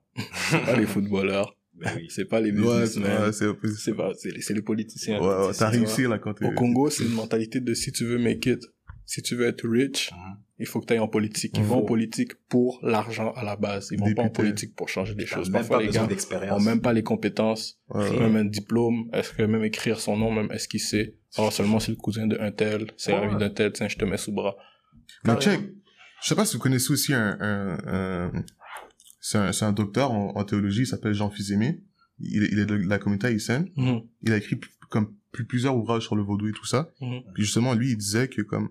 c'est 0.49 0.63
pas 0.65 0.77
les 0.77 0.85
footballeurs, 0.93 1.57
oui. 1.79 2.07
c'est 2.09 2.25
pas 2.25 2.39
les 2.39 2.51
businessmen, 2.51 3.23
ouais, 3.23 3.31
c'est, 3.31 3.93
pas, 3.95 4.11
c'est 4.15 4.53
les, 4.53 4.61
politiciens. 4.61 5.19
ouais, 5.19 5.51
t'as 5.57 5.69
réussi, 5.69 6.03
là, 6.03 6.19
quand 6.19 6.33
t'es, 6.35 6.45
Au 6.45 6.51
Congo, 6.51 6.89
c'est 6.89 7.03
une 7.05 7.13
mentalité 7.13 7.59
de 7.59 7.73
si 7.73 7.91
tu 7.91 8.05
veux 8.05 8.19
make 8.19 8.45
it, 8.45 8.59
si 9.05 9.21
tu 9.21 9.35
veux 9.35 9.45
être 9.47 9.67
rich, 9.67 10.11
Mhm. 10.11 10.37
il 10.59 10.67
faut 10.67 10.79
que 10.79 10.85
tu 10.85 10.93
ailles 10.93 10.99
en 10.99 11.07
politique. 11.07 11.53
Ils 11.57 11.63
vont 11.63 11.77
en 11.79 11.81
politique 11.85 12.33
pour 12.47 12.79
l'argent 12.83 13.31
à 13.33 13.43
la 13.43 13.55
base. 13.55 13.89
Ils 13.91 13.99
vont 13.99 14.13
pas 14.13 14.21
en 14.23 14.29
politique 14.29 14.75
pour 14.75 14.87
changer 14.87 15.15
des 15.15 15.25
choses. 15.25 15.49
même 15.49 15.61
Parfois, 15.61 15.77
pas 15.79 15.83
les 15.83 15.89
gars 15.89 16.05
d'expérience. 16.07 16.61
ont 16.61 16.63
même 16.63 16.79
pas 16.81 16.93
les 16.93 17.03
compétences, 17.03 17.79
ouais, 17.89 18.19
même 18.19 18.35
un 18.35 18.45
diplôme, 18.45 19.09
est-ce 19.13 19.33
que 19.33 19.41
même 19.43 19.63
écrire 19.63 19.99
son 19.99 20.15
nom, 20.15 20.31
même 20.31 20.51
est-ce 20.51 20.67
qu'il 20.67 20.79
sait? 20.79 21.15
Alors 21.37 21.51
seulement 21.51 21.79
c'est 21.79 21.91
le 21.91 21.97
cousin 21.97 22.27
de 22.27 22.37
un 22.39 22.51
tel, 22.51 22.87
c'est 22.97 23.11
l'ami 23.13 23.37
d'un 23.37 23.49
tel, 23.49 23.71
tiens, 23.73 23.87
je 23.87 23.97
te 23.97 24.05
mets 24.05 24.17
sous 24.17 24.31
bras. 24.33 24.55
Mais 25.25 25.35
check, 25.37 25.59
je 26.21 26.27
sais 26.29 26.35
pas 26.35 26.45
si 26.45 26.55
vous 26.55 26.61
connaissez 26.61 26.91
aussi 26.91 27.13
un, 27.13 27.37
un, 27.39 27.77
un- 27.85 28.43
c'est 29.19 29.65
un, 29.65 29.71
docteur 29.71 30.11
en, 30.11 30.35
en 30.35 30.43
théologie, 30.43 30.81
il 30.81 30.87
s'appelle 30.87 31.13
Jean 31.13 31.29
Fizemé. 31.29 31.81
Il, 32.19 32.43
est- 32.43 32.49
il 32.51 32.59
est 32.59 32.65
de 32.65 32.75
la 32.75 32.97
communauté 32.99 33.27
haïtienne. 33.27 33.69
Mhm. 33.75 34.01
Il 34.23 34.31
a 34.31 34.37
écrit 34.37 34.59
comme 34.89 35.15
plus, 35.31 35.45
plusieurs 35.45 35.75
ouvrages 35.75 36.03
sur 36.03 36.15
le 36.15 36.23
vaudou 36.23 36.47
et 36.49 36.51
tout 36.51 36.65
ça. 36.65 36.91
Mhm. 37.01 37.21
Puis 37.33 37.43
justement, 37.43 37.73
lui, 37.73 37.91
il 37.91 37.97
disait 37.97 38.27
que 38.27 38.41
comme, 38.41 38.69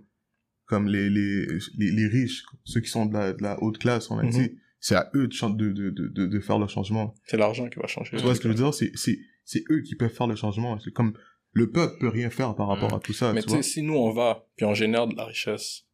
comme 0.66 0.86
les, 0.88 1.08
les, 1.10 1.46
les, 1.78 1.90
les 1.90 2.06
riches, 2.06 2.44
ceux 2.64 2.80
qui 2.80 2.88
sont 2.90 3.06
de 3.06 3.14
la, 3.14 3.32
de 3.32 3.42
la 3.42 3.62
haute 3.62 3.78
classe 3.78 4.10
en 4.10 4.18
Haïti, 4.18 4.56
c'est 4.80 4.94
à 4.94 5.10
eux 5.14 5.28
de, 5.28 5.72
de, 5.72 5.90
de, 5.90 6.26
de, 6.26 6.40
faire 6.40 6.58
le 6.58 6.66
changement. 6.66 7.14
C'est 7.26 7.36
l'argent 7.36 7.68
qui 7.68 7.78
va 7.78 7.86
changer. 7.86 8.16
Tu 8.16 8.22
vois 8.22 8.34
ce 8.34 8.40
que 8.40 8.48
je 8.50 8.54
veux 8.54 8.70
dire? 8.70 8.74
C'est, 8.74 9.64
eux 9.70 9.82
qui 9.82 9.94
peuvent 9.96 10.12
faire 10.12 10.26
le 10.28 10.36
changement. 10.36 10.78
C'est 10.80 10.92
comme, 10.92 11.12
le 11.52 11.70
peuple 11.70 11.98
peut 12.00 12.08
rien 12.08 12.30
faire 12.30 12.54
par 12.54 12.68
rapport 12.68 12.90
Mhm. 12.90 12.96
à 12.96 13.00
tout 13.00 13.12
ça, 13.12 13.32
Mais 13.32 13.42
tu 13.42 13.50
sais, 13.50 13.62
si 13.62 13.82
nous 13.82 13.94
on 13.94 14.12
va, 14.12 14.46
puis 14.56 14.64
on 14.66 14.74
génère 14.74 15.06
de 15.08 15.16
la 15.16 15.24
richesse, 15.26 15.86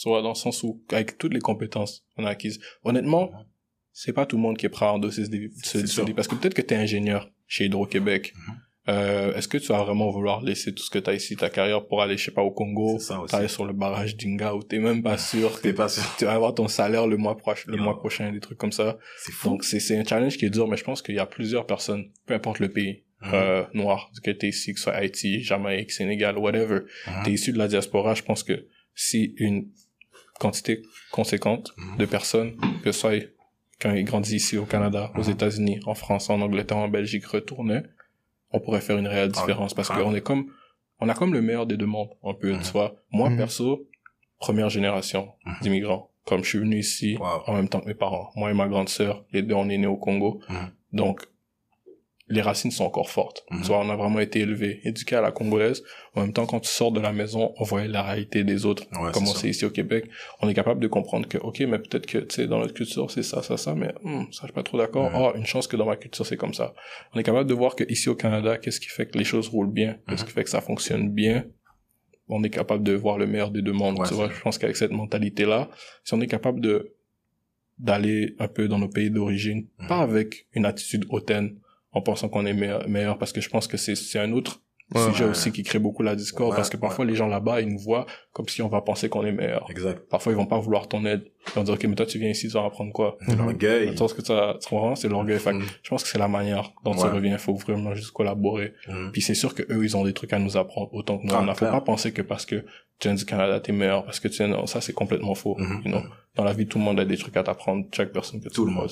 tu 0.00 0.08
vois, 0.08 0.22
dans 0.22 0.30
le 0.30 0.34
sens 0.34 0.62
où, 0.62 0.82
avec 0.90 1.18
toutes 1.18 1.34
les 1.34 1.40
compétences 1.40 2.04
qu'on 2.16 2.24
a 2.24 2.30
acquises, 2.30 2.58
honnêtement, 2.84 3.30
Mhm. 3.30 3.44
c'est 3.92 4.12
pas 4.12 4.24
tout 4.26 4.36
le 4.36 4.42
monde 4.42 4.56
qui 4.56 4.66
est 4.66 4.70
prêt 4.70 4.86
à 4.86 4.92
endosser 4.94 5.24
ce, 5.26 5.30
dé- 5.30 5.50
ce, 5.62 5.86
ce 5.86 6.00
dé- 6.02 6.14
Parce 6.14 6.26
que 6.28 6.34
peut-être 6.36 6.54
que 6.54 6.62
t'es 6.62 6.76
ingénieur 6.76 7.30
chez 7.46 7.66
Hydro-Québec. 7.66 8.32
Mhm. 8.34 8.54
Euh, 8.88 9.34
est-ce 9.34 9.46
que 9.46 9.58
tu 9.58 9.68
vas 9.68 9.82
vraiment 9.84 10.10
vouloir 10.10 10.40
laisser 10.42 10.74
tout 10.74 10.82
ce 10.82 10.90
que 10.90 10.98
t'as 10.98 11.12
ici, 11.12 11.36
ta 11.36 11.50
carrière, 11.50 11.86
pour 11.86 12.00
aller, 12.02 12.16
je 12.16 12.24
sais 12.24 12.30
pas, 12.30 12.42
au 12.42 12.50
Congo, 12.50 12.98
travailler 13.28 13.48
sur 13.48 13.66
le 13.66 13.74
barrage 13.74 14.16
d'Inga, 14.16 14.54
où 14.54 14.62
t'es 14.62 14.78
même 14.78 15.02
pas 15.02 15.18
sûr 15.18 15.60
que 15.60 15.68
pas 15.70 15.88
sûr. 15.88 16.02
tu 16.18 16.24
vas 16.24 16.32
avoir 16.32 16.54
ton 16.54 16.66
salaire 16.66 17.06
le 17.06 17.16
mois, 17.18 17.36
proche, 17.36 17.66
le 17.66 17.76
Non. 17.76 17.84
mois 17.84 17.98
prochain, 17.98 18.32
des 18.32 18.40
trucs 18.40 18.56
comme 18.58 18.72
ça. 18.72 18.98
Fou. 19.18 19.50
Donc, 19.50 19.64
c'est, 19.64 19.80
c'est 19.80 19.98
un 19.98 20.04
challenge 20.04 20.38
qui 20.38 20.46
est 20.46 20.50
dur, 20.50 20.66
mais 20.66 20.78
je 20.78 20.82
pense 20.84 21.02
qu'il 21.02 21.14
y 21.14 21.18
a 21.18 21.26
plusieurs 21.26 21.66
personnes, 21.66 22.10
peu 22.26 22.32
importe 22.34 22.58
le 22.58 22.70
pays, 22.70 23.04
Mhm. 23.20 23.30
euh, 23.34 23.64
noir, 23.74 24.10
que 24.24 24.30
t'es 24.30 24.48
ici, 24.48 24.72
que 24.72 24.78
ce 24.78 24.84
soit 24.84 24.94
Haïti, 24.94 25.42
Jamaïque, 25.42 25.92
Sénégal, 25.92 26.38
whatever, 26.38 26.80
t'es 27.24 27.32
issu 27.32 27.52
de 27.52 27.58
la 27.58 27.68
diaspora, 27.68 28.14
je 28.14 28.22
pense 28.22 28.42
que 28.42 28.66
si 28.94 29.34
une 29.36 29.68
quantité 30.40 30.82
conséquente 31.12 31.72
Mhm. 31.76 31.96
de 31.98 32.06
personnes, 32.06 32.52
que 32.82 32.90
ce 32.92 32.98
soit 33.00 33.12
quand 33.80 33.92
ils 33.94 34.04
grandissent 34.04 34.32
ici 34.44 34.56
au 34.58 34.64
Canada, 34.64 35.12
aux 35.16 35.22
Mhm. 35.24 35.30
États-Unis, 35.30 35.80
en 35.86 35.94
France, 35.94 36.28
en 36.30 36.40
Angleterre, 36.40 36.78
en 36.78 36.88
Belgique, 36.88 37.26
retournaient, 37.26 37.84
on 38.50 38.58
pourrait 38.60 38.80
faire 38.80 38.98
une 38.98 39.06
réelle 39.06 39.30
Ah, 39.34 39.40
différence 39.40 39.74
parce 39.74 39.88
qu'on 39.88 40.14
est 40.14 40.20
comme, 40.22 40.46
on 41.00 41.08
a 41.08 41.14
comme 41.14 41.32
le 41.32 41.40
meilleur 41.42 41.66
des 41.66 41.76
deux 41.76 41.86
mondes, 41.86 42.10
un 42.24 42.34
peu, 42.34 42.52
Mhm. 42.52 42.60
tu 42.62 42.72
vois. 42.72 42.96
Moi, 43.12 43.30
Mhm. 43.30 43.36
perso, 43.36 43.86
première 44.38 44.70
génération 44.70 45.32
d'immigrants. 45.62 46.10
Comme 46.26 46.42
je 46.44 46.48
suis 46.50 46.58
venu 46.58 46.78
ici 46.78 47.16
Wow. 47.18 47.42
en 47.46 47.54
même 47.54 47.68
temps 47.68 47.80
que 47.80 47.86
mes 47.86 47.94
parents. 47.94 48.30
Moi 48.36 48.50
et 48.50 48.54
ma 48.54 48.68
grande 48.68 48.88
sœur, 48.88 49.24
les 49.32 49.42
deux, 49.42 49.54
on 49.54 49.68
est 49.68 49.78
nés 49.78 49.86
au 49.86 49.96
Congo. 49.96 50.40
Donc, 50.92 51.26
les 52.30 52.40
racines 52.42 52.70
sont 52.70 52.84
encore 52.84 53.10
fortes. 53.10 53.44
Mhm. 53.50 53.60
Tu 53.62 53.66
vois, 53.66 53.80
on 53.84 53.90
a 53.90 53.96
vraiment 53.96 54.20
été 54.20 54.40
élevés, 54.40 54.80
éduqués 54.84 55.16
à 55.16 55.20
la 55.20 55.32
congolaise. 55.32 55.82
En 56.14 56.20
même 56.22 56.32
temps, 56.32 56.46
quand 56.46 56.60
tu 56.60 56.68
sors 56.70 56.92
de 56.92 57.00
la 57.00 57.12
maison, 57.12 57.52
on 57.58 57.64
voyait 57.64 57.88
la 57.88 58.02
réalité 58.02 58.44
des 58.44 58.64
autres. 58.66 58.84
Ouais, 59.00 59.10
Comme 59.12 59.24
on 59.24 59.34
sait 59.34 59.48
ici 59.48 59.64
au 59.64 59.70
Québec, 59.70 60.04
on 60.40 60.48
est 60.48 60.54
capable 60.54 60.80
de 60.80 60.86
comprendre 60.86 61.26
que, 61.28 61.38
ok, 61.38 61.60
mais 61.68 61.78
peut-être 61.80 62.06
que, 62.06 62.18
tu 62.18 62.34
sais, 62.36 62.46
dans 62.46 62.58
notre 62.60 62.72
culture, 62.74 63.10
c'est 63.10 63.22
ça, 63.24 63.42
ça, 63.42 63.56
ça, 63.56 63.74
mais 63.74 63.92
hmm, 64.04 64.24
ça, 64.32 64.42
je 64.42 64.46
suis 64.46 64.52
pas 64.52 64.62
trop 64.62 64.78
d'accord. 64.78 65.10
Mhm. 65.10 65.16
Oh, 65.20 65.32
une 65.36 65.44
chance 65.46 65.66
que 65.66 65.76
dans 65.76 65.86
ma 65.86 65.96
culture, 65.96 66.24
c'est 66.24 66.36
comme 66.36 66.54
ça. 66.54 66.72
On 67.14 67.18
est 67.18 67.24
capable 67.24 67.48
de 67.48 67.54
voir 67.54 67.74
que 67.74 67.84
ici 67.90 68.08
au 68.08 68.14
Canada, 68.14 68.56
qu'est-ce 68.58 68.80
qui 68.80 68.88
fait 68.88 69.06
que 69.06 69.18
les 69.18 69.24
choses 69.24 69.48
roulent 69.48 69.72
bien, 69.72 69.98
qu'est-ce 70.08 70.22
Mhm. 70.22 70.28
qui 70.28 70.32
fait 70.34 70.44
que 70.44 70.50
ça 70.50 70.60
fonctionne 70.60 71.10
bien? 71.10 71.44
On 72.28 72.44
est 72.44 72.50
capable 72.50 72.84
de 72.84 72.92
voir 72.92 73.18
le 73.18 73.26
meilleur 73.26 73.50
des 73.50 73.60
deux 73.60 73.72
mondes. 73.72 73.98
Ouais, 73.98 74.06
tu 74.06 74.14
vois, 74.14 74.30
je 74.32 74.40
pense 74.40 74.56
qu'avec 74.56 74.76
cette 74.76 74.92
mentalité-là, 74.92 75.68
si 76.04 76.14
on 76.14 76.20
est 76.20 76.28
capable 76.28 76.60
de 76.60 76.94
d'aller 77.78 78.34
un 78.38 78.46
peu 78.48 78.68
dans 78.68 78.78
nos 78.78 78.88
pays 78.88 79.10
d'origine, 79.10 79.66
Mhm. 79.78 79.86
pas 79.88 80.00
avec 80.00 80.46
une 80.52 80.66
attitude 80.66 81.06
hautaine, 81.08 81.56
en 81.92 82.02
pensant 82.02 82.28
qu'on 82.28 82.46
est 82.46 82.52
meilleur, 82.54 82.88
meilleur, 82.88 83.18
parce 83.18 83.32
que 83.32 83.40
je 83.40 83.48
pense 83.48 83.66
que 83.66 83.76
c'est 83.76 83.94
c'est 83.94 84.18
un 84.18 84.32
autre 84.32 84.60
Ouais, 84.92 85.00
sujet 85.12 85.22
ouais. 85.22 85.30
aussi 85.30 85.52
qui 85.52 85.62
crée 85.62 85.78
beaucoup 85.78 86.02
la 86.02 86.16
discorde, 86.16 86.56
parce 86.56 86.68
que 86.68 86.76
parfois 86.76 87.04
les 87.04 87.14
gens 87.14 87.28
là-bas, 87.28 87.60
ils 87.60 87.68
nous 87.68 87.78
voient 87.78 88.06
comme 88.32 88.48
si 88.48 88.60
on 88.60 88.66
va 88.66 88.80
penser 88.80 89.08
qu'on 89.08 89.24
est 89.24 89.30
meilleur. 89.30 89.64
Exact. 89.70 90.00
Parfois, 90.10 90.32
ils 90.32 90.34
vont 90.34 90.46
pas 90.46 90.58
vouloir 90.58 90.88
ton 90.88 91.04
aide. 91.04 91.30
Ils 91.46 91.52
vont 91.52 91.62
dire, 91.62 91.74
ok, 91.74 91.84
mais 91.84 91.94
toi, 91.94 92.06
tu 92.06 92.18
viens 92.18 92.30
ici, 92.30 92.48
tu 92.48 92.54
vas 92.54 92.64
apprendre 92.64 92.92
quoi? 92.92 93.16
L'orgueil. 93.28 93.94
Que 93.94 94.24
ça? 94.24 94.56
C'est 94.96 95.08
l'orgueil. 95.08 95.38
Mhm. 95.46 95.62
je 95.84 95.90
pense 95.90 96.02
que 96.02 96.08
c'est 96.08 96.18
la 96.18 96.26
manière 96.26 96.72
dont 96.84 96.92
tu 96.92 97.04
Ouais. 97.04 97.08
reviens. 97.10 97.34
Il 97.34 97.38
faut 97.38 97.54
vraiment 97.54 97.94
juste 97.94 98.10
collaborer. 98.10 98.74
Mhm. 98.88 99.10
Puis 99.12 99.22
c'est 99.22 99.34
sûr 99.36 99.54
que 99.54 99.62
eux, 99.72 99.84
ils 99.84 99.96
ont 99.96 100.02
des 100.04 100.12
trucs 100.12 100.32
à 100.32 100.40
nous 100.40 100.56
apprendre 100.56 100.92
autant 100.92 101.18
que 101.18 101.26
nous. 101.26 101.34
Ah, 101.34 101.40
on 101.42 101.44
ne 101.46 101.54
faut 101.54 101.66
pas 101.66 101.80
penser 101.82 102.10
que 102.12 102.22
parce 102.22 102.44
que 102.44 102.56
tu 102.98 103.06
viens 103.06 103.14
du 103.14 103.24
Canada, 103.24 103.60
t'es 103.60 103.70
meilleur. 103.70 104.04
Parce 104.04 104.18
que 104.18 104.26
tu 104.26 104.38
viens, 104.38 104.48
non, 104.48 104.66
ça, 104.66 104.80
c'est 104.80 104.92
complètement 104.92 105.36
faux. 105.36 105.54
Mhm. 105.56 105.82
You 105.84 105.92
know? 105.92 106.02
Dans 106.34 106.42
la 106.42 106.52
vie, 106.52 106.66
tout 106.66 106.78
le 106.78 106.84
monde 106.84 106.98
a 106.98 107.04
des 107.04 107.16
trucs 107.16 107.36
à 107.36 107.44
t'apprendre. 107.44 107.84
Chaque 107.92 108.10
personne 108.12 108.40
que 108.40 108.48
tu 108.48 108.54
Tout 108.56 108.64
le 108.66 108.72
monde. 108.72 108.90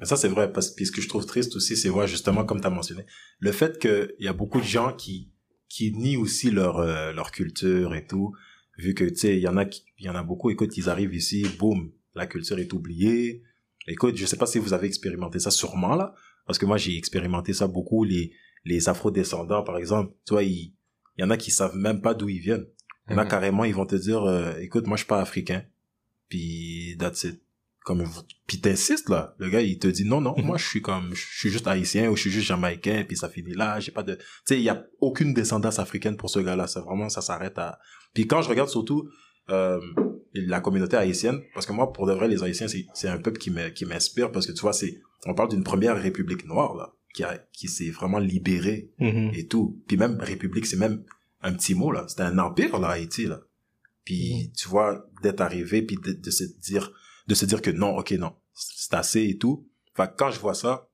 Mais 0.00 0.06
ça, 0.06 0.16
c'est 0.16 0.28
vrai, 0.28 0.50
parce 0.52 0.70
que 0.70 0.84
ce 0.84 0.90
que 0.90 1.00
je 1.02 1.08
trouve 1.08 1.26
triste 1.26 1.54
aussi, 1.56 1.76
c'est 1.76 1.88
voir 1.90 2.06
justement, 2.06 2.44
comme 2.44 2.60
tu 2.60 2.66
as 2.66 2.70
mentionné, 2.70 3.04
le 3.38 3.52
fait 3.52 3.78
qu'il 3.78 4.14
y 4.18 4.28
a 4.28 4.32
beaucoup 4.32 4.58
de 4.58 4.64
gens 4.64 4.92
qui, 4.94 5.30
qui 5.68 5.92
nient 5.92 6.16
aussi 6.16 6.50
leur, 6.50 6.78
euh, 6.78 7.12
leur 7.12 7.30
culture 7.32 7.94
et 7.94 8.06
tout, 8.06 8.32
vu 8.78 8.94
que, 8.94 9.04
tu 9.04 9.16
sais, 9.16 9.36
il 9.36 9.42
y 9.42 9.48
en 9.48 9.56
a 9.58 9.66
qui, 9.66 9.84
il 9.98 10.06
y 10.06 10.08
en 10.08 10.14
a 10.14 10.22
beaucoup, 10.22 10.50
écoute, 10.50 10.76
ils 10.78 10.88
arrivent 10.88 11.14
ici, 11.14 11.46
boum, 11.58 11.92
la 12.14 12.26
culture 12.26 12.58
est 12.58 12.72
oubliée. 12.72 13.42
Écoute, 13.86 14.16
je 14.16 14.24
sais 14.26 14.36
pas 14.38 14.46
si 14.46 14.58
vous 14.58 14.72
avez 14.72 14.86
expérimenté 14.86 15.38
ça 15.38 15.50
sûrement, 15.50 15.94
là, 15.96 16.14
parce 16.46 16.58
que 16.58 16.66
moi, 16.66 16.78
j'ai 16.78 16.96
expérimenté 16.96 17.52
ça 17.52 17.66
beaucoup, 17.66 18.04
les, 18.04 18.32
les 18.64 18.88
afro-descendants, 18.88 19.62
par 19.62 19.76
exemple, 19.76 20.14
tu 20.26 20.32
vois, 20.32 20.42
il, 20.44 20.72
il 21.18 21.20
y 21.20 21.24
en 21.24 21.30
a 21.30 21.36
qui 21.36 21.50
savent 21.50 21.76
même 21.76 22.00
pas 22.00 22.14
d'où 22.14 22.28
ils 22.28 22.40
viennent. 22.40 22.66
Il 23.08 23.12
y 23.12 23.14
en 23.16 23.18
a 23.18 23.24
Mhm. 23.24 23.30
carrément, 23.30 23.64
ils 23.64 23.74
vont 23.74 23.86
te 23.86 23.96
dire, 23.96 24.22
euh, 24.22 24.54
écoute, 24.60 24.86
moi, 24.86 24.96
je 24.96 25.02
suis 25.02 25.08
pas 25.08 25.20
africain. 25.20 25.64
Puis, 26.28 26.96
that's 26.98 27.24
it. 27.24 27.42
Comme, 27.84 28.04
puis 28.46 28.60
t'insistes, 28.60 29.08
là. 29.08 29.34
Le 29.38 29.48
gars, 29.48 29.62
il 29.62 29.78
te 29.78 29.88
dit, 29.88 30.04
non, 30.04 30.20
non, 30.20 30.34
Mhm. 30.36 30.44
moi, 30.44 30.58
je 30.58 30.66
suis 30.66 30.82
comme, 30.82 31.14
je 31.14 31.24
suis 31.38 31.48
juste 31.50 31.66
haïtien 31.66 32.10
ou 32.10 32.16
je 32.16 32.20
suis 32.22 32.30
juste 32.30 32.46
jamaïcain, 32.46 33.04
puis 33.08 33.16
ça 33.16 33.28
finit 33.30 33.54
là, 33.54 33.80
j'ai 33.80 33.90
pas 33.90 34.02
de, 34.02 34.14
tu 34.16 34.22
sais, 34.44 34.58
il 34.58 34.62
y 34.62 34.68
a 34.68 34.84
aucune 35.00 35.32
descendance 35.32 35.78
africaine 35.78 36.16
pour 36.18 36.28
ce 36.28 36.40
gars-là. 36.40 36.66
C'est 36.66 36.80
vraiment, 36.80 37.08
ça 37.08 37.22
s'arrête 37.22 37.58
à, 37.58 37.78
puis 38.12 38.26
quand 38.26 38.42
je 38.42 38.48
regarde 38.50 38.68
surtout, 38.68 39.08
euh, 39.48 39.80
la 40.34 40.60
communauté 40.60 40.96
haïtienne, 40.96 41.40
parce 41.54 41.64
que 41.66 41.72
moi, 41.72 41.92
pour 41.92 42.06
de 42.06 42.12
vrai, 42.12 42.28
les 42.28 42.42
Haïtiens, 42.44 42.68
c'est, 42.68 42.86
c'est 42.94 43.08
un 43.08 43.18
peuple 43.18 43.38
qui, 43.38 43.50
me, 43.50 43.68
qui 43.70 43.84
m'inspire, 43.86 44.30
parce 44.30 44.46
que 44.46 44.52
tu 44.52 44.60
vois, 44.60 44.72
c'est, 44.74 45.00
on 45.26 45.34
parle 45.34 45.48
d'une 45.48 45.64
première 45.64 46.00
république 46.00 46.44
noire, 46.46 46.74
là, 46.76 46.94
qui 47.14 47.24
a, 47.24 47.38
qui 47.52 47.66
s'est 47.68 47.90
vraiment 47.90 48.18
libérée 48.20 48.92
Mhm. 49.00 49.30
et 49.34 49.46
tout. 49.48 49.82
Puis 49.88 49.96
même 49.96 50.18
république, 50.20 50.66
c'est 50.66 50.76
même 50.76 51.02
un 51.42 51.52
petit 51.54 51.74
mot, 51.74 51.90
là. 51.90 52.04
C'était 52.08 52.22
un 52.22 52.38
empire, 52.38 52.78
là, 52.78 52.88
Haïti, 52.90 53.24
là. 53.26 53.40
Puis, 54.04 54.52
tu 54.56 54.68
vois, 54.68 55.06
d'être 55.22 55.40
arrivé, 55.40 55.82
puis 55.82 55.96
de, 55.96 56.12
de 56.12 56.30
se 56.30 56.44
dire, 56.60 56.92
de 57.26 57.34
se 57.34 57.44
dire 57.44 57.62
que 57.62 57.70
non, 57.70 57.96
ok, 57.96 58.12
non, 58.12 58.34
c'est 58.54 58.94
assez 58.94 59.22
et 59.28 59.38
tout. 59.38 59.68
Que 59.94 60.02
quand 60.16 60.30
je 60.30 60.40
vois 60.40 60.54
ça, 60.54 60.88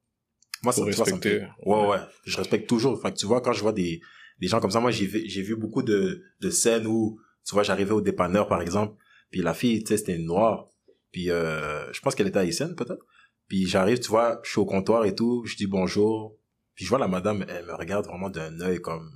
moi, 0.62 0.72
ça, 0.72 0.82
vois, 0.82 0.92
ça 0.92 0.98
me 0.98 1.04
respecter. 1.04 1.40
fait- 1.40 1.48
ouais, 1.68 1.86
ouais, 1.88 1.98
je 2.24 2.36
respecte 2.36 2.68
toujours. 2.68 3.00
Que 3.02 3.08
tu 3.10 3.26
vois, 3.26 3.40
quand 3.40 3.52
je 3.52 3.60
vois 3.62 3.72
des, 3.72 4.00
des 4.40 4.48
gens 4.48 4.60
comme 4.60 4.70
ça, 4.70 4.80
moi, 4.80 4.90
j'ai 4.90 5.06
vu, 5.06 5.22
j'ai 5.26 5.42
vu 5.42 5.56
beaucoup 5.56 5.82
de, 5.82 6.22
de 6.40 6.50
scènes 6.50 6.86
où, 6.86 7.20
tu 7.44 7.54
vois, 7.54 7.62
j'arrivais 7.62 7.92
au 7.92 8.00
dépanneur, 8.00 8.48
par 8.48 8.62
exemple, 8.62 8.96
puis 9.30 9.42
la 9.42 9.54
fille, 9.54 9.82
tu 9.84 9.88
sais, 9.88 9.96
c'était 9.98 10.16
une 10.16 10.26
noire. 10.26 10.68
Puis, 11.12 11.30
euh, 11.30 11.90
je 11.92 12.00
pense 12.00 12.14
qu'elle 12.14 12.26
était 12.26 12.38
haïtienne, 12.38 12.74
peut-être. 12.74 13.04
Puis 13.48 13.66
j'arrive, 13.66 14.00
tu 14.00 14.08
vois, 14.08 14.40
je 14.42 14.50
suis 14.50 14.58
au 14.58 14.66
comptoir 14.66 15.04
et 15.04 15.14
tout, 15.14 15.44
je 15.46 15.56
dis 15.56 15.66
bonjour. 15.66 16.36
Puis 16.74 16.84
je 16.84 16.90
vois 16.90 16.98
la 16.98 17.08
madame, 17.08 17.44
elle 17.48 17.64
me 17.66 17.74
regarde 17.74 18.06
vraiment 18.06 18.28
d'un 18.28 18.60
œil 18.60 18.80
comme, 18.80 19.10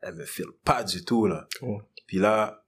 elle 0.00 0.14
me 0.14 0.24
file 0.24 0.46
pas 0.64 0.82
du 0.82 1.04
tout, 1.04 1.26
là. 1.26 1.46
Oh. 1.62 1.80
Puis 2.06 2.18
là, 2.18 2.64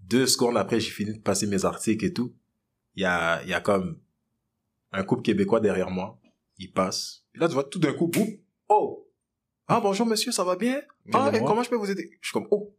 deux 0.00 0.26
secondes 0.26 0.56
après, 0.56 0.80
j'ai 0.80 0.90
fini 0.90 1.16
de 1.18 1.22
passer 1.22 1.46
mes 1.46 1.64
articles 1.64 2.04
et 2.04 2.12
tout. 2.12 2.34
Il 2.96 3.02
y 3.02 3.04
a, 3.04 3.44
y 3.44 3.52
a 3.52 3.60
comme 3.60 3.98
un 4.92 5.04
couple 5.04 5.22
québécois 5.22 5.60
derrière 5.60 5.90
moi. 5.90 6.18
Il 6.58 6.72
passe. 6.72 7.24
Puis 7.32 7.40
là, 7.40 7.48
tu 7.48 7.54
vois, 7.54 7.64
tout 7.64 7.78
d'un 7.78 7.92
coup, 7.92 8.08
boum, 8.08 8.28
oh! 8.68 9.06
Ah, 9.68 9.80
bonjour 9.80 10.06
monsieur, 10.06 10.32
ça 10.32 10.44
va 10.44 10.56
bien? 10.56 10.80
Ah, 11.12 11.30
et 11.34 11.40
comment 11.40 11.62
je 11.62 11.68
peux 11.68 11.76
vous 11.76 11.90
aider? 11.90 12.10
Je 12.20 12.28
suis 12.28 12.32
comme, 12.32 12.48
oh! 12.50 12.74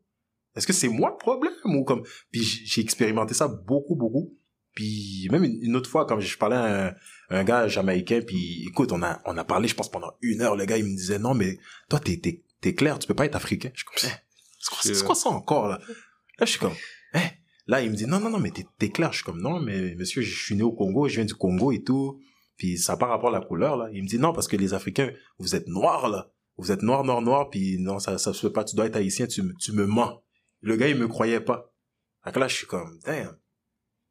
Est-ce 0.55 0.65
que 0.65 0.73
c'est 0.73 0.87
moi 0.87 1.11
le 1.11 1.17
problème? 1.17 1.53
Ou 1.65 1.83
comme, 1.83 2.03
puis 2.31 2.41
j'ai 2.41 2.81
expérimenté 2.81 3.35
ça 3.35 3.47
beaucoup, 3.47 3.95
beaucoup. 3.95 4.33
Puis 4.73 5.27
même 5.31 5.43
une, 5.43 5.75
autre 5.75 5.89
fois, 5.89 6.05
quand 6.05 6.19
je 6.19 6.37
parlais 6.37 6.55
à 6.55 6.87
un, 6.87 6.95
un 7.29 7.43
gars 7.43 7.67
jamaïcain, 7.67 8.21
puis 8.21 8.65
écoute, 8.67 8.91
on 8.91 9.03
a, 9.03 9.21
on 9.25 9.37
a 9.37 9.43
parlé, 9.43 9.67
je 9.67 9.75
pense, 9.75 9.89
pendant 9.89 10.13
une 10.21 10.41
heure, 10.41 10.55
le 10.55 10.65
gars, 10.65 10.77
il 10.77 10.85
me 10.85 10.95
disait, 10.95 11.19
non, 11.19 11.33
mais 11.33 11.57
toi, 11.89 11.99
t'es, 11.99 12.17
t'es, 12.17 12.43
t'es 12.61 12.73
clair, 12.73 12.97
tu 12.97 13.07
peux 13.07 13.13
pas 13.13 13.25
être 13.25 13.35
africain. 13.35 13.69
Je 13.73 13.79
suis 13.79 13.85
comme, 13.85 14.11
Eh, 14.11 14.13
c'est 14.81 14.93
quoi, 14.93 15.05
quoi 15.07 15.15
ça 15.15 15.29
encore, 15.29 15.67
là? 15.67 15.79
Là, 16.39 16.45
je 16.45 16.51
suis 16.51 16.59
comme, 16.59 16.75
eh, 17.13 17.19
là, 17.67 17.81
il 17.81 17.91
me 17.91 17.95
dit, 17.95 18.05
non, 18.07 18.19
non, 18.19 18.29
non, 18.29 18.39
mais 18.39 18.51
t'es, 18.51 18.89
clair. 18.89 19.11
Je 19.11 19.17
suis 19.17 19.25
comme, 19.25 19.41
non, 19.41 19.59
mais 19.59 19.95
monsieur, 19.95 20.21
je 20.21 20.43
suis 20.43 20.55
né 20.55 20.63
au 20.63 20.71
Congo, 20.71 21.07
je 21.07 21.15
viens 21.15 21.25
du 21.25 21.35
Congo 21.35 21.71
et 21.71 21.83
tout. 21.83 22.19
Puis 22.57 22.77
ça 22.79 22.97
par 22.97 23.09
rapport 23.09 23.29
à 23.29 23.39
la 23.39 23.45
couleur, 23.45 23.77
là. 23.77 23.87
Il 23.93 24.01
me 24.03 24.07
dit, 24.07 24.17
non, 24.17 24.33
parce 24.33 24.47
que 24.47 24.57
les 24.57 24.73
Africains, 24.73 25.11
vous 25.37 25.55
êtes 25.55 25.67
noirs, 25.67 26.09
là. 26.09 26.31
Vous 26.57 26.71
êtes 26.71 26.81
noir, 26.81 27.03
noir, 27.03 27.21
noir, 27.21 27.49
puis 27.51 27.77
non, 27.79 27.99
ça, 27.99 28.17
ça 28.17 28.33
se 28.33 28.47
fait 28.47 28.51
pas, 28.53 28.63
tu 28.63 28.75
dois 28.75 28.87
être 28.87 28.95
haïtien, 28.95 29.27
tu, 29.27 29.43
me- 29.43 29.53
tu 29.59 29.73
me 29.73 29.85
mens. 29.85 30.23
Le 30.61 30.75
gars, 30.75 30.87
il 30.87 30.95
me 30.97 31.07
croyait 31.07 31.39
pas. 31.41 31.71
Là, 32.35 32.47
je 32.47 32.55
suis 32.55 32.65
comme, 32.67 32.97
damn. 33.05 33.37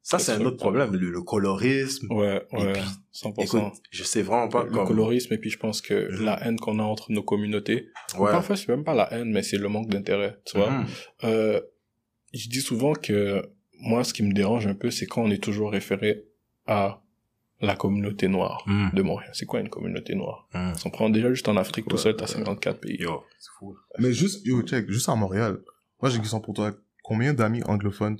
Ça, 0.02 0.20
c'est 0.20 0.30
un 0.30 0.40
autre 0.44 0.56
problème, 0.58 0.94
le, 0.94 1.10
le 1.10 1.22
colorisme. 1.22 2.06
Ouais, 2.12 2.40
ouais, 2.52 2.72
puis, 2.74 2.82
100%. 3.12 3.42
Écoute, 3.42 3.62
je 3.90 4.04
sais 4.04 4.22
vraiment 4.22 4.48
pas 4.48 4.62
le 4.62 4.70
comme... 4.70 4.86
colorisme 4.86 5.34
et 5.34 5.38
puis 5.38 5.50
je 5.50 5.58
pense 5.58 5.80
que 5.80 6.12
Mhm. 6.12 6.24
la 6.24 6.46
haine 6.46 6.56
qu'on 6.60 6.78
a 6.78 6.82
entre 6.84 7.10
nos 7.10 7.24
communautés 7.24 7.88
Ouais. 8.16 8.30
parfois 8.30 8.54
c'est 8.56 8.68
même 8.68 8.84
pas 8.84 8.94
la 8.94 9.12
haine 9.12 9.32
mais 9.32 9.42
c'est 9.42 9.58
le 9.58 9.68
manque 9.68 9.88
d'intérêt 9.88 10.38
tu 10.46 10.58
vois 10.58 10.70
Mhm. 10.70 10.86
euh, 11.24 11.60
je 12.32 12.48
dis 12.48 12.60
souvent 12.60 12.92
que 12.94 13.42
moi 13.80 14.04
ce 14.04 14.12
qui 14.14 14.22
me 14.22 14.32
dérange 14.32 14.66
un 14.66 14.74
peu 14.74 14.90
c'est 14.90 15.06
quand 15.06 15.22
on 15.22 15.30
est 15.30 15.42
toujours 15.42 15.70
référé 15.72 16.24
à 16.66 17.02
la 17.60 17.74
communauté 17.76 18.28
noire 18.28 18.62
Mhm. 18.66 18.90
de 18.94 19.02
Montréal 19.02 19.30
c'est 19.34 19.46
quoi 19.46 19.60
une 19.60 19.68
communauté 19.70 20.14
noire? 20.14 20.48
Si 20.76 20.86
on 20.86 20.90
prend 20.90 21.08
déjà 21.10 21.28
juste 21.30 21.48
en 21.48 21.56
Afrique 21.56 21.86
tout 21.88 21.96
seul 21.96 22.16
t'as 22.16 22.26
ouais. 22.26 22.32
54 22.32 22.80
pays 22.80 22.98
Yo, 23.00 23.22
c'est 23.38 23.50
fou. 23.58 23.76
Mais 23.98 24.12
juste, 24.12 24.44
yo, 24.46 24.62
check, 24.62 24.90
juste 24.90 25.08
à 25.08 25.14
Montréal. 25.14 25.60
Moi, 26.02 26.10
j'ai 26.10 26.16
une 26.16 26.22
question 26.22 26.40
pour 26.40 26.52
toi. 26.54 26.74
Combien 27.02 27.32
d'amis 27.32 27.62
anglophones 27.64 28.18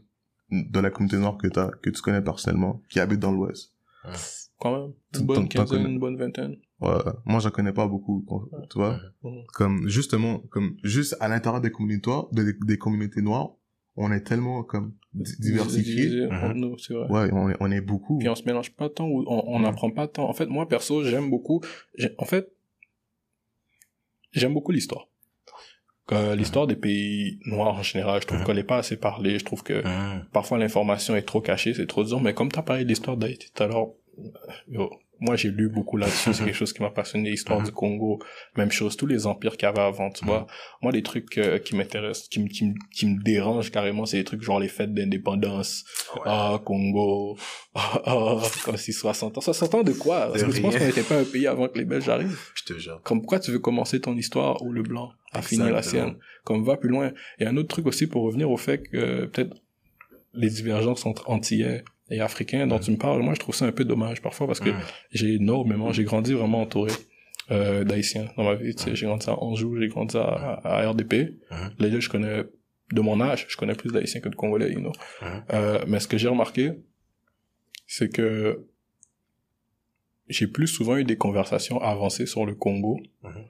de 0.51 0.81
la 0.81 0.91
communauté 0.91 1.19
noire 1.19 1.37
que 1.37 1.49
t'as, 1.49 1.69
que 1.83 1.91
tu 1.91 2.01
connais 2.01 2.23
personnellement, 2.23 2.81
qui 2.89 2.99
habitent 3.01 3.21
dans 3.21 3.33
l'Ouest? 3.33 3.73
quand 4.59 4.73
même 4.73 4.93
une 5.21 5.27
bonne 5.27 5.49
quinzaine 5.49 5.67
connais. 5.79 5.91
une 5.91 5.99
bonne 5.99 6.17
vingtaine 6.17 6.57
Ouais, 6.81 6.95
moi, 7.27 7.41
j'en 7.41 7.51
connais 7.51 7.73
pas 7.73 7.87
beaucoup, 7.87 8.25
tu 8.71 8.79
vois. 8.79 8.99
Comme, 9.53 9.87
justement, 9.89 10.39
comme, 10.51 10.77
juste 10.83 11.15
à 11.21 11.29
l'intérieur 11.29 11.61
des 11.61 11.71
communautés 11.71 12.11
des, 12.33 12.53
des 12.65 12.79
communautés 12.79 13.21
noires, 13.21 13.51
on 13.97 14.13
est 14.13 14.21
tellement, 14.21 14.63
comme, 14.63 14.93
di- 15.15 15.33
diversifiés. 15.41 15.95
Divisé 15.95 16.27
entre 16.27 16.55
nous, 16.55 16.77
c'est 16.79 16.93
vrai 16.95 17.09
Ouais, 17.11 17.31
on 17.33 17.51
est, 17.51 17.57
on 17.61 17.71
est 17.71 17.81
beaucoup. 17.81 18.19
puis 18.19 18.29
on 18.29 18.35
se 18.35 18.45
mélange 18.45 18.71
pas 18.73 18.89
tant 18.91 19.07
ou 19.09 19.25
on 19.27 19.45
on 19.47 19.59
Mhm. 19.59 19.65
n'apprend 19.65 19.91
pas 19.91 20.07
tant 20.09 20.29
en 20.29 20.33
fait 20.35 20.47
moi 20.47 20.69
perso 20.69 21.03
j'aime 21.05 21.31
beaucoup 21.31 21.61
en 22.19 22.25
fait 22.25 22.53
j'aime 24.33 24.55
beaucoup 24.55 24.73
l'histoire 24.73 25.09
Que 26.07 26.35
l'histoire 26.35 26.67
des 26.67 26.77
pays 26.77 27.41
noirs 27.47 27.75
en 27.75 27.83
général 27.83 28.21
je 28.23 28.27
trouve 28.27 28.41
Mhm. 28.41 28.47
qu'elle 28.47 28.59
est 28.59 28.65
pas 28.65 28.79
assez 28.79 28.97
parlée 28.97 29.39
je 29.39 29.45
trouve 29.45 29.63
que 29.63 29.83
parfois 30.33 30.59
l'information 30.59 31.17
est 31.17 31.23
trop 31.23 31.41
cachée 31.41 31.75
c'est 31.75 31.87
trop 31.87 32.05
dur 32.05 32.21
mais 32.21 32.35
comme 32.35 32.51
t'as 32.53 32.63
parlé 32.63 32.85
de 32.85 32.89
l'histoire 32.89 33.17
d'Haïti 33.17 33.51
tout 33.53 33.63
à 33.63 33.67
l'heure 33.67 33.89
euh, 34.75 34.87
moi 35.21 35.37
j'ai 35.37 35.51
lu 35.51 35.69
beaucoup 35.69 35.97
là-dessus 35.97 36.35
c'est 36.35 36.45
quelque 36.45 36.55
chose 36.63 36.73
qui 36.73 36.83
m'a 36.83 36.91
passionné 36.91 37.31
l'histoire 37.31 37.61
Mhm. 37.61 37.67
du 37.67 37.73
Congo 37.73 38.19
même 38.57 38.71
chose 38.71 38.97
tous 38.97 39.07
les 39.07 39.27
empires 39.27 39.57
qu'il 39.57 39.63
y 39.67 39.69
avait 39.69 39.81
avant 39.81 40.11
tu 40.11 40.25
vois 40.25 40.47
moi 40.83 40.93
les 40.93 41.03
trucs 41.03 41.39
euh, 41.39 41.59
qui 41.59 41.75
m'intéressent 41.77 42.29
qui 42.29 42.41
me 42.41 42.49
qui 42.49 42.67
me 42.67 42.75
qui 42.93 43.07
me 43.07 43.23
dérangent 43.23 43.71
carrément 43.71 44.05
c'est 44.07 44.19
les 44.19 44.25
trucs 44.25 44.43
genre 44.43 44.61
les 44.61 44.69
fêtes 44.69 44.93
d'indépendance 44.93 45.85
Ouais. 46.15 46.23
ah, 46.27 46.61
Congo. 46.65 47.37
Ah, 47.79 48.01
ah, 48.07 48.37
comme 48.65 48.79
si 48.79 48.95
60 48.95 49.37
ans. 49.37 49.41
60 49.43 49.75
ans 49.75 49.83
de 49.83 49.93
quoi? 49.93 50.29
Parce 50.33 50.43
que 50.45 50.47
penses 50.63 50.71
rien. 50.75 50.79
qu'on 50.79 50.87
n'était 50.87 51.03
pas 51.03 51.19
un 51.19 51.25
pays 51.25 51.47
avant 51.47 51.69
que 51.69 51.77
les 51.77 51.85
Belges 51.85 52.09
arrivent. 52.09 52.39
Je 52.55 52.65
te 52.65 52.79
jure. 52.79 53.03
Comme 53.03 53.21
pourquoi 53.21 53.39
tu 53.39 53.51
veux 53.51 53.59
commencer 53.59 54.01
ton 54.01 54.17
histoire 54.17 54.63
où 54.63 54.73
le 54.73 54.83
blanc 54.83 55.13
a 55.33 55.43
fini 55.43 55.71
la 55.71 55.83
sienne? 55.83 56.17
Comme 56.45 56.65
va 56.65 56.79
plus 56.79 56.89
loin. 56.89 57.13
Et 57.39 57.45
un 57.47 57.55
autre 57.59 57.69
truc 57.69 57.85
aussi 57.87 58.07
pour 58.07 58.23
revenir 58.23 58.51
au 58.51 58.57
fait 58.57 58.79
que 58.79 58.97
euh, 58.97 59.27
peut-être 59.27 59.55
les 60.33 60.49
divergences 60.49 61.05
entre 61.05 61.29
antillais 61.29 61.85
et 62.11 62.21
africains 62.21 62.67
dont 62.67 62.79
tu 62.79 62.91
me 62.93 62.97
parles, 62.97 63.23
moi 63.23 63.35
je 63.35 63.41
trouve 63.41 63.55
ça 63.55 63.65
un 63.67 63.73
peu 63.73 63.85
dommage 63.85 64.23
parfois 64.23 64.47
parce 64.47 64.61
que 64.61 64.71
j'ai 65.13 65.35
énormément, 65.35 65.93
j'ai 65.93 66.05
grandi 66.05 66.33
vraiment 66.35 66.63
entouré 66.63 66.93
euh, 67.51 67.85
d'haïtiens 67.85 68.29
dans 68.37 68.45
ma 68.45 68.55
vie. 68.55 68.75
Tu 68.75 68.83
sais, 68.85 68.97
j'ai 68.97 69.07
grandi 69.07 69.29
à 69.29 69.35
Anjou, 69.43 69.77
j'ai 69.81 69.89
grandi 69.89 70.17
à, 70.17 70.23
à 70.65 70.89
RDP. 70.91 71.35
Les 71.79 71.91
deux, 71.91 72.01
je 72.01 72.09
connais 72.09 72.45
de 72.93 73.01
mon 73.01 73.21
âge, 73.21 73.47
je 73.49 73.57
connais 73.57 73.75
plus 73.75 73.91
d'haïtiens 73.93 74.21
que 74.21 74.29
de 74.29 74.37
congolais, 74.37 74.73
you 74.73 74.81
know. 74.81 74.93
Euh, 75.53 75.85
mais 75.89 75.99
ce 76.01 76.07
que 76.09 76.17
j'ai 76.19 76.29
remarqué, 76.29 76.73
c'est 77.87 78.09
que 78.13 78.65
j'ai 80.29 80.47
plus 80.49 80.67
souvent 80.67 80.97
eu 80.97 81.05
des 81.05 81.17
conversations 81.17 81.81
avancées 81.81 82.27
sur 82.27 82.47
le 82.47 82.55
Congo, 82.55 82.99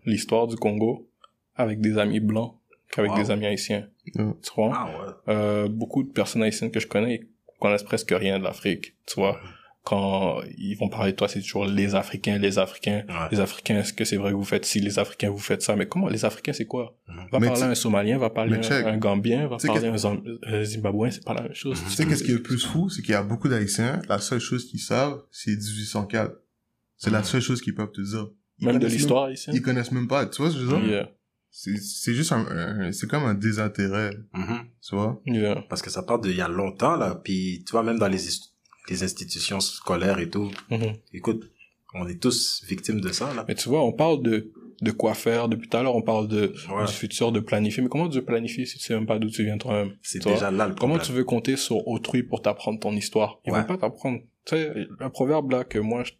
l'histoire 0.05 0.47
du 0.47 0.57
Congo, 0.57 1.09
avec 1.55 1.81
des 1.81 1.97
amis 1.99 2.21
blancs 2.21 2.55
qu'avec 2.93 3.11
Wow. 3.13 3.19
des 3.19 3.31
amis 3.31 3.47
haïtiens. 3.47 3.89
Tu 4.15 4.21
vois? 4.57 4.73
Ah 4.75 4.87
ouais. 4.87 5.13
Euh, 5.35 5.69
beaucoup 5.69 6.03
de 6.03 6.11
personnes 6.11 6.43
haïtiennes 6.43 6.71
que 6.71 6.81
je 6.81 6.87
connais 6.87 7.27
connaissent 7.61 7.83
presque 7.83 8.13
rien 8.13 8.39
de 8.39 8.45
l'Afrique, 8.45 8.95
tu 9.07 9.21
vois. 9.21 9.39
Quand 9.85 10.41
ils 10.59 10.75
vont 10.75 10.89
parler 10.89 11.13
de 11.13 11.17
toi, 11.17 11.29
c'est 11.29 11.41
toujours 11.41 11.65
les 11.65 11.95
Africains, 11.95 12.39
les 12.39 12.59
Africains. 12.59 13.05
Ouais. 13.09 13.29
Les 13.31 13.39
Africains, 13.39 13.79
est-ce 13.79 13.93
que 13.93 14.05
c'est 14.05 14.17
vrai 14.17 14.33
que 14.33 14.37
vous 14.37 14.45
faites 14.45 14.65
ci? 14.65 14.81
Les 14.81 14.99
Africains, 14.99 15.31
vous 15.31 15.39
faites 15.39 15.63
ça. 15.63 15.77
Mais 15.77 15.87
comment? 15.87 16.09
Les 16.09 16.25
Africains, 16.25 16.53
c'est 16.53 16.67
quoi? 16.67 16.99
Va 17.31 17.39
Mais 17.39 17.47
parler 17.47 17.63
à 17.63 17.69
un 17.69 17.75
Somalien, 17.77 18.19
va 18.19 18.31
parler 18.31 18.57
à 18.57 18.89
un, 18.89 18.97
Gambien, 18.97 19.47
va 19.47 19.59
parler 19.59 19.87
à 19.87 19.93
un 19.93 20.23
euh, 20.49 20.65
Zimbabwéen, 20.65 21.13
c'est 21.13 21.25
pas 21.25 21.35
la 21.35 21.43
même 21.43 21.55
chose. 21.55 21.81
Tu 21.85 21.93
sais 21.93 22.05
qu'est-ce 22.05 22.25
qui 22.25 22.33
est 22.33 22.35
le 22.35 22.43
plus 22.43 22.65
fou? 22.65 22.89
C'est 22.89 23.03
qu'il 23.03 23.13
y 23.13 23.15
a 23.15 23.23
beaucoup 23.23 23.49
d'Haïtiens, 23.49 24.03
la 24.09 24.19
seule 24.19 24.41
chose 24.41 24.67
qu'ils 24.67 24.81
savent, 24.81 25.23
c'est 25.31 25.53
1804. 25.53 26.33
C'est 26.97 27.11
la 27.11 27.23
seule 27.23 27.43
chose 27.43 27.61
qu'ils 27.61 27.75
peuvent 27.75 27.93
te 27.93 28.01
dire. 28.01 28.29
Ils 28.59 28.67
Même 28.67 28.79
de 28.79 28.87
l'histoire 28.87 29.31
ici. 29.31 29.51
Ils 29.53 29.63
connaissent 29.63 29.93
même 29.93 30.09
pas, 30.09 30.27
tu 30.27 30.43
vois 30.43 30.51
ce 30.51 30.57
que 30.57 30.63
je 30.63 30.67
veux 30.67 30.81
dire? 30.81 30.89
Yeah. 30.89 31.11
C'est, 31.51 31.77
c'est 31.79 32.13
juste 32.15 32.33
un, 32.33 32.93
c'est 32.93 33.09
comme 33.09 33.25
un 33.25 33.35
désintérêt, 33.35 34.11
Mhm. 34.35 34.59
tu 34.87 34.95
vois? 34.95 35.21
Yeah. 35.27 35.65
Parce 35.71 35.81
que 35.83 35.91
ça 35.91 36.03
part 36.03 36.19
d'il 36.21 36.37
y 36.37 36.41
a 36.43 36.49
longtemps, 36.49 36.97
là. 36.97 37.21
Puis, 37.25 37.63
tu 37.67 37.73
vois, 37.73 37.83
même 37.83 37.99
dans 37.99 38.09
les, 38.09 38.19
les 38.91 39.03
institutions 39.03 39.61
scolaires 39.61 40.19
et 40.19 40.29
tout, 40.29 40.51
Mhm. 40.71 40.93
écoute, 41.15 41.51
on 41.95 42.07
est 42.09 42.21
tous 42.21 42.63
victimes 42.69 43.01
de 43.01 43.11
ça, 43.11 43.33
là. 43.35 43.45
Mais 43.49 43.55
tu 43.55 43.71
vois, 43.71 43.83
on 43.83 43.93
parle 43.93 44.23
de, 44.23 44.53
de 44.83 44.91
quoi 44.91 45.15
faire. 45.15 45.49
Depuis 45.49 45.67
tout 45.71 45.77
à 45.79 45.83
l'heure, 45.83 45.97
on 45.97 46.03
parle 46.03 46.29
de, 46.29 46.53
Ouais. 46.71 46.85
du 46.85 46.93
futur, 46.93 47.33
de 47.33 47.41
planifier. 47.41 47.83
Mais 47.83 47.89
comment 47.89 48.07
tu 48.11 48.17
veux 48.19 48.25
planifier 48.25 48.67
si 48.67 48.77
tu 48.77 48.85
sais 48.85 48.95
même 48.95 49.07
pas 49.07 49.19
d'où 49.19 49.31
tu 49.31 49.43
viens 49.43 49.57
toi-même? 49.57 49.97
C'est 50.03 50.23
déjà 50.23 50.51
là 50.51 50.69
le 50.69 50.75
Comment 50.75 50.99
tu 50.99 51.13
veux 51.13 51.25
compter 51.25 51.57
sur 51.57 51.89
autrui 51.89 52.23
pour 52.23 52.43
t'apprendre 52.43 52.79
ton 52.81 52.93
histoire? 52.95 53.41
Ils 53.47 53.53
Ouais. 53.53 53.61
vont 53.63 53.67
pas 53.67 53.79
t'apprendre. 53.79 54.19
Tu 54.45 54.57
sais, 54.57 54.75
un 55.01 55.09
proverbe 55.09 55.53
là 55.53 55.65
que 55.65 55.79
moi, 55.79 56.05
je- 56.05 56.13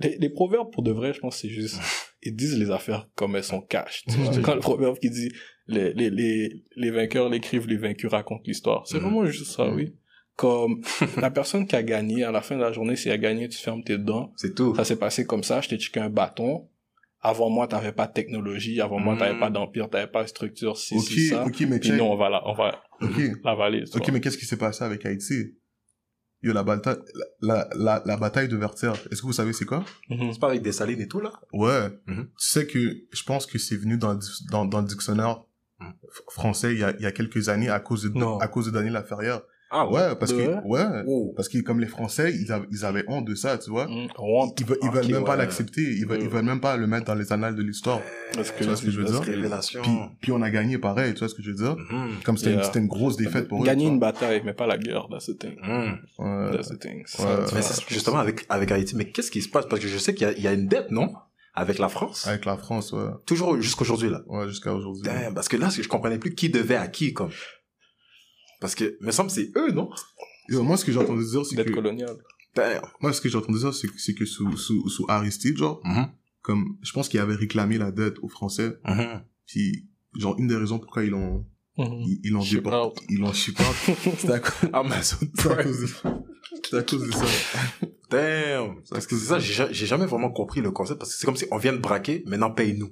les, 0.00 0.18
les 0.18 0.28
proverbes 0.28 0.70
pour 0.70 0.82
de 0.82 0.90
vrai, 0.90 1.14
je 1.14 1.20
pense 1.20 1.38
c'est 1.38 1.48
juste, 1.48 1.80
ils 2.22 2.34
disent 2.34 2.58
les 2.58 2.70
affaires 2.70 3.08
comme 3.14 3.36
elles 3.36 3.44
sont 3.44 3.60
cash. 3.60 4.04
Quand 4.42 4.54
le 4.54 4.60
proverbe 4.60 4.98
qui 4.98 5.10
dit, 5.10 5.32
les, 5.66 5.92
les, 5.94 6.10
les, 6.10 6.62
les 6.76 6.90
vainqueurs 6.90 7.28
l'écrivent, 7.28 7.66
les 7.68 7.76
vaincus 7.76 8.10
racontent 8.10 8.42
l'histoire. 8.46 8.86
C'est 8.86 8.98
Mhm. 8.98 9.02
vraiment 9.04 9.24
juste 9.26 9.50
ça, 9.52 9.68
oui. 9.70 9.94
Comme 10.36 10.80
la 11.18 11.30
personne 11.30 11.66
qui 11.66 11.76
a 11.76 11.82
gagné, 11.82 12.24
à 12.24 12.32
la 12.32 12.40
fin 12.40 12.56
de 12.56 12.62
la 12.62 12.72
journée, 12.72 12.96
si 12.96 13.08
elle 13.08 13.14
a 13.14 13.18
gagné, 13.18 13.48
tu 13.48 13.58
fermes 13.58 13.84
tes 13.84 13.98
dents. 13.98 14.32
C'est 14.36 14.54
tout. 14.54 14.74
Ça 14.74 14.84
s'est 14.84 14.96
passé 14.98 15.26
comme 15.26 15.42
ça, 15.44 15.60
je 15.60 15.68
t'ai 15.68 15.78
checké 15.78 16.00
un 16.00 16.10
bâton. 16.10 16.68
Avant 17.20 17.50
moi, 17.50 17.68
t'avais 17.68 17.92
pas 17.92 18.06
de 18.08 18.12
technologie. 18.12 18.80
Avant 18.80 18.98
moi, 18.98 19.14
t'avais 19.16 19.34
Mhm. 19.34 19.40
pas 19.40 19.50
d'empire, 19.50 19.88
t'avais 19.88 20.10
pas 20.10 20.22
de 20.24 20.28
structure, 20.28 20.76
si, 20.76 20.98
si, 21.00 21.28
ça. 21.28 21.44
ok, 21.46 21.60
mais 21.68 21.78
Puis 21.78 21.90
check. 21.90 21.98
nous, 21.98 22.04
on 22.04 22.16
va 22.16 22.28
la, 22.30 22.48
on 22.48 22.54
va 22.54 22.82
Ok, 23.00 23.20
l'avaler. 23.44 23.84
ok, 23.94 24.08
mais 24.12 24.20
qu'est-ce 24.20 24.38
qui 24.38 24.46
s'est 24.46 24.56
passé 24.56 24.82
avec 24.84 25.04
Haïti? 25.06 25.54
Yo, 26.42 26.52
la 26.52 26.64
bataille, 26.64 26.98
la, 27.40 27.68
la, 27.76 28.02
la 28.04 28.16
bataille 28.16 28.48
de 28.48 28.56
Vertières, 28.56 28.94
est-ce 29.10 29.20
que 29.22 29.26
vous 29.26 29.32
savez 29.32 29.52
c'est 29.52 29.64
quoi? 29.64 29.84
Mhm. 30.10 30.32
C'est 30.32 30.40
pas 30.40 30.48
avec 30.48 30.62
des 30.62 30.72
salines 30.72 31.00
et 31.00 31.06
tout, 31.08 31.20
là? 31.20 31.32
Ouais. 31.52 31.88
Mhm. 32.06 32.24
Tu 32.26 32.30
sais 32.36 32.66
que 32.66 32.78
je 33.12 33.22
pense 33.22 33.46
que 33.46 33.58
c'est 33.58 33.76
venu 33.76 33.96
dans, 33.96 34.18
dans, 34.50 34.64
dans 34.64 34.80
le 34.80 34.86
dictionnaire 34.86 35.42
Mhm. 35.80 35.92
français 36.30 36.72
il 36.74 36.78
y, 36.80 36.84
a, 36.84 36.94
il 36.96 37.02
y 37.02 37.06
a 37.06 37.12
quelques 37.12 37.48
années 37.48 37.68
à 37.68 37.80
cause 37.80 38.04
de, 38.04 38.10
Non. 38.16 38.38
à 38.38 38.46
cause 38.46 38.66
de 38.66 38.70
Daniel 38.70 38.92
Laferrière. 38.92 39.40
Ah 39.74 39.88
Ouais, 39.88 40.14
parce 40.20 40.32
De 40.32 40.36
que, 40.36 40.66
ouais. 40.66 41.02
Oh. 41.06 41.32
Parce 41.34 41.48
que 41.48 41.56
comme 41.62 41.80
les 41.80 41.86
Français, 41.86 42.30
ils, 42.38 42.52
avaient- 42.52 42.66
ils 42.70 42.84
avaient 42.84 43.04
honte 43.08 43.24
de 43.24 43.34
ça, 43.34 43.56
tu 43.56 43.70
vois. 43.70 43.86
Mm, 43.86 44.08
honte. 44.18 44.60
Ils, 44.60 44.66
veulent, 44.66 44.78
ils 44.82 44.90
veulent 44.90 45.06
même 45.10 45.24
pas 45.24 45.30
ouais. 45.32 45.38
l'accepter. 45.38 45.80
Ils 45.80 46.06
veulent, 46.06 46.20
ils 46.22 46.28
veulent 46.28 46.44
même 46.44 46.60
pas 46.60 46.76
le 46.76 46.86
mettre 46.86 47.06
dans 47.06 47.14
les 47.14 47.32
annales 47.32 47.56
de 47.56 47.62
l'histoire. 47.62 48.00
Parce 48.34 48.50
que 48.50 48.58
Tu 48.58 48.64
vois 48.64 48.76
ce 48.76 48.84
que 48.84 48.90
je 48.90 49.00
veux 49.00 49.06
dire? 49.06 49.20
Révélation. 49.22 49.80
Puis, 49.82 49.92
puis 50.20 50.32
on 50.32 50.42
a 50.42 50.50
gagné 50.50 50.76
pareil, 50.76 51.14
tu 51.14 51.20
vois 51.20 51.28
ce 51.30 51.34
que 51.34 51.42
je 51.42 51.50
veux 51.52 51.56
dire? 51.56 51.74
Mhm. 51.90 52.16
Comme 52.22 52.36
c'était 52.36 52.50
une, 52.50 52.56
Yeah. 52.58 52.64
c'était 52.66 52.80
une 52.80 52.86
grosse 52.88 53.16
défaite 53.16 53.48
pour 53.48 53.62
eux. 53.62 53.66
Gagner 53.66 53.86
une 53.86 53.98
bataille, 53.98 54.42
mais 54.44 54.52
pas 54.52 54.66
la 54.66 54.76
guerre, 54.76 55.08
that's 55.10 55.24
the 55.26 55.38
thing. 55.38 55.56
Vois. 55.64 55.96
Ouais. 56.18 56.50
That's 56.52 56.68
the 56.68 56.78
thing. 56.78 57.04
Mais 57.54 57.60
justement 57.88 58.18
avec, 58.18 58.44
avec 58.50 58.70
Haïti, 58.70 58.94
mais 58.94 59.06
qu'est-ce 59.10 59.30
qui 59.30 59.40
se 59.40 59.48
passe? 59.48 59.64
Parce 59.66 59.80
que 59.80 59.88
je 59.88 59.96
sais 59.96 60.12
qu'il 60.14 60.26
y 60.26 60.30
a, 60.30 60.32
il 60.36 60.42
y 60.42 60.48
a 60.48 60.52
une 60.52 60.68
dette, 60.68 60.90
non? 60.90 61.14
Avec 61.54 61.78
la 61.78 61.88
France? 61.88 62.26
Avec 62.26 62.44
la 62.44 62.56
France, 62.56 62.92
ouais. 62.92 63.08
Toujours 63.26 63.60
jusqu'aujourd'hui, 63.60 64.10
là. 64.10 64.22
Ouais, 64.26 64.48
jusqu'à 64.48 64.72
aujourd'hui. 64.74 65.02
Damn, 65.04 65.34
parce 65.34 65.48
que 65.48 65.56
là, 65.56 65.68
je 65.70 65.86
comprenais 65.88 66.18
plus 66.18 66.34
qui 66.34 66.50
devait 66.50 66.76
à 66.76 66.88
qui, 66.88 67.12
comme. 67.14 67.30
Parce 68.62 68.74
que, 68.74 68.96
me 69.02 69.10
semble, 69.10 69.28
c'est 69.30 69.50
eux, 69.56 69.72
non? 69.72 69.90
Yo, 70.48 70.62
moi, 70.62 70.76
ce 70.78 70.84
que 70.86 70.92
j'ai 70.92 70.98
entendu 70.98 71.24
dire, 71.24 71.44
c'est 71.44 71.56
que, 71.62 71.70
coloniale. 71.70 72.16
Damn. 72.54 72.82
moi, 73.00 73.12
ce 73.12 73.20
que 73.20 73.28
j'ai 73.28 73.36
entendu 73.36 73.58
dire, 73.58 73.74
c'est 73.74 73.88
que, 73.88 73.98
c'est 73.98 74.14
que 74.14 74.24
sous, 74.24 74.56
sous, 74.56 74.88
sous 74.88 75.04
Aristide, 75.08 75.56
genre, 75.58 75.80
Mhm. 75.84 76.06
comme, 76.42 76.78
je 76.82 76.92
pense 76.92 77.08
qu'il 77.10 77.20
avait 77.20 77.34
réclamé 77.34 77.76
la 77.76 77.90
dette 77.90 78.18
aux 78.22 78.28
Français, 78.28 78.78
Mhm. 78.86 79.22
puis, 79.46 79.88
genre, 80.16 80.36
une 80.38 80.46
des 80.46 80.56
raisons 80.56 80.78
pourquoi 80.78 81.04
ils 81.04 81.10
l'ont, 81.10 81.44
Mhm. 81.78 82.02
ils, 82.06 82.20
ils 82.24 82.30
l'ont 82.32 82.42
déporté, 82.44 83.00
out. 83.00 83.06
ils 83.10 83.18
l'ont 83.18 83.32
c'est 83.32 83.58
à 84.30 84.38
cause, 84.40 84.70
Amazon 84.72 85.16
c'est 85.34 85.50
à 85.50 85.62
cause 85.62 85.80
de, 85.80 85.86
c'est 86.62 86.76
à 86.76 86.82
cause 86.82 87.06
de 87.06 87.12
ça. 87.12 87.24
Damn. 88.10 88.82
Parce 88.90 89.06
que 89.06 89.16
c'est 89.16 89.26
ça, 89.26 89.38
j'ai 89.38 89.54
ja- 89.54 89.72
j'ai 89.72 89.86
jamais 89.86 90.06
vraiment 90.06 90.30
compris 90.30 90.60
le 90.60 90.70
concept, 90.70 90.98
parce 90.98 91.12
que 91.12 91.18
c'est 91.18 91.26
comme 91.26 91.36
si 91.36 91.46
on 91.50 91.56
vient 91.58 91.72
de 91.72 91.78
braquer, 91.78 92.22
maintenant 92.26 92.50
paye-nous. 92.50 92.90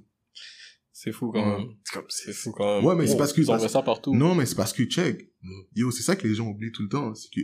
C'est 0.93 1.13
fou 1.13 1.31
quand 1.33 1.41
Ouais. 1.43 1.59
même. 1.59 1.69
C'est 1.85 1.95
comme, 1.95 2.07
C'est 2.09 2.25
c'est 2.27 2.33
fou 2.33 2.53
quand 2.53 2.77
même. 2.77 2.85
Ouais, 2.85 2.95
mais 2.95 3.07
c'est 3.07 3.17
parce 3.17 3.33
que- 3.33 3.41
Ils 3.41 3.47
parce- 3.47 3.57
envoient 3.57 3.69
ça 3.71 3.83
partout. 3.83 4.15
Non, 4.15 4.35
mais 4.35 4.45
c'est 4.47 4.55
parce 4.55 4.73
que, 4.73 4.83
check. 4.85 5.30
Yo, 5.75 5.91
c'est 5.91 6.03
ça 6.03 6.17
que 6.17 6.27
les 6.27 6.35
gens 6.35 6.49
oublient 6.49 6.73
tout 6.73 6.83
le 6.83 6.89
temps, 6.89 7.15
c'est 7.15 7.31
que 7.31 7.41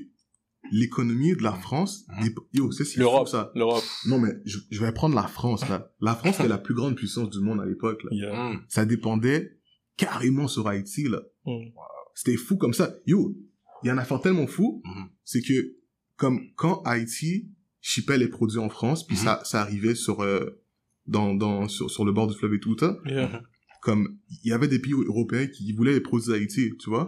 l'économie 0.72 1.34
de 1.36 1.42
la 1.42 1.52
France, 1.52 2.04
Mhm. 2.08 2.24
dép- 2.26 2.46
yo, 2.52 2.72
c'est 2.72 2.84
c'est 2.84 2.98
L'Europe. 2.98 3.28
ça. 3.28 3.52
L'Europe. 3.54 3.84
Non, 4.06 4.18
mais 4.18 4.32
je, 4.44 4.58
je 4.70 4.80
vais 4.80 4.92
prendre 4.92 5.14
la 5.14 5.26
France, 5.28 5.68
là. 5.68 5.92
La 6.00 6.14
France, 6.14 6.36
c'était 6.36 6.48
la 6.48 6.58
plus 6.58 6.74
grande 6.74 6.96
puissance 6.96 7.30
du 7.30 7.40
monde 7.40 7.60
à 7.60 7.64
l'époque, 7.66 8.02
là. 8.04 8.10
Yeah. 8.12 8.60
Ça 8.68 8.84
dépendait 8.84 9.58
carrément 9.96 10.48
sur 10.48 10.66
Haïti, 10.66 11.04
là. 11.08 11.22
Mm. 11.44 11.68
C'était 12.14 12.36
fou 12.36 12.56
comme 12.56 12.72
ça. 12.74 12.96
Yo, 13.06 13.36
il 13.82 13.86
y 13.86 13.90
a 13.90 13.92
une 13.92 13.98
affaire 13.98 14.20
tellement 14.20 14.46
fou, 14.46 14.82
c'est 15.24 15.42
que, 15.42 15.76
comme 16.16 16.40
quand 16.56 16.82
Haïti 16.82 17.48
shippait 17.80 18.18
les 18.18 18.28
produits 18.28 18.58
en 18.58 18.68
France, 18.68 19.06
puis 19.06 19.16
ça, 19.16 19.42
ça 19.44 19.60
arrivait 19.60 19.94
sur, 19.94 20.22
euh, 20.22 20.62
dans, 21.06 21.34
dans, 21.34 21.68
sur, 21.68 21.88
sur 21.90 22.04
le 22.04 22.10
bord 22.12 22.26
du 22.26 22.34
fleuve 22.34 22.54
et 22.54 22.60
tout, 22.60 22.76
ça, 22.78 22.98
Yeah. 23.06 23.42
comme, 23.82 24.18
il 24.42 24.48
y 24.48 24.52
avait 24.52 24.66
des 24.66 24.80
pays 24.80 24.94
européens 24.94 25.46
qui 25.46 25.72
voulaient 25.72 25.92
les 25.92 26.00
produits 26.00 26.30
d'Haïti, 26.30 26.72
tu 26.80 26.90
vois. 26.90 27.06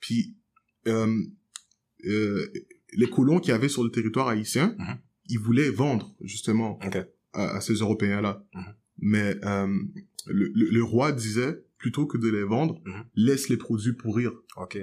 Puis, 0.00 0.36
euh, 0.86 1.22
euh, 2.06 2.46
les 2.92 3.10
colons 3.10 3.40
qui 3.40 3.52
avaient 3.52 3.68
sur 3.68 3.84
le 3.84 3.90
territoire 3.90 4.28
haïtien, 4.28 4.74
Mhm. 4.78 4.98
ils 5.28 5.38
voulaient 5.38 5.70
vendre, 5.70 6.14
justement, 6.20 6.78
à, 7.32 7.56
à 7.56 7.60
ces 7.60 7.74
Européens-là. 7.74 8.44
Mhm. 8.54 8.62
Mais 9.00 9.36
euh, 9.44 9.66
le, 10.26 10.50
le, 10.54 10.70
le 10.70 10.82
roi 10.82 11.12
disait, 11.12 11.64
plutôt 11.78 12.06
que 12.06 12.18
de 12.18 12.28
les 12.28 12.42
vendre, 12.44 12.80
Mhm. 12.84 13.04
laisse 13.14 13.48
les 13.48 13.56
produits 13.56 13.92
pourrir. 13.92 14.32
Ok. 14.56 14.78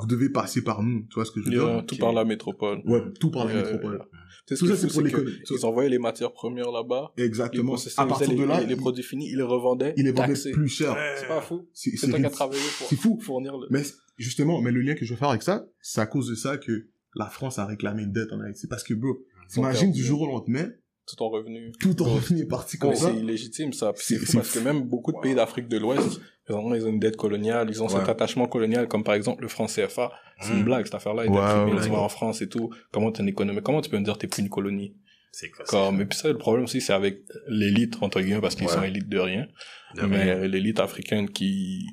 Vous 0.00 0.06
devez 0.06 0.28
passer 0.30 0.62
par 0.62 0.82
nous, 0.82 1.02
tu 1.08 1.14
vois 1.14 1.24
ce 1.24 1.30
que 1.32 1.40
je 1.40 1.46
veux 1.46 1.52
Yeah, 1.52 1.74
dire 1.76 1.86
Tout 1.86 1.96
par 1.96 2.12
la 2.12 2.24
métropole. 2.24 2.80
Ouais, 2.86 3.02
tout 3.20 3.30
par 3.30 3.46
la 3.46 3.54
métropole. 3.54 4.02
C'est 4.46 4.56
ce 4.56 4.60
Tout 4.60 4.66
ça, 4.68 4.72
est 4.74 4.76
c'est 4.76 4.86
pour 4.88 5.02
l'économie. 5.02 5.32
Ils 5.50 5.66
envoyaient 5.66 5.88
les 5.90 5.98
matières 5.98 6.32
premières 6.32 6.70
là-bas. 6.72 7.12
Les 7.16 7.24
Exactement. 7.24 7.76
À 7.96 8.06
partir 8.06 8.28
de 8.28 8.34
les, 8.34 8.46
là, 8.46 8.60
les, 8.60 8.66
les 8.66 8.76
produits 8.76 9.02
finis, 9.04 9.28
ils 9.30 9.36
les 9.36 9.42
revendaient. 9.42 9.94
ils 9.96 10.04
les 10.04 10.10
vendaient 10.12 10.28
taxés. 10.28 10.50
plus 10.52 10.68
cher. 10.68 10.96
C'est 11.16 11.28
pas 11.28 11.40
fou. 11.40 11.68
C'est 11.72 12.08
toi 12.08 12.18
qui 12.18 12.26
as 12.26 12.30
travaillé 12.30 12.62
pour 12.78 12.88
C'est 12.88 12.96
fou. 12.96 13.18
fournir 13.20 13.56
le. 13.56 13.66
Mais 13.70 13.82
justement, 14.16 14.60
mais 14.60 14.72
le 14.72 14.80
lien 14.80 14.94
que 14.94 15.04
je 15.04 15.12
veux 15.12 15.18
faire 15.18 15.28
avec 15.30 15.42
ça, 15.42 15.64
c'est 15.80 16.00
à 16.00 16.06
cause 16.06 16.28
de 16.28 16.34
ça 16.34 16.56
que 16.58 16.88
la 17.14 17.26
France 17.26 17.58
a 17.58 17.66
réclamé 17.66 18.02
une 18.02 18.12
dette 18.12 18.32
en 18.32 18.40
Haïti. 18.40 18.66
Parce 18.66 18.82
que, 18.82 18.94
bro, 18.94 19.18
t'imagines 19.48 19.88
perdu. 19.88 20.00
du 20.00 20.04
jour 20.04 20.22
au 20.22 20.26
lendemain, 20.26 20.70
Tout 21.06 21.16
ton 21.16 21.28
revenu. 21.28 21.70
tout 21.78 21.94
ton 21.94 22.04
revenu 22.04 22.40
est 22.40 22.46
parti 22.46 22.78
comme 22.78 22.94
ça. 22.94 23.10
c'est 23.12 23.18
illégitime 23.20 23.72
ça. 23.72 23.92
C'est 23.96 24.18
parce 24.32 24.50
que 24.52 24.58
même 24.60 24.82
beaucoup 24.88 25.12
de 25.12 25.18
pays 25.18 25.34
d'Afrique 25.34 25.68
de 25.68 25.78
l'Ouest, 25.78 26.20
présentement, 26.44 26.74
ils 26.74 26.84
ont 26.84 26.90
une 26.90 26.98
dette 27.00 27.16
coloniale, 27.16 27.68
ils 27.70 27.82
ont 27.82 27.88
cet 27.88 28.08
attachement 28.08 28.46
colonial, 28.46 28.88
comme 28.88 29.04
par 29.04 29.14
exemple 29.14 29.42
le 29.42 29.48
franc 29.48 29.66
CFA. 29.66 30.10
C'est 30.40 30.52
une 30.52 30.64
blague 30.64 30.84
cette 30.86 30.94
affaire-là. 30.96 31.24
Ils 31.24 31.30
Ouais, 31.30 31.36
ouais. 31.88 31.96
en 31.96 32.08
France 32.08 32.42
et 32.42 32.48
tout. 32.48 32.70
Comment 32.92 33.12
t'es 33.12 33.24
économie 33.24 33.60
Comment 33.62 33.80
tu 33.80 33.90
peux 33.90 33.98
me 33.98 34.04
dire 34.04 34.14
que 34.14 34.18
t'es 34.20 34.26
plus 34.26 34.42
une 34.42 34.48
colonie? 34.48 34.96
C'est 35.30 35.48
quoi 35.50 35.64
Comme 35.64 36.00
et 36.00 36.04
puis 36.04 36.18
ça, 36.18 36.28
le 36.28 36.36
problème 36.36 36.64
aussi, 36.64 36.80
c'est 36.80 36.92
avec 36.92 37.22
l'élite 37.48 37.96
entre 38.02 38.20
guillemets 38.20 38.40
parce 38.40 38.54
qu'ils 38.54 38.66
Ouais. 38.66 38.72
sont 38.72 38.82
élite 38.82 39.08
de 39.08 39.18
rien. 39.18 39.46
De 39.94 40.02
mais 40.02 40.22
rien. 40.34 40.46
l'élite 40.46 40.80
africaine 40.80 41.28
qui 41.30 41.86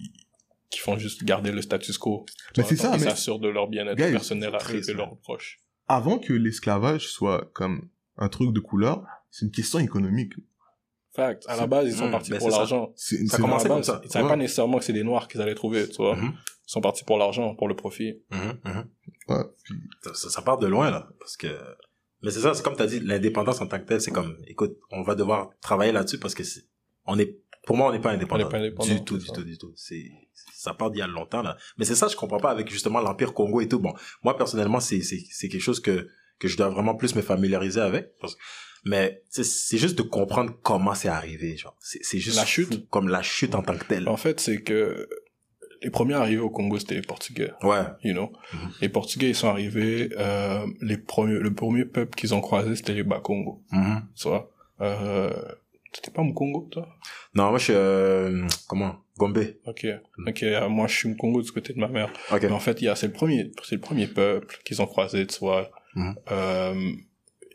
qui 0.72 0.80
font 0.80 0.98
juste 1.00 1.24
garder 1.24 1.52
le 1.52 1.62
status 1.64 1.98
quo. 1.98 2.26
Mais 2.58 2.64
c'est 2.64 2.76
ça, 2.76 2.92
Ils 2.96 3.00
mais- 3.04 3.10
s'assurent 3.10 3.40
de 3.40 3.50
leur 3.50 3.68
bien-être 3.68 3.96
personnel 3.98 4.54
à 4.54 4.60
triste, 4.60 4.90
et 4.90 4.94
leurs 4.94 5.18
proches. 5.20 5.58
Avant 5.88 6.20
que 6.20 6.32
l'esclavage 6.34 7.08
soit 7.08 7.50
comme 7.54 7.90
un 8.18 8.30
truc 8.30 8.54
de 8.54 8.60
couleur, 8.60 9.04
c'est 9.32 9.46
une 9.46 9.52
question 9.52 9.80
économique. 9.80 10.34
Fact. 11.16 11.44
À 11.48 11.56
la 11.58 11.66
base, 11.68 11.88
ils 11.88 11.96
sont 11.96 12.06
Mhm. 12.06 12.12
partis 12.12 12.32
Ben, 12.32 12.40
pour 12.40 12.52
ça. 12.52 12.58
l'argent. 12.58 12.94
Ça 12.96 13.16
c'est- 13.28 13.42
commençait 13.42 13.68
comme 13.68 13.84
ça. 13.84 14.00
Ils 14.04 14.10
savaient 14.12 14.26
Ouais. 14.26 14.32
pas 14.32 14.38
nécessairement 14.38 14.78
que 14.78 14.84
c'est 14.86 14.94
des 14.94 15.04
noirs 15.04 15.28
qu'ils 15.28 15.42
allaient 15.42 15.56
trouver, 15.56 15.88
tu 15.90 15.98
vois. 15.98 16.16
Mhm. 16.16 16.34
Ils 16.36 16.72
sont 16.72 16.82
partis 16.82 17.04
pour 17.04 17.18
l'argent, 17.18 17.56
pour 17.56 17.68
le 17.68 17.76
profit. 17.76 18.20
Ouais, 19.28 19.44
puis- 19.64 19.76
ça, 20.04 20.14
ça- 20.14 20.30
ça 20.30 20.42
part 20.42 20.58
de 20.58 20.68
loin 20.68 20.90
là 20.92 21.08
parce 21.20 21.38
que 21.38 21.48
mais 22.22 22.32
c'est 22.32 22.40
ça 22.42 22.54
c'est 22.54 22.64
comme 22.64 22.76
tu 22.76 22.82
as 22.82 22.88
dit 22.88 23.00
l'indépendance 23.00 23.62
en 23.62 23.68
tant 23.68 23.80
que 23.80 23.86
telle 23.86 24.02
c'est 24.02 24.12
comme 24.12 24.38
écoute 24.48 24.78
on 24.92 25.04
va 25.04 25.14
devoir 25.16 25.52
travailler 25.62 25.92
là-dessus 25.92 26.18
parce 26.20 26.34
que 26.34 26.44
c'est 26.44 26.62
on 27.06 27.18
est 27.20 27.38
pour 27.66 27.78
moi 27.78 27.90
on 27.90 27.92
n'est 27.92 28.00
pas 28.02 28.12
indépendant, 28.12 28.42
On 28.42 28.46
n'est 28.46 28.52
pas 28.52 28.58
indépendant, 28.58 28.92
du 28.94 29.04
tout 29.04 29.18
du 29.18 29.26
ça. 29.28 29.34
tout 29.34 29.44
du 29.44 29.58
tout 29.58 29.72
c'est 29.76 30.10
ça 30.54 30.74
part 30.74 30.90
d'il 30.92 31.00
y 31.00 31.02
a 31.04 31.08
longtemps 31.08 31.42
là 31.44 31.58
mais 31.78 31.86
c'est 31.86 31.96
ça 31.96 32.08
je 32.08 32.16
comprends 32.16 32.40
pas 32.40 32.50
avec 32.52 32.70
justement 32.72 33.02
l'empire 33.02 33.34
Congo 33.34 33.62
et 33.62 33.68
tout 33.68 33.80
bon 33.80 33.94
moi 34.24 34.36
personnellement 34.36 34.80
c'est 34.80 35.02
c'est 35.02 35.20
c'est 35.30 35.48
quelque 35.48 35.62
chose 35.62 35.80
que 35.80 36.08
que 36.40 36.48
je 36.48 36.58
dois 36.58 36.70
vraiment 36.70 36.96
plus 36.96 37.16
me 37.16 37.22
familiariser 37.22 37.82
avec 37.82 38.18
parce- 38.20 38.36
mais 38.86 39.22
c'est 39.30 39.78
juste 39.78 39.98
de 39.98 40.04
comprendre 40.04 40.54
comment 40.64 40.94
c'est 40.96 41.10
arrivé 41.10 41.58
genre 41.58 41.76
c'est 41.82 42.20
juste 42.20 42.38
La 42.38 42.46
chute? 42.46 42.74
fou, 42.74 42.82
comme 42.90 43.10
la 43.10 43.22
chute 43.22 43.56
en 43.56 43.62
tant 43.62 43.76
que 43.78 43.86
telle 43.86 44.08
En 44.10 44.18
fait, 44.18 44.40
c'est 44.40 44.62
que 44.62 45.08
les 45.82 45.90
premiers 45.90 46.16
arrivés 46.16 46.42
au 46.42 46.50
Congo, 46.50 46.78
c'était 46.78 46.96
les 46.96 47.02
Portugais. 47.02 47.52
ouais 47.64 47.84
You 48.04 48.14
know? 48.14 48.32
Mhm. 48.54 48.60
Les 48.82 48.90
Portugais, 48.90 49.30
ils 49.30 49.36
sont 49.36 49.48
arrivés, 49.48 50.10
euh, 50.18 50.66
les 50.82 50.98
premiers, 50.98 51.40
le 51.40 51.54
premier 51.54 51.86
peuple 51.86 52.16
qu'ils 52.18 52.34
ont 52.34 52.42
croisé, 52.42 52.76
c'était 52.76 52.94
les 52.94 53.04
Bakongo. 53.04 53.62
Mhm. 53.72 54.02
Tu 54.16 54.28
vois? 54.28 54.52
Euh, 54.82 55.32
c'était 55.94 56.12
pas 56.12 56.22
Mkongo, 56.22 56.68
toi? 56.72 56.88
non 57.34 57.50
moi 57.50 57.58
je 57.58 57.64
suis 57.66 57.74
euh, 57.76 58.46
comment? 58.68 58.98
Gombe 59.18 59.44
Ok. 59.66 59.86
Ok, 60.28 60.44
euh, 60.44 60.70
moi, 60.70 60.88
je 60.88 60.96
suis 60.96 61.10
Mkongo 61.10 61.42
du 61.42 61.52
côté 61.52 61.74
de 61.74 61.80
ma 61.80 61.88
mère. 61.90 62.10
ok 62.32 62.44
Mais 62.44 62.52
en 62.52 62.60
fait, 62.60 62.82
il 62.82 62.86
y 62.86 62.88
a, 62.88 62.96
c'est 62.96 63.08
le 63.08 63.14
premier, 63.14 63.52
c'est 63.66 63.76
le 63.76 63.82
premier 63.82 64.08
peuple 64.08 64.60
qu'ils 64.64 64.82
ont 64.82 64.86
croisé, 64.86 65.28
tu 65.28 65.40
vois. 65.40 65.70
Mhm. 65.96 66.16
Euh, 66.32 66.92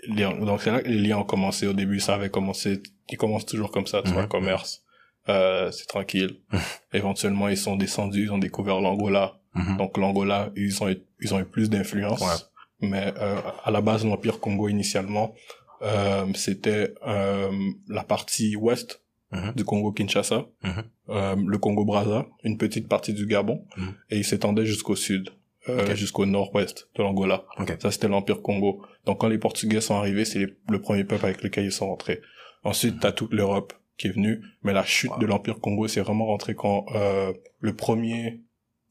les- 0.08 0.24
donc 0.46 0.60
c'est 0.62 0.70
là 0.70 0.80
que 0.82 0.88
les 0.88 0.98
liens 1.00 1.18
ont 1.18 1.24
commencé. 1.24 1.66
Au 1.66 1.72
début, 1.72 2.00
ça 2.00 2.14
avait 2.14 2.30
commencé, 2.30 2.82
ils 3.08 3.16
commencent 3.18 3.46
toujours 3.46 3.70
comme 3.70 3.86
ça, 3.86 4.02
tu 4.02 4.10
vois, 4.12 4.26
commerce. 4.26 4.82
Euh, 5.28 5.70
c'est 5.70 5.86
tranquille. 5.86 6.40
Éventuellement, 6.92 7.48
ils 7.48 7.56
sont 7.56 7.76
descendus, 7.76 8.24
ils 8.24 8.32
ont 8.32 8.38
découvert 8.38 8.80
l'Angola. 8.80 9.40
Mhm. 9.54 9.76
Donc 9.78 9.96
l'Angola, 9.98 10.50
ils 10.56 10.82
ont 10.82 10.88
eu, 10.90 10.98
ils 11.20 11.32
ont 11.34 11.40
eu 11.40 11.44
plus 11.44 11.70
d'influence. 11.70 12.20
Ouais. 12.20 12.88
Mais 12.88 13.12
euh, 13.18 13.36
à 13.64 13.70
la 13.70 13.80
base, 13.80 14.04
l'Empire 14.04 14.40
Congo 14.40 14.68
initialement, 14.68 15.34
euh, 15.82 16.26
c'était 16.34 16.92
euh, 17.06 17.50
la 17.88 18.04
partie 18.04 18.56
ouest 18.56 19.00
Mhm. 19.32 19.52
du 19.56 19.64
Congo 19.64 19.90
Kinshasa, 19.90 20.44
Mhm. 20.62 20.82
euh, 21.08 21.34
le 21.44 21.58
Congo 21.58 21.84
Brazza, 21.84 22.26
une 22.44 22.56
petite 22.56 22.86
partie 22.88 23.12
du 23.14 23.26
Gabon, 23.26 23.64
et 24.10 24.18
il 24.18 24.24
s'étendait 24.24 24.64
jusqu'au 24.66 24.94
sud, 24.94 25.30
euh, 25.68 25.94
jusqu'au 25.94 26.26
nord-ouest 26.26 26.88
de 26.96 27.02
l'Angola. 27.02 27.44
Ok. 27.58 27.76
Ça, 27.80 27.90
c'était 27.90 28.08
l'Empire 28.08 28.42
Congo. 28.42 28.82
Donc 29.06 29.20
quand 29.20 29.28
les 29.28 29.38
Portugais 29.38 29.80
sont 29.80 29.94
arrivés, 29.96 30.24
c'est 30.24 30.38
les- 30.40 30.54
le 30.70 30.80
premier 30.80 31.04
peuple 31.04 31.24
avec 31.26 31.42
lequel 31.42 31.64
ils 31.64 31.72
sont 31.72 31.88
rentrés. 31.88 32.20
Ensuite, 32.64 33.00
t'as 33.00 33.12
toute 33.12 33.32
l'Europe 33.32 33.72
qui 33.96 34.08
est 34.08 34.10
venue, 34.10 34.42
mais 34.62 34.72
la 34.72 34.84
chute 34.84 35.10
Wow. 35.12 35.18
de 35.18 35.26
l'Empire 35.26 35.60
Congo, 35.60 35.86
c'est 35.88 36.00
vraiment 36.00 36.26
rentré 36.26 36.54
quand 36.54 36.86
euh, 36.94 37.32
le 37.60 37.74
premier, 37.76 38.40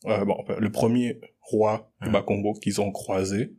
euh, 0.05 0.23
bon, 0.25 0.37
le 0.57 0.71
premier 0.71 1.19
roi 1.41 1.91
du 2.01 2.07
Mhm. 2.07 2.13
Bas-Congo 2.13 2.53
qu'ils 2.53 2.79
ont 2.81 2.91
croisé, 2.91 3.53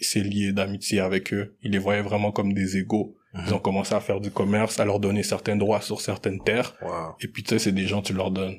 il 0.00 0.04
s'est 0.06 0.20
lié 0.22 0.52
d'amitié 0.52 1.00
avec 1.00 1.32
eux. 1.32 1.56
Il 1.62 1.72
les 1.72 1.78
voyait 1.78 2.02
vraiment 2.02 2.30
comme 2.32 2.52
des 2.52 2.76
égaux. 2.76 3.14
Ils 3.46 3.54
ont 3.54 3.58
commencé 3.58 3.94
à 3.94 4.00
faire 4.00 4.20
du 4.20 4.30
commerce, 4.30 4.80
à 4.80 4.84
leur 4.84 4.98
donner 5.00 5.22
certains 5.22 5.54
droits 5.54 5.80
sur 5.80 6.00
certaines 6.00 6.40
terres. 6.42 6.74
Wow. 6.82 7.14
Et 7.20 7.28
puis 7.28 7.42
tu 7.42 7.50
sais, 7.50 7.58
c'est 7.58 7.72
des 7.72 7.86
gens, 7.86 8.02
tu 8.02 8.12
leur 8.12 8.30
donnes 8.30 8.56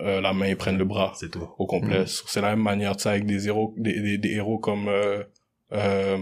euh, 0.00 0.20
la 0.20 0.32
main, 0.32 0.46
ils 0.48 0.56
prennent 0.56 0.78
le 0.78 0.84
bras 0.84 1.12
C'est 1.18 1.30
tout. 1.30 1.46
au 1.58 1.66
complet. 1.66 2.04
C'est 2.06 2.40
la 2.40 2.50
même 2.50 2.62
manière, 2.62 2.96
tu 2.96 3.04
sais, 3.04 3.08
avec 3.10 3.26
des 3.26 3.46
héros, 3.48 3.74
des, 3.76 4.00
des, 4.00 4.18
des 4.18 4.30
héros 4.32 4.58
comme 4.58 4.88
euh, 4.88 5.22
euh, 5.72 6.18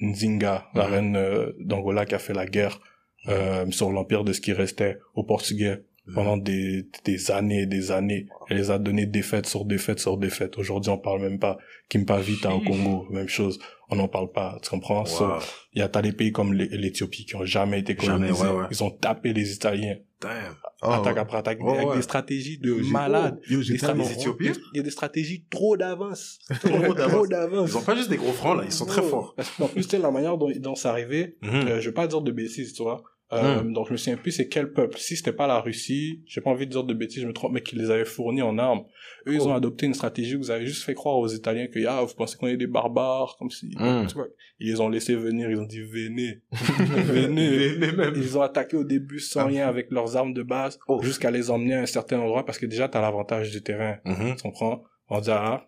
Nzinga, 0.00 0.66
la 0.74 0.86
Mhm. 0.86 0.92
reine 0.92 1.16
euh, 1.16 1.52
d'Angola 1.60 2.06
qui 2.06 2.14
a 2.14 2.18
fait 2.18 2.32
la 2.34 2.46
guerre 2.46 2.80
euh, 3.28 3.70
sur 3.70 3.90
l'empire 3.90 4.24
de 4.24 4.32
ce 4.32 4.40
qui 4.40 4.52
restait 4.52 4.98
aux 5.14 5.24
Portugais 5.24 5.82
pendant 6.14 6.36
des, 6.36 6.88
des 7.04 7.30
années 7.30 7.60
et 7.62 7.66
des 7.66 7.92
années. 7.92 8.26
Elle 8.48 8.56
les 8.56 8.70
a 8.72 8.78
donné 8.78 9.06
défaite 9.06 9.46
sur 9.46 9.64
défaite 9.64 10.00
sur 10.00 10.16
défaite. 10.16 10.58
Aujourd'hui, 10.58 10.90
on 10.90 10.98
parle 10.98 11.20
même 11.22 11.38
pas. 11.38 11.58
Kimpa 11.88 12.18
Vita 12.18 12.52
au 12.52 12.60
Congo, 12.60 13.06
même 13.10 13.28
chose. 13.28 13.60
On 13.92 13.96
n'en 13.96 14.08
parle 14.08 14.32
pas. 14.32 14.58
Tu 14.62 14.70
comprends? 14.70 15.04
So, 15.04 15.26
il 15.74 15.80
y 15.80 15.82
a 15.82 15.88
t'as 15.88 16.00
des 16.00 16.12
pays 16.12 16.32
comme 16.32 16.54
l'É- 16.54 16.68
l'Éthiopie 16.72 17.26
qui 17.26 17.36
ont 17.36 17.44
jamais 17.44 17.80
été 17.80 17.94
Jamais, 18.00 18.28
colonisés. 18.28 18.44
ouais, 18.46 18.60
ouais. 18.62 18.66
Ils 18.70 18.82
ont 18.82 18.90
tapé 18.90 19.34
les 19.34 19.52
Italiens. 19.52 19.96
Damn. 20.20 20.32
Attaque 20.80 21.14
ouais. 21.16 21.20
après 21.20 21.36
attaque. 21.38 21.60
Ouais, 21.60 21.76
avec 21.76 21.88
ouais. 21.90 21.96
des 21.96 22.02
stratégies 22.02 22.58
de 22.58 22.74
malades. 22.90 23.38
Des 23.48 23.72
Éthiopiens? 23.74 24.52
Il 24.72 24.76
y 24.78 24.80
a 24.80 24.82
des 24.82 24.90
stratégies 24.90 25.44
trop 25.50 25.76
d'avance. 25.76 26.38
Trop 26.60 26.94
d'avance. 26.94 27.12
Trop 27.12 27.26
d'avance. 27.26 27.70
Ils 27.70 27.76
ont 27.76 27.82
pas 27.82 27.94
juste 27.96 28.08
des 28.08 28.16
gros 28.16 28.32
francs, 28.32 28.56
là. 28.56 28.62
Ils 28.64 28.72
sont 28.72 28.86
très 28.86 29.02
Oh. 29.04 29.08
forts. 29.08 29.34
Parce 29.36 29.60
en 29.60 29.68
plus, 29.68 29.82
tu 29.82 29.90
sais, 29.90 29.98
la 29.98 30.10
manière 30.10 30.38
dont, 30.38 30.50
dont 30.58 30.74
c'est 30.74 30.88
arrivé, 30.88 31.36
Mhm. 31.42 31.50
euh, 31.68 31.80
je 31.80 31.88
vais 31.90 31.94
pas 31.94 32.06
dire 32.06 32.22
de 32.22 32.32
bêtises, 32.32 32.72
tu 32.72 32.82
vois. 32.82 33.02
Euh, 33.32 33.62
Hmm. 33.62 33.72
Donc, 33.72 33.86
je 33.86 33.92
me 33.92 33.96
souviens 33.96 34.16
plus 34.18 34.30
c'est 34.32 34.48
quel 34.48 34.72
peuple. 34.72 34.98
Si 34.98 35.16
c'était 35.16 35.32
pas 35.32 35.46
la 35.46 35.58
Russie, 35.60 36.22
j'ai 36.26 36.40
pas 36.42 36.50
envie 36.50 36.66
de 36.66 36.70
dire 36.72 36.84
de 36.84 36.92
bêtises, 36.92 37.22
je 37.22 37.26
me 37.26 37.32
trompe, 37.32 37.52
mais 37.52 37.62
qui 37.62 37.76
les 37.76 37.90
avait 37.90 38.04
fournis 38.04 38.42
en 38.42 38.58
armes. 38.58 38.82
Eux, 39.26 39.34
ils 39.34 39.40
Oh. 39.40 39.48
ont 39.48 39.54
adopté 39.54 39.86
une 39.86 39.94
stratégie 39.94 40.36
où 40.36 40.38
vous 40.40 40.50
avez 40.50 40.66
juste 40.66 40.84
fait 40.84 40.94
croire 40.94 41.16
aux 41.18 41.28
Italiens 41.28 41.66
que, 41.66 41.78
ah, 41.86 42.02
vous 42.02 42.14
pensez 42.14 42.36
qu'on 42.36 42.46
est 42.48 42.56
des 42.58 42.66
barbares, 42.66 43.36
comme 43.38 43.50
si, 43.50 43.74
Hmm. 43.78 44.06
tu 44.06 44.14
vois. 44.14 44.26
Ils 44.60 44.68
les 44.72 44.80
ont 44.80 44.88
laissés 44.88 45.14
venir, 45.16 45.50
ils 45.50 45.56
ont 45.58 45.64
dit, 45.64 45.80
venez. 45.80 46.42
venez. 46.96 47.76
Mais 47.78 47.92
même. 47.92 48.12
Ils 48.16 48.36
ont 48.38 48.42
attaqué 48.42 48.76
au 48.76 48.84
début 48.84 49.18
sans 49.20 49.46
rien 49.46 49.66
avec 49.68 49.90
leurs 49.90 50.16
armes 50.16 50.34
de 50.34 50.42
base, 50.42 50.78
Oh. 50.88 51.00
jusqu'à 51.02 51.30
les 51.30 51.50
emmener 51.50 51.74
à 51.74 51.80
un 51.82 51.86
certain 51.86 52.18
endroit 52.20 52.44
parce 52.44 52.58
que 52.58 52.66
déjà, 52.66 52.88
t'as 52.88 53.00
l'avantage 53.00 53.50
du 53.50 53.62
terrain. 53.62 53.96
Mhm. 54.04 54.36
Tu 54.36 54.42
comprends? 54.42 54.84
On 55.08 55.20
dit, 55.20 55.30
ah, 55.30 55.66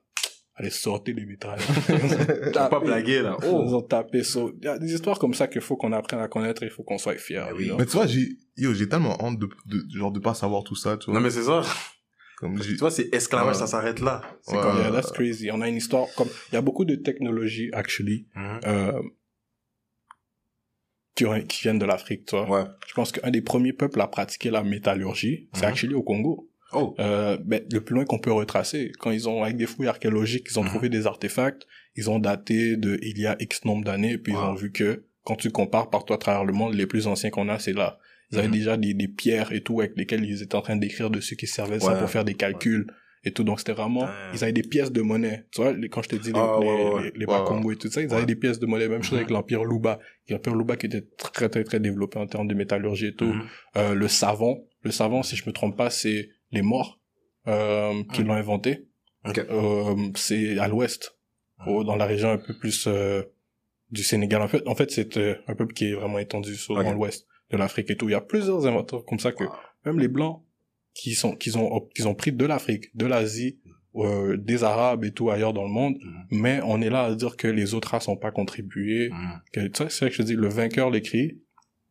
allez, 0.57 0.71
sortez 0.71 1.13
les. 1.13 1.25
Faut 2.53 2.69
pas 2.69 2.81
blaguer, 2.81 3.23
là. 3.23 3.37
Ils 3.43 3.49
Oh. 3.49 3.75
ont 3.75 3.83
tapé 3.83 4.23
ça. 4.23 4.41
Il 4.61 4.65
y 4.65 4.69
a 4.69 4.79
des 4.79 4.93
histoires 4.95 5.19
comme 5.19 5.35
ça 5.35 5.49
qu'il 5.49 5.61
faut 5.61 5.77
qu'on 5.77 5.93
apprenne 5.93 6.21
à 6.21 6.29
connaître 6.29 6.63
et 6.63 6.67
il 6.67 6.73
faut 6.73 6.83
qu'on 6.83 6.99
soit 6.99 7.15
oui. 7.55 7.65
you 7.65 7.69
know. 7.71 7.79
Mais 7.79 7.87
tu 7.87 7.93
vois, 7.93 8.07
j'ai, 8.07 8.29
j'ai 8.57 8.89
tellement 8.89 9.17
honte 9.25 9.39
de, 9.39 9.49
de, 9.67 9.85
genre, 9.99 10.13
de 10.13 10.21
pas 10.21 10.35
savoir 10.35 10.63
tout 10.65 10.77
ça, 10.77 10.97
tu 10.97 11.07
vois. 11.07 11.15
Non, 11.15 11.21
mais 11.21 11.31
c'est 11.31 11.43
ça. 11.45 11.63
Comme 12.39 12.59
Tu 12.61 12.75
vois, 12.77 12.91
c'est 12.91 13.15
esclavage, 13.15 13.55
Ouais. 13.55 13.61
ça 13.61 13.67
s'arrête 13.67 14.01
là. 14.01 14.21
C'est 14.43 14.57
Ouais. 14.57 14.63
comme, 14.63 14.79
yeah, 14.79 14.91
that's 14.91 15.13
crazy. 15.13 15.51
On 15.53 15.61
a 15.61 15.69
une 15.69 15.77
histoire 15.77 16.07
comme, 16.17 16.29
il 16.51 16.55
y 16.55 16.59
a 16.59 16.63
beaucoup 16.63 16.85
de 16.85 16.97
technologies, 16.97 17.71
actually, 17.73 18.27
euh, 18.67 19.01
qui, 21.15 21.27
ont- 21.27 21.41
qui 21.43 21.63
viennent 21.63 21.79
de 21.79 21.85
l'Afrique, 21.87 22.27
tu 22.27 22.37
vois. 22.37 22.49
Ouais. 22.51 22.65
Je 22.89 22.95
pense 22.95 23.13
qu'un 23.13 23.31
des 23.31 23.41
premiers 23.43 23.73
peuples 23.73 24.01
à 24.01 24.09
pratiquer 24.09 24.51
la 24.51 24.63
métallurgie, 24.65 25.49
c'est 25.55 25.63
Mhm. 25.63 25.69
actually 25.69 25.95
au 25.95 26.03
Congo. 26.03 26.51
Oh. 26.73 26.95
Euh, 26.99 27.37
ben, 27.45 27.63
le 27.73 27.81
plus 27.81 27.95
loin 27.95 28.05
qu'on 28.05 28.19
peut 28.19 28.33
retracer, 28.33 28.91
quand 28.99 29.11
ils 29.11 29.29
ont, 29.29 29.43
avec 29.45 29.57
des 29.57 29.67
fouilles 29.67 29.87
archéologiques, 29.89 30.47
ils 30.51 30.59
ont 30.59 30.63
Mhm. 30.65 30.69
trouvé 30.71 30.89
des 30.89 31.07
artefacts, 31.07 31.67
ils 31.97 32.11
ont 32.11 32.19
daté 32.19 32.77
de 32.77 32.99
il 33.03 33.19
y 33.19 33.27
a 33.27 33.37
X 33.39 33.65
nombre 33.65 33.85
d'années, 33.85 34.19
puis 34.19 34.33
ils 34.33 34.39
ont 34.39 34.55
vu 34.55 34.73
que, 34.73 35.05
quand 35.25 35.37
tu 35.37 35.51
compares 35.51 35.89
partout 35.91 36.13
à 36.15 36.19
travers 36.19 36.45
le 36.45 36.53
monde, 36.53 36.75
les 36.75 36.87
plus 36.87 37.07
anciens 37.07 37.31
qu'on 37.31 37.49
a, 37.49 37.59
c'est 37.59 37.73
là. 37.73 37.99
Ils 38.33 38.39
avaient 38.39 38.49
Mhm. 38.49 38.55
déjà 38.55 38.77
des, 38.77 38.95
des 38.95 39.09
pierres 39.09 39.53
et 39.53 39.61
tout 39.61 39.81
avec 39.81 39.97
lesquelles 39.97 40.25
ils 40.25 40.43
étaient 40.43 40.57
en 40.57 40.63
train 40.63 40.77
d'écrire 40.77 41.11
dessus 41.11 41.37
qui 41.37 41.47
servaient 41.47 41.77
de 41.79 41.83
ça 41.83 41.93
Ouais. 41.93 41.99
pour 42.01 42.11
faire 42.11 42.25
des 42.25 42.35
calculs 42.35 42.87
et 43.23 43.31
tout. 43.31 43.45
Donc 43.45 43.61
c'était 43.61 43.73
vraiment, 43.73 44.09
ils 44.35 44.43
avaient 44.43 44.53
des 44.53 44.63
pièces 44.63 44.91
de 44.91 45.01
monnaie. 45.03 45.45
Tu 45.53 45.61
vois, 45.63 45.73
les- 45.73 45.89
quand 45.89 46.03
je 46.03 46.09
t'ai 46.09 46.19
dit 46.19 46.33
les, 46.33 46.39
Ah, 46.39 46.59
ouais, 46.59 46.65
les, 46.67 46.73
ouais, 46.73 46.95
ouais. 46.95 47.03
les, 47.05 47.11
les 47.21 47.27
Ouais, 47.27 47.39
Bakongo 47.39 47.71
et 47.73 47.77
tout 47.77 47.89
ça, 47.89 48.01
ils 48.03 48.09
Ouais. 48.09 48.15
avaient 48.17 48.27
des 48.27 48.35
pièces 48.35 48.59
de 48.59 48.67
monnaie. 48.67 48.89
Même 48.89 49.03
chose 49.03 49.13
Mhm. 49.13 49.19
avec 49.19 49.31
l'Empire 49.31 49.65
Luba. 49.65 49.99
L'Empire 50.29 50.55
Luba 50.57 50.77
qui 50.77 50.87
était 50.87 51.05
très, 51.17 51.49
très, 51.49 51.63
très 51.65 51.79
développé 51.81 52.19
en 52.19 52.27
termes 52.27 52.49
de 52.49 52.55
métallurgie 52.55 53.07
et 53.09 53.15
tout. 53.15 53.27
Mhm. 53.33 53.43
Euh, 53.77 53.95
le 53.95 54.09
savon, 54.09 54.65
le 54.83 54.91
savon, 54.91 55.23
si 55.23 55.37
je 55.37 55.45
me 55.47 55.53
trompe 55.53 55.77
pas, 55.77 55.89
c'est 55.91 56.29
les 56.55 56.63
morts 56.63 56.99
euh, 57.47 58.03
qui 58.13 58.23
l'ont 58.25 58.35
inventé. 58.35 58.87
Euh, 59.51 59.97
c'est 60.17 60.59
à 60.59 60.69
l'ouest, 60.69 61.17
au- 61.67 61.85
dans 61.85 61.97
la 61.97 62.07
région 62.07 62.31
un 62.31 62.39
peu 62.39 62.55
plus 62.59 62.87
euh, 62.87 63.23
du 63.91 64.03
Sénégal. 64.03 64.41
En 64.43 64.49
fait, 64.49 64.63
en 64.67 64.75
fait, 64.75 64.91
c'est 64.91 65.17
un 65.47 65.55
peuple 65.55 65.73
qui 65.75 65.85
est 65.91 65.95
vraiment 65.95 66.19
étendu 66.19 66.57
sur 66.57 66.75
dans 66.75 66.93
l'ouest 66.95 67.27
de 67.51 67.57
l'Afrique 67.57 67.91
et 67.91 67.97
tout. 67.97 68.09
Il 68.09 68.13
y 68.13 68.17
a 68.17 68.21
plusieurs 68.21 68.67
inventeurs 68.67 69.05
comme 69.05 69.19
ça 69.19 69.33
que 69.33 69.45
même 69.85 69.99
les 69.99 70.09
blancs 70.09 70.43
qui 70.95 71.15
sont 71.15 71.35
qui 71.37 71.57
ont 71.57 71.89
qui 71.95 72.03
ont 72.07 72.15
pris 72.15 72.33
de 72.33 72.45
l'Afrique, 72.45 72.95
de 72.97 73.07
l'Asie, 73.07 73.59
euh, 73.97 74.37
des 74.37 74.65
Arabes 74.65 75.05
et 75.05 75.13
tout 75.13 75.31
ailleurs 75.31 75.53
dans 75.53 75.63
le 75.65 75.71
monde, 75.71 75.97
Mhm. 76.01 76.25
mais 76.43 76.61
on 76.65 76.81
est 76.83 76.91
là 76.91 77.05
à 77.05 77.15
dire 77.15 77.37
que 77.37 77.47
les 77.49 77.75
autres 77.75 77.89
races 77.93 78.09
n'ont 78.09 78.17
pas 78.17 78.31
contribué. 78.33 79.11
Sais, 79.55 79.71
c'est 79.89 79.99
vrai 80.01 80.11
que 80.11 80.17
je 80.17 80.23
dis, 80.23 80.35
le 80.35 80.49
vainqueur 80.49 80.91
l'écrit, 80.91 81.41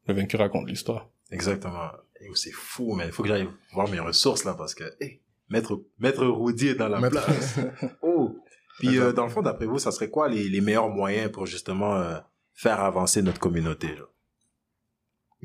le 0.07 0.13
vainqueur 0.13 0.41
raconte 0.41 0.67
l'histoire. 0.69 1.09
Exactement. 1.31 1.89
C'est 2.35 2.51
fou, 2.51 2.93
mais 2.95 3.05
il 3.07 3.11
faut 3.11 3.23
que 3.23 3.29
j'aille 3.29 3.47
voir 3.73 3.89
mes 3.89 3.99
ressources, 3.99 4.43
là, 4.43 4.53
parce 4.53 4.73
que, 4.75 4.83
hey, 4.99 5.21
Maître, 5.49 5.81
Maître 5.99 6.25
Roudy 6.25 6.69
est 6.69 6.75
dans 6.75 6.87
la 6.89 6.99
Maître- 6.99 7.23
place. 7.23 7.59
oh. 8.01 8.37
Puis, 8.79 8.97
euh, 8.97 9.13
dans 9.13 9.23
le 9.25 9.29
fond, 9.29 9.41
d'après 9.41 9.65
vous, 9.67 9.77
ça 9.79 9.91
serait 9.91 10.09
quoi 10.09 10.27
les, 10.27 10.49
les 10.49 10.61
meilleurs 10.61 10.89
moyens 10.89 11.31
pour 11.31 11.45
justement 11.45 11.95
euh, 11.95 12.17
faire 12.53 12.79
avancer 12.81 13.21
notre 13.21 13.39
communauté? 13.39 13.95
Genre? 13.95 14.07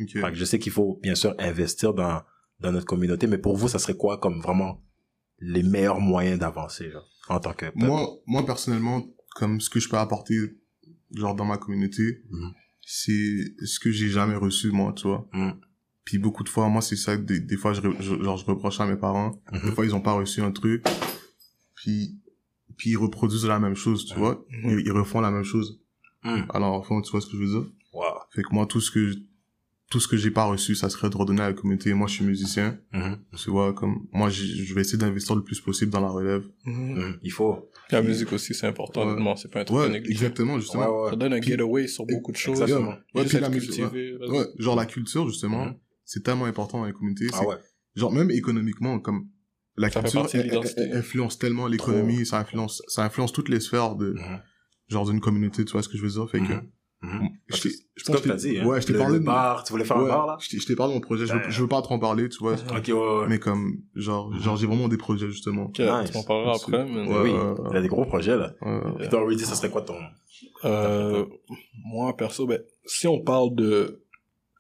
Ok. 0.01 0.11
Fait 0.13 0.21
que 0.31 0.35
je 0.35 0.45
sais 0.45 0.59
qu'il 0.59 0.73
faut, 0.73 0.99
bien 1.03 1.15
sûr, 1.15 1.35
investir 1.39 1.93
dans, 1.93 2.23
dans 2.61 2.73
notre 2.73 2.87
communauté, 2.87 3.27
mais 3.27 3.39
pour 3.39 3.57
vous, 3.57 3.69
ça 3.69 3.79
serait 3.79 3.97
quoi 3.97 4.19
comme 4.19 4.41
vraiment 4.41 4.83
les 5.41 5.63
meilleurs 5.63 6.01
moyens 6.01 6.39
d'avancer, 6.39 6.91
en 7.29 7.39
tant 7.41 7.53
que 7.53 7.67
peuple? 7.67 7.79
Moi, 7.85 8.09
moi, 8.27 8.47
personnellement, 8.47 9.05
comme 9.35 9.61
ce 9.61 9.69
que 9.71 9.79
je 9.81 9.89
peux 9.89 9.99
apporter, 9.99 10.37
genre, 11.15 11.35
dans 11.35 11.45
ma 11.45 11.59
communauté, 11.59 12.23
Mhm. 12.31 12.53
c'est 12.83 13.45
ce 13.65 13.79
que 13.79 13.91
j'ai 13.91 14.09
jamais 14.09 14.37
reçu, 14.37 14.71
moi, 14.71 14.93
tu 14.95 15.07
vois. 15.09 15.29
Mhm. 15.33 15.61
Puis 16.09 16.17
beaucoup 16.17 16.43
de 16.43 16.49
fois, 16.49 16.67
moi, 16.71 16.81
c'est 16.81 16.97
ça 16.97 17.19
que 17.19 17.23
des, 17.23 17.39
des 17.39 17.59
fois, 17.59 17.75
je, 17.75 17.83
re- 17.83 17.95
je- 18.01 18.23
genre, 18.25 18.39
je 18.39 18.45
reproche 18.47 18.81
à 18.81 18.87
mes 18.87 18.97
parents. 18.97 19.39
Des 19.53 19.59
Mhm. 19.59 19.73
fois, 19.75 19.85
ils 19.85 19.95
ont 19.95 20.01
pas 20.01 20.13
reçu 20.15 20.41
un 20.41 20.51
truc. 20.53 20.83
Puis, 21.75 22.17
puis 22.79 22.91
ils 22.91 22.97
reproduisent 22.97 23.45
la 23.45 23.59
même 23.59 23.75
chose, 23.75 24.07
tu 24.07 24.15
Mhm. 24.15 24.19
vois. 24.21 24.43
Ils, 24.65 24.81
ils 24.87 24.91
refont 24.93 25.21
la 25.21 25.31
même 25.31 25.45
chose. 25.45 25.83
Mhm. 26.25 26.47
Alors, 26.55 26.73
en 26.73 26.83
fond, 26.83 27.03
tu 27.03 27.11
vois 27.11 27.21
ce 27.21 27.27
que 27.27 27.33
je 27.33 27.43
veux 27.43 27.47
dire? 27.61 27.71
Wow. 27.93 28.05
Fait 28.35 28.41
que 28.43 28.49
moi, 28.53 28.65
tout 28.65 28.81
ce 28.81 28.91
que, 28.91 29.13
tout 29.91 30.01
ce 30.01 30.09
que 30.09 30.17
j'ai 30.17 30.31
pas 30.31 30.45
reçu, 30.45 30.75
ça 30.75 30.89
serait 30.89 31.11
de 31.11 31.17
redonner 31.17 31.43
à 31.43 31.49
la 31.49 31.53
communauté. 31.53 31.93
Moi, 31.93 32.07
je 32.09 32.15
suis 32.15 32.25
musicien. 32.25 32.79
Mhm. 32.95 33.19
Tu 33.37 33.51
vois, 33.51 33.75
comme, 33.75 34.07
moi, 34.11 34.31
je 34.31 34.73
vais 34.75 34.81
essayer 34.81 34.97
d'investir 34.99 35.35
le 35.37 35.43
plus 35.43 35.61
possible 35.61 35.91
dans 35.93 36.01
la 36.01 36.09
relève. 36.09 36.45
Mhm. 36.65 37.19
Il 37.23 37.33
faut. 37.33 37.69
La 37.91 38.01
musique 38.01 38.33
aussi, 38.33 38.55
c'est 38.55 38.67
important, 38.67 39.03
Ouais. 39.03 39.09
honnêtement, 39.13 39.37
c'est 39.37 39.51
pas 39.51 39.61
un 39.61 39.65
truc 39.65 39.79
Ouais, 39.79 39.95
exactement, 40.07 40.59
justement. 40.59 40.85
Ouais, 40.89 41.05
ouais. 41.05 41.11
Ça 41.11 41.17
donne 41.17 41.35
un 41.35 41.41
Puis- 41.41 41.51
getaway 41.51 41.87
sur 41.87 42.07
beaucoup 42.07 42.33
de 42.33 42.37
choses. 42.39 42.61
Exactement. 42.63 42.97
Ouais, 43.15 43.25
puis 43.27 43.39
la. 43.39 43.49
Ouais, 44.31 44.47
genre 44.59 44.77
la 44.77 44.87
culture, 44.87 45.27
justement, 45.29 45.67
Mhm. 45.67 45.75
C'est 46.11 46.23
tellement 46.23 46.47
important 46.47 46.79
dans 46.81 46.87
les 46.87 46.93
communautés. 46.93 47.27
Ah 47.35 47.45
ouais. 47.47 47.57
Genre, 47.95 48.11
même 48.13 48.31
économiquement, 48.31 48.99
comme, 48.99 49.29
la 49.77 49.91
Ça 49.91 50.01
culture 50.01 50.27
elle- 50.33 50.41
elle- 50.41 50.47
l'identité. 50.47 50.81
elle 50.91 50.97
influence 50.97 51.39
tellement 51.39 51.67
l'économie, 51.69 52.25
ça 52.27 52.39
influence, 52.39 52.83
ça 52.89 53.05
influence 53.05 53.33
toutes 53.33 53.49
les 53.51 53.61
sphères 53.61 53.95
de, 53.95 54.13
Mhm. 54.15 54.41
genre 54.89 55.05
d'une 55.07 55.21
communauté, 55.21 55.65
tu 55.65 55.73
vois 55.73 55.83
ce 55.83 55.89
que 55.89 55.97
je 55.99 56.03
veux 56.03 56.09
dire? 56.11 56.29
Fait 56.31 56.41
que, 56.41 56.53
Mhm. 56.53 56.63
Mhm. 57.03 57.29
je 57.49 57.61
t'ai- 57.63 57.75
je 57.97 58.05
pense 58.05 58.21
que- 58.23 58.29
t'as 58.29 58.35
dit, 58.37 58.59
hein. 58.59 58.67
ouais, 58.67 58.81
je 58.81 58.87
t'ai 58.87 58.95
parlé 58.95 59.19
de- 59.21 59.25
bar, 59.25 59.63
tu 59.65 59.73
voulais 59.73 59.85
faire 59.85 59.99
un 59.99 60.03
ouais, 60.03 60.09
bar, 60.09 60.27
là? 60.27 60.37
je 60.41 60.49
t'ai- 60.49 60.59
je 60.59 60.67
t'ai 60.67 60.75
parlé 60.75 60.95
de 60.95 60.99
mon 60.99 61.01
projet, 61.01 61.27
je 61.27 61.33
veux, 61.35 61.49
je 61.51 61.63
veux 61.63 61.69
pas 61.69 61.81
trop 61.83 61.95
en 61.95 61.99
parler, 62.01 62.29
tu 62.29 62.39
vois. 62.39 62.55
Ok, 62.55 62.89
ouais, 62.89 62.93
ouais. 62.95 63.27
Mais 63.29 63.39
comme, 63.39 63.77
genre, 63.95 64.35
genre, 64.41 64.57
j'ai 64.57 64.67
vraiment 64.67 64.89
des 64.89 64.97
projets, 64.97 65.29
justement. 65.29 65.67
Ok, 65.67 65.79
Nice. 65.79 66.11
tu 66.11 66.17
m'en 66.17 66.25
parleras 66.25 66.57
après, 66.57 66.85
mais... 66.87 67.07
Ouais. 67.07 67.21
oui, 67.25 67.31
euh, 67.35 67.55
il 67.71 67.77
a 67.77 67.83
des 67.83 67.89
gros 67.89 68.05
projets, 68.07 68.37
là. 68.37 68.55
Puis 68.99 69.09
toi, 69.11 69.25
Rudy, 69.25 69.45
ça 69.45 69.55
serait 69.55 69.71
quoi 69.71 69.83
ton... 69.83 69.95
Euh, 70.65 71.25
moi, 71.85 72.17
perso, 72.17 72.47
ben, 72.47 72.61
si 72.87 73.07
on 73.07 73.21
parle 73.23 73.55
de 73.55 74.05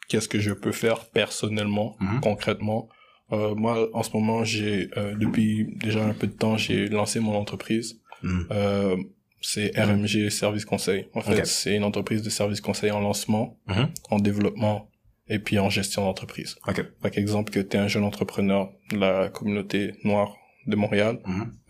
qu'est-ce 0.09 0.28
que 0.28 0.38
je 0.40 0.52
peux 0.52 0.72
faire 0.72 1.06
personnellement, 1.06 1.96
Mhm. 2.00 2.20
concrètement, 2.20 2.88
euh, 3.32 3.54
moi, 3.54 3.88
en 3.92 4.02
ce 4.02 4.11
moment, 4.14 4.42
j'ai, 4.44 4.88
euh, 4.96 5.14
depuis 5.14 5.68
déjà 5.76 6.04
un 6.04 6.14
peu 6.14 6.26
de 6.26 6.32
temps, 6.32 6.56
j'ai 6.56 6.88
lancé 6.88 7.20
mon 7.20 7.34
entreprise. 7.36 8.00
Mhm. 8.22 8.46
Euh, 8.50 8.96
c'est 9.40 9.70
RMG 9.78 10.30
Service 10.30 10.64
Conseil. 10.64 11.06
En 11.14 11.20
fait, 11.20 11.46
c'est 11.46 11.76
une 11.76 11.84
entreprise 11.84 12.22
de 12.22 12.30
service 12.30 12.61
conseil 12.61 12.90
en 12.90 13.00
lancement, 13.00 13.56
Mhm. 13.68 13.88
en 14.11 14.18
développement 14.18 14.88
et 15.28 15.38
puis 15.38 15.59
en 15.59 15.68
gestion 15.70 16.02
d'entreprise. 16.04 16.56
Ok. 16.66 16.82
Par 17.02 17.12
exemple, 17.16 17.52
que 17.52 17.61
tu 17.61 17.76
es 17.76 17.80
un 17.80 17.86
jeune 17.86 18.02
entrepreneur 18.04 18.72
de 18.90 18.96
la 18.98 19.28
communauté 19.28 19.92
noire 20.02 20.34
de 20.66 20.74
Montréal, 20.74 21.20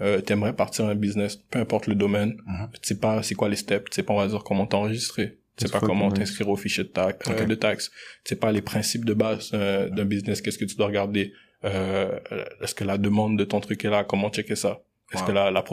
euh, 0.00 0.20
t'aimerais 0.20 0.54
partir 0.54 0.86
un 0.86 0.94
business, 0.94 1.36
peu 1.36 1.58
importe 1.58 1.86
le 1.88 1.94
domaine, 1.94 2.36
tu 2.72 2.78
sais 2.82 2.98
pas 2.98 3.22
c'est 3.22 3.34
quoi 3.34 3.48
les 3.48 3.56
steps, 3.56 3.90
tu 3.90 3.96
sais 3.96 4.02
pas 4.02 4.12
on 4.14 4.16
va 4.18 4.26
dire 4.28 4.42
comment 4.44 4.66
t'enregistrer, 4.66 5.32
tu 5.32 5.38
sais 5.60 5.66
C'est 5.66 5.72
pas 5.72 5.80
comment 5.80 6.10
t'inscrire 6.10 6.48
au 6.48 6.56
fichier 6.56 6.84
de, 6.84 6.88
taxe, 6.88 7.28
Ok. 7.28 7.46
de 7.46 7.54
taxes, 7.54 7.90
tu 8.24 8.30
sais 8.30 8.36
pas 8.36 8.52
les 8.52 8.62
principes 8.62 9.04
de 9.04 9.14
base 9.14 9.50
euh, 9.54 9.88
d'un 9.88 10.04
business, 10.04 10.40
qu'est-ce 10.42 10.58
que 10.58 10.64
tu 10.64 10.76
dois 10.76 10.86
regarder, 10.86 11.32
euh, 11.64 12.18
est-ce 12.62 12.74
que 12.74 12.84
la 12.84 12.98
demande 12.98 13.38
de 13.38 13.44
ton 13.44 13.60
truc 13.60 13.84
est 13.84 13.90
là, 13.90 14.04
comment 14.04 14.30
checker 14.30 14.56
ça, 14.56 14.80
est-ce 15.12 15.22
Wow. 15.22 15.28
que 15.28 15.32
la 15.32 15.50
la, 15.50 15.64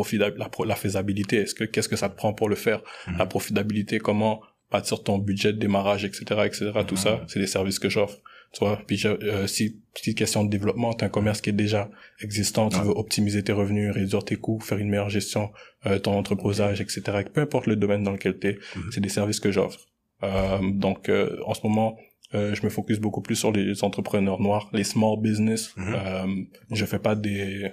la, 0.65 0.75
faisabilité, 0.75 1.37
est-ce 1.37 1.53
que 1.55 1.63
qu'est-ce 1.65 1.89
que 1.89 1.95
ça 1.97 2.09
te 2.09 2.15
prend 2.15 2.33
pour 2.33 2.49
le 2.49 2.55
faire, 2.55 2.81
Mhm. 3.07 3.17
la 3.17 3.25
profitabilité, 3.25 3.99
comment 3.99 4.41
bâtir 4.71 5.03
ton 5.03 5.17
budget 5.19 5.53
de 5.53 5.59
démarrage, 5.59 6.05
etc., 6.05 6.23
etc. 6.45 6.71
Tout 6.87 6.95
ça, 6.95 7.21
c'est 7.27 7.39
des 7.39 7.47
services 7.47 7.79
que 7.79 7.89
j'offre. 7.89 8.17
Tu 8.53 8.59
vois, 8.63 8.81
puis 8.87 9.01
euh, 9.05 9.47
si 9.47 9.81
petite 9.93 10.17
question 10.17 10.43
de 10.45 10.49
développement, 10.49 10.93
t'as 10.93 11.07
un 11.07 11.09
commerce 11.09 11.41
qui 11.41 11.49
est 11.49 11.53
déjà 11.53 11.89
existant, 12.21 12.69
tu 12.69 12.77
Ouais. 12.77 12.83
veux 12.83 12.91
optimiser 12.91 13.43
tes 13.43 13.51
revenus, 13.51 13.91
réduire 13.91 14.23
tes 14.23 14.35
coûts, 14.37 14.59
faire 14.61 14.77
une 14.77 14.89
meilleure 14.89 15.09
gestion, 15.09 15.51
euh, 15.85 15.99
ton 15.99 16.13
entreposage, 16.17 16.79
etc. 16.81 17.01
Peu 17.33 17.41
importe 17.41 17.67
le 17.67 17.75
domaine 17.75 18.03
dans 18.03 18.11
lequel 18.11 18.37
t'es, 18.39 18.57
Mhm. 18.75 18.91
c'est 18.91 19.01
des 19.01 19.09
services 19.09 19.39
que 19.41 19.51
j'offre. 19.51 19.79
Euh, 20.23 20.59
donc, 20.71 21.09
euh, 21.09 21.37
en 21.45 21.53
ce 21.53 21.59
moment, 21.63 21.97
euh, 22.33 22.55
je 22.55 22.63
me 22.63 22.69
focus 22.69 22.99
beaucoup 22.99 23.21
plus 23.21 23.35
sur 23.35 23.51
les 23.51 23.83
entrepreneurs 23.83 24.39
noirs, 24.39 24.69
les 24.73 24.83
small 24.85 25.19
business. 25.19 25.73
Euh, 25.77 26.25
je 26.71 26.85
fais 26.85 26.99
pas 26.99 27.15
des 27.15 27.71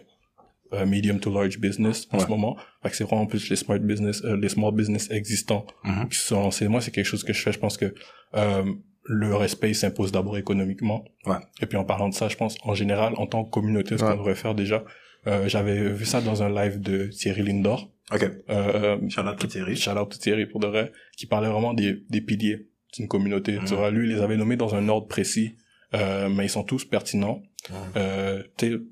medium 0.87 1.21
to 1.21 1.31
large 1.33 1.59
business 1.59 2.09
en 2.13 2.17
Ouais. 2.19 2.25
ce 2.25 2.29
moment. 2.31 2.57
Fait 2.83 2.89
que 2.89 2.97
c'est 2.97 3.05
vraiment 3.05 3.27
plus 3.27 3.51
les 3.51 3.57
smart 3.57 3.79
business, 3.79 4.23
euh, 4.25 4.37
les 4.39 4.49
small 4.49 4.73
business 4.75 5.11
existants 5.11 5.67
Mhm. 5.85 6.09
qui 6.09 6.17
sont 6.19 6.41
lancés. 6.41 6.67
Moi, 6.67 6.81
c'est 6.81 6.91
quelque 6.91 7.05
chose 7.07 7.25
que 7.25 7.35
je 7.35 7.43
fais. 7.43 7.53
Je 7.53 7.59
pense 7.59 7.77
que 7.77 7.95
euh, 8.35 8.65
le 9.05 9.35
respect 9.35 9.71
il 9.71 9.75
s'impose 9.75 10.13
d'abord 10.13 10.37
économiquement. 10.39 11.05
Ouais. 11.27 11.37
Et 11.61 11.67
puis 11.67 11.77
en 11.79 11.85
parlant 11.85 12.09
de 12.09 12.15
ça, 12.15 12.29
je 12.29 12.37
pense 12.37 12.57
en 12.63 12.75
général, 12.75 13.15
en 13.17 13.27
tant 13.27 13.45
que 13.45 13.51
communauté, 13.51 13.99
ce 13.99 14.05
Ouais. 14.05 14.11
qu'on 14.13 14.17
devrait 14.19 14.35
faire 14.35 14.55
déjà, 14.55 14.85
euh, 15.27 15.49
j'avais 15.49 15.89
vu 15.91 16.05
ça 16.05 16.21
dans 16.21 16.43
un 16.43 16.49
live 16.51 16.81
de 16.81 17.07
Thierry 17.09 17.43
Lindor. 17.43 17.91
Ok. 18.13 18.31
Euh, 18.51 18.99
Shout 19.09 19.23
out 19.23 19.39
to 19.39 19.47
Thierry. 19.47 19.77
Shout 19.77 19.93
out 19.99 20.11
to 20.11 20.19
Thierry 20.19 20.47
pour 20.47 20.61
de 20.61 20.67
vrai, 20.67 20.93
qui 21.17 21.27
parlait 21.27 21.49
vraiment 21.49 21.75
des, 21.75 22.05
des 22.11 22.21
piliers 22.21 22.67
d'une 22.97 23.09
communauté. 23.09 23.55
Tu 23.65 23.73
Mhm. 23.73 23.79
vois, 23.79 23.91
lui, 23.91 24.09
il 24.09 24.15
les 24.17 24.21
avait 24.23 24.37
nommés 24.37 24.57
dans 24.57 24.75
un 24.75 24.89
ordre 24.89 25.07
précis, 25.09 25.57
euh, 25.95 26.29
mais 26.29 26.47
ils 26.47 26.51
sont 26.51 26.65
tous 26.65 26.85
pertinents. 26.85 27.43
Mhm. 27.71 27.77
Euh, 27.97 28.43
tu 28.57 28.83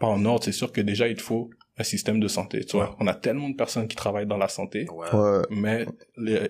pas 0.00 0.06
en 0.06 0.24
ordre, 0.24 0.44
c'est 0.44 0.52
sûr 0.52 0.72
que 0.72 0.80
déjà, 0.80 1.08
il 1.08 1.16
te 1.16 1.22
faut 1.22 1.50
un 1.76 1.84
système 1.84 2.18
de 2.20 2.28
santé. 2.28 2.64
Tu 2.64 2.76
vois, 2.76 2.90
Ouais. 2.90 2.96
on 3.00 3.06
a 3.06 3.14
tellement 3.14 3.48
de 3.48 3.54
personnes 3.56 3.86
qui 3.88 3.96
travaillent 3.96 4.26
dans 4.26 4.36
la 4.36 4.48
santé, 4.48 4.86
Ouais. 4.90 5.42
Mais 5.50 5.86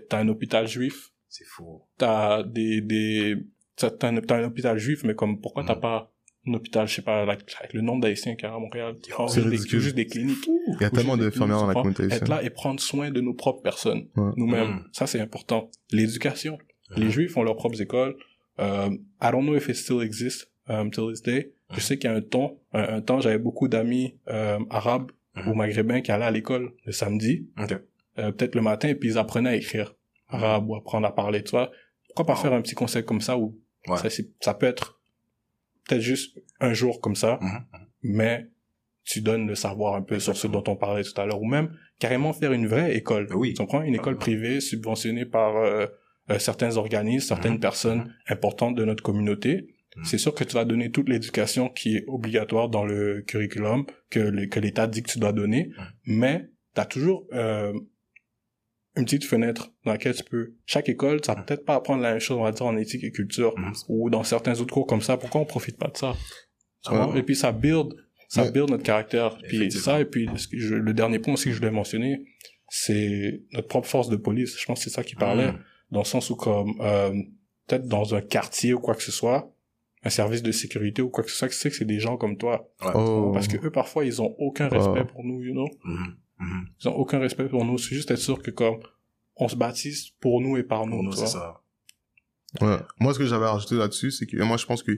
t'as 0.08 0.18
un 0.18 0.28
hôpital 0.28 0.66
juif, 0.66 1.10
C'est 1.39 1.47
fou. 1.47 1.82
t'as 1.99 2.43
des, 2.43 2.80
des, 2.80 3.36
t'as 3.76 3.91
t'as 3.91 4.09
un, 4.09 4.20
t'as 4.20 4.39
un 4.39 4.45
hôpital 4.45 4.76
juif, 4.78 5.05
mais 5.05 5.14
comme, 5.14 5.41
pourquoi 5.41 5.64
t'as 5.64 5.74
Mhm. 5.76 5.80
pas 5.80 6.12
un 6.47 6.55
hôpital, 6.55 6.89
je 6.89 6.95
sais 6.95 7.03
pas, 7.03 7.20
avec, 7.22 7.41
avec 7.61 7.72
le 7.74 7.80
nombre 7.82 8.01
d'haïtiens 8.03 8.34
qu'il 8.34 8.49
y 8.49 8.51
a 8.51 8.55
à 8.55 8.59
Montréal, 8.59 8.97
qui 9.03 9.11
C'est 9.28 9.43
juste 9.78 9.95
des, 9.95 10.07
cliniques. 10.07 10.49
Il 10.49 10.80
y 10.80 10.84
a 10.84 10.91
tellement 10.91 11.16
d'infirmières 11.16 11.59
dans 11.59 11.66
la 11.66 11.74
communauté 11.74 12.05
Être 12.05 12.28
là 12.28 12.43
et 12.43 12.51
prendre 12.51 12.80
soin 12.80 13.11
de 13.11 13.20
nos 13.20 13.34
propres 13.34 13.62
personnes, 13.62 14.09
Ouais. 14.16 14.32
nous-mêmes. 14.36 14.68
Mhm. 14.70 14.84
Ça, 14.93 15.07
c'est 15.07 15.20
important. 15.20 15.70
L'éducation. 15.93 16.59
Les 16.97 17.05
Mhm. 17.07 17.11
Juifs 17.11 17.36
ont 17.36 17.43
leurs 17.43 17.57
propres 17.57 17.80
écoles. 17.82 18.16
Euh, 18.61 18.89
I 19.22 19.30
don't 19.30 19.43
know 19.45 19.55
if 19.57 19.68
it 19.68 19.76
still 19.76 20.01
exists 20.03 20.51
um, 20.68 20.91
till 20.91 21.09
this 21.11 21.22
day. 21.22 21.53
Je 21.70 21.74
Mhm. 21.76 21.80
sais 21.80 21.99
qu'il 21.99 22.11
y 22.11 22.12
a 22.12 22.16
un 22.16 22.20
temps, 22.22 22.59
un, 22.72 22.97
un 22.97 23.01
temps, 23.03 23.20
j'avais 23.20 23.39
beaucoup 23.39 23.68
d'amis 23.68 24.16
euh, 24.28 24.59
arabes 24.70 25.12
Mhm. 25.36 25.49
ou 25.49 25.55
maghrébins 25.55 26.01
qui 26.01 26.11
allaient 26.11 26.24
à 26.24 26.30
l'école 26.30 26.72
le 26.86 26.93
samedi, 26.93 27.47
Ok. 27.62 27.72
euh, 28.18 28.32
peut-être 28.32 28.55
le 28.55 28.62
matin, 28.62 28.89
et 28.89 28.95
puis 28.95 29.11
ils 29.11 29.18
apprenaient 29.18 29.51
à 29.51 29.57
écrire 29.57 29.95
arabe 30.28 30.68
ou 30.68 30.76
apprendre 30.76 31.06
à 31.06 31.14
parler, 31.14 31.42
tu 31.42 31.50
vois. 31.52 31.70
Pourquoi 32.08 32.26
pas 32.26 32.34
Wow. 32.34 32.42
faire 32.42 32.52
un 32.52 32.62
petit 32.62 32.74
conseil 32.74 33.04
comme 33.04 33.20
ça 33.20 33.36
où 33.38 33.58
Ouais. 33.88 33.96
ça, 34.40 34.54
peut 34.54 34.66
être 34.66 35.00
peut-être 35.88 36.02
juste 36.02 36.38
un 36.60 36.74
jour 36.74 37.00
comme 37.00 37.16
ça, 37.16 37.38
Mhm. 37.40 37.64
mais 38.02 38.48
tu 39.04 39.22
donnes 39.22 39.46
le 39.46 39.54
savoir 39.54 39.94
un 39.94 40.02
peu 40.02 40.18
sur 40.20 40.36
ce 40.36 40.46
dont 40.46 40.64
on 40.66 40.76
parlait 40.76 41.02
tout 41.02 41.18
à 41.18 41.24
l'heure, 41.24 41.40
ou 41.40 41.46
même 41.46 41.74
carrément 41.98 42.34
faire 42.34 42.52
une 42.52 42.66
vraie 42.66 42.94
école. 42.94 43.26
Oui. 43.34 43.54
Tu 43.54 43.62
comprends? 43.62 43.80
Une 43.82 43.94
école 43.94 44.14
Ah. 44.18 44.20
privée 44.20 44.60
subventionnée 44.60 45.24
par 45.24 45.56
euh, 45.56 45.86
euh, 46.30 46.38
certains 46.38 46.76
organismes, 46.76 47.26
certaines 47.26 47.54
Mhm. 47.54 47.60
personnes 47.60 48.14
importantes 48.28 48.74
de 48.74 48.84
notre 48.84 49.02
communauté. 49.02 49.74
Mhm. 49.96 50.04
C'est 50.04 50.18
sûr 50.18 50.34
que 50.34 50.44
tu 50.44 50.52
vas 50.54 50.66
donner 50.66 50.90
toute 50.90 51.08
l'éducation 51.08 51.70
qui 51.70 51.96
est 51.96 52.04
obligatoire 52.06 52.68
dans 52.68 52.84
le 52.84 53.22
curriculum, 53.22 53.86
que 54.10 54.20
l'État 54.58 54.86
dit 54.86 55.02
que 55.02 55.10
tu 55.10 55.18
dois 55.18 55.32
donner, 55.32 55.70
Mhm. 55.78 55.84
mais 56.18 56.50
tu 56.74 56.80
as 56.82 56.84
toujours 56.84 57.24
euh, 57.32 57.72
une 58.99 59.05
petite 59.05 59.24
fenêtre 59.24 59.70
dans 59.84 59.92
laquelle 59.92 60.14
tu 60.14 60.24
peux... 60.24 60.55
Chaque 60.66 60.88
école, 60.88 61.24
ça 61.24 61.34
va 61.34 61.42
peut-être 61.42 61.64
pas 61.64 61.74
apprendre 61.76 62.03
la 62.03 62.11
même 62.11 62.20
chose, 62.20 62.36
on 62.38 62.42
va 62.42 62.53
dire, 62.53 62.66
en 62.66 62.76
éthique 62.76 63.05
et 63.05 63.11
culture, 63.12 63.55
Mhm. 63.59 63.72
ou 63.88 64.11
dans 64.11 64.24
certains 64.24 64.61
autres 64.61 64.72
cours 64.74 64.86
comme 64.86 65.01
ça. 65.01 65.16
Pourquoi 65.16 65.40
on 65.40 65.44
profite 65.44 65.78
pas 65.78 65.88
de 65.88 65.96
ça? 65.96 66.14
Ouais. 66.90 67.18
Et 67.18 67.22
puis 67.22 67.36
ça 67.36 67.53
build, 67.53 67.94
ça 68.28 68.44
Ouais. 68.44 68.53
build 68.53 68.70
notre 68.70 68.82
caractère. 68.84 69.38
Puis 69.49 69.70
ça, 69.72 70.01
et 70.01 70.05
puis 70.05 70.28
ce 70.36 70.49
que 70.49 70.59
je- 70.59 70.74
le 70.74 70.92
dernier 70.94 71.18
point 71.18 71.34
aussi 71.34 71.46
que 71.46 71.53
je 71.53 71.59
voulais 71.59 71.70
mentionner, 71.70 72.24
c'est 72.68 73.42
notre 73.53 73.68
propre 73.68 73.88
force 73.88 74.09
de 74.09 74.16
police. 74.16 74.59
Je 74.59 74.64
pense 74.66 74.78
que 74.78 74.84
c'est 74.90 74.94
ça 74.94 75.03
qui 75.03 75.14
parlait, 75.14 75.53
Mhm. 75.53 75.59
dans 75.92 76.01
le 76.01 76.05
sens 76.05 76.30
où 76.30 76.36
comme 76.36 76.74
euh, 76.80 77.11
peut-être 77.66 77.86
dans 77.88 78.14
un 78.14 78.20
quartier 78.20 78.74
ou 78.74 78.80
quoi 78.80 78.94
que 78.94 79.03
ce 79.03 79.12
soit, 79.12 79.53
un 80.05 80.11
service 80.11 80.42
de 80.42 80.53
sécurité 80.53 81.03
ou 81.03 81.09
quoi 81.11 81.24
que 81.24 81.30
ce 81.30 81.36
soit, 81.36 81.49
tu 81.49 81.55
sais 81.55 81.70
que 81.70 81.76
c'est 81.76 81.84
des 81.84 81.99
gens 81.99 82.16
comme 82.16 82.36
toi. 82.36 82.70
Ouais. 82.82 82.92
Oh. 82.94 83.30
Parce 83.34 83.49
que 83.49 83.57
eux, 83.66 83.70
parfois, 83.70 84.05
ils 84.05 84.22
ont 84.22 84.34
aucun 84.38 84.68
respect 84.68 85.01
Oh. 85.03 85.12
pour 85.12 85.24
nous, 85.24 85.42
you 85.42 85.53
know? 85.53 85.68
Mhm. 85.84 86.16
Mhm. 86.39 86.68
Ils 86.80 86.89
ont 86.89 86.95
aucun 86.97 87.18
respect 87.18 87.49
pour 87.49 87.64
nous. 87.64 87.78
C'est 87.78 87.95
juste 87.95 88.11
être 88.11 88.18
sûr 88.18 88.41
que 88.43 88.51
comme 88.51 88.78
on 89.36 89.49
se 89.49 89.57
baptise 89.57 90.11
pour 90.20 90.41
nous 90.41 90.57
et 90.57 90.62
par 90.62 90.86
nous. 90.86 90.93
Pour 90.97 91.03
nous, 91.05 91.12
c'est 91.12 91.26
ça. 91.26 91.61
Ouais. 92.61 92.78
Moi, 93.01 93.12
ce 93.14 93.18
que 93.18 93.26
j'avais 93.26 93.47
rajouté 93.47 93.76
là-dessus, 93.76 94.11
c'est 94.11 94.26
que 94.26 94.43
moi, 94.43 94.57
je 94.57 94.66
pense 94.66 94.82
que 94.82 94.93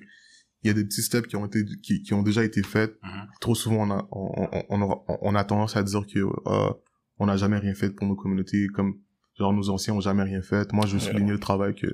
il 0.62 0.66
y 0.68 0.70
a 0.70 0.74
des 0.74 0.84
petits 0.84 1.02
steps 1.02 1.26
qui 1.26 1.36
ont 1.36 1.46
été, 1.46 1.64
qui, 1.82 2.02
qui 2.02 2.12
ont 2.14 2.22
déjà 2.22 2.44
été 2.44 2.62
faits. 2.62 2.94
Mhm. 3.02 3.26
Trop 3.40 3.54
souvent, 3.54 3.88
on 3.88 3.90
a, 3.90 4.08
on, 4.12 4.48
on, 4.52 4.64
on, 4.68 4.82
aura- 4.82 5.04
on 5.22 5.34
a 5.34 5.42
tendance 5.44 5.76
à 5.76 5.82
dire 5.82 6.06
que 6.06 6.18
euh, 6.18 6.70
on 7.18 7.26
n'a 7.26 7.36
jamais 7.36 7.58
rien 7.58 7.74
fait 7.74 7.90
pour 7.90 8.06
nos 8.06 8.14
communautés, 8.14 8.66
comme 8.68 8.98
genre 9.38 9.52
nos 9.54 9.70
anciens 9.70 9.94
ont 9.94 10.00
jamais 10.00 10.22
rien 10.22 10.42
fait. 10.42 10.70
Moi, 10.72 10.84
je 10.86 10.94
veux 10.94 11.00
souligner 11.00 11.32
le 11.32 11.38
travail 11.40 11.74
que 11.74 11.86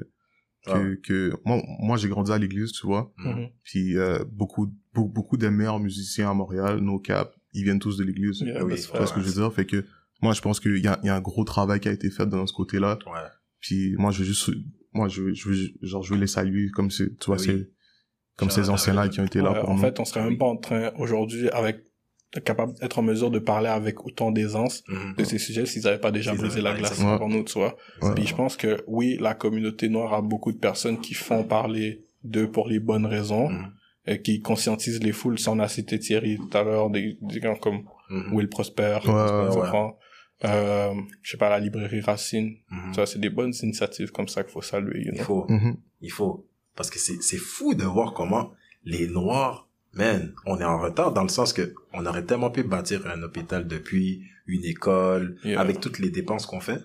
que, 1.04 1.32
moi, 1.44 1.62
moi, 1.78 1.96
j'ai 1.96 2.08
grandi 2.08 2.32
à 2.32 2.38
l'église, 2.38 2.72
tu 2.72 2.86
vois. 2.88 3.12
Mhm. 3.18 3.50
Puis 3.62 3.96
euh, 3.96 4.24
beaucoup, 4.32 4.66
beaucoup, 4.92 5.12
beaucoup 5.12 5.36
des 5.36 5.48
meilleurs 5.50 5.78
musiciens 5.78 6.28
à 6.30 6.34
Montréal, 6.34 6.78
nos 6.80 6.98
caps, 6.98 7.30
ils 7.52 7.64
viennent 7.64 7.78
tous 7.78 7.96
de 7.96 8.04
l'église. 8.04 8.40
Yeah, 8.40 8.58
Ah 8.60 8.64
oui, 8.64 8.74
Tu 8.74 8.88
vois 8.96 9.06
ce 9.06 9.12
que 9.12 9.20
je 9.20 9.26
veux 9.26 9.32
dire? 9.32 9.52
Fait 9.52 9.66
que 9.66 9.84
moi, 10.22 10.32
je 10.32 10.40
pense 10.40 10.60
qu'il 10.60 10.78
y 10.78 10.86
a, 10.86 10.98
il 11.02 11.06
y 11.06 11.10
a 11.10 11.14
un 11.16 11.20
gros 11.20 11.44
travail 11.44 11.80
qui 11.80 11.88
a 11.88 11.92
été 11.92 12.10
fait 12.10 12.26
de 12.26 12.46
ce 12.46 12.52
côté-là. 12.52 12.98
Ouais. 13.06 13.12
Puis 13.60 13.94
moi, 13.98 14.10
je 14.10 14.18
veux 14.20 14.24
juste, 14.24 14.50
moi, 14.92 15.08
je 15.08 15.22
veux, 15.22 15.34
je 15.34 15.48
veux, 15.48 15.56
genre, 15.82 16.02
je 16.02 16.14
veux 16.14 16.20
les 16.20 16.26
saluer 16.26 16.68
comme 16.70 16.90
c'est, 16.90 17.18
tu 17.18 17.26
vois, 17.26 17.36
Oui. 17.38 17.44
c'est, 17.44 17.70
comme 18.36 18.50
ces 18.50 18.68
anciens-là 18.68 19.08
qui 19.08 19.20
ont 19.20 19.24
été 19.24 19.40
là 19.40 19.54
pour 19.54 19.70
en 19.70 19.74
nous. 19.74 19.80
fait, 19.80 19.98
on 19.98 20.04
serait 20.04 20.22
même 20.22 20.36
pas 20.38 20.44
en 20.46 20.56
train 20.56 20.90
aujourd'hui 20.98 21.48
avec 21.50 21.78
capable 22.44 22.74
d'être 22.80 22.98
en 22.98 23.02
mesure 23.02 23.30
de 23.30 23.38
parler 23.38 23.68
avec 23.68 24.04
autant 24.04 24.30
d'aisance 24.30 24.84
Mhm. 24.88 25.14
de 25.16 25.24
ces 25.24 25.38
sujets 25.38 25.64
s'ils 25.64 25.82
n'avaient 25.84 26.00
pas 26.00 26.10
déjà 26.10 26.34
brisé 26.34 26.60
la 26.60 26.74
glace 26.74 27.00
avant 27.00 27.28
nous, 27.30 27.44
tu 27.44 27.54
vois. 27.58 27.76
Ouais. 28.02 28.14
Puis 28.14 28.26
je 28.26 28.34
pense 28.34 28.56
que 28.58 28.82
oui, 28.86 29.16
la 29.20 29.34
communauté 29.34 29.88
noire 29.88 30.12
a 30.12 30.20
beaucoup 30.20 30.52
de 30.52 30.58
personnes 30.58 31.00
qui 31.00 31.14
font 31.14 31.44
parler 31.44 32.04
d'eux 32.24 32.50
pour 32.50 32.68
les 32.68 32.78
bonnes 32.78 33.06
raisons, 33.06 33.48
Mhm. 33.48 33.72
Et 34.06 34.22
qui 34.22 34.40
conscientisent 34.40 35.02
les 35.02 35.12
foules. 35.12 35.38
Ça, 35.38 35.50
on 35.52 35.58
a 35.58 35.68
cité 35.68 35.98
Thierry 35.98 36.36
tout 36.36 36.56
à 36.56 36.62
l'heure, 36.62 36.90
des, 36.90 37.18
des 37.20 37.40
gens 37.40 37.56
comme 37.56 37.84
Mhm. 38.08 38.34
Will 38.34 38.48
Prosper, 38.48 38.98
Ouais, 39.04 39.12
ouais. 39.12 39.90
Euh, 40.44 40.92
je 41.22 41.30
sais 41.32 41.36
pas, 41.38 41.48
la 41.48 41.58
librairie 41.58 42.00
Racine. 42.00 42.56
Mhm. 42.70 42.94
Ça, 42.94 43.06
c'est 43.06 43.18
des 43.18 43.30
bonnes 43.30 43.52
initiatives 43.62 44.12
comme 44.12 44.28
ça 44.28 44.44
qu'il 44.44 44.52
faut 44.52 44.62
saluer, 44.62 45.00
you 45.00 45.10
Il 45.12 45.16
know. 45.16 45.24
faut. 45.24 45.46
Mhm. 45.48 45.76
Il 46.02 46.10
faut. 46.12 46.46
Parce 46.76 46.90
que 46.90 46.98
c'est, 46.98 47.20
c'est 47.22 47.38
fou 47.38 47.74
de 47.74 47.84
voir 47.84 48.12
comment 48.12 48.52
les 48.84 49.08
Noirs, 49.08 49.65
man, 49.94 50.34
on 50.46 50.58
est 50.58 50.64
en 50.64 50.78
retard 50.80 51.12
dans 51.12 51.22
le 51.22 51.28
sens 51.28 51.52
que 51.52 51.74
on 51.92 52.04
aurait 52.06 52.24
tellement 52.24 52.50
pu 52.50 52.62
bâtir 52.62 53.06
un 53.06 53.22
hôpital 53.22 53.66
depuis, 53.66 54.22
une 54.46 54.64
école, 54.64 55.36
Yeah. 55.44 55.60
avec 55.60 55.80
toutes 55.80 55.98
les 55.98 56.10
dépenses 56.10 56.46
qu'on 56.46 56.60
fait. 56.60 56.80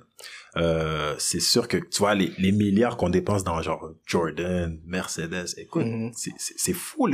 Euh, 0.57 1.15
c'est 1.19 1.39
sûr 1.39 1.67
que, 1.67 1.77
tu 1.77 1.99
vois, 1.99 2.13
les, 2.15 2.31
les 2.37 2.51
milliards 2.51 2.97
qu'on 2.97 3.09
dépense 3.09 3.43
dans 3.43 3.61
genre 3.61 3.93
Jordan, 4.05 4.79
Mercedes, 4.85 5.45
écoute, 5.57 5.85
Mhm. 5.85 6.11
c'est, 6.15 6.73
fou 6.73 7.07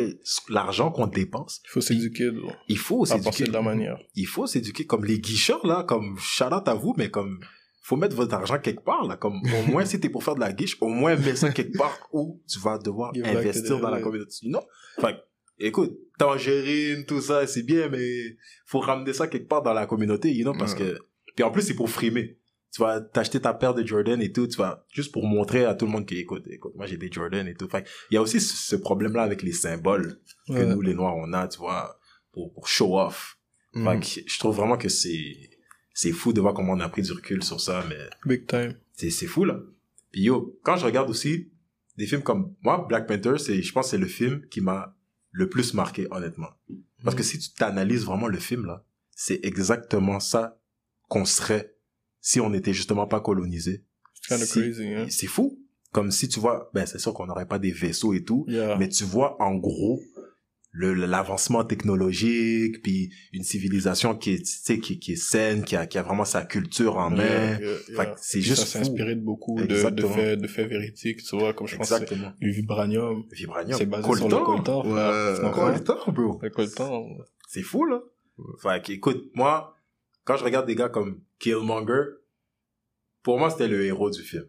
l'argent 0.49 0.89
qu'on 0.91 1.07
dépense. 1.07 1.61
Il 1.65 1.69
faut 1.69 1.81
s'éduquer, 1.81 2.31
Il 2.67 2.77
faut 2.77 3.05
s'éduquer. 3.05 3.43
de 3.45 3.51
la 3.51 3.61
manière. 3.61 3.97
Il 4.15 4.25
faut 4.25 4.47
s'éduquer 4.47 4.85
comme 4.85 5.05
les 5.05 5.19
guicheurs, 5.19 5.65
là, 5.67 5.83
comme 5.83 6.17
shout 6.19 6.45
out 6.53 6.67
à 6.67 6.73
vous, 6.73 6.93
mais 6.97 7.09
comme, 7.11 7.39
faut 7.83 7.95
mettre 7.97 8.15
votre 8.15 8.33
argent 8.33 8.57
quelque 8.59 8.83
part, 8.83 9.05
là, 9.05 9.17
comme, 9.17 9.35
au 9.43 9.71
moins, 9.71 9.85
si 9.85 9.99
t'es 9.99 10.09
pour 10.09 10.23
faire 10.23 10.35
de 10.35 10.39
la 10.41 10.51
guiche, 10.53 10.77
au 10.81 10.88
moins, 10.89 11.15
mets 11.15 11.35
ça 11.35 11.51
quelque 11.51 11.77
part 11.77 11.97
où 12.11 12.41
tu 12.47 12.57
vas 12.59 12.77
devoir 12.77 13.13
Give 13.13 13.25
investir 13.25 13.79
dans 13.79 13.89
la 13.91 14.01
communauté. 14.01 14.31
Non? 14.43 14.61
Enfin, 14.97 15.13
écoute, 15.60 15.97
tangerine, 16.18 17.05
tout 17.05 17.22
ça, 17.22 17.45
c'est 17.47 17.64
bien, 17.64 17.89
mais 17.89 18.38
faut 18.66 18.80
ramener 18.80 19.14
ça 19.14 19.28
quelque 19.28 19.47
part 19.47 19.62
dans 19.64 19.74
la 19.74 19.86
communauté, 19.86 20.32
you 20.34 20.43
know, 20.43 20.53
parce 20.58 20.74
Ouais. 20.74 20.80
que, 20.80 20.99
puis 21.36 21.43
en 21.43 21.51
plus, 21.51 21.62
c'est 21.62 21.76
pour 21.76 21.89
frimer. 21.89 22.38
Tu 22.74 22.82
vas 22.82 22.99
t'acheter 23.01 23.39
ta 23.39 23.53
paire 23.53 23.74
de 23.74 23.86
Jordan 23.86 24.22
et 24.22 24.32
tout, 24.32 24.45
tu 24.47 24.58
vas, 24.58 24.86
juste 24.91 25.12
pour 25.12 25.26
montrer 25.26 25.64
à 25.66 25.74
tout 25.74 25.86
le 25.86 25.91
monde 25.91 26.05
que, 26.05 26.16
écoute, 26.16 26.43
écoute, 26.49 26.74
moi 26.76 26.86
j'ai 26.86 26.97
des 26.97 27.10
Jordan 27.12 27.47
et 27.47 27.55
tout. 27.55 27.66
Enfin, 27.66 27.82
il 28.12 28.16
y 28.16 28.18
a 28.18 28.22
aussi 28.22 28.39
ce, 28.41 28.76
problème-là 28.76 29.24
avec 29.24 29.41
les 29.41 29.53
symboles 29.53 30.20
que 30.47 30.53
Ouais. 30.53 30.66
nous, 30.66 30.82
les 30.82 30.93
Noirs, 30.93 31.16
on 31.16 31.32
a, 31.34 31.47
tu 31.47 31.60
vois, 31.60 31.97
pour, 32.34 32.53
pour 32.53 32.68
show 32.68 32.99
off. 32.99 33.38
Que 33.74 33.80
je 34.26 34.39
trouve 34.39 34.55
vraiment 34.55 34.78
que 34.78 34.89
c'est 34.89 35.36
c'est 35.93 36.12
fou 36.12 36.34
de 36.34 36.41
voir 36.41 36.53
comment 36.55 36.74
on 36.74 36.80
a 36.80 36.89
pris 36.89 37.03
du 37.03 37.12
recul 37.12 37.43
sur 37.43 37.60
ça, 37.62 37.84
mais 37.89 37.97
Big 38.26 38.47
time. 38.47 38.74
c'est 38.93 39.12
c'est 39.12 39.28
fou 39.28 39.45
là. 39.45 39.60
Puis 40.12 40.22
yo, 40.22 40.60
quand 40.64 40.78
je 40.78 40.86
regarde 40.86 41.10
aussi 41.12 41.51
des 41.95 42.08
films 42.08 42.24
comme 42.24 42.55
moi, 42.64 42.86
Black 42.89 43.08
Panther, 43.08 43.38
c'est 43.38 43.62
je 43.62 43.72
pense 43.72 43.86
que 43.86 43.91
c'est 43.91 43.97
le 43.99 44.08
film 44.08 44.41
qui 44.49 44.62
m'a 44.62 44.95
le 45.32 45.49
plus 45.49 45.73
marqué 45.73 46.07
honnêtement. 46.11 46.49
Parce 47.03 47.15
que 47.15 47.23
si 47.23 47.38
tu 47.39 47.51
t'analyses 47.53 48.05
vraiment 48.05 48.28
le 48.28 48.38
film 48.39 48.65
là, 48.65 48.84
c'est 49.11 49.39
exactement 49.43 50.19
ça 50.19 50.59
qu'on 51.09 51.25
serait 51.25 51.75
si 52.21 52.39
on 52.39 52.49
n'était 52.49 52.73
justement 52.73 53.07
pas 53.07 53.19
colonisé. 53.21 53.86
Si- 54.45 54.93
hein. 54.95 55.07
C'est 55.09 55.28
fou. 55.28 55.59
Comme 55.93 56.11
si 56.11 56.28
tu 56.28 56.39
vois, 56.39 56.69
ben 56.73 56.86
c'est 56.86 56.99
sûr 56.99 57.13
qu'on 57.13 57.28
n'aurait 57.28 57.47
pas 57.47 57.59
des 57.59 57.71
vaisseaux 57.71 58.13
et 58.13 58.23
tout, 58.23 58.45
Yeah. 58.49 58.75
mais 58.78 58.89
tu 58.89 59.03
vois 59.05 59.41
en 59.41 59.55
gros 59.55 60.01
l'avancement 60.80 61.63
technologique 61.63 62.82
puis 62.84 63.11
une 63.34 63.43
civilisation 63.43 64.15
qui 64.15 64.34
est 64.34 64.39
tu 64.39 64.45
sais 64.45 64.80
qui, 64.80 64.99
qui 64.99 65.13
est 65.13 65.15
saine 65.15 65.63
qui 65.63 65.75
a 65.75 65.86
qui 65.88 65.97
a 65.97 66.03
vraiment 66.03 66.25
sa 66.25 66.43
culture 66.45 66.97
en 66.97 67.09
main. 67.09 67.23
Yeah, 67.23 67.59
yeah, 67.59 67.78
yeah. 67.89 68.15
c'est 68.17 68.41
juste 68.41 68.65
Ça 68.67 68.80
inspiré 68.80 69.15
de 69.15 69.21
beaucoup 69.21 69.59
de, 69.59 69.65
de 69.65 69.75
faits, 70.07 70.39
de 70.39 70.47
faits 70.47 70.69
véridiques, 70.69 71.23
tu 71.23 71.38
vois, 71.38 71.53
comme 71.53 71.67
je 71.67 71.78
pense 71.78 71.91
exactement. 71.91 72.32
le 72.39 72.51
vibranium, 72.51 73.23
vibranium. 73.32 73.78
C'est 73.78 73.86
basé 73.86 74.03
sur 74.03 74.30
le 74.30 74.36
coltan. 74.45 74.86
Ouais. 74.86 75.51
coltan 75.51 76.11
bro. 76.11 76.39
Le 76.41 76.49
coltan. 76.49 77.07
c'est 77.47 77.63
fou 77.63 77.86
là. 77.86 78.01
Fait 78.61 78.84
que, 78.84 78.91
écoute 78.93 79.32
moi 79.34 79.75
quand 80.25 80.38
je 80.38 80.43
regarde 80.43 80.67
des 80.67 80.75
gars 80.75 80.89
comme 80.89 81.21
Killmonger 81.39 82.03
pour 83.23 83.39
moi 83.39 83.49
c'était 83.49 83.67
le 83.67 83.84
héros 83.86 84.09
du 84.09 84.21
film. 84.21 84.45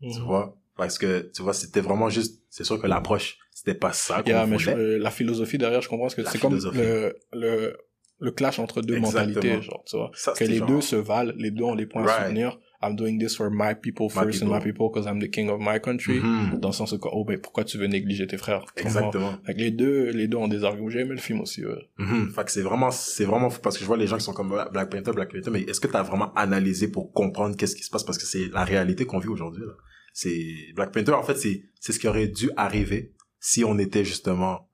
Tu 0.00 0.08
Mhm. 0.18 0.24
vois? 0.26 0.58
Parce 0.86 0.98
que 0.98 1.30
tu 1.34 1.42
vois 1.42 1.52
c'était 1.54 1.80
vraiment 1.80 2.08
juste 2.08 2.42
c'est 2.50 2.64
sûr 2.64 2.80
que 2.80 2.86
l'approche 2.86 3.38
c'était 3.50 3.74
pas 3.74 3.92
ça 3.92 4.22
qu'on 4.22 4.30
Yeah, 4.30 4.46
mais 4.46 4.58
je- 4.58 4.70
euh, 4.70 4.98
la 4.98 5.10
philosophie 5.10 5.58
derrière, 5.58 5.82
je 5.82 5.88
comprends 5.88 6.08
que 6.08 6.24
c'est 6.24 6.38
comme 6.40 6.58
le, 6.74 7.16
le, 7.32 7.76
le 8.18 8.30
clash 8.30 8.58
entre 8.58 8.80
deux 8.82 8.96
Exactement. 8.96 9.26
mentalités, 9.26 9.62
genre, 9.62 9.82
tu 9.86 9.96
vois. 9.96 10.10
ça 10.14 10.32
Que 10.32 10.44
les 10.44 10.56
genre- 10.58 10.68
deux 10.68 10.80
se 10.80 10.96
valent, 10.96 11.32
les 11.36 11.50
deux 11.50 11.64
ont 11.64 11.76
des 11.76 11.86
points 11.86 12.02
à 12.02 12.06
Right. 12.06 12.22
soutenir. 12.28 12.58
I'm 12.84 12.96
doing 12.96 13.16
this 13.20 13.36
for 13.36 13.48
my 13.52 13.74
people 13.80 14.06
My 14.06 14.24
first 14.24 14.42
and 14.42 14.46
my 14.48 14.58
people. 14.60 14.88
because 14.92 15.06
I'm 15.06 15.20
the 15.20 15.30
king 15.30 15.48
of 15.48 15.60
my 15.60 15.78
country. 15.80 16.18
Mhm. 16.18 16.58
Dans 16.58 16.70
le 16.70 16.74
sens 16.74 16.90
où, 16.92 16.98
oh, 17.12 17.24
ben, 17.24 17.38
pourquoi 17.38 17.62
tu 17.62 17.78
veux 17.78 17.86
négliger 17.86 18.26
tes 18.26 18.36
frères? 18.38 18.64
Exactement. 18.76 19.34
Fait 19.46 19.54
que 19.54 19.60
les 19.60 19.70
deux, 19.70 20.10
les 20.10 20.26
deux 20.26 20.38
ont 20.38 20.48
des 20.48 20.64
arguments. 20.64 20.88
J'ai 20.88 21.00
aimé 21.00 21.10
le 21.14 21.20
film 21.20 21.40
aussi, 21.42 21.64
ouais. 21.64 21.88
Mhm. 21.98 22.32
Fait 22.34 22.44
que 22.44 22.50
c'est 22.50 22.62
vraiment, 22.62 22.90
c'est 22.90 23.24
vraiment 23.24 23.50
fou 23.50 23.60
parce 23.62 23.76
que 23.76 23.82
je 23.82 23.86
vois 23.86 23.96
les 23.96 24.08
gens 24.08 24.16
qui 24.16 24.24
sont 24.24 24.32
comme 24.32 24.50
Black 24.72 24.90
Panther, 24.90 25.12
Black 25.12 25.32
Panther, 25.32 25.50
mais 25.52 25.60
est-ce 25.62 25.78
que 25.78 25.86
tu 25.86 25.96
as 25.96 26.02
vraiment 26.02 26.32
analysé 26.34 26.88
pour 26.88 27.12
comprendre 27.12 27.56
qu'est-ce 27.56 27.76
qui 27.76 27.84
se 27.84 27.90
passe? 27.90 28.02
Parce 28.02 28.18
que 28.18 28.24
c'est 28.24 28.48
la 28.52 28.64
réalité 28.64 29.04
qu'on 29.04 29.20
vit 29.20 29.28
aujourd'hui, 29.28 29.62
là. 29.64 29.74
C'est, 30.12 30.72
Black 30.74 30.92
Panther, 30.92 31.12
en 31.12 31.22
fait, 31.22 31.36
c'est, 31.36 31.62
c'est 31.80 31.92
ce 31.92 31.98
qui 31.98 32.08
aurait 32.08 32.28
dû 32.28 32.50
arriver 32.56 33.12
si 33.40 33.64
on 33.64 33.78
était 33.78 34.04
justement 34.04 34.68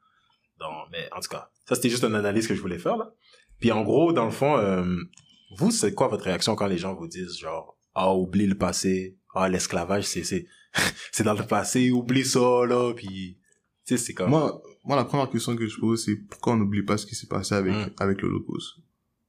dans, 0.58 0.88
mais 0.90 1.08
en 1.12 1.20
tout 1.20 1.28
cas, 1.28 1.50
ça 1.66 1.74
c'était 1.74 1.90
juste 1.90 2.04
une 2.04 2.14
analyse 2.14 2.46
que 2.48 2.54
je 2.54 2.60
voulais 2.60 2.78
faire, 2.78 2.96
là. 2.96 3.12
Puis 3.60 3.72
en 3.72 3.82
gros, 3.82 4.12
dans 4.12 4.24
le 4.24 4.30
fond, 4.30 4.56
euh, 4.58 4.84
vous, 5.56 5.70
c'est 5.70 5.94
quoi 5.94 6.08
votre 6.08 6.24
réaction 6.24 6.54
quand 6.54 6.66
les 6.66 6.78
gens 6.78 6.94
vous 6.94 7.08
disent 7.08 7.38
genre, 7.38 7.76
ah, 7.94 8.14
oublie 8.14 8.46
le 8.46 8.56
passé, 8.56 9.16
ah, 9.34 9.48
l'esclavage, 9.48 10.04
c'est, 10.04 10.24
c'est, 10.24 10.46
c'est 11.12 11.24
dans 11.24 11.34
le 11.34 11.46
passé, 11.46 11.90
oublie 11.90 12.24
ça, 12.24 12.64
là, 12.66 12.92
puis, 12.94 13.38
tu 13.86 13.96
sais, 13.96 14.04
c'est 14.04 14.14
comme, 14.14 14.30
Moi, 14.30 14.60
moi, 14.84 14.96
la 14.96 15.04
première 15.04 15.30
question 15.30 15.54
que 15.56 15.66
je 15.66 15.78
pose, 15.78 16.04
c'est 16.04 16.16
pourquoi 16.16 16.54
on 16.54 16.56
n'oublie 16.56 16.82
pas 16.82 16.96
ce 16.98 17.06
qui 17.06 17.14
s'est 17.14 17.26
passé 17.26 17.54
avec, 17.54 17.74
Mm. 17.74 17.90
avec 17.98 18.22
l'Holocauste? 18.22 18.76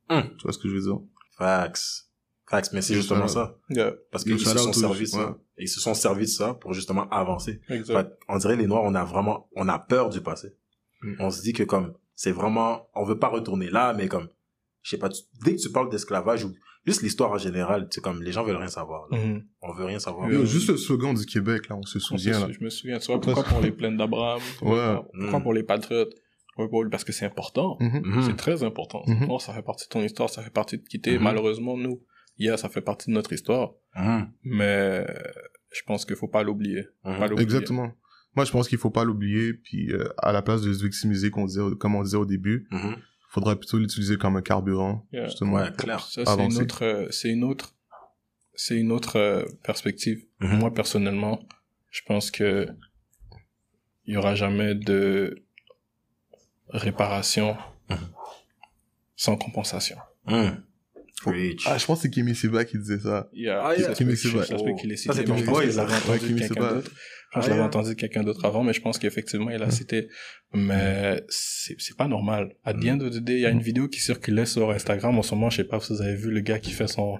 Mm. 0.09 0.21
Tu 0.37 0.43
vois 0.43 0.53
ce 0.53 0.57
que 0.57 0.67
je 0.69 0.75
veux 0.75 0.81
dire? 0.81 0.99
fax. 1.37 2.08
Fax, 2.49 2.71
mais 2.73 2.81
c'est 2.81 2.95
justement 2.95 3.27
ça. 3.27 3.57
Yeah, 3.69 3.93
Parce 4.11 4.23
qu'ils 4.23 4.39
se 4.39 4.57
sont 4.57 4.73
servis 4.73 5.01
de 5.01 5.05
ça. 5.05 5.37
Et 5.57 5.63
ils 5.63 5.67
se 5.67 5.79
sont 5.79 5.93
servis 5.93 6.25
de 6.25 6.29
ça 6.31 6.53
pour 6.55 6.73
justement 6.73 7.07
avancer. 7.09 7.61
on 8.27 8.37
dirait 8.37 8.55
les 8.55 8.67
Noirs, 8.67 8.83
on 8.85 8.95
a 8.95 9.03
vraiment, 9.03 9.47
on 9.55 9.67
a 9.67 9.77
peur 9.79 10.09
du 10.09 10.21
passé. 10.21 10.49
Mm. 11.01 11.15
On 11.19 11.29
se 11.29 11.41
dit 11.41 11.53
que 11.53 11.63
comme, 11.63 11.93
c'est 12.15 12.31
vraiment, 12.31 12.87
on 12.95 13.03
veut 13.05 13.19
pas 13.19 13.27
retourner 13.29 13.69
là, 13.69 13.93
mais 13.93 14.07
comme, 14.07 14.27
je 14.81 14.89
sais 14.91 14.97
pas, 14.97 15.09
tu- 15.09 15.21
dès 15.45 15.55
que 15.55 15.61
tu 15.61 15.71
parles 15.71 15.89
d'esclavage 15.89 16.43
ou 16.43 16.53
juste 16.85 17.01
l'histoire 17.03 17.31
en 17.31 17.37
général, 17.37 17.87
c'est 17.91 18.01
comme, 18.01 18.21
les 18.23 18.31
gens 18.31 18.43
veulent 18.43 18.57
rien 18.57 18.67
savoir. 18.67 19.07
là. 19.11 19.17
Mhm. 19.17 19.43
On 19.61 19.71
veut 19.73 19.85
rien 19.85 19.99
savoir. 19.99 20.27
Euh, 20.29 20.43
juste 20.45 20.69
le 20.69 20.77
slogan 20.77 21.13
du 21.13 21.25
Québec, 21.25 21.69
là, 21.69 21.75
on 21.77 21.83
se 21.83 21.97
On 21.97 22.01
souvient, 22.01 22.33
se- 22.33 22.47
là. 22.47 22.51
Je 22.51 22.63
me 22.63 22.69
souviens, 22.69 22.99
tu 22.99 23.07
vois, 23.11 23.21
pourquoi 23.21 23.43
pour 23.43 23.61
les 23.61 23.71
plaines 23.71 23.95
d'Abraham? 23.97 24.41
Ouais. 24.61 24.95
Pourquoi 25.13 25.39
Mm. 25.39 25.43
pour 25.43 25.53
les 25.53 25.63
patriotes? 25.63 26.13
Parce 26.91 27.05
que 27.05 27.13
c'est 27.13 27.25
important. 27.25 27.77
Mhm. 27.79 28.01
Mhm. 28.03 28.23
C'est 28.23 28.35
très 28.35 28.63
important. 28.63 29.03
Ça 29.39 29.53
fait 29.53 29.61
partie 29.61 29.85
de 29.85 29.89
ton 29.89 30.01
histoire, 30.01 30.29
ça 30.29 30.41
fait 30.41 30.49
partie 30.49 30.77
de 30.77 30.83
quitter. 30.83 31.17
Mhm. 31.17 31.23
Malheureusement, 31.23 31.77
nous, 31.77 32.01
yeah, 32.39 32.57
ça 32.57 32.69
fait 32.69 32.81
partie 32.81 33.09
de 33.09 33.13
notre 33.15 33.31
histoire. 33.33 33.73
Mhm. 33.95 34.31
Mais 34.43 35.05
je 35.71 35.81
pense 35.85 36.05
qu'il 36.05 36.15
faut 36.15 36.27
pas 36.27 36.41
l'oublier. 36.43 36.87
Mhm. 37.05 37.17
Pas 37.19 37.27
l'oublier. 37.27 37.43
Exactement. 37.43 37.91
Moi, 38.35 38.45
je 38.45 38.51
pense 38.51 38.67
qu'il 38.69 38.77
faut 38.77 38.91
pas 38.91 39.03
l'oublier, 39.03 39.53
puis 39.53 39.91
euh, 39.91 40.07
à 40.17 40.31
la 40.31 40.41
place 40.41 40.61
de 40.61 40.71
se 40.73 40.83
victimiser, 40.83 41.29
qu'on 41.31 41.45
disait, 41.45 41.61
comme 41.79 41.95
on 41.95 42.03
disait 42.03 42.17
au 42.17 42.25
début, 42.25 42.67
Mhm. 42.71 42.95
faudrait 43.29 43.55
plutôt 43.57 43.77
l'utiliser 43.77 44.17
comme 44.17 44.37
un 44.37 44.41
carburant, 44.41 45.05
Yeah. 45.11 45.25
justement. 45.25 45.53
Ouais, 45.57 45.71
clair. 45.77 45.99
Ça, 46.01 46.25
c'est 46.25 46.45
une 46.45 46.57
autre, 46.61 46.83
euh, 46.85 47.07
c'est 47.11 47.29
une 47.29 47.43
autre, 47.43 47.75
c'est 48.55 48.77
une 48.77 48.91
autre 48.91 49.17
euh, 49.17 49.43
perspective. 49.63 50.23
Mhm. 50.39 50.59
Moi, 50.59 50.73
personnellement, 50.73 51.45
je 51.89 52.01
pense 52.07 52.31
que 52.31 52.67
il 54.05 54.13
y 54.13 54.17
aura 54.17 54.33
jamais 54.35 54.73
de 54.75 55.43
réparation 56.69 57.57
Mhm. 57.89 57.97
sans 59.15 59.35
compensation. 59.37 59.97
Preach. 61.21 61.63
Ah, 61.65 61.77
je 61.77 61.85
pense 61.85 61.99
que 61.99 62.03
c'est 62.03 62.09
Kimi 62.09 62.33
Seba 62.35 62.65
qui 62.65 62.77
disait 62.77 62.99
ça. 62.99 63.29
Yeah, 63.33 63.61
Ah, 63.63 63.75
yeah. 63.75 63.87
ça 63.89 63.93
Kimi 63.93 64.15
Seba. 64.15 64.43
ça 64.45 64.57
se 64.57 64.63
peut 64.63 64.71
qu'il 64.79 64.91
Ça, 64.97 65.13
cité, 65.13 65.13
c'est 65.15 65.21
je 65.27 65.43
pense 65.43 65.43
boy, 65.45 65.65
je 65.65 65.71
ça. 65.71 65.83
entendu 65.83 66.09
Ouais, 66.09 66.19
de 66.19 66.25
Kimi 66.25 66.39
quelqu'un 66.39 66.53
Seba. 66.55 66.73
d'autre. 66.73 66.91
Je 66.91 66.99
Ah, 67.33 67.41
je 67.41 67.47
l'avais 67.47 67.59
yeah. 67.59 67.67
entendu 67.67 67.89
de 67.89 67.93
quelqu'un 67.93 68.23
d'autre 68.23 68.45
avant, 68.45 68.63
mais 68.63 68.73
je 68.73 68.81
pense 68.81 68.97
qu'effectivement, 68.97 69.49
il 69.51 69.61
a 69.61 69.69
cité. 69.69 70.07
Mais 70.53 71.23
c'est 71.29 71.75
c'est 71.79 71.95
pas 71.97 72.07
normal. 72.07 72.55
À 72.63 72.73
the 72.73 72.85
end 72.87 72.99
of 73.01 73.11
the 73.11 73.19
day, 73.19 73.33
il 73.35 73.41
y 73.41 73.45
a 73.45 73.49
une 73.49 73.61
vidéo 73.61 73.87
qui 73.87 73.99
circulait 73.99 74.45
sur 74.47 74.71
Instagram 74.71 75.17
en 75.17 75.21
ce 75.21 75.35
moment, 75.35 75.49
je 75.49 75.57
sais 75.57 75.63
pas 75.63 75.79
si 75.79 75.93
vous 75.93 76.01
avez 76.01 76.15
vu 76.15 76.31
le 76.31 76.39
gars 76.39 76.59
qui 76.59 76.71
fait 76.71 76.87
son 76.87 77.19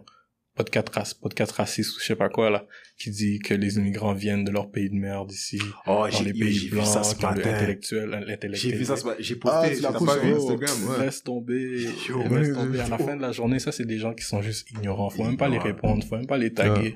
podcast, 0.64 0.89
rac- 0.93 1.20
podcast 1.20 1.51
raciste 1.53 1.95
ou 1.95 1.99
je 1.99 2.05
sais 2.05 2.16
pas 2.16 2.30
quoi, 2.30 2.49
là, 2.49 2.66
qui 2.97 3.10
dit 3.12 3.39
que 3.39 3.53
les 3.53 3.78
immigrants 3.78 4.14
viennent 4.14 4.43
de 4.43 4.51
leur 4.51 4.70
pays 4.70 4.89
de 4.89 4.95
merde 4.95 5.32
ici, 5.32 5.60
Oh, 5.88 6.03
dans 6.03 6.10
j'ai 6.10 6.26
les 6.26 6.34
pays 6.34 6.60
vu 6.68 6.72
blancs, 6.72 6.86
ça 6.86 7.03
ce 7.03 7.16
matin. 7.16 7.36
l'intellectuel, 7.36 8.10
l'intellectuel. 8.10 8.55
J'ai 8.55 8.72
vu 8.78 8.86
ça 8.86 8.95
ce 8.97 9.05
matin. 9.05 9.18
J'ai 9.20 9.36
Ah, 9.45 9.62
posté. 9.72 9.82
pas 10.05 10.18
vu? 10.18 10.34
Instagram, 10.34 10.78
ouais. 10.89 11.05
Laisse 11.05 11.24
tomber, 11.24 11.84
Yo, 12.07 12.20
laisse 12.36 12.53
tomber. 12.53 12.80
À 12.82 12.88
la 12.89 12.97
fin 12.97 13.16
de 13.16 13.22
la 13.22 13.32
journée, 13.32 13.60
ça, 13.60 13.72
c'est 13.72 13.86
des 13.86 13.97
gens 13.97 14.14
qui 14.14 14.24
sont 14.26 14.41
juste 14.41 14.70
ignorants. 14.72 15.10
Faut 15.10 15.24
même 15.24 15.38
pas 15.38 15.49
les 15.49 15.60
répondre, 15.60 16.03
faut 16.05 16.16
même 16.18 16.28
pas 16.28 16.38
les 16.38 16.53
taguer. 16.53 16.95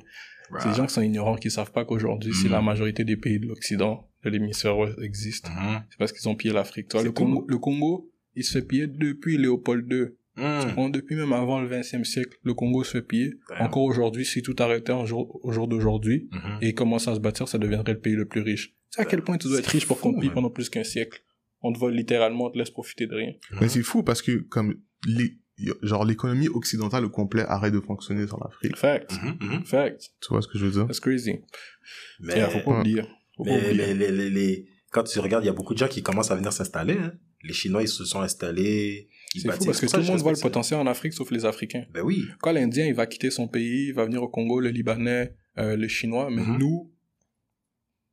C'est 0.59 0.70
des 0.70 0.76
gens 0.76 0.86
qui 0.86 0.93
sont 0.93 1.01
ignorants, 1.01 1.36
qui 1.36 1.49
savent 1.49 1.72
pas 1.72 1.84
qu'aujourd'hui, 1.86 2.34
si 2.34 2.47
la 2.49 2.61
majorité 2.61 3.03
des 3.03 3.18
pays 3.18 3.39
de 3.39 3.47
l'Occident, 3.47 4.07
de 4.24 4.30
l'hémisphère 4.30 4.78
ouest 4.78 4.97
existent, 5.01 5.49
Mhm. 5.49 5.84
c'est 5.89 5.97
parce 5.97 6.11
qu'ils 6.14 6.28
ont 6.30 6.36
pillé 6.36 6.53
l'Afrique. 6.53 6.89
Toi, 6.89 7.01
le. 7.03 7.11
Congo, 7.11 7.45
le 7.47 7.57
Congo, 7.57 8.09
il 8.36 8.43
se 8.43 8.53
fait 8.59 8.61
piller 8.66 8.88
depuis 8.88 9.38
Léopold 9.38 9.91
II. 9.91 10.05
Bon, 10.36 10.90
depuis 10.90 11.16
même 11.16 11.32
avant 11.34 11.62
le 11.62 11.68
20e 11.70 12.04
siècle, 12.04 12.38
le 12.44 12.54
Congo 12.54 12.84
se 12.84 12.92
fait 12.92 13.02
piller. 13.04 13.34
Damn. 13.50 13.62
Encore 13.68 13.84
aujourd'hui, 13.84 14.26
si 14.26 14.42
tout 14.42 14.56
arrêtait 14.60 14.94
jour, 15.06 15.40
au 15.44 15.52
jour 15.52 15.68
d'aujourd'hui, 15.68 16.28
Mhm. 16.32 16.58
et 16.62 16.74
commençait 16.74 17.12
à 17.12 17.16
se 17.16 17.20
bâtir, 17.20 17.48
ça 17.48 17.58
deviendrait 17.58 17.94
le 17.94 18.00
pays 18.00 18.16
le 18.16 18.26
plus 18.26 18.42
riche. 18.42 18.70
Tu 18.70 18.76
sais 18.92 19.02
à 19.02 19.06
quel 19.06 19.22
point 19.22 19.38
tu 19.38 19.48
dois 19.48 19.60
être 19.60 19.66
C'est 19.66 19.72
riche 19.72 19.88
pour 19.88 20.00
qu'on 20.00 20.14
pille 20.14 20.30
man. 20.30 20.34
pendant 20.36 20.50
plus 20.50 20.70
qu'un 20.70 20.84
siècle? 20.84 21.22
On 21.62 21.72
te 21.72 21.80
vole 21.80 21.94
littéralement, 21.94 22.46
on 22.46 22.50
te 22.52 22.58
laisse 22.58 22.72
profiter 22.72 23.08
de 23.08 23.16
rien. 23.16 23.34
Mais 23.62 23.70
c'est 23.70 23.84
fou 23.84 24.04
parce 24.04 24.22
que, 24.22 24.32
comme, 24.50 24.76
les, 25.08 25.38
genre, 25.82 26.04
l'économie 26.04 26.48
occidentale 26.50 27.06
au 27.06 27.10
complet 27.10 27.44
arrête 27.48 27.74
de 27.74 27.80
fonctionner 27.80 28.26
sur 28.28 28.38
l'Afrique. 28.44 28.76
Fact. 28.76 29.12
Mhm, 29.14 29.38
mhm. 29.40 29.66
Fact. 29.66 30.10
Tu 30.22 30.28
vois 30.30 30.42
ce 30.42 30.48
que 30.48 30.58
je 30.58 30.66
veux 30.66 30.72
dire? 30.72 30.88
That's 30.88 31.00
crazy. 31.00 31.40
Mais, 32.20 32.36
Yeah, 32.38 32.50
faut 32.50 32.60
pas 32.60 32.80
oublier. 32.80 33.04
Faut 33.38 33.44
pas 33.46 33.52
mais 33.52 33.58
oublier. 33.70 33.74
les, 33.74 33.94
les, 33.94 34.12
les, 34.12 34.30
les- 34.30 34.66
quand 34.92 35.04
tu 35.04 35.18
regardes, 35.20 35.44
il 35.44 35.48
y 35.48 35.50
a 35.50 35.54
beaucoup 35.54 35.74
de 35.74 35.80
gens 35.80 35.88
qui 35.88 36.04
commencent 36.04 36.32
à 36.32 36.36
venir 36.36 36.52
s'installer. 36.54 36.98
Hein. 37.00 37.14
Les 37.44 37.54
Chinois, 37.54 37.82
ils 37.82 37.88
se 37.88 38.06
sont 38.06 38.22
installés. 38.22 39.10
C'est 39.40 39.52
fou 39.52 39.66
parce 39.66 39.80
que 39.82 39.86
tout 39.88 39.98
le 39.98 40.04
monde 40.04 40.20
voit 40.20 40.32
le 40.34 40.40
potentiel 40.40 40.80
en 40.80 40.88
Afrique 40.88 41.14
sauf 41.14 41.32
les 41.32 41.46
Africains. 41.46 41.86
Ben 41.94 42.02
oui. 42.02 42.24
Quand 42.42 42.52
l'Indien, 42.52 42.86
il 42.86 42.94
va 42.94 43.06
quitter 43.08 43.32
son 43.32 43.48
pays, 43.48 43.88
il 43.88 43.94
va 43.94 44.06
venir 44.06 44.22
au 44.24 44.28
Congo, 44.28 44.60
le 44.60 44.70
Libanais, 44.70 45.34
euh, 45.58 45.76
le 45.76 45.88
Chinois, 45.88 46.30
mais 46.32 46.42
Mhm. 46.42 46.58
nous, 46.60 46.90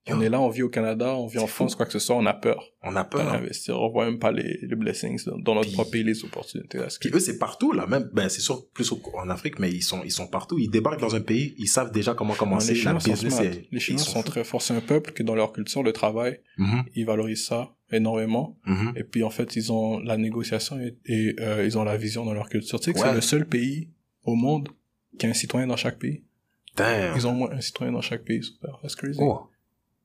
on 0.07 0.21
est 0.23 0.29
là, 0.31 0.41
on 0.41 0.49
vit 0.49 0.63
au 0.63 0.69
Canada, 0.71 1.15
on 1.15 1.27
vit 1.29 1.39
en 1.39 1.47
France, 1.47 1.73
fou. 1.73 1.77
quoi 1.77 1.87
que 1.87 1.93
ce 1.93 1.99
soit, 2.01 2.17
on 2.17 2.27
a 2.27 2.33
peur 2.35 2.73
On 2.83 2.97
a 2.97 3.05
peur. 3.05 3.29
hein. 3.29 3.33
d'investir. 3.39 3.79
On 3.81 3.91
voit 3.91 4.07
même 4.07 4.19
pas 4.19 4.33
les, 4.33 4.59
les 4.63 4.75
blessings 4.75 5.23
dans, 5.27 5.39
dans 5.39 5.55
notre 5.55 5.67
Puis- 5.69 5.75
propre 5.75 5.91
pays, 5.93 6.03
les 6.03 6.25
opportunités. 6.25 6.79
Que- 6.79 6.99
Puis 6.99 7.11
eux, 7.15 7.21
c'est 7.21 7.39
partout, 7.39 7.73
là. 7.73 7.87
Même, 7.87 8.11
ben, 8.13 8.29
c'est 8.29 8.41
sûr, 8.41 8.67
plus 8.73 8.91
au- 8.91 9.01
en 9.15 9.29
Afrique, 9.29 9.59
mais 9.61 9.71
ils 9.71 9.83
sont, 9.83 10.03
ils 10.05 10.11
sont 10.11 10.27
partout. 10.27 10.59
Ils 10.59 10.71
débarquent 10.71 11.01
dans 11.01 11.15
un 11.15 11.21
pays, 11.21 11.55
ils 11.59 11.69
savent 11.69 11.93
déjà 11.93 12.15
comment 12.15 12.35
commencer. 12.35 12.73
les 12.73 12.79
Chinois 12.81 12.99
sont 12.99 13.11
business 13.11 13.41
Les 13.71 13.79
Chinois 13.81 14.03
sont 14.03 14.23
très 14.23 14.43
forts. 14.43 14.63
C'est 14.63 14.75
un 14.75 14.81
peuple 14.81 15.13
qui, 15.13 15.23
dans 15.23 15.35
leur 15.37 15.53
culture, 15.53 15.83
le 15.83 15.93
travail, 15.93 16.41
Mhm, 16.59 16.85
ils 16.97 17.05
valorisent 17.07 17.45
ça 17.47 17.71
énormément. 17.93 18.59
mhm. 18.67 18.93
Et 18.97 19.05
puis, 19.05 19.23
en 19.25 19.31
fait, 19.31 19.57
ils 19.57 19.73
ont 19.73 19.99
la 20.01 20.17
négociation 20.17 20.79
et, 20.81 20.97
et, 21.07 21.37
euh, 21.41 21.65
ils 21.65 21.77
ont 21.79 21.85
la 21.85 21.97
vision 21.97 22.25
dans 22.25 22.35
leur 22.35 22.49
culture. 22.49 22.79
Tu 22.81 22.85
sais 22.87 22.93
que 22.93 22.99
Ouais. 22.99 23.09
c'est 23.09 23.15
le 23.15 23.21
seul 23.21 23.47
pays 23.47 23.89
au 24.25 24.35
monde 24.35 24.69
qui 25.19 25.27
a 25.27 25.29
un 25.31 25.35
citoyen 25.35 25.67
dans 25.67 25.77
chaque 25.77 25.99
pays. 25.99 26.23
Damn. 26.77 27.17
Ils 27.17 27.27
ont 27.27 27.33
moins 27.33 27.51
un 27.51 27.61
citoyen 27.61 27.93
dans 27.93 28.01
chaque 28.01 28.25
pays. 28.25 28.43
Super. 28.43 28.79
That's 28.83 28.95
crazy. 28.95 29.19
Oh. 29.21 29.41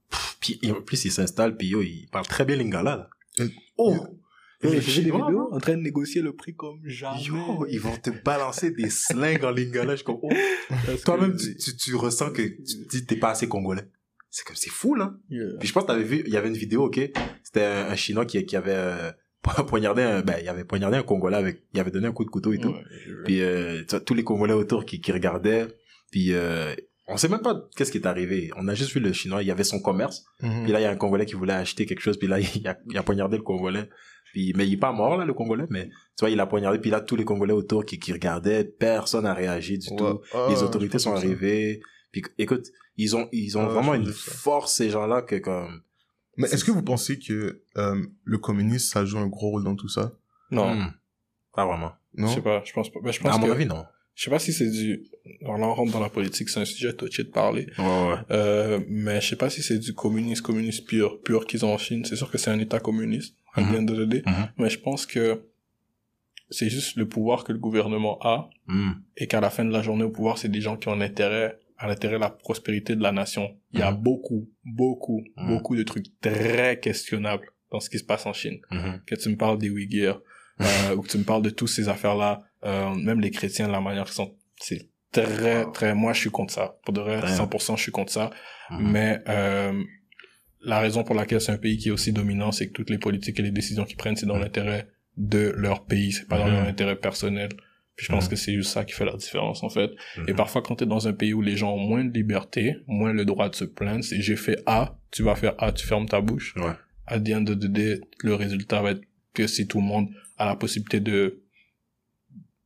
Pff, 0.10 0.38
Puis, 0.40 0.60
en 0.72 0.82
plus, 0.82 1.06
ils 1.06 1.12
s'installent, 1.12 1.56
puis 1.58 1.68
yo, 1.68 1.82
ils 1.82 2.08
parlent 2.12 2.28
très 2.28 2.46
bien 2.46 2.56
lingala, 2.56 2.96
là. 2.96 3.10
Euh, 3.42 3.50
Oh! 3.78 3.96
Yo, 4.64 4.70
Les 4.72 4.80
des 4.80 4.80
vidéos 4.80 5.50
en 5.54 5.60
train 5.60 5.76
de 5.76 5.82
négocier 5.82 6.22
le 6.22 6.34
prix 6.34 6.56
comme 6.56 6.80
jamais. 6.86 7.22
Yo, 7.22 7.66
ils 7.70 7.80
vont 7.80 7.96
te 7.98 8.10
balancer 8.10 8.72
des 8.72 8.90
slings 8.90 9.44
en 9.44 9.52
lingala. 9.52 9.96
Je 9.98 10.04
comme, 10.04 10.18
oh. 10.22 10.30
Toi-même, 11.04 11.36
tu, 11.36 11.56
tu, 11.58 11.76
tu 11.76 11.94
ressens 11.96 12.32
que 12.32 12.42
tu 12.90 13.06
t'es 13.06 13.18
pas 13.18 13.32
assez 13.32 13.48
congolais. 13.50 13.84
C'est 14.36 14.46
comme, 14.46 14.58
c'est 14.58 14.70
fou, 14.70 14.96
là. 14.96 15.14
Yeah. 15.30 15.46
Puis 15.62 15.70
je 15.70 15.74
pense 15.74 15.84
que 15.84 15.88
t'avais 15.88 16.04
vu, 16.04 16.22
il 16.28 16.34
y 16.34 16.36
avait 16.36 16.50
une 16.50 16.58
vidéo, 16.58 16.84
ok? 16.88 17.00
C'était 17.42 17.64
un, 17.64 17.88
un 17.88 17.96
Chinois 17.96 18.26
qui, 18.26 18.46
qui 18.46 18.58
avait 18.58 18.76
euh, 18.76 19.12
poignardé 19.70 20.02
un, 20.02 20.20
ben, 20.24 20.36
il 20.42 20.50
avait 20.50 20.66
poignardé 20.66 20.98
un 20.98 21.04
Congolais 21.04 21.38
avec, 21.38 21.64
il 21.74 21.80
avait 21.80 21.90
donné 21.90 22.08
un 22.08 22.12
coup 22.12 22.26
de 22.26 22.30
couteau 22.30 22.52
et 22.52 22.58
tout. 22.58 22.68
Ouais. 22.68 22.84
Puis 23.24 23.42
euh, 23.42 23.80
tu 23.88 23.92
vois, 23.92 24.02
tous 24.02 24.14
les 24.14 24.26
Congolais 24.26 24.52
autour 24.52 24.84
qui, 24.84 25.00
qui 25.00 25.14
regardaient. 25.14 25.68
Puis 26.12 26.34
euh, 26.34 26.76
on 27.08 27.16
sait 27.16 27.30
même 27.30 27.40
pas 27.44 27.64
qu'est-ce 27.78 27.94
qui 27.94 27.98
est 27.98 28.08
arrivé. 28.08 28.52
On 28.58 28.68
a 28.68 28.74
juste 28.74 28.92
vu 28.92 29.00
le 29.00 29.14
Chinois, 29.14 29.42
il 29.42 29.48
y 29.48 29.52
avait 29.52 29.64
son 29.64 29.80
commerce. 29.80 30.26
Mhm. 30.42 30.64
Puis 30.64 30.74
là, 30.74 30.82
il 30.82 30.84
y 30.84 30.86
a 30.86 30.92
un 30.92 30.98
Congolais 30.98 31.26
qui 31.26 31.36
voulait 31.36 31.54
acheter 31.54 31.86
quelque 31.86 32.02
chose. 32.02 32.18
Puis 32.18 32.28
là, 32.28 32.38
il 32.56 32.68
a, 32.68 32.78
il 32.90 32.98
a 32.98 33.04
poignardé 33.04 33.38
le 33.38 33.44
Congolais. 33.44 33.90
Puis, 34.34 34.52
mais 34.58 34.68
il 34.68 34.74
est 34.74 34.78
pas 34.78 34.92
mort, 34.92 35.16
là, 35.16 35.24
le 35.24 35.34
Congolais. 35.34 35.64
Mais 35.70 35.86
tu 35.86 35.92
vois, 36.20 36.30
il 36.30 36.40
a 36.42 36.46
poignardé. 36.46 36.80
Puis 36.80 36.90
là, 36.90 37.00
tous 37.00 37.16
les 37.16 37.24
Congolais 37.24 37.54
autour 37.54 37.86
qui, 37.86 38.00
qui 38.00 38.12
regardaient, 38.12 38.66
personne 38.66 39.24
n'a 39.24 39.34
réagi 39.34 39.78
du 39.78 39.88
Ouais. 39.92 39.96
tout. 39.96 40.20
Ah, 40.34 40.48
les 40.50 40.58
je 40.58 40.64
autorités 40.66 41.00
sont 41.00 41.16
ça. 41.16 41.22
Puis 42.22 42.32
écoute, 42.38 42.68
ils 42.98 43.16
ont, 43.16 43.28
ils 43.32 43.58
ont 43.58 43.66
Ah, 43.66 43.70
vraiment 43.74 43.94
une 43.94 44.12
force, 44.12 44.74
ces 44.76 44.90
gens-là, 44.90 45.22
que 45.22 45.36
comme... 45.36 45.82
Mais 46.38 46.48
est-ce 46.50 46.64
que 46.66 46.72
vous 46.72 46.84
pensez 46.84 47.18
que 47.20 47.62
euh, 47.78 48.06
le 48.24 48.38
communisme, 48.38 48.92
ça 48.92 49.06
joue 49.06 49.18
un 49.18 49.28
gros 49.28 49.52
rôle 49.52 49.64
dans 49.64 49.76
tout 49.76 49.88
ça? 49.90 50.14
Non, 50.52 50.74
Hmm. 50.76 50.92
Pas 51.54 51.66
vraiment. 51.66 51.94
Non? 52.16 52.28
Je 52.28 52.34
sais 52.36 52.42
pas, 52.42 52.62
je 52.66 52.74
pense 52.74 52.92
pas. 52.92 53.00
Ben, 53.02 53.12
je 53.12 53.20
pense 53.22 53.34
À 53.34 53.38
mon 53.38 53.48
que, 53.48 53.52
avis, 53.52 53.66
non. 53.66 53.86
je 54.14 54.24
sais 54.26 54.30
pas 54.30 54.40
si 54.40 54.52
c'est 54.52 54.70
du, 54.70 55.06
alors 55.42 55.58
là, 55.58 55.68
on 55.68 55.74
rentre 55.74 55.94
dans 55.94 56.02
la 56.02 56.10
politique, 56.10 56.50
c'est 56.50 56.60
un 56.60 56.66
sujet 56.66 56.94
touché 56.94 57.24
de 57.24 57.30
parler. 57.30 57.68
Ouais, 57.78 57.84
ouais. 57.86 58.16
Euh, 58.32 58.80
mais 58.90 59.22
je 59.22 59.28
sais 59.30 59.36
pas 59.38 59.50
si 59.50 59.64
c'est 59.64 59.80
du 59.80 59.94
communisme, 59.94 60.44
communiste 60.44 60.86
pur, 60.86 61.22
pur 61.22 61.46
qu'ils 61.48 61.64
ont 61.66 61.74
en 61.74 61.78
Chine. 61.78 62.04
C'est 62.04 62.18
sûr 62.18 62.30
que 62.30 62.38
c'est 62.38 62.52
un 62.52 62.60
état 62.60 62.80
communiste, 62.80 63.36
à 63.54 63.62
bien 63.62 63.82
de 63.84 63.94
l'aider. 63.94 64.24
Mhm. 64.26 64.50
Mais 64.58 64.70
je 64.70 64.80
pense 64.80 65.06
que 65.06 65.42
c'est 66.50 66.70
juste 66.70 66.96
le 66.98 67.08
pouvoir 67.08 67.44
que 67.46 67.54
le 67.54 67.60
gouvernement 67.60 68.20
a 68.22 68.50
Hmm. 68.68 68.94
et 69.16 69.28
qu'à 69.28 69.40
la 69.42 69.50
fin 69.52 69.64
de 69.64 69.72
la 69.72 69.82
journée 69.84 70.04
au 70.04 70.10
pouvoir, 70.10 70.38
c'est 70.40 70.50
des 70.50 70.60
gens 70.62 70.76
qui 70.76 70.88
ont 70.90 70.96
l'intérêt 70.96 71.60
à 71.78 71.88
l'intérêt 71.88 72.16
de 72.16 72.20
la 72.22 72.30
prospérité 72.30 72.96
de 72.96 73.02
la 73.04 73.12
nation. 73.12 73.58
Il 73.74 73.80
y 73.80 73.84
a 73.84 73.92
Mhm. 73.92 73.98
beaucoup, 74.02 74.50
beaucoup, 74.64 75.24
Mhm. 75.38 75.48
beaucoup 75.48 75.76
de 75.76 75.84
trucs 75.84 76.08
très 76.22 76.80
questionnables 76.80 77.48
dans 77.72 77.80
ce 77.80 77.90
qui 77.90 78.00
se 78.00 78.04
passe 78.06 78.26
en 78.26 78.34
Chine. 78.34 78.60
Mhm. 78.72 79.02
Que 79.06 79.16
tu 79.16 79.30
me 79.30 79.36
parles 79.36 79.58
des 79.58 79.68
Uyghurs, 79.68 80.22
euh, 80.62 80.64
ou 80.96 81.02
que 81.02 81.10
tu 81.10 81.18
me 81.18 81.24
parles 81.24 81.42
de 81.42 81.50
toutes 81.50 81.70
ces 81.70 81.90
affaires-là, 81.90 82.44
euh, 82.64 82.94
même 82.96 83.20
les 83.20 83.32
chrétiens, 83.32 83.68
la 83.68 83.82
manière 83.82 84.06
qu'ils 84.06 84.14
sont, 84.14 84.36
c'est 84.58 84.90
très, 85.12 85.70
très, 85.72 85.94
moi, 85.96 86.14
je 86.14 86.20
suis 86.22 86.30
contre 86.32 86.54
ça. 86.54 86.78
Pour 86.84 86.94
de 86.94 87.02
vrai, 87.02 87.22
Damn. 87.22 87.30
100%, 87.30 87.76
je 87.76 87.84
suis 87.84 87.92
contre 87.92 88.12
ça. 88.12 88.30
Mais, 88.72 89.20
euh, 89.28 89.74
la 90.62 90.80
raison 90.80 91.04
pour 91.04 91.14
laquelle 91.16 91.40
c'est 91.42 91.52
un 91.52 91.58
pays 91.58 91.78
qui 91.78 91.90
est 91.90 91.92
aussi 91.92 92.12
dominant, 92.12 92.52
c'est 92.52 92.68
que 92.68 92.74
toutes 92.74 92.90
les 92.90 92.98
politiques 92.98 93.40
et 93.40 93.44
les 93.44 93.52
décisions 93.52 93.84
qu'ils 93.86 93.98
prennent, 93.98 94.16
c'est 94.16 94.26
dans 94.26 94.38
l'intérêt 94.38 94.88
de 95.18 95.54
leur 95.56 95.86
pays, 95.86 96.12
c'est 96.12 96.28
pas 96.28 96.38
dans 96.40 96.48
leur 96.48 96.68
intérêt 96.68 96.96
personnel. 96.96 97.50
Puis 97.96 98.08
je 98.08 98.12
pense 98.12 98.26
Mhm. 98.26 98.30
que 98.32 98.36
c'est 98.36 98.54
juste 98.54 98.72
ça 98.72 98.84
qui 98.84 98.94
fait 98.94 99.06
la 99.06 99.16
différence, 99.16 99.64
en 99.64 99.70
fait. 99.70 99.90
Et 100.28 100.32
Mhm. 100.32 100.36
parfois, 100.36 100.62
quand 100.62 100.76
t'es 100.76 100.86
dans 100.86 101.08
un 101.08 101.14
pays 101.14 101.34
où 101.34 101.42
les 101.42 101.56
gens 101.56 101.74
ont 101.74 101.80
moins 101.80 102.04
de 102.04 102.14
liberté, 102.14 102.76
moins 102.88 103.14
le 103.14 103.24
droit 103.26 103.48
de 103.50 103.56
se 103.56 103.64
plaindre, 103.66 104.04
c'est 104.04 104.22
j'ai 104.22 104.36
fait 104.36 104.62
A, 104.66 104.98
tu 105.12 105.24
vas 105.24 105.36
faire 105.36 105.54
A, 105.60 105.72
tu 105.72 105.88
fermes 105.88 106.08
ta 106.08 106.20
bouche. 106.22 106.54
Ouais. 106.58 106.74
À 107.08 107.20
the 107.20 107.30
end 107.30 107.46
of 107.48 107.58
the 107.60 107.68
day, 107.68 108.02
le 108.20 108.36
résultat 108.36 108.82
va 108.82 108.92
être 108.92 109.02
que 109.34 109.48
si 109.48 109.68
tout 109.68 109.78
le 109.80 109.86
monde 109.86 110.10
a 110.38 110.46
la 110.46 110.56
possibilité 110.56 111.00
de 111.00 111.42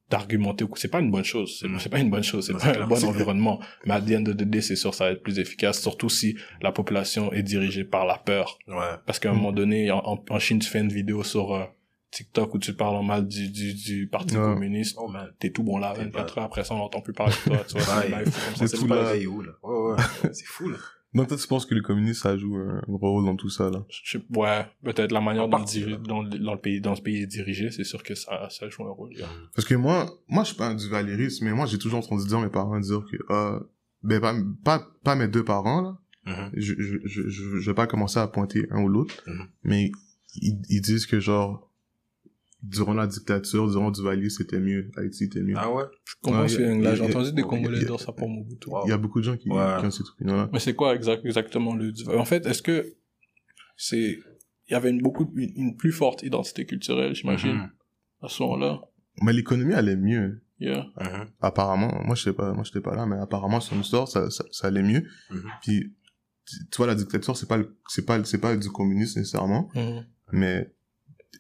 d'argumenter, 0.09 0.65
c'est 0.75 0.87
pas 0.89 1.01
une 1.01 1.11
bonne 1.11 1.23
chose, 1.23 1.57
c'est 1.59 1.67
Mhm. 1.67 1.79
c'est 1.79 1.89
pas 1.89 1.99
une 1.99 2.09
bonne 2.09 2.23
chose, 2.23 2.47
c'est 2.47 2.53
pas 2.53 2.59
c'est 2.59 2.69
un 2.69 2.73
clair. 2.73 2.87
bon 2.87 3.05
environnement. 3.05 3.59
Mais 3.85 3.93
à 3.93 4.01
the 4.01 4.11
end 4.13 4.25
of 4.25 4.37
the 4.37 4.43
day, 4.43 4.59
c'est 4.61 4.75
sûr, 4.75 4.91
ça 4.95 5.05
va 5.05 5.11
être 5.11 5.21
plus 5.21 5.37
efficace, 5.37 5.79
surtout 5.79 6.09
si 6.09 6.35
la 6.63 6.71
population 6.71 7.31
est 7.31 7.43
dirigée 7.43 7.83
par 7.83 8.07
la 8.07 8.17
peur. 8.17 8.57
Ouais. 8.67 8.75
Parce 9.05 9.19
qu'à 9.19 9.29
un 9.29 9.33
moment 9.33 9.51
donné, 9.51 9.91
en 9.91 10.39
Chine, 10.39 10.57
tu 10.57 10.67
fais 10.67 10.79
une 10.79 10.91
vidéo 10.91 11.23
sur 11.23 11.53
euh, 11.53 11.63
TikTok 12.11 12.55
où 12.55 12.59
tu 12.59 12.73
parles 12.73 12.95
en 12.95 13.03
mal 13.03 13.27
du, 13.27 13.49
du, 13.49 13.73
du 13.73 14.07
Parti 14.07 14.35
Ouais. 14.35 14.41
communiste. 14.43 14.97
Oh 14.99 15.07
man. 15.07 15.29
T'es 15.39 15.51
tout 15.51 15.63
bon 15.63 15.77
là, 15.77 15.93
T'es 15.95 16.03
24 16.03 16.33
pas- 16.35 16.41
heures 16.41 16.45
après 16.47 16.63
ça, 16.63 16.73
on 16.73 16.79
n'entend 16.79 17.01
plus 17.01 17.13
parler 17.13 17.33
de 17.45 17.49
toi. 17.49 17.63
Tu 17.67 17.73
vois, 17.77 17.83
c'est 18.67 18.87
pas 18.87 18.95
là. 18.95 19.15
le. 19.15 19.55
Ouais, 19.63 19.91
ouais. 19.91 19.97
c'est 20.33 20.45
fou, 20.45 20.69
là. 20.69 20.77
Donc 21.15 21.27
toi, 21.27 21.37
tu 21.37 21.47
penses 21.47 21.65
que 21.65 21.73
les 21.73 21.81
communistes, 21.81 22.21
ça 22.21 22.37
joue 22.37 22.55
un 22.55 22.81
gros 22.87 23.13
rôle 23.13 23.25
dans 23.25 23.35
tout 23.35 23.49
ça, 23.49 23.69
là? 23.71 23.83
Je 23.89 24.19
ouais, 24.35 24.65
peut-être 24.83 25.11
la 25.11 25.21
manière 25.21 25.47
dont, 25.47 25.57
le 25.57 25.61
partie, 25.63 25.79
le- 25.81 25.97
dans 25.97 26.21
le 26.21 26.59
pays, 26.59 26.81
dans 26.81 26.95
ce 26.95 27.01
pays 27.01 27.23
est 27.23 27.27
dirigé, 27.27 27.71
c'est 27.71 27.83
sûr 27.83 28.03
que 28.03 28.13
ça, 28.13 28.47
ça 28.51 28.69
joue 28.69 28.83
un 28.85 28.91
rôle. 28.91 29.11
Parce 29.55 29.67
que 29.67 29.73
moi, 29.73 30.05
moi, 30.27 30.43
je 30.43 30.49
suis 30.49 30.57
pas 30.57 30.67
un 30.67 30.75
duvalériste, 30.75 31.41
mais 31.41 31.51
moi, 31.51 31.65
j'ai 31.65 31.79
toujours 31.79 31.99
entendu 31.99 32.27
dire 32.27 32.39
mes 32.39 32.49
parents 32.49 32.79
dire 32.79 33.03
que, 33.11 33.17
euh, 33.33 33.59
ben, 34.03 34.19
pas, 34.19 34.35
pas, 34.63 34.87
pas 35.03 35.15
mes 35.15 35.27
deux 35.27 35.43
parents, 35.43 35.81
là. 35.81 35.97
Mhm. 36.27 36.51
Je, 36.53 36.73
je, 36.77 36.97
je, 37.05 37.21
je, 37.27 37.57
je 37.59 37.69
vais 37.71 37.73
pas 37.75 37.87
commencer 37.87 38.19
à 38.19 38.27
pointer 38.27 38.67
un 38.69 38.81
ou 38.83 38.87
l'autre, 38.87 39.15
Mhm. 39.25 39.47
mais 39.63 39.91
ils, 40.35 40.61
ils 40.69 40.81
disent 40.81 41.07
que, 41.07 41.19
genre, 41.19 41.68
durant 42.61 42.93
la 42.93 43.07
dictature, 43.07 43.69
durant 43.69 43.89
Duvalier, 43.91 44.29
c'était 44.29 44.59
mieux. 44.59 44.91
Haïti, 44.97 45.17
c'était 45.25 45.41
mieux. 45.41 45.53
Ah 45.57 45.71
ouais? 45.71 45.85
Je 46.03 46.13
comprends 46.21 46.41
Ouais, 46.41 46.47
ce 46.49 46.59
là, 46.83 46.95
j'ai 46.95 47.03
entendu 47.03 47.31
des 47.33 47.41
Congolais 47.41 47.79
dire 47.79 47.99
ça 47.99 48.11
pour 48.11 48.27
Mobutu. 48.29 48.69
Il 48.85 48.89
y 48.89 48.91
a 48.91 48.97
beaucoup 48.97 49.19
de 49.19 49.25
gens 49.25 49.37
qui, 49.37 49.49
Ouais. 49.49 49.77
qui 49.79 49.85
ont 49.85 49.91
cette 49.91 50.07
opinion-là. 50.09 50.49
Mais 50.51 50.59
c'est 50.59 50.75
quoi 50.75 50.93
exact, 50.95 51.25
exactement 51.25 51.73
le 51.75 51.93
En 52.17 52.25
fait, 52.25 52.45
est-ce 52.45 52.61
que 52.61 52.85
c'est 53.77 54.19
il 54.67 54.73
y 54.73 54.75
avait 54.75 54.89
une 54.91 55.01
beaucoup 55.01 55.31
une, 55.35 55.51
une 55.55 55.77
plus 55.77 55.91
forte 55.91 56.21
identité 56.23 56.65
culturelle, 56.65 57.15
j'imagine, 57.15 57.53
Mhm. 57.55 57.69
à 58.21 58.27
ce 58.27 58.43
moment-là? 58.43 58.81
Mais 59.23 59.33
l'économie 59.33 59.73
allait 59.73 59.95
mieux. 59.95 60.41
Yeah. 60.59 60.87
Mhm. 60.99 61.27
apparemment, 61.39 62.01
moi 62.05 62.15
je 62.15 62.23
sais 62.23 62.33
pas, 62.33 62.51
moi 62.53 62.63
j'étais 62.65 62.81
pas 62.81 62.93
là, 62.93 63.05
mais 63.05 63.15
apparemment 63.15 63.61
sur 63.61 63.75
une 63.75 63.81
histoire 63.81 64.09
ça, 64.09 64.29
ça, 64.29 64.43
ça 64.51 64.67
allait 64.67 64.83
mieux. 64.83 65.05
Mhm. 65.31 65.43
Puis 65.61 65.93
tu 66.69 66.77
vois 66.77 66.87
la 66.87 66.95
dictature 66.95 67.37
c'est 67.37 67.47
pas 67.47 67.55
le- 67.57 67.77
c'est 67.87 68.05
pas 68.05 68.21
c'est 68.25 68.39
pas 68.39 68.57
du 68.57 68.69
communisme 68.69 69.19
nécessairement, 69.19 69.69
mais 70.33 70.69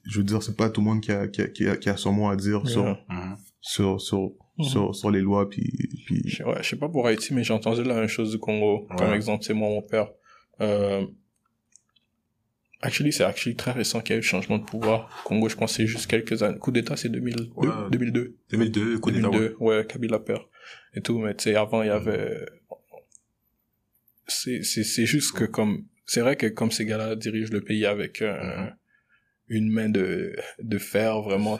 je 0.05 0.17
veux 0.19 0.23
dire 0.23 0.41
c'est 0.43 0.55
pas 0.55 0.69
tout 0.69 0.81
le 0.81 0.87
monde 0.87 1.01
qui 1.01 1.11
a 1.11 1.27
qui 1.27 1.41
a, 1.41 1.47
qui 1.47 1.67
a, 1.67 1.75
qui 1.77 1.89
a 1.89 1.97
son 1.97 2.11
mot 2.13 2.29
à 2.29 2.35
dire 2.35 2.67
sur 2.67 2.83
Yeah. 2.85 2.99
Mhm. 3.09 3.35
sur 3.61 4.01
sur, 4.01 4.31
Mhm. 4.57 4.65
sur 4.65 4.95
sur 4.95 5.11
les 5.11 5.21
lois 5.21 5.49
puis 5.49 5.71
puis 6.05 6.21
Je, 6.25 6.43
ouais, 6.43 6.57
je 6.61 6.67
sais 6.69 6.75
pas 6.75 6.89
pour 6.89 7.07
Haïti, 7.07 7.33
mais 7.33 7.43
j'ai 7.43 7.53
entendu 7.53 7.83
la 7.83 7.95
même 7.95 8.07
chose 8.07 8.31
du 8.31 8.39
Congo. 8.39 8.87
Comme 8.97 9.09
Ouais. 9.09 9.15
exemple, 9.15 9.43
c'est 9.43 9.53
moi, 9.53 9.69
mon 9.69 9.81
père. 9.81 10.09
Euh, 10.61 11.05
actually, 12.81 13.11
c'est 13.13 13.23
actually 13.23 13.55
très 13.55 13.71
récent 13.71 14.01
qu'il 14.01 14.11
y 14.11 14.13
a 14.13 14.17
eu 14.17 14.19
le 14.21 14.25
changement 14.25 14.57
de 14.57 14.65
pouvoir. 14.65 15.09
Congo, 15.25 15.47
je 15.49 15.55
pense, 15.55 15.71
que 15.71 15.77
c'est 15.77 15.87
juste 15.87 16.07
quelques 16.07 16.43
années. 16.43 16.57
Coup 16.59 16.71
d'État, 16.71 16.95
c'est 16.97 17.09
2002, 17.09 17.49
Ouais. 17.55 17.67
2002. 17.91 18.35
2002, 18.51 18.99
coup 18.99 19.11
d'état. 19.11 19.29
2002, 19.29 19.55
ouais, 19.59 19.85
Kabila 19.87 20.19
perd. 20.19 20.41
Et 20.93 21.01
tout, 21.01 21.19
mais 21.19 21.35
tu 21.35 21.43
sais, 21.45 21.55
avant, 21.55 21.81
il 21.83 21.87
y 21.87 21.91
avait... 21.91 22.45
C'est, 24.27 24.61
c'est, 24.63 24.83
c'est 24.83 25.05
juste 25.05 25.31
que 25.35 25.45
comme... 25.45 25.85
C'est 26.05 26.21
vrai 26.21 26.35
que 26.35 26.47
comme 26.47 26.71
ces 26.71 26.85
gars-là 26.85 27.15
dirigent 27.15 27.51
le 27.53 27.61
pays 27.61 27.85
avec 27.85 28.21
euh, 28.21 28.37
Mhm. 28.43 28.75
Une 29.49 29.69
main 29.69 29.89
de, 29.89 30.35
de 30.61 30.77
fer, 30.77 31.21
vraiment, 31.21 31.57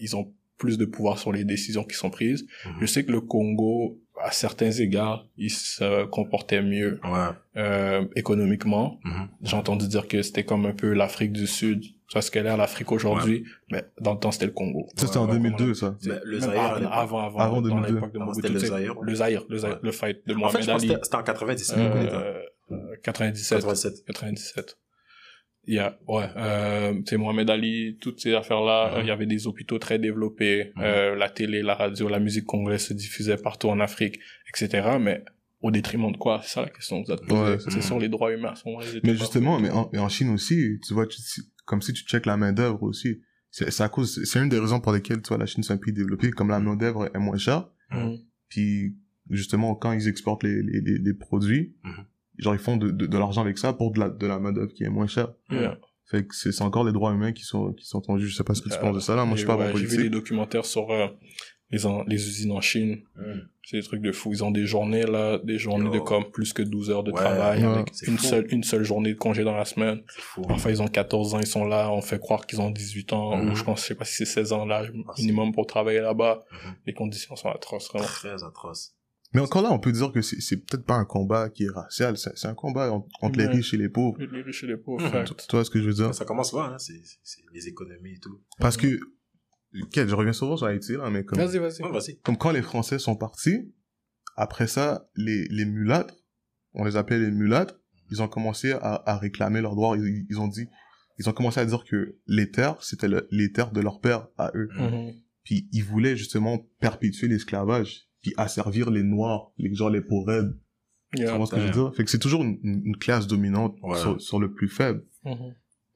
ils 0.00 0.16
ont 0.16 0.32
plus 0.58 0.78
de 0.78 0.86
pouvoir 0.86 1.18
sur 1.18 1.32
les 1.32 1.44
décisions 1.44 1.84
qui 1.84 1.94
sont 1.96 2.08
prises. 2.10 2.46
Mhm. 2.64 2.72
Je 2.80 2.86
sais 2.86 3.04
que 3.04 3.12
le 3.12 3.20
Congo, 3.20 3.98
à 4.22 4.30
certains 4.30 4.70
égards, 4.70 5.26
il 5.36 5.50
se 5.50 6.06
comportait 6.06 6.62
mieux 6.62 6.98
Ouais. 7.04 7.28
euh, 7.58 8.06
économiquement. 8.16 8.98
Mhm. 9.04 9.28
J'ai 9.42 9.56
entendu 9.56 9.86
dire 9.86 10.08
que 10.08 10.22
c'était 10.22 10.44
comme 10.44 10.64
un 10.64 10.72
peu 10.72 10.94
l'Afrique 10.94 11.32
du 11.32 11.46
Sud, 11.46 11.84
soit 12.08 12.22
ce 12.22 12.30
qu'elle 12.30 12.46
est 12.46 12.50
à 12.50 12.56
l'Afrique 12.56 12.90
aujourd'hui, 12.90 13.44
mais 13.70 13.84
dans 14.00 14.14
le 14.14 14.18
temps 14.18 14.30
c'était 14.30 14.46
le 14.46 14.52
Congo. 14.52 14.86
ça 14.96 15.06
c'était 15.06 15.18
en 15.18 15.26
Ouais, 15.26 15.32
2002 15.34 15.74
ça. 15.74 15.94
Mais 16.06 16.14
le 16.24 16.42
à 16.42 16.46
avant, 16.46 16.74
l'époque. 16.78 16.92
avant, 16.94 17.18
avant, 17.26 17.38
Avant 17.38 17.60
dans 17.60 17.68
2002. 17.68 17.94
l'époque 17.94 18.12
de 18.12 18.16
Avant, 18.18 18.26
Mobutu, 18.32 18.48
c'était 18.60 18.68
le 18.78 18.90
ouais. 18.90 18.96
le 19.02 19.14
Zaïre, 19.14 19.44
le 19.50 19.58
Zaïre, 19.58 19.74
Ouais. 19.74 19.80
le 19.82 19.92
fight 19.92 20.16
de 20.26 20.32
En 20.32 20.36
fait, 20.36 20.40
Mohamed 20.40 20.62
je 20.62 20.70
pense 20.70 20.82
que 20.82 20.88
Ali. 20.92 21.00
c'était 21.02 21.16
en 21.16 21.22
97, 21.22 21.76
le 21.76 21.90
coup 21.90 21.98
d'état. 21.98 22.16
Euh, 22.16 22.42
euh, 22.72 22.96
97. 23.02 23.58
87. 23.58 24.04
97. 24.06 24.78
Il 25.68 25.74
y 25.74 25.78
a, 25.78 25.98
ouais, 26.06 26.28
euh, 26.36 26.94
c'est 27.06 27.16
Mohamed 27.16 27.50
Ali, 27.50 27.96
toutes 28.00 28.20
ces 28.20 28.32
affaires-là, 28.34 28.90
Mhm. 28.92 28.94
euh, 28.98 29.00
il 29.02 29.06
y 29.08 29.10
avait 29.10 29.26
des 29.26 29.46
hôpitaux 29.48 29.78
très 29.78 29.98
développés, 29.98 30.72
euh, 30.78 31.14
la 31.16 31.28
télé, 31.28 31.62
la 31.62 31.74
radio, 31.74 32.08
la 32.08 32.20
musique 32.20 32.44
congolaise 32.46 32.86
se 32.86 32.94
diffusait 32.94 33.36
partout 33.36 33.68
en 33.68 33.80
Afrique, 33.80 34.20
etc. 34.48 34.96
Mais 35.00 35.24
au 35.60 35.70
détriment 35.72 36.12
de 36.12 36.16
quoi? 36.18 36.40
C'est 36.44 36.50
ça 36.54 36.62
la 36.62 36.68
question 36.70 37.02
que 37.02 37.08
vous 37.08 37.12
êtes 37.14 37.26
posée. 37.26 37.58
C'est 37.70 37.82
sur 37.82 37.98
les 37.98 38.08
droits 38.08 38.32
humains 38.32 38.54
étaient 38.54 39.00
Mais 39.02 39.16
justement, 39.16 39.58
mais 39.58 39.70
en, 39.70 39.90
mais 39.92 39.98
en 39.98 40.08
Chine 40.08 40.30
aussi, 40.30 40.78
tu 40.86 40.94
vois, 40.94 41.06
tu- 41.06 41.20
comme 41.64 41.82
si 41.82 41.92
tu 41.92 42.04
checkes 42.04 42.26
la 42.26 42.36
main 42.36 42.52
d'œuvre 42.52 42.82
aussi. 42.84 43.20
C'est 43.50 43.80
à 43.82 43.88
cause, 43.88 44.22
c'est 44.24 44.38
une 44.38 44.48
des 44.50 44.58
raisons 44.58 44.80
pour 44.80 44.92
lesquelles, 44.92 45.22
tu 45.22 45.28
vois, 45.28 45.38
la 45.38 45.46
Chine 45.46 45.62
c'est 45.64 45.72
un 45.72 45.78
pays 45.78 45.92
développé, 45.92 46.30
comme 46.30 46.50
la 46.50 46.60
main 46.60 46.76
d'œuvre 46.76 47.10
est 47.12 47.18
moins 47.18 47.38
chère. 47.38 47.68
Mhm. 47.90 48.18
Puis 48.50 48.94
justement, 49.30 49.74
quand 49.74 49.92
ils 49.92 50.06
exportent 50.08 50.44
les, 50.44 50.62
les, 50.62 50.80
les, 50.80 50.98
les 50.98 51.14
produits, 51.14 51.74
Mhm. 51.82 52.04
Genre 52.38 52.54
ils 52.54 52.60
font 52.60 52.76
de, 52.76 52.90
de, 52.90 53.06
de 53.06 53.18
l'argent 53.18 53.40
avec 53.42 53.58
ça 53.58 53.72
pour 53.72 53.92
de 53.92 54.00
la, 54.00 54.08
de 54.10 54.26
la 54.26 54.38
main 54.38 54.52
d'œuvre 54.52 54.72
qui 54.72 54.84
est 54.84 54.88
moins 54.90 55.06
chère. 55.06 55.28
Yeah. 55.50 55.78
Fait 56.08 56.24
que 56.26 56.34
c'est 56.34 56.52
c'est 56.52 56.62
encore 56.62 56.84
les 56.84 56.92
droits 56.92 57.12
humains 57.12 57.32
qui 57.32 57.42
sont 57.42 57.72
qui 57.72 57.84
sont 57.86 58.02
en 58.10 58.16
jeu. 58.18 58.26
Je 58.26 58.34
sais 58.36 58.44
pas 58.44 58.54
ce 58.54 58.62
que 58.62 58.68
tu 58.68 58.74
Euh, 58.76 58.80
penses 58.80 58.94
de 58.94 59.00
ça 59.00 59.16
là. 59.16 59.24
Moi, 59.24 59.34
je 59.34 59.40
suis 59.40 59.46
pas 59.46 59.56
ouais, 59.56 59.72
J'ai 59.74 59.86
vu 59.86 60.02
des 60.04 60.10
documentaires 60.10 60.64
sur 60.64 60.88
euh, 60.92 61.08
les, 61.70 61.84
en- 61.84 62.04
les 62.04 62.14
usines 62.28 62.52
en 62.52 62.60
Chine. 62.60 63.00
C'est 63.68 63.78
des 63.78 63.82
trucs 63.82 64.02
de 64.02 64.12
fou. 64.12 64.30
Ils 64.32 64.44
ont 64.44 64.52
des 64.52 64.64
journées, 64.66 65.02
là, 65.02 65.38
des 65.42 65.58
journées 65.58 65.90
de 65.90 65.98
comme 65.98 66.30
plus 66.30 66.52
que 66.52 66.62
12 66.62 66.90
heures 66.90 67.02
de 67.02 67.10
Ouais, 67.10 67.16
travail 67.20 67.64
ouais, 67.66 67.72
avec 67.72 67.92
une 68.06 68.16
fou. 68.18 68.24
seule, 68.24 68.46
une 68.52 68.62
seule 68.62 68.84
journée 68.84 69.12
de 69.14 69.18
congé 69.18 69.42
dans 69.42 69.56
la 69.56 69.64
semaine. 69.64 70.02
Fou. 70.06 70.42
Parfois, 70.42 70.70
ils 70.70 70.80
ont 70.80 70.86
14 70.86 71.34
ans, 71.34 71.40
ils 71.40 71.46
sont 71.48 71.64
là, 71.64 71.90
on 71.90 72.00
fait 72.00 72.20
croire 72.20 72.46
qu'ils 72.46 72.60
ont 72.60 72.70
18 72.70 73.12
ans, 73.12 73.36
Mhm. 73.36 73.50
ou 73.50 73.56
je 73.56 73.64
pense, 73.64 73.80
je 73.82 73.86
sais 73.86 73.94
pas 73.96 74.04
si 74.04 74.14
c'est 74.14 74.24
16 74.26 74.52
ans 74.52 74.64
l'âge 74.64 74.92
Ah, 75.08 75.12
minimum 75.18 75.52
pour 75.52 75.66
travailler 75.66 75.98
là-bas. 76.00 76.44
Mhm. 76.52 76.74
Les 76.86 76.94
conditions 76.94 77.34
sont 77.34 77.48
atroces, 77.48 77.88
vraiment. 77.90 78.06
Très 78.06 78.44
atroce. 78.44 78.92
Mais 79.34 79.40
encore 79.40 79.62
là, 79.62 79.72
on 79.72 79.78
peut 79.78 79.92
dire 79.92 80.12
que 80.12 80.22
c'est 80.22 80.56
peut-être 80.56 80.84
pas 80.84 80.94
un 80.94 81.04
combat 81.04 81.50
qui 81.50 81.64
est 81.64 81.70
racial. 81.70 82.16
C'est 82.16 82.46
un 82.46 82.54
combat 82.54 82.92
en- 82.92 83.06
entre 83.22 83.38
les 83.38 83.46
riches 83.46 83.74
et 83.74 83.76
les 83.76 83.88
pauvres. 83.88 84.16
Les 84.18 84.42
riches 84.42 84.64
et 84.64 84.66
les 84.68 84.76
pauvres, 84.76 85.06
fact. 85.08 85.46
Tu 85.48 85.56
vois 85.56 85.64
ce 85.64 85.70
que 85.70 85.80
je 85.80 85.86
veux 85.86 85.94
dire 85.94 86.14
Ça 86.14 86.24
commence 86.24 86.52
là, 86.52 86.70
hein. 86.72 86.76
C'est 86.78 86.94
les 87.52 87.68
économies 87.68 88.14
et 88.14 88.18
tout. 88.20 88.40
Parce 88.60 88.76
que, 88.76 88.98
je 89.72 90.14
reviens 90.14 90.32
souvent 90.32 90.56
sur 90.56 90.66
Haïti 90.66 90.92
là, 90.92 91.10
mais 91.10 91.24
comme 91.24 91.38
Vas-y, 91.38 91.58
vas-y. 91.58 92.18
Comme 92.22 92.36
quand 92.38 92.52
les 92.52 92.62
Français 92.62 92.98
sont 92.98 93.16
partis, 93.16 93.72
après 94.36 94.66
ça, 94.68 95.08
les, 95.16 95.46
les 95.48 95.64
mulâtres, 95.64 96.14
on 96.74 96.84
les 96.84 96.96
appelait 96.96 97.18
les 97.18 97.30
mulâtres, 97.30 97.78
ils 98.10 98.22
ont 98.22 98.28
commencé 98.28 98.72
à, 98.72 99.02
à 99.06 99.18
réclamer 99.18 99.60
leurs 99.60 99.74
droits. 99.74 99.96
Ils, 99.98 100.26
ils 100.30 100.38
ont 100.38 100.48
dit, 100.48 100.68
ils 101.18 101.28
ont 101.28 101.32
commencé 101.32 101.58
à 101.60 101.64
dire 101.64 101.84
que 101.84 102.16
les 102.26 102.50
terres, 102.50 102.80
c'était 102.82 103.08
le- 103.08 103.26
les 103.30 103.50
terres 103.52 103.72
de 103.72 103.80
leur 103.80 104.00
père 104.00 104.28
à 104.38 104.52
eux. 104.54 104.68
Mhm. 104.78 105.12
Puis 105.42 105.68
ils 105.72 105.82
voulaient 105.82 106.16
justement 106.16 106.58
perpétuer 106.80 107.28
l'esclavage, 107.28 108.05
puis 108.26 108.34
asservir 108.36 108.90
les 108.90 109.02
noirs, 109.04 109.52
les 109.58 109.72
gens 109.74 109.88
les 109.88 110.00
pauvres 110.00 110.26
raides. 110.32 110.56
Tu 111.16 111.24
vois 111.24 111.46
ce 111.46 111.52
que 111.54 111.60
je 111.60 111.66
veux 111.66 111.70
dire? 111.72 111.94
Fait 111.94 112.04
que 112.04 112.10
c'est 112.10 112.18
toujours 112.18 112.42
une, 112.42 112.96
classe 112.98 113.26
dominante 113.26 113.76
Ouais. 113.82 113.96
sur, 113.98 114.20
sur 114.20 114.40
le 114.40 114.52
plus 114.52 114.68
faible. 114.68 115.04
Mhm. 115.24 115.54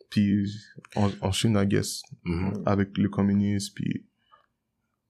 Puis 0.09 0.49
en, 0.97 1.11
en 1.21 1.33
Chine, 1.33 1.57
I 1.61 1.67
guess, 1.67 2.03
Mhm. 2.25 2.63
avec 2.67 2.97
le 2.97 3.09
communisme, 3.09 3.73
puis 3.75 4.07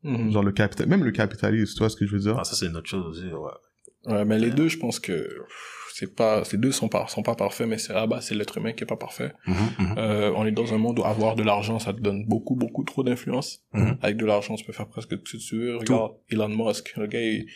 Mhm. 0.03 0.31
genre 0.33 0.43
le 0.43 0.53
capital, 0.53 0.89
même 0.89 1.05
le 1.05 1.11
capitalisme, 1.11 1.75
tu 1.75 1.79
vois 1.81 1.91
ce 1.91 1.97
que 1.97 2.07
je 2.07 2.13
veux 2.13 2.21
dire? 2.21 2.37
Ah, 2.39 2.45
ça, 2.45 2.55
c'est 2.57 2.67
une 2.67 2.77
autre 2.77 2.89
chose 2.89 3.07
aussi, 3.19 3.27
ouais. 3.33 4.13
Ouais, 4.13 4.25
mais 4.25 4.39
les 4.39 4.51
deux, 4.51 4.69
je 4.69 4.79
pense 4.79 4.99
que 4.99 5.13
pff, 5.13 5.80
c'est 6.01 6.15
pas, 6.15 6.45
ces 6.45 6.57
deux 6.57 6.73
sont 6.73 6.89
pas, 6.89 7.07
sont 7.09 7.23
pas 7.23 7.35
parfaits, 7.35 7.69
mais 7.69 7.77
c'est, 7.77 7.93
ah 7.95 8.07
bah, 8.07 8.23
c'est 8.23 8.35
l'être 8.35 8.57
humain 8.57 8.73
qui 8.73 8.85
est 8.85 8.87
pas 8.87 8.97
parfait. 8.97 9.33
Mhm, 9.47 9.55
mhm. 9.79 9.95
Euh, 9.99 10.33
on 10.35 10.47
est 10.47 10.51
dans 10.51 10.73
un 10.73 10.79
monde 10.79 10.99
où 10.99 11.05
avoir 11.05 11.35
de 11.37 11.43
l'argent, 11.43 11.79
ça 11.79 11.93
te 11.93 12.01
donne 12.01 12.25
beaucoup, 12.25 12.55
beaucoup 12.57 12.85
trop 12.85 13.03
d'influence. 13.03 13.63
Mhm. 13.75 13.99
Avec 14.01 14.17
de 14.17 14.25
l'argent, 14.25 14.55
tu 14.55 14.65
peux 14.65 14.73
faire 14.73 14.87
presque 14.89 15.11
tout 15.11 15.27
ce 15.27 15.37
que 15.37 15.43
tu 15.43 15.59
veux. 15.59 15.77
Regarde, 15.77 16.13
Elon 16.31 16.49
Musk, 16.49 16.97
le 16.97 17.07
gars, 17.07 17.21
il 17.21 17.47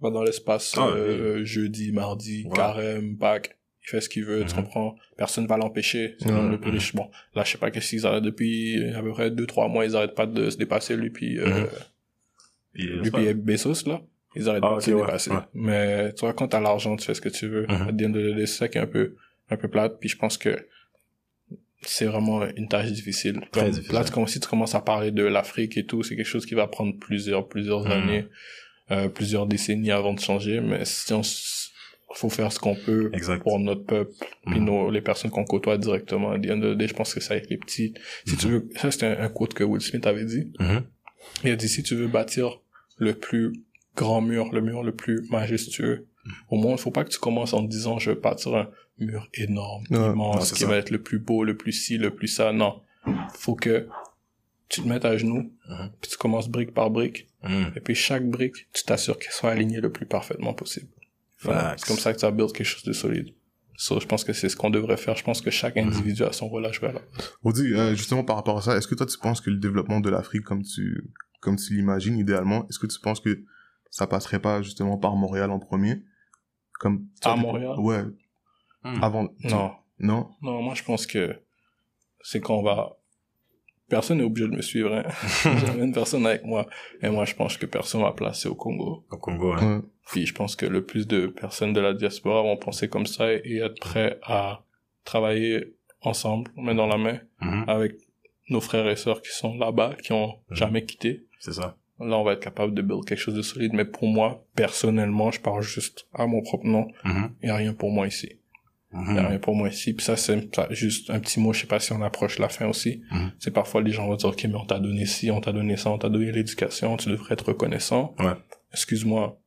va 0.00 0.10
dans 0.10 0.22
l'espace 0.22 0.72
Ah, 0.78 0.86
euh, 0.86 1.44
jeudi, 1.44 1.90
mardi, 1.90 2.44
Ouais. 2.46 2.56
carême, 2.56 3.16
Pâques. 3.16 3.56
Il 3.82 3.88
fait 3.90 4.00
ce 4.00 4.08
qu'il 4.08 4.24
veut, 4.24 4.44
tu 4.44 4.54
comprends? 4.54 4.94
Personne 5.16 5.48
va 5.48 5.56
l'empêcher. 5.56 6.14
C'est 6.20 6.30
l'homme 6.30 6.52
le 6.52 6.60
plus 6.60 6.70
riche. 6.70 6.94
Bon, 6.94 7.10
là, 7.34 7.42
je 7.44 7.50
sais 7.50 7.58
pas 7.58 7.72
qu'est-ce 7.72 7.90
qu'ils 7.90 8.06
arrêtent 8.06 8.22
depuis 8.22 8.92
à 8.94 9.02
peu 9.02 9.10
près 9.10 9.32
deux, 9.32 9.46
trois 9.46 9.66
mois, 9.66 9.84
ils 9.84 9.96
arrêtent 9.96 10.14
pas 10.14 10.26
de 10.26 10.48
se 10.48 10.56
dépasser, 10.56 10.94
lui, 10.96 11.10
puis, 11.10 11.38
euh. 11.40 11.66
Puis, 12.72 12.88
euh, 12.88 13.02
puis 13.02 13.34
Bezos, 13.34 13.88
là. 13.88 14.00
Ils 14.36 14.48
arrêtent 14.48 14.62
Ah, 14.64 14.68
pas 14.68 14.74
de 14.74 14.78
ok, 14.78 14.82
se 14.84 14.90
ouais, 14.92 15.00
dépasser. 15.06 15.30
ouais. 15.30 15.36
Mais, 15.54 16.12
tu 16.14 16.20
vois, 16.20 16.32
quand 16.32 16.48
t'as 16.48 16.60
l'argent, 16.60 16.96
tu 16.96 17.04
fais 17.04 17.14
ce 17.14 17.20
que 17.20 17.28
tu 17.28 17.48
veux. 17.48 17.62
Mhm. 17.66 17.70
À 17.88 17.92
the 17.92 18.02
end 18.06 18.14
of 18.14 18.22
the 18.22 18.36
day, 18.36 18.46
C'est 18.46 18.58
ça 18.58 18.68
qui 18.68 18.78
est 18.78 18.80
un 18.80 18.86
peu, 18.86 19.16
un 19.50 19.56
peu 19.56 19.68
plate. 19.68 19.98
Puis 19.98 20.08
je 20.08 20.16
pense 20.16 20.38
que 20.38 20.56
c'est 21.82 22.04
vraiment 22.04 22.44
une 22.56 22.68
tâche 22.68 22.92
difficile. 22.92 23.40
Très 23.50 23.62
Comme- 23.62 23.70
difficile. 23.70 23.94
Là, 23.94 24.04
tu- 24.04 24.26
si 24.32 24.38
tu 24.40 24.48
commences 24.48 24.74
à 24.74 24.80
parler 24.80 25.10
de 25.10 25.24
l'Afrique 25.24 25.76
et 25.78 25.84
tout, 25.86 26.02
c'est 26.02 26.14
quelque 26.14 26.26
chose 26.28 26.44
qui 26.46 26.54
va 26.54 26.66
prendre 26.66 26.96
plusieurs, 26.98 27.48
plusieurs 27.48 27.84
Mhm. 27.84 27.90
années. 27.92 28.26
euh, 28.92 29.08
plusieurs 29.08 29.46
décennies 29.46 29.92
avant 29.92 30.12
de 30.14 30.18
changer, 30.18 30.60
mais 30.60 30.84
si 30.84 31.12
on 31.12 31.22
faut 32.12 32.28
faire 32.28 32.52
ce 32.52 32.58
qu'on 32.58 32.74
peut 32.74 33.08
Exact. 33.14 33.40
pour 33.40 33.60
notre 33.60 33.84
peuple, 33.84 34.10
puis 34.46 34.58
Mhm. 34.58 34.64
nos, 34.66 34.90
les 34.90 35.00
personnes 35.00 35.30
qu'on 35.30 35.44
côtoie 35.44 35.78
directement. 35.78 36.32
À 36.32 36.40
the 36.40 36.50
end 36.50 36.60
of 36.62 36.74
the 36.74 36.76
day, 36.76 36.88
je 36.88 36.94
pense 36.94 37.14
que 37.14 37.20
ça 37.20 37.34
avec 37.34 37.48
les 37.50 37.56
petits. 37.56 37.94
Si 38.26 38.36
tu 38.36 38.48
veux, 38.48 38.68
ça 38.74 38.90
c'était 38.90 39.06
un, 39.06 39.20
un 39.22 39.28
quote 39.28 39.54
que 39.54 39.62
Will 39.62 39.80
Smith 39.80 40.04
avait 40.08 40.24
dit. 40.24 40.50
Mhm. 40.58 40.82
Il 41.44 41.50
a 41.52 41.54
dit 41.56 41.68
si 41.68 41.84
tu 41.84 41.94
veux 41.94 42.08
bâtir 42.08 42.58
le 42.98 43.14
plus 43.14 43.52
grand 44.00 44.20
mur, 44.20 44.44
le 44.52 44.60
mur 44.60 44.82
le 44.82 44.92
plus 44.92 45.18
majestueux 45.30 46.06
au 46.50 46.56
monde, 46.56 46.78
faut 46.78 46.90
pas 46.90 47.04
que 47.04 47.10
tu 47.10 47.18
commences 47.18 47.52
en 47.54 47.62
te 47.64 47.68
disant 47.70 47.98
je 47.98 48.10
vais 48.10 48.20
bâtir 48.20 48.54
un 48.54 48.68
mur 48.98 49.28
énorme, 49.34 49.84
Ouais. 49.90 49.96
Immense, 50.12 50.52
qui 50.52 50.60
ça. 50.60 50.66
va 50.66 50.76
être 50.76 50.90
le 50.90 51.02
plus 51.02 51.18
beau, 51.18 51.44
le 51.44 51.56
plus 51.56 51.72
ci, 51.72 51.98
le 51.98 52.10
plus 52.14 52.28
ça. 52.28 52.52
Non, 52.52 52.82
faut 53.34 53.54
que 53.54 53.88
tu 54.68 54.82
te 54.82 54.88
mettes 54.88 55.04
à 55.04 55.16
genoux, 55.16 55.50
Mhm. 55.68 55.90
puis 56.00 56.10
tu 56.12 56.16
commences 56.16 56.48
brique 56.48 56.72
par 56.74 56.90
brique, 56.90 57.28
Mhm. 57.42 57.72
et 57.76 57.80
puis 57.80 57.94
chaque 57.94 58.26
brique, 58.28 58.56
tu 58.72 58.84
t'assures 58.84 59.18
qu'elle 59.18 59.32
soit 59.32 59.50
alignée 59.50 59.80
le 59.80 59.90
plus 59.90 60.06
parfaitement 60.06 60.54
possible. 60.54 60.88
Voilà. 61.42 61.74
C'est 61.78 61.86
comme 61.88 61.96
ça 61.96 62.12
que 62.12 62.18
tu 62.18 62.26
vas 62.26 62.30
build 62.32 62.52
quelque 62.52 62.66
chose 62.66 62.84
de 62.84 62.92
solide. 62.92 63.30
So, 63.76 63.98
je 63.98 64.06
pense 64.06 64.24
que 64.24 64.34
c'est 64.34 64.50
ce 64.50 64.56
qu'on 64.56 64.68
devrait 64.68 64.98
faire. 64.98 65.16
Je 65.16 65.24
pense 65.24 65.40
que 65.40 65.50
chaque 65.50 65.76
Mhm. 65.76 65.88
individu 65.88 66.22
a 66.24 66.32
son 66.32 66.48
rôle 66.48 66.66
à 66.66 66.72
jouer. 66.72 66.92
Là. 66.92 67.00
Audi, 67.42 67.72
euh, 67.72 67.94
justement 67.94 68.24
par 68.24 68.36
rapport 68.36 68.58
à 68.58 68.62
ça, 68.62 68.76
est-ce 68.76 68.86
que 68.86 68.94
toi 68.94 69.06
tu 69.06 69.16
penses 69.18 69.40
que 69.40 69.48
le 69.48 69.56
développement 69.56 70.00
de 70.00 70.10
l'Afrique 70.10 70.42
comme 70.44 70.62
tu 70.62 71.02
comme 71.40 71.56
tu 71.56 71.72
l'imagines 71.74 72.18
idéalement, 72.18 72.66
est-ce 72.68 72.78
que 72.78 72.86
tu 72.86 73.00
penses 73.00 73.20
que 73.20 73.42
ça 73.90 74.06
passerait 74.06 74.40
pas 74.40 74.62
justement 74.62 74.96
par 74.96 75.14
Montréal 75.16 75.50
en 75.50 75.58
premier 75.58 76.02
comme 76.78 77.06
À 77.22 77.36
Montréal? 77.36 77.74
Ouais. 77.78 78.02
Hmm. 78.82 79.02
Avant 79.02 79.28
Non, 79.44 79.72
Non? 79.98 80.30
non, 80.40 80.62
moi 80.62 80.74
je 80.74 80.82
pense 80.82 81.06
que 81.06 81.38
c'est 82.22 82.40
qu'on 82.40 82.62
va. 82.62 82.96
Personne 83.88 84.18
n'est 84.18 84.24
obligé 84.24 84.48
de 84.48 84.54
me 84.54 84.62
suivre. 84.62 84.94
Hein. 84.94 85.04
Une 85.78 85.92
personne 85.92 86.24
avec 86.24 86.44
moi, 86.44 86.66
et 87.02 87.10
moi 87.10 87.24
je 87.24 87.34
pense 87.34 87.56
que 87.56 87.66
personne 87.66 88.02
va 88.02 88.12
placer 88.12 88.48
au 88.48 88.54
Congo. 88.54 89.04
Au 89.10 89.16
Congo, 89.18 89.52
hein. 89.52 89.78
Ouais. 89.78 89.82
Puis 90.06 90.26
je 90.26 90.34
pense 90.34 90.54
que 90.56 90.64
le 90.64 90.84
plus 90.86 91.06
de 91.08 91.26
personnes 91.26 91.72
de 91.72 91.80
la 91.80 91.92
diaspora 91.92 92.42
vont 92.42 92.56
penser 92.56 92.88
comme 92.88 93.06
ça 93.06 93.32
et 93.32 93.56
être 93.58 93.78
prêts 93.80 94.18
à 94.22 94.64
travailler 95.04 95.76
ensemble, 96.02 96.50
main 96.56 96.74
dans 96.74 96.86
la 96.86 96.96
main, 96.98 97.18
Mhm. 97.40 97.64
avec 97.68 97.94
nos 98.48 98.60
frères 98.60 98.88
et 98.88 98.96
sœurs 98.96 99.22
qui 99.22 99.30
sont 99.32 99.56
là-bas, 99.56 99.96
qui 100.02 100.12
ont 100.12 100.28
Mhm. 100.50 100.56
jamais 100.56 100.84
quitté. 100.86 101.26
C'est 101.40 101.52
ça. 101.52 101.76
Là, 102.00 102.18
on 102.18 102.24
va 102.24 102.32
être 102.32 102.40
capable 102.40 102.74
de 102.74 102.82
build 102.82 103.04
quelque 103.04 103.18
chose 103.18 103.34
de 103.34 103.42
solide. 103.42 103.72
Mais 103.74 103.84
pour 103.84 104.08
moi, 104.08 104.44
personnellement, 104.54 105.30
je 105.30 105.40
parle 105.40 105.62
juste 105.62 106.08
à 106.14 106.26
mon 106.26 106.42
propre 106.42 106.66
nom. 106.66 106.88
Mhm. 107.04 107.30
Il 107.42 107.46
n'y 107.46 107.50
a 107.50 107.56
rien 107.56 107.74
pour 107.74 107.90
moi 107.90 108.06
ici. 108.06 108.40
Il 108.92 109.12
n'y 109.12 109.18
a 109.18 109.28
rien 109.28 109.38
pour 109.38 109.54
moi 109.54 109.68
ici. 109.68 109.92
Puis 109.92 110.04
ça, 110.04 110.16
c'est 110.16 110.52
ça, 110.54 110.66
juste 110.70 111.10
un 111.10 111.20
petit 111.20 111.38
mot. 111.38 111.52
Je 111.52 111.60
sais 111.60 111.66
pas 111.66 111.78
si 111.78 111.92
on 111.92 112.02
approche 112.02 112.38
la 112.38 112.48
fin 112.48 112.66
aussi. 112.66 113.02
Mhm. 113.12 113.32
C'est 113.38 113.52
parfois 113.52 113.82
les 113.82 113.92
gens 113.92 114.06
vont 114.08 114.16
dire, 114.16 114.30
OK, 114.30 114.44
mais 114.44 114.56
on 114.56 114.66
t'a 114.66 114.80
donné 114.80 115.06
ci, 115.06 115.30
on 115.30 115.40
t'a 115.40 115.52
donné 115.52 115.76
ça, 115.76 115.90
on 115.90 115.98
t'a 115.98 116.08
donné 116.08 116.32
l'éducation, 116.32 116.96
tu 116.96 117.08
devrais 117.10 117.34
être 117.34 117.48
reconnaissant. 117.48 118.14
Ouais. 118.18 118.34
Excuse-moi. 118.72 119.38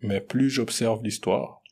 Mais 0.00 0.20
plus 0.20 0.48
j'observe 0.48 1.02
l'histoire, 1.02 1.62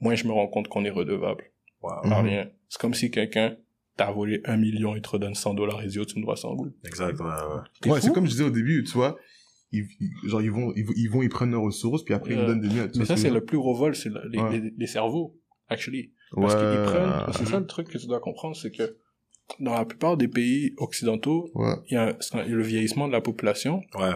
moins 0.00 0.14
je 0.14 0.26
me 0.26 0.32
rends 0.32 0.48
compte 0.48 0.68
qu'on 0.68 0.84
est 0.84 0.90
redevable. 0.90 1.44
Wow. 1.82 2.02
Par 2.08 2.24
rien. 2.24 2.48
C'est 2.68 2.80
comme 2.80 2.94
si 2.94 3.10
quelqu'un 3.10 3.56
t'a 3.96 4.10
volé 4.10 4.40
un 4.44 4.56
million, 4.56 4.94
il 4.94 5.02
te 5.02 5.10
redonne 5.10 5.34
100 5.34 5.54
dollars, 5.54 5.80
oh, 5.84 6.04
tu 6.04 6.18
me 6.18 6.24
dois 6.24 6.36
100 6.36 6.54
gouttes. 6.54 6.74
Exact, 6.84 7.20
ouais, 7.20 8.00
c'est 8.00 8.12
comme 8.12 8.26
je 8.26 8.30
disais 8.30 8.44
au 8.44 8.50
début, 8.50 8.84
tu 8.84 8.92
vois, 8.92 9.16
ils, 9.72 9.86
ils- 10.00 10.28
genre 10.28 10.42
ils 10.42 10.50
vont 10.50 10.72
ils, 10.76 10.84
vont- 10.84 10.92
ils 10.96 11.08
vont 11.10 11.22
ils 11.22 11.28
prennent 11.28 11.50
leurs 11.50 11.62
ressources 11.62 12.02
puis 12.04 12.14
après 12.14 12.32
ils 12.32 12.36
Ouais. 12.36 12.42
nous 12.42 12.48
donnent 12.48 12.60
des 12.60 12.68
miettes. 12.68 12.92
tu 12.92 12.98
Mais 12.98 13.04
ça, 13.04 13.16
ce 13.16 13.22
c'est 13.22 13.30
le 13.30 13.44
plus 13.44 13.56
gros 13.58 13.74
vol, 13.74 13.94
c'est 13.94 14.08
le- 14.10 14.22
les, 14.30 14.38
Ouais. 14.40 14.58
les, 14.60 14.72
les 14.76 14.86
cerveaux, 14.86 15.36
actually. 15.68 16.12
Parce 16.34 16.54
dire? 16.56 16.70
qu'ils 16.70 16.84
prennent, 16.92 17.08
Ouais. 17.26 17.32
c'est 17.36 17.46
ça 17.46 17.58
le 17.60 17.66
truc 17.66 17.88
que 17.88 17.98
tu 17.98 18.06
dois 18.06 18.20
comprendre, 18.20 18.56
c'est 18.56 18.70
que 18.70 18.96
dans 19.60 19.74
la 19.74 19.84
plupart 19.84 20.16
des 20.16 20.28
pays 20.28 20.72
occidentaux, 20.78 21.50
Ouais. 21.54 21.74
il 21.90 21.94
y 21.94 21.96
a, 21.96 22.16
le 22.46 22.62
vieillissement 22.62 23.06
de 23.08 23.12
la 23.12 23.20
population. 23.20 23.82
Ouais. 23.94 24.12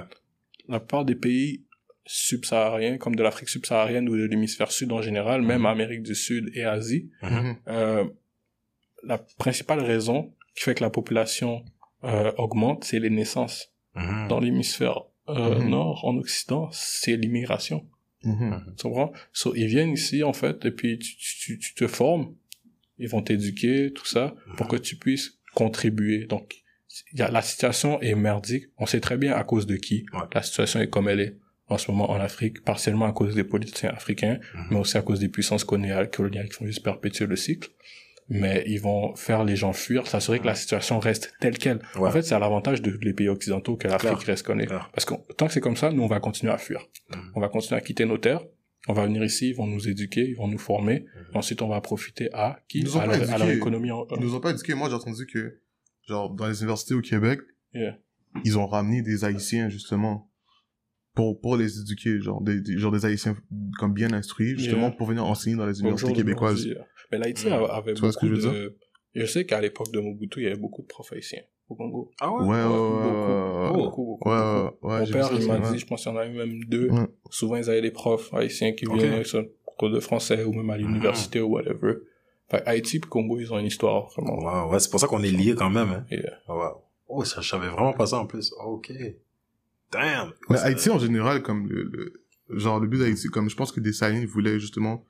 La 0.69 0.81
plupart 0.81 1.05
des 1.05 1.15
pays 1.15 1.65
subsahariens, 2.07 2.99
comme 2.99 3.17
de 3.17 3.23
l'Afrique 3.23 3.49
subsaharienne 3.49 4.09
ou 4.09 4.17
de 4.17 4.25
l'hémisphère 4.25 4.71
sud 4.71 4.93
en 4.93 5.03
général, 5.03 5.43
même 5.43 5.67
Amérique 5.67 6.03
du 6.03 6.15
Sud 6.15 6.51
et 6.55 6.65
Asie, 6.65 7.11
Mhm. 7.23 7.57
euh, 7.69 8.05
la 9.03 9.19
principale 9.39 9.81
raison 9.81 10.33
qui 10.57 10.63
fait 10.65 10.75
que 10.75 10.83
la 10.85 10.91
population 10.91 11.65
euh, 12.05 12.31
augmente, 12.39 12.85
c'est 12.85 13.01
les 13.01 13.11
naissances. 13.11 13.73
Mhm. 13.95 14.29
Dans 14.29 14.39
l'hémisphère 14.39 15.01
euh, 15.29 15.59
Mhm. 15.59 15.68
nord, 15.70 16.05
en 16.05 16.16
Occident, 16.16 16.68
c'est 16.72 17.16
l'immigration. 17.16 17.87
Mhm. 18.24 18.74
Tu 18.77 18.83
comprends? 18.85 19.12
So, 19.33 19.55
ils 19.55 19.66
viennent 19.66 19.93
ici, 19.93 20.22
en 20.22 20.33
fait, 20.33 20.64
et 20.64 20.70
puis 20.70 20.99
tu, 20.99 21.14
tu, 21.16 21.59
tu 21.59 21.74
te 21.74 21.87
formes, 21.87 22.35
ils 22.99 23.09
vont 23.09 23.22
t'éduquer, 23.22 23.93
tout 23.93 24.07
ça, 24.07 24.35
pour 24.57 24.68
que 24.68 24.77
tu 24.77 24.97
puisses 24.97 25.39
contribuer. 25.55 26.27
Donc, 26.27 26.55
il 27.12 27.18
y 27.18 27.22
a, 27.22 27.31
la 27.31 27.43
situation 27.43 28.01
est 28.01 28.14
merdique. 28.14 28.64
On 28.79 28.87
sait 28.87 29.01
très 29.01 29.16
bien 29.18 29.35
à 29.35 29.45
cause 29.45 29.66
de 29.66 29.77
qui. 29.77 30.07
Ouais. 30.12 30.20
La 30.35 30.43
situation 30.43 30.81
est 30.81 30.89
comme 30.89 31.09
elle 31.09 31.20
est 31.20 31.37
en 31.68 31.79
ce 31.79 31.91
moment 31.91 32.11
en 32.11 32.16
Afrique, 32.20 32.62
partiellement 32.62 33.07
à 33.07 33.12
cause 33.12 33.35
des 33.35 33.45
politiciens 33.45 33.91
africains, 33.91 34.39
mais 34.70 34.79
aussi 34.79 34.97
à 34.97 35.03
cause 35.03 35.18
des 35.20 35.29
puissances 35.29 35.64
coloniales, 35.64 36.11
coloniales 36.11 36.49
qui 36.49 36.55
font 36.55 36.66
juste 36.66 36.83
perpétuer 36.85 37.27
le 37.27 37.37
cycle. 37.37 37.68
Mais 38.29 38.64
ils 38.66 38.81
vont 38.81 39.14
faire 39.14 39.45
les 39.45 39.55
gens 39.55 39.72
fuir, 39.72 40.07
s'assurer 40.09 40.41
que 40.41 40.47
la 40.47 40.57
situation 40.57 40.99
reste 40.99 41.33
telle 41.41 41.59
qu'elle. 41.59 41.79
Ouais. 41.95 42.09
En 42.09 42.11
fait, 42.11 42.22
c'est 42.22 42.35
à 42.35 42.41
l'avantage 42.41 42.83
de 42.83 42.99
les 43.01 43.12
pays 43.12 43.29
occidentaux 43.29 43.77
que 43.77 43.87
l'Afrique 43.87 44.24
reste 44.24 44.45
connue. 44.45 44.66
Parce 44.66 45.05
que 45.05 45.14
tant 45.37 45.47
que 45.47 45.53
c'est 45.53 45.61
comme 45.61 45.77
ça, 45.77 45.93
nous, 45.93 46.03
on 46.03 46.09
va 46.09 46.18
continuer 46.18 46.53
à 46.53 46.59
fuir. 46.59 46.81
Mhm. 47.14 47.33
On 47.37 47.41
va 47.41 47.49
continuer 47.49 47.79
à 47.79 47.81
quitter 47.85 48.05
nos 48.05 48.18
terres. 48.18 48.43
On 48.89 48.93
va 48.95 49.05
venir 49.07 49.22
ici, 49.24 49.51
ils 49.51 49.55
vont 49.57 49.66
nous 49.66 49.89
éduquer, 49.89 50.29
ils 50.29 50.35
vont 50.37 50.49
nous 50.49 50.59
former. 50.59 51.01
Mhm. 51.31 51.37
Ensuite, 51.37 51.62
on 51.62 51.68
va 51.68 51.81
profiter 51.81 52.29
à 52.33 52.59
qui? 52.68 52.79
Ils 52.81 52.85
nous 52.85 52.97
ont 52.97 53.01
à, 53.01 53.07
pas 53.07 53.16
leur, 53.16 53.31
à 53.31 53.39
leur 53.39 53.43
éduqués. 53.49 53.57
économie. 53.59 53.91
En, 53.93 54.07
Ils 54.16 54.20
nous 54.22 54.35
ont 54.35 54.41
pas 54.41 54.51
éduqués. 54.51 54.74
Moi, 54.74 54.89
j'ai 54.89 54.95
entendu 54.97 55.24
que, 55.27 55.61
genre, 56.09 56.35
dans 56.35 56.49
les 56.49 56.59
universités 56.61 56.95
au 56.95 57.01
Québec, 57.03 57.41
Yeah. 57.74 57.97
ils 58.45 58.59
ont 58.59 58.66
ramené 58.66 59.03
des 59.03 59.24
Haïtiens, 59.24 59.68
justement, 59.68 60.31
pour, 61.14 61.41
pour 61.41 61.57
les 61.57 61.81
éduquer, 61.81 62.20
genre, 62.20 62.41
des, 62.43 62.61
des- 62.61 62.79
genre 62.79 62.93
des 62.93 63.07
Haïtiens 63.07 63.37
comme 63.79 63.93
bien 63.93 64.12
instruits, 64.12 64.57
justement, 64.59 64.89
Yeah. 64.89 64.91
pour 64.93 65.07
venir 65.07 65.24
enseigner 65.24 65.57
dans 65.57 65.66
les 65.66 65.79
universités 65.81 66.12
québécoises. 66.12 66.66
Mais 67.13 67.19
l'Haïti 67.19 67.47
Mhm. 67.49 67.67
avait 67.71 67.95
Tu 67.95 68.01
vois 68.01 68.13
ce 68.13 68.19
que 68.19 68.27
beaucoup 68.27 68.41
je 68.41 68.47
veux 68.49 68.53
de... 68.53 68.77
Je 69.15 69.25
sais 69.27 69.47
qu'à 69.47 69.61
l'époque 69.61 69.91
de 69.93 70.01
Mobutu, 70.01 70.41
il 70.41 70.45
y 70.45 70.47
avait 70.47 70.57
beaucoup 70.57 70.83
de 70.83 70.87
profs 70.87 71.13
haïtiens 71.13 71.43
au 71.69 71.75
Congo. 71.75 72.11
Ah 72.21 72.31
Ouais, 72.31 72.45
ouais, 72.47 72.47
ouais, 72.47 72.69
beaucoup, 72.69 72.95
ouais, 72.95 73.73
beaucoup, 73.73 74.05
beaucoup. 74.05 74.29
ouais, 74.29 74.35
ouais, 74.37 74.63
beaucoup. 74.71 74.87
ouais, 74.89 74.99
Mon 75.01 75.05
j'ai 75.07 75.13
père, 75.13 75.29
il 75.33 75.47
m'a 75.47 75.73
dit, 75.73 75.79
je 75.79 75.87
pense 75.87 76.03
qu'il 76.03 76.13
y 76.13 76.15
en 76.15 76.19
avait 76.19 76.29
même 76.31 76.65
deux. 76.65 76.91
Ouais. 76.91 77.07
Souvent, 77.31 77.57
ils 77.57 77.71
avaient 77.71 77.81
des 77.83 77.91
profs 77.91 78.33
haïtiens 78.35 78.73
qui 78.73 78.87
Ok. 78.87 79.01
venaient 79.01 79.25
sur 79.25 79.45
cours 79.65 79.91
de 79.91 80.01
français 80.01 80.45
ou 80.45 80.53
même 80.53 80.69
à 80.71 80.77
l'université 80.77 81.41
ou 81.41 81.49
whatever. 81.55 81.95
Fait, 82.51 82.63
Haïti 82.67 82.99
et 82.99 83.01
Congo, 83.01 83.39
ils 83.41 83.53
ont 83.53 83.59
une 83.59 83.67
histoire 83.67 84.07
vraiment. 84.11 84.37
Wow, 84.67 84.73
ouais, 84.73 84.79
c'est 84.81 84.91
pour 84.91 85.01
ça 85.01 85.07
qu'on 85.07 85.23
est 85.23 85.31
liés 85.31 85.55
quand 85.57 85.71
même, 85.71 85.91
hein. 85.91 86.07
Yeah. 86.11 86.39
Wow. 86.49 86.83
Oh, 87.09 87.25
ça, 87.25 87.41
je 87.41 87.49
savais 87.49 87.69
vraiment 87.69 87.93
pas 87.95 88.07
ça 88.07 88.19
en 88.19 88.27
plus. 88.27 88.53
Ok. 88.65 88.93
Damn. 89.93 90.33
Mais 90.51 90.59
Haïti, 90.59 90.91
en 90.91 90.99
général, 90.99 91.43
comme 91.43 91.69
le, 91.69 91.85
le- 91.85 92.23
genre, 92.59 92.81
le 92.81 92.87
but 92.87 92.99
d'Haïti, 92.99 93.29
comme 93.29 93.49
je 93.49 93.57
pense 93.57 93.73
que 93.73 93.81
des 93.81 93.93
Sahéliens 93.93 94.27
voulaient 94.27 94.59
justement 94.61 95.05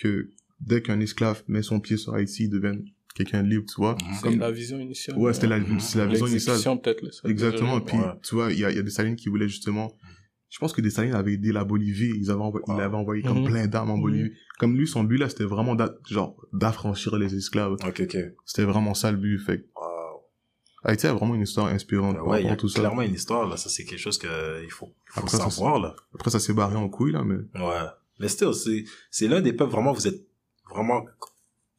que 0.00 0.30
dès 0.60 0.82
qu'un 0.82 1.00
esclave 1.00 1.42
met 1.48 1.62
son 1.62 1.80
pied 1.80 1.96
sur 1.96 2.14
Haïti, 2.14 2.44
il 2.44 2.50
devienne 2.50 2.84
quelqu'un 3.14 3.42
de 3.42 3.48
libre, 3.48 3.64
tu 3.66 3.74
vois. 3.76 3.94
Mhm. 3.94 3.98
C'est 4.14 4.22
Comme- 4.22 4.38
la 4.38 4.50
vision 4.50 4.78
initiale. 4.78 5.16
Ouais, 5.18 5.32
c'était 5.32 5.48
la, 5.48 5.58
c'est 5.80 5.98
la 5.98 6.06
vision 6.06 6.26
initiale. 6.26 6.80
Peut-être. 6.80 7.12
ça 7.12 7.28
Exactement. 7.28 7.80
Puis, 7.80 7.96
Ouais. 7.96 8.04
tu 8.22 8.34
vois, 8.34 8.52
il 8.52 8.58
y 8.58 8.64
a, 8.64 8.70
y 8.70 8.78
a 8.78 8.82
des 8.82 8.90
Sahéliens 8.90 9.16
qui 9.16 9.28
voulaient 9.28 9.48
justement, 9.48 9.92
je 10.48 10.58
pense 10.58 10.72
que 10.72 10.80
des 10.80 10.90
Sahéliens 10.90 11.14
avaient 11.16 11.32
aidé 11.34 11.50
la 11.52 11.64
Bolivie, 11.64 12.12
ils 12.16 12.30
avaient 12.30 12.40
envoyé, 12.40 12.64
Wow. 12.68 12.76
ils 12.76 12.80
avaient 12.80 12.96
envoyé 12.96 13.22
comme 13.22 13.40
Mhm. 13.42 13.46
plein 13.50 13.66
d'armes 13.66 13.90
en 13.90 13.96
Mhm. 13.96 14.02
Bolivie. 14.02 14.32
Comme 14.58 14.76
lui, 14.76 14.86
son 14.86 15.02
but 15.04 15.18
là, 15.18 15.28
c'était 15.28 15.44
vraiment 15.44 15.76
genre, 16.08 16.36
d'affranchir 16.52 17.16
les 17.18 17.34
esclaves. 17.34 17.72
Ok, 17.72 18.00
ok. 18.04 18.16
C'était 18.44 18.64
vraiment 18.64 18.94
ça 18.94 19.10
le 19.10 19.18
but. 19.18 19.38
Fait 19.38 19.66
Wow. 19.76 19.84
Haïti 20.84 21.06
a 21.08 21.12
vraiment 21.12 21.34
une 21.34 21.42
histoire 21.42 21.66
inspirante 21.66 22.16
Ouais, 22.24 22.44
y 22.44 22.48
a 22.48 22.54
tout 22.56 22.68
ça. 22.68 22.78
clairement 22.80 23.02
une 23.02 23.14
histoire, 23.14 23.48
là. 23.48 23.56
Ça, 23.56 23.68
c'est 23.68 23.84
quelque 23.84 23.98
chose 23.98 24.16
que 24.16 24.62
il 24.62 24.70
faut, 24.70 24.86
il 25.08 25.12
faut 25.12 25.20
Après, 25.20 25.36
ça, 25.36 25.50
savoir, 25.50 25.80
là. 25.80 25.96
Après, 26.14 26.30
ça 26.30 26.38
s'est 26.38 26.52
barré 26.54 26.76
en 26.76 26.88
couille, 26.88 27.12
là, 27.12 27.24
mais. 27.24 27.34
Ouais. 27.60 27.86
Mais 28.20 28.28
still, 28.28 28.54
c'est, 28.54 28.84
c'est 29.10 29.26
l'un 29.28 29.40
des 29.40 29.52
peuples 29.52 29.72
vraiment, 29.72 29.92
vous 29.92 30.06
êtes 30.06 30.20
vraiment, 30.70 31.04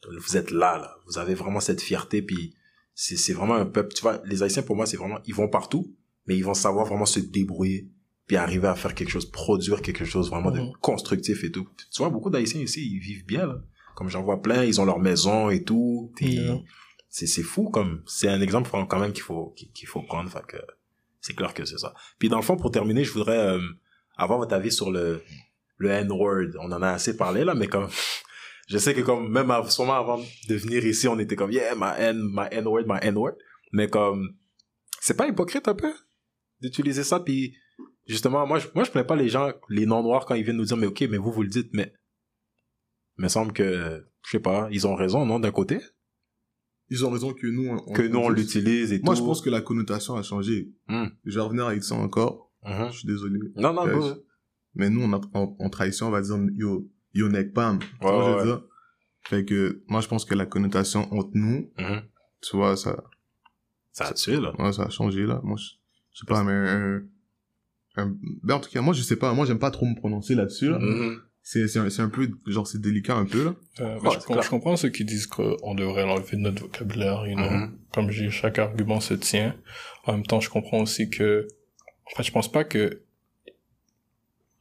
vous 0.07 0.37
êtes 0.37 0.51
là, 0.51 0.77
là. 0.77 0.95
Vous 1.07 1.17
avez 1.17 1.33
vraiment 1.35 1.59
cette 1.59 1.81
fierté, 1.81 2.21
puis 2.21 2.55
c'est, 2.95 3.17
c'est 3.17 3.33
vraiment 3.33 3.55
un 3.55 3.65
peuple, 3.65 3.93
tu 3.93 4.01
vois, 4.01 4.21
les 4.25 4.43
Haïtiens, 4.43 4.63
pour 4.63 4.75
moi, 4.75 4.85
c'est 4.85 4.97
vraiment, 4.97 5.19
ils 5.25 5.35
vont 5.35 5.47
partout, 5.47 5.95
mais 6.27 6.35
ils 6.37 6.43
vont 6.43 6.53
savoir 6.53 6.85
vraiment 6.85 7.05
se 7.05 7.19
débrouiller, 7.19 7.89
puis 8.27 8.37
arriver 8.37 8.67
à 8.67 8.75
faire 8.75 8.93
quelque 8.93 9.09
chose, 9.09 9.29
produire 9.29 9.81
quelque 9.81 10.05
chose 10.05 10.29
vraiment 10.29 10.51
de 10.51 10.59
Mhm. 10.59 10.71
constructif 10.81 11.43
et 11.43 11.51
tout. 11.51 11.67
Tu 11.91 12.01
vois, 12.01 12.09
beaucoup 12.09 12.29
d'Haïtiens 12.29 12.61
ici, 12.61 12.85
ils 12.91 12.99
vivent 12.99 13.25
bien, 13.25 13.45
là. 13.47 13.55
Comme 13.95 14.07
j'en 14.09 14.23
vois 14.23 14.41
plein, 14.41 14.63
ils 14.63 14.79
ont 14.79 14.85
leur 14.85 14.99
maison 14.99 15.49
et 15.49 15.63
tout. 15.63 16.11
Yeah. 16.21 16.57
C'est, 17.09 17.25
c'est 17.27 17.43
fou, 17.43 17.69
comme, 17.69 18.03
c'est 18.05 18.29
un 18.29 18.39
exemple 18.39 18.69
quand 18.87 18.99
même 18.99 19.11
qu'il 19.11 19.23
faut, 19.23 19.47
qu'il 19.57 19.71
qu'il 19.71 19.87
faut 19.87 20.03
prendre, 20.03 20.29
fait 20.29 20.45
que, 20.47 20.57
c'est 21.21 21.33
clair 21.35 21.53
que 21.53 21.65
c'est 21.65 21.77
ça. 21.79 21.93
Puis 22.19 22.29
dans 22.29 22.37
le 22.37 22.43
fond, 22.43 22.55
pour 22.55 22.71
terminer, 22.71 23.03
je 23.03 23.11
voudrais 23.11 23.37
euh, 23.39 23.59
avoir 24.15 24.39
votre 24.39 24.53
avis 24.53 24.71
sur 24.71 24.89
le, 24.91 25.21
le 25.77 25.89
N-word. 25.89 26.51
On 26.61 26.71
en 26.71 26.81
a 26.81 26.89
assez 26.91 27.17
parlé 27.17 27.43
là, 27.43 27.55
mais 27.55 27.67
comme 27.67 27.89
je 28.69 28.77
sais 28.77 28.93
que 28.93 29.01
comme 29.01 29.29
même 29.31 29.51
sûrement 29.69 29.93
avant 29.95 30.17
de 30.47 30.55
venir 30.55 30.85
ici, 30.85 31.07
on 31.07 31.17
était 31.19 31.35
comme 31.35 31.51
yeah, 31.51 31.73
my 31.75 31.91
N, 31.97 32.17
my 32.33 32.47
N-word, 32.51 32.83
my 32.87 32.99
N-word. 33.01 33.33
Mais 33.73 33.87
comme 33.87 34.29
c'est 35.01 35.15
pas 35.17 35.27
hypocrite 35.27 35.67
un 35.67 35.75
peu 35.75 35.93
d'utiliser 36.61 37.03
ça 37.03 37.19
puis 37.19 37.55
justement 38.05 38.45
moi 38.45 38.59
je 38.59 38.67
moi 38.75 38.83
je 38.83 38.91
plains 38.91 39.03
pas 39.05 39.15
les 39.15 39.29
gens 39.29 39.51
les 39.69 39.85
non 39.85 40.03
noirs 40.03 40.25
quand 40.25 40.35
ils 40.35 40.43
viennent 40.43 40.57
nous 40.57 40.65
dire 40.65 40.77
mais 40.77 40.87
OK, 40.87 41.01
mais 41.09 41.17
vous 41.17 41.31
vous 41.31 41.43
le 41.43 41.49
dites 41.49 41.69
mais 41.73 41.93
il 43.17 43.23
me 43.23 43.27
semble 43.29 43.53
que 43.53 44.03
je 44.25 44.29
sais 44.31 44.39
pas, 44.39 44.67
ils 44.71 44.85
ont 44.87 44.95
raison 44.95 45.25
non 45.25 45.39
d'un 45.39 45.51
côté? 45.51 45.79
Ils 46.91 47.05
ont 47.05 47.11
raison 47.11 47.33
que 47.33 47.45
nous, 47.47 47.69
on, 47.69 47.93
que 47.93 48.01
nous 48.01 48.17
on 48.19 48.29
l'utilise 48.29 48.91
et 48.91 48.99
Moi, 49.03 49.13
tout. 49.13 49.21
je 49.21 49.25
pense 49.25 49.41
que 49.41 49.49
la 49.51 49.61
connotation 49.61 50.15
a 50.15 50.23
changé. 50.23 50.73
Hmm. 50.87 51.05
Je 51.23 51.35
vais 51.35 51.41
revenir 51.41 51.67
avec 51.67 51.83
ça 51.83 51.93
encore. 51.95 52.51
Mhm. 52.65 52.87
Je 52.91 52.97
suis 52.97 53.07
désolé. 53.07 53.39
Non 53.55 53.73
non, 53.73 53.87
Euh, 53.87 53.93
go. 53.99 54.23
mais 54.73 54.89
nous, 54.89 55.01
on 55.03 55.13
a, 55.13 55.21
en, 55.35 55.55
en 55.59 55.69
tradition, 55.69 56.07
on 56.07 56.09
va 56.09 56.21
dire, 56.21 56.35
yo, 56.55 56.89
yo, 57.13 57.29
neck 57.29 57.53
pam. 57.53 57.79
Tu 57.79 57.85
vois, 58.01 58.17
Ouais, 58.17 58.25
je 58.25 58.29
veux 58.31 58.37
ouais. 58.37 58.43
dire? 58.57 58.65
Fait 59.23 59.45
que, 59.45 59.83
moi, 59.87 60.01
je 60.01 60.07
pense 60.07 60.25
que 60.25 60.33
la 60.35 60.45
connotation 60.45 61.11
entre 61.13 61.31
nous, 61.33 61.69
Mhm. 61.77 62.01
tu 62.41 62.55
vois, 62.57 62.75
ça, 62.77 63.03
Ça 63.91 64.07
a 64.07 64.13
tué, 64.13 64.39
là. 64.39 64.53
ouais, 64.59 64.71
ça 64.73 64.83
a 64.83 64.89
changé, 64.89 65.25
là. 65.25 65.39
Moi, 65.43 65.57
je, 65.57 65.71
je 66.13 66.19
sais 66.19 66.25
pas, 66.25 66.43
mais 66.43 66.51
un, 66.53 67.01
un- 67.97 68.15
ben, 68.43 68.55
en 68.55 68.59
tout 68.59 68.69
cas, 68.69 68.81
moi, 68.81 68.93
je 68.93 69.01
sais 69.01 69.17
pas, 69.17 69.33
moi, 69.33 69.45
j'aime 69.45 69.59
pas 69.59 69.71
trop 69.71 69.85
me 69.85 69.95
prononcer 69.95 70.35
là-dessus, 70.35 70.69
là. 70.69 70.79
Mhm. 70.79 71.21
C'est, 71.41 71.67
c'est 71.67 71.79
un, 72.01 72.09
peu, 72.09 72.29
genre, 72.47 72.67
c'est 72.67 72.79
délicat 72.79 73.15
un 73.15 73.25
peu, 73.25 73.43
là. 73.45 73.55
Euh, 73.79 73.99
Ouais, 73.99 74.09
je, 74.11 74.19
c'est 74.19 74.25
com- 74.25 74.33
clair. 74.35 74.43
je 74.43 74.49
comprends 74.49 74.75
ceux 74.77 74.89
qui 74.89 75.03
disent 75.03 75.25
qu'on 75.25 75.73
devrait 75.73 76.05
l'enlever 76.05 76.37
de 76.37 76.41
notre 76.41 76.61
vocabulaire, 76.63 77.25
you 77.27 77.35
know. 77.35 77.49
Mhm. 77.49 77.77
Comme 77.93 78.11
j'ai 78.11 78.29
chaque 78.29 78.59
argument 78.59 78.99
se 78.99 79.15
tient. 79.15 79.55
En 80.05 80.13
même 80.13 80.25
temps, 80.25 80.39
je 80.39 80.49
comprends 80.49 80.81
aussi 80.81 81.09
que, 81.09 81.47
en 82.05 82.15
fait, 82.15 82.23
je 82.23 82.31
pense 82.31 82.51
pas 82.51 82.63
que 82.63 83.01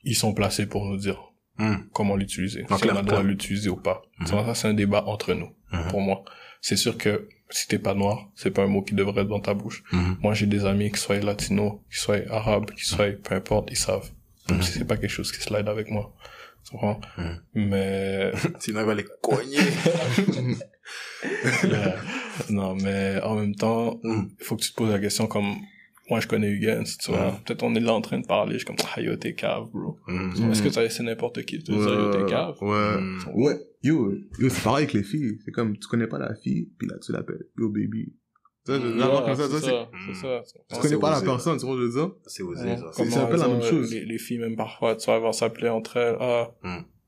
ils 0.04 0.14
sont 0.16 0.32
placés 0.32 0.66
pour 0.66 0.86
nous 0.86 0.96
dire 0.96 1.27
Mhm. 1.58 1.88
comment 1.92 2.16
l'utiliser, 2.16 2.64
si 2.70 2.80
clair, 2.80 2.94
on 2.94 2.98
a 2.98 3.02
le 3.02 3.06
droit 3.08 3.22
de 3.22 3.28
l'utiliser 3.28 3.68
ou 3.68 3.76
pas. 3.76 4.02
Mhm. 4.20 4.26
Ça, 4.26 4.44
ça, 4.46 4.54
c'est 4.54 4.68
un 4.68 4.74
débat 4.74 5.04
entre 5.06 5.34
nous, 5.34 5.50
Mhm. 5.72 5.88
pour 5.90 6.00
moi. 6.00 6.24
C'est 6.60 6.76
sûr 6.76 6.96
que 6.98 7.28
si 7.50 7.66
t'es 7.68 7.78
pas 7.78 7.94
noir, 7.94 8.28
c'est 8.34 8.50
pas 8.50 8.62
un 8.62 8.66
mot 8.66 8.82
qui 8.82 8.94
devrait 8.94 9.22
être 9.22 9.28
dans 9.28 9.40
ta 9.40 9.54
bouche. 9.54 9.82
Moi, 10.20 10.34
j'ai 10.34 10.46
des 10.46 10.64
amis 10.66 10.90
qui 10.92 10.98
soient 11.00 11.18
latinos, 11.20 11.74
qui 11.90 11.98
soient 11.98 12.18
arabes, 12.30 12.70
qui 12.72 12.84
soient, 12.84 13.10
peu 13.22 13.34
importe, 13.34 13.70
ils 13.70 13.76
savent. 13.76 14.10
Même 14.50 14.62
si 14.62 14.72
c'est 14.72 14.84
pas 14.84 14.96
quelque 14.96 15.10
chose 15.10 15.30
qui 15.32 15.40
slide 15.40 15.68
avec 15.68 15.90
moi. 15.90 16.14
Tu 16.64 16.72
comprends? 16.72 17.00
Mhm. 17.16 17.40
Mais, 17.54 18.32
Sinon, 18.60 18.80
il 18.80 18.86
va 18.86 18.94
les 18.94 19.04
cogner. 19.22 19.58
non, 22.50 22.74
mais 22.76 23.20
en 23.22 23.36
même 23.36 23.54
temps, 23.54 23.98
il 24.04 24.28
faut 24.44 24.56
que 24.56 24.62
tu 24.62 24.70
te 24.70 24.76
poses 24.76 24.90
la 24.90 24.98
question 24.98 25.26
comme, 25.26 25.56
moi, 26.10 26.20
je 26.20 26.26
connais 26.26 26.48
Hugues, 26.50 26.84
tu 27.00 27.10
vois. 27.10 27.38
Peut-être 27.44 27.62
on 27.62 27.74
est 27.74 27.80
là 27.80 27.92
en 27.94 28.00
train 28.00 28.18
de 28.18 28.26
parler, 28.26 28.52
je 28.54 28.58
suis 28.58 28.66
comme, 28.66 28.76
ah, 28.94 29.00
yo, 29.00 29.16
t'es 29.16 29.34
cave, 29.34 29.68
bro. 29.72 29.98
Mhm. 30.06 30.50
Est-ce 30.50 30.62
que 30.62 30.68
tu 30.68 30.78
as 30.78 30.82
laissé 30.82 31.02
n'importe 31.02 31.42
qui 31.44 31.58
te 31.58 31.70
dire, 31.70 31.74
yo, 31.94 32.10
t'es 32.10 32.24
cave? 32.26 32.56
ouais. 32.62 33.00
Mhm. 33.00 33.18
Ouais, 33.34 33.56
yo, 33.82 34.12
yo, 34.38 34.48
c'est 34.48 34.62
pareil 34.62 34.84
avec 34.84 34.94
les 34.94 35.02
filles. 35.02 35.38
C'est 35.44 35.50
comme, 35.52 35.76
tu 35.78 35.86
connais 35.88 36.06
pas 36.06 36.18
la 36.18 36.34
fille, 36.34 36.70
puis 36.78 36.88
là, 36.88 36.96
tu 37.04 37.12
l'appelles, 37.12 37.44
yo, 37.58 37.68
baby. 37.68 38.12
Tu 38.66 38.72
vois, 38.72 38.80
je 38.80 38.86
veux 38.86 38.94
dire, 38.96 39.06
Ouais, 39.12 39.20
comme 39.24 39.34
ça, 39.36 39.48
c'est 39.48 39.60
ça, 39.60 39.88
c'est- 40.06 40.14
ça, 40.14 40.42
ça. 40.44 40.58
tu 40.76 40.80
connais 40.82 40.98
pas 40.98 41.10
la 41.10 41.20
personne, 41.22 41.58
tu 41.58 41.64
vois, 41.66 41.76
je 41.76 41.82
veux 41.82 41.90
dire? 41.90 42.10
C'est 42.26 42.42
osé, 42.42 42.64
Ouais, 42.64 42.76
ça. 42.76 42.90
comme 42.96 43.10
c'est 43.10 43.18
un 43.18 43.26
peu 43.26 43.36
la 43.36 43.48
même 43.48 43.62
chose. 43.62 43.92
Les, 43.92 44.04
les 44.04 44.18
filles, 44.18 44.38
même 44.38 44.56
parfois, 44.56 44.94
tu 44.96 45.06
vas 45.06 45.18
voir 45.18 45.34
s'appeler 45.34 45.68
entre 45.70 45.96
elles, 45.96 46.16
ah, 46.20 46.50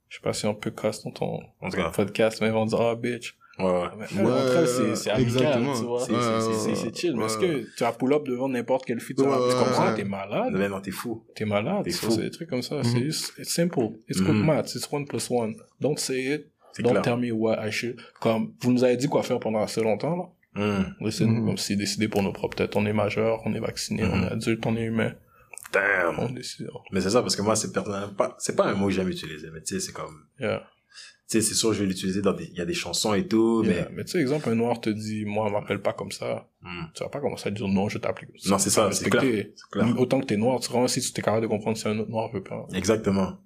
je 0.09 0.16
sais 0.16 0.22
pas 0.22 0.32
si 0.32 0.44
on 0.47 0.55
peut 0.55 0.70
casse 0.70 1.05
dans 1.05 1.10
ton 1.12 1.39
podcast, 1.94 2.40
mais 2.40 2.48
ils 2.48 2.52
vont 2.52 2.66
dire, 2.66 2.81
ah, 2.81 2.94
bitch. 2.97 3.36
Ouais, 3.62 3.70
ouais. 3.70 4.30
Entre 4.30 4.56
elles, 4.56 4.96
c'est, 4.96 5.10
amical, 5.10 5.62
tu 5.76 5.84
vois. 5.84 6.00
C'est, 6.06 6.96
chill. 6.96 7.16
Mais 7.16 7.26
est-ce 7.26 7.38
que 7.38 7.66
tu 7.76 7.84
as 7.84 7.92
pull 7.92 8.12
up 8.12 8.24
devant 8.26 8.48
n'importe 8.48 8.84
quelle 8.86 9.00
fille, 9.00 9.16
tu, 9.16 9.22
comprends, 9.24 9.94
t'es 9.94 10.04
malade, 10.04 10.52
Mais 10.54 10.68
non, 10.68 10.80
t'es 10.80 10.90
fou. 10.90 11.24
t'es 11.34 11.44
malade, 11.44 11.84
T'es 11.84 11.90
fou. 11.90 12.10
c'est 12.10 12.22
des 12.22 12.30
trucs 12.30 12.48
comme 12.48 12.62
ça. 12.62 12.76
Mhm. 12.76 12.84
C'est 12.84 13.00
juste, 13.02 13.32
it's 13.38 13.52
simple. 13.54 13.90
It's 14.08 14.20
good 14.20 14.34
Mhm. 14.36 14.46
maths. 14.46 14.74
It's 14.74 14.88
one 14.90 15.04
plus 15.06 15.28
one. 15.30 15.54
Don't 15.80 15.96
say 15.98 16.34
it. 16.34 16.46
C'est 16.72 16.82
Don't 16.82 16.92
clair. 16.92 17.02
tell 17.02 17.16
me 17.16 17.30
what 17.32 17.56
I 17.66 17.70
should. 17.70 17.96
Comme, 18.20 18.52
vous 18.60 18.72
nous 18.72 18.84
avez 18.84 18.96
dit 18.96 19.08
quoi 19.08 19.22
faire 19.22 19.40
pendant 19.40 19.60
assez 19.60 19.82
longtemps, 19.82 20.16
là? 20.16 20.28
Laissez-nous 21.00 21.40
Mhm. 21.40 21.46
comme 21.46 21.56
si 21.58 21.76
décider 21.76 22.08
pour 22.08 22.22
nos 22.22 22.32
propres 22.32 22.56
têtes. 22.56 22.76
On 22.76 22.84
est 22.86 22.92
majeur, 22.92 23.40
on 23.44 23.54
est 23.54 23.60
vacciné, 23.60 24.04
on 24.04 24.22
est 24.24 24.32
adulte, 24.32 24.64
on 24.66 24.76
est 24.76 24.84
humain. 24.84 25.12
Damn. 25.72 26.18
On 26.18 26.28
décide. 26.30 26.68
Mais 26.92 27.00
c'est 27.00 27.10
ça, 27.10 27.22
parce 27.22 27.36
que 27.36 27.42
moi, 27.42 27.54
c'est 27.54 27.72
personnellement 27.72 28.12
pas, 28.14 28.34
c'est 28.38 28.56
pas 28.56 28.66
un 28.66 28.74
mot 28.74 28.86
que 28.86 28.92
j'aime 28.92 29.08
utiliser, 29.08 29.48
mais 29.52 29.60
tu 29.62 29.74
sais, 29.74 29.80
c'est 29.86 29.92
comme, 29.92 30.24
Yeah. 30.40 30.62
Tu 31.31 31.40
sais, 31.40 31.48
c'est 31.48 31.55
sûr, 31.55 31.73
je 31.73 31.81
vais 31.81 31.86
l'utiliser 31.86 32.23
dans 32.23 32.32
des, 32.32 32.47
il 32.47 32.59
y 32.59 32.61
a 32.61 32.65
des 32.65 32.74
chansons 32.74 33.15
et 33.15 33.27
tout, 33.27 33.62
Yeah. 33.65 33.82
mais, 33.85 33.89
Mais 33.98 34.05
tu 34.05 34.11
sais, 34.12 34.20
exemple, 34.20 34.48
un 34.48 34.57
noir 34.57 34.81
te 34.81 34.90
dit, 34.90 35.24
moi, 35.24 35.48
m'appelle 35.48 35.81
pas 35.81 35.93
comme 35.93 36.11
ça. 36.11 36.48
Mhm. 36.62 36.89
Tu 36.94 37.05
vas 37.05 37.09
pas 37.09 37.20
commencer 37.20 37.48
à 37.48 37.51
dire 37.52 37.69
non, 37.69 37.89
je 37.89 37.98
t'appelle 37.98 38.27
comme 38.27 38.39
ça. 38.39 38.51
Non, 38.51 38.59
c'est 38.59 38.70
ça, 38.70 38.90
c'est 38.90 39.09
clair. 39.09 39.47
Autant 39.97 40.20
que 40.20 40.27
t'es 40.27 40.36
noir, 40.36 40.59
tu 40.61 40.70
vois, 40.73 40.89
si 40.89 41.01
tu 41.01 41.12
t'es 41.12 41.23
capable 41.23 41.43
de 41.43 41.47
comprendre 41.47 41.77
si 41.78 41.86
un 41.86 41.98
autre 42.01 42.11
noir 42.11 42.31
veut 42.32 42.43
pas. 42.43 42.66
Exactement. 42.74 43.39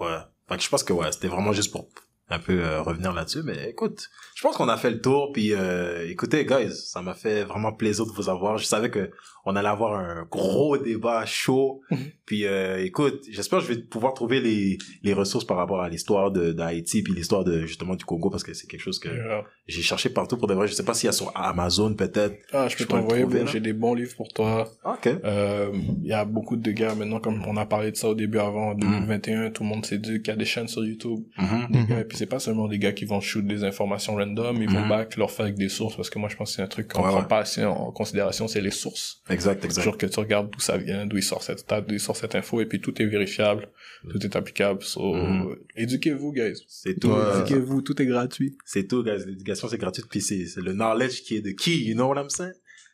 Ouais. 0.00 0.16
Que 0.48 0.60
je 0.60 0.68
pense 0.68 0.82
que 0.82 0.92
ouais, 0.94 1.12
c'était 1.12 1.28
vraiment 1.28 1.52
juste 1.52 1.72
pour 1.72 1.88
un 2.28 2.38
peu 2.38 2.58
euh, 2.60 2.80
revenir 2.82 3.12
là-dessus, 3.12 3.42
mais 3.44 3.68
écoute, 3.70 4.08
je 4.36 4.42
pense 4.42 4.56
qu'on 4.56 4.68
a 4.68 4.76
fait 4.76 4.90
le 4.90 5.00
tour, 5.00 5.32
puis 5.32 5.52
euh, 5.54 6.06
écoutez, 6.10 6.44
guys, 6.44 6.70
ça 6.70 7.00
m'a 7.00 7.14
fait 7.14 7.42
vraiment 7.44 7.72
plaisir 7.72 8.04
de 8.04 8.10
vous 8.12 8.28
avoir. 8.28 8.58
Je 8.58 8.64
savais 8.66 8.90
que 8.90 9.10
on 9.48 9.54
allait 9.56 9.68
avoir 9.68 9.94
un 9.94 10.24
gros 10.30 10.76
débat 10.76 11.24
chaud, 11.24 11.80
Mhm. 11.90 11.98
puis 12.26 12.46
euh, 12.46 12.84
écoute, 12.84 13.22
j'espère 13.30 13.60
que 13.60 13.64
je 13.64 13.72
vais 13.72 13.78
pouvoir 13.80 14.12
trouver 14.12 14.40
les, 14.40 14.76
les 15.04 15.12
ressources 15.14 15.44
par 15.46 15.56
rapport 15.56 15.80
à 15.80 15.88
l'histoire 15.88 16.30
de 16.32 16.52
d'Haïti, 16.52 17.02
puis 17.02 17.14
l'histoire 17.14 17.44
de 17.44 17.64
justement 17.64 17.94
du 17.94 18.04
Congo, 18.04 18.28
parce 18.28 18.42
que 18.44 18.52
c'est 18.52 18.66
quelque 18.66 18.80
chose 18.82 18.98
que 18.98 19.08
Yeah. 19.08 19.44
j'ai 19.68 19.82
cherché 19.82 20.10
partout 20.10 20.36
pour 20.36 20.48
de 20.48 20.54
vrai. 20.54 20.66
Je 20.68 20.74
sais 20.74 20.84
pas 20.84 20.92
s'il 20.94 21.06
y 21.06 21.08
a 21.08 21.12
sur 21.12 21.32
Amazon 21.34 21.94
peut-être. 21.94 22.36
Ah, 22.52 22.68
je 22.68 22.76
peux 22.76 22.84
t'envoyer, 22.84 23.24
j'ai 23.46 23.60
des 23.60 23.72
bons 23.72 23.94
livres 23.94 24.14
pour 24.16 24.28
toi. 24.28 24.68
Ok. 24.84 25.06
Euh, 25.24 25.70
Il 26.02 26.06
y 26.08 26.12
a 26.12 26.24
beaucoup 26.26 26.56
de 26.56 26.70
gars 26.72 26.94
maintenant, 26.94 27.20
comme 27.20 27.42
on 27.46 27.56
a 27.56 27.64
parlé 27.66 27.90
de 27.92 27.96
ça 27.96 28.08
au 28.10 28.14
début 28.14 28.38
avant, 28.38 28.70
en 28.72 28.74
Mhm. 28.74 28.80
2021, 28.80 29.50
tout 29.50 29.62
le 29.62 29.68
monde 29.70 29.86
s'éduque, 29.86 30.22
il 30.26 30.30
y 30.30 30.32
a 30.32 30.36
des 30.36 30.44
chaînes 30.44 30.68
sur 30.68 30.84
YouTube, 30.84 31.20
Mhm. 31.38 31.66
des 31.70 31.78
Mhm. 31.78 31.86
gars, 31.86 32.00
et 32.00 32.04
puis 32.04 32.18
c'est 32.18 32.26
pas 32.26 32.38
seulement 32.40 32.68
des 32.68 32.78
gars 32.78 32.92
qui 32.92 33.04
vont 33.06 33.20
shoot 33.20 33.46
des 33.46 33.62
informations 33.64 34.16
random, 34.26 34.60
ils 34.62 34.70
vont 34.70 34.80
Mhm. 34.82 34.88
back 34.88 35.16
leur 35.16 35.30
faire 35.30 35.46
avec 35.46 35.56
des 35.56 35.68
sources, 35.68 35.96
parce 35.96 36.10
que 36.10 36.18
moi 36.18 36.28
je 36.28 36.36
pense 36.36 36.50
que 36.50 36.56
c'est 36.56 36.62
un 36.62 36.66
truc 36.66 36.92
qu'on 36.92 37.02
Ouais, 37.02 37.08
prend 37.10 37.20
ouais. 37.22 37.28
pas 37.28 37.38
assez 37.38 37.64
en 37.64 37.90
considération, 37.92 38.48
c'est 38.48 38.60
les 38.60 38.70
sources. 38.70 39.22
Exact, 39.30 39.64
exact. 39.64 39.84
Genre 39.84 39.96
que 39.98 40.06
tu 40.06 40.18
regardes 40.20 40.50
d'où 40.50 40.60
ça 40.60 40.76
vient, 40.76 41.06
d'où 41.06 41.16
il 41.16 41.22
sort 41.22 41.42
cette 41.42 41.60
stat, 41.60 41.80
d'où 41.82 41.94
il 41.94 42.00
sort 42.00 42.16
cette 42.16 42.34
info, 42.34 42.60
et 42.60 42.66
puis 42.66 42.80
tout 42.80 43.00
est 43.00 43.06
vérifiable, 43.06 43.68
tout 44.10 44.22
est 44.24 44.36
applicable. 44.36 44.82
So, 44.82 45.14
Mhm. 45.14 45.56
éduquez-vous, 45.76 46.32
guys. 46.32 46.64
C'est 46.68 46.98
tout. 47.00 47.08
Ouais. 47.08 47.14
euh, 47.16 47.40
Éduquez-vous, 47.44 47.82
tout 47.82 48.00
est 48.02 48.06
gratuit. 48.06 48.56
C'est 48.64 48.86
tout, 48.86 49.02
guys. 49.02 49.24
L'éducation, 49.26 49.68
c'est 49.68 49.78
gratuit, 49.78 50.02
puis 50.10 50.20
c'est, 50.20 50.46
c'est 50.46 50.60
le 50.60 50.72
knowledge 50.72 51.22
qui 51.22 51.36
est 51.36 51.42
de 51.42 51.50
qui, 51.50 51.84
you 51.84 51.94
know 51.94 52.08
what 52.08 52.20
I'm 52.20 52.30
saying? 52.30 52.52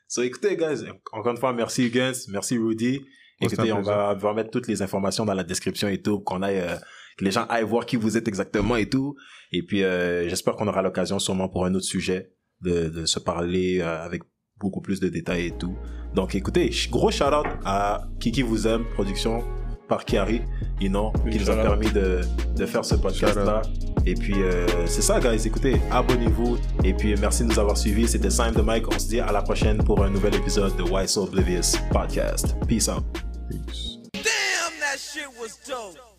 So, 0.09 0.23
écoutez, 0.23 0.57
guys, 0.57 0.85
encore 1.13 1.33
une 1.33 1.39
fois, 1.39 1.53
merci 1.53 1.85
Huggins, 1.87 2.13
merci 2.29 2.59
Rudy. 2.59 3.01
Écoutez, 3.41 3.73
on 3.73 3.81
va, 3.83 4.13
on 4.15 4.19
va 4.19 4.35
mettre 4.35 4.51
toutes 4.51 4.69
les 4.69 4.83
informations 4.83 5.25
dans 5.25 5.35
la 5.35 5.43
description 5.43 5.89
et 5.89 6.01
tout, 6.01 6.21
qu'on 6.21 6.43
aille, 6.43 6.61
euh, 6.61 6.77
que 7.19 7.25
les 7.25 7.31
gens 7.31 7.47
aillent 7.49 7.65
voir 7.65 7.87
qui 7.87 7.97
vous 7.97 8.17
êtes 8.17 8.29
exactement 8.29 8.77
et 8.77 8.89
tout. 8.89 9.15
Et 9.53 9.63
puis, 9.63 9.85
euh, 9.85 10.29
j'espère 10.29 10.57
qu'on 10.57 10.69
aura 10.69 10.83
l'occasion 10.83 11.19
sûrement 11.19 11.49
pour 11.49 11.67
un 11.67 11.75
autre 11.75 11.85
sujet 11.85 12.33
de, 12.61 12.89
de 12.89 13.05
se 13.07 13.19
parler 13.19 13.81
euh, 13.81 14.05
avec 14.05 14.23
beaucoup 14.59 14.81
plus 14.81 15.01
de 15.01 15.09
détails 15.09 15.47
et 15.47 15.57
tout. 15.59 15.77
Donc, 16.15 16.35
écoutez, 16.35 16.71
gros 16.91 17.11
shout-out 17.11 17.47
à 17.65 18.05
Kiki 18.21 18.43
vous 18.43 18.67
aime, 18.67 18.85
production 18.95 19.43
par 19.89 20.05
Kiari, 20.05 20.41
you 20.81 20.89
know, 20.89 21.13
qui 21.31 21.39
nous 21.39 21.51
a 21.51 21.57
permis 21.57 21.91
de, 21.91 22.21
de 22.57 22.67
faire 22.67 22.85
ce 22.85 22.95
podcast-là. 22.95 23.63
Et 24.07 24.15
puis, 24.15 24.35
euh, 24.37 24.87
c'est 24.87 25.03
ça, 25.03 25.21
guys. 25.21 25.47
Écoutez, 25.47 25.81
abonnez-vous. 25.91 26.57
Et 26.83 26.95
puis, 26.95 27.15
merci 27.21 27.43
de 27.45 27.49
nous 27.49 27.59
avoir 27.59 27.77
suivis. 27.77 28.09
C'était 28.09 28.31
Simon 28.31 28.53
de 28.53 28.63
Mike. 28.63 28.89
On 28.89 28.99
se 28.99 29.09
dit 29.09 29.21
à 29.21 29.31
la 29.33 29.43
prochaine 29.43 29.79
pour 29.85 30.03
un 30.03 30.11
nouvel 30.11 30.35
épisode 30.35 30.75
de 30.77 30.83
Why 30.83 31.07
So 31.07 31.25
Oblivious 31.25 31.77
Podcast. 31.93 32.57
Peace 32.67 32.89
out. 32.89 33.05
Peace. 33.51 33.99
Damn, 34.15 34.73
that 34.81 34.99
shit 34.99 35.29
was 35.39 35.59
dope. 35.69 36.12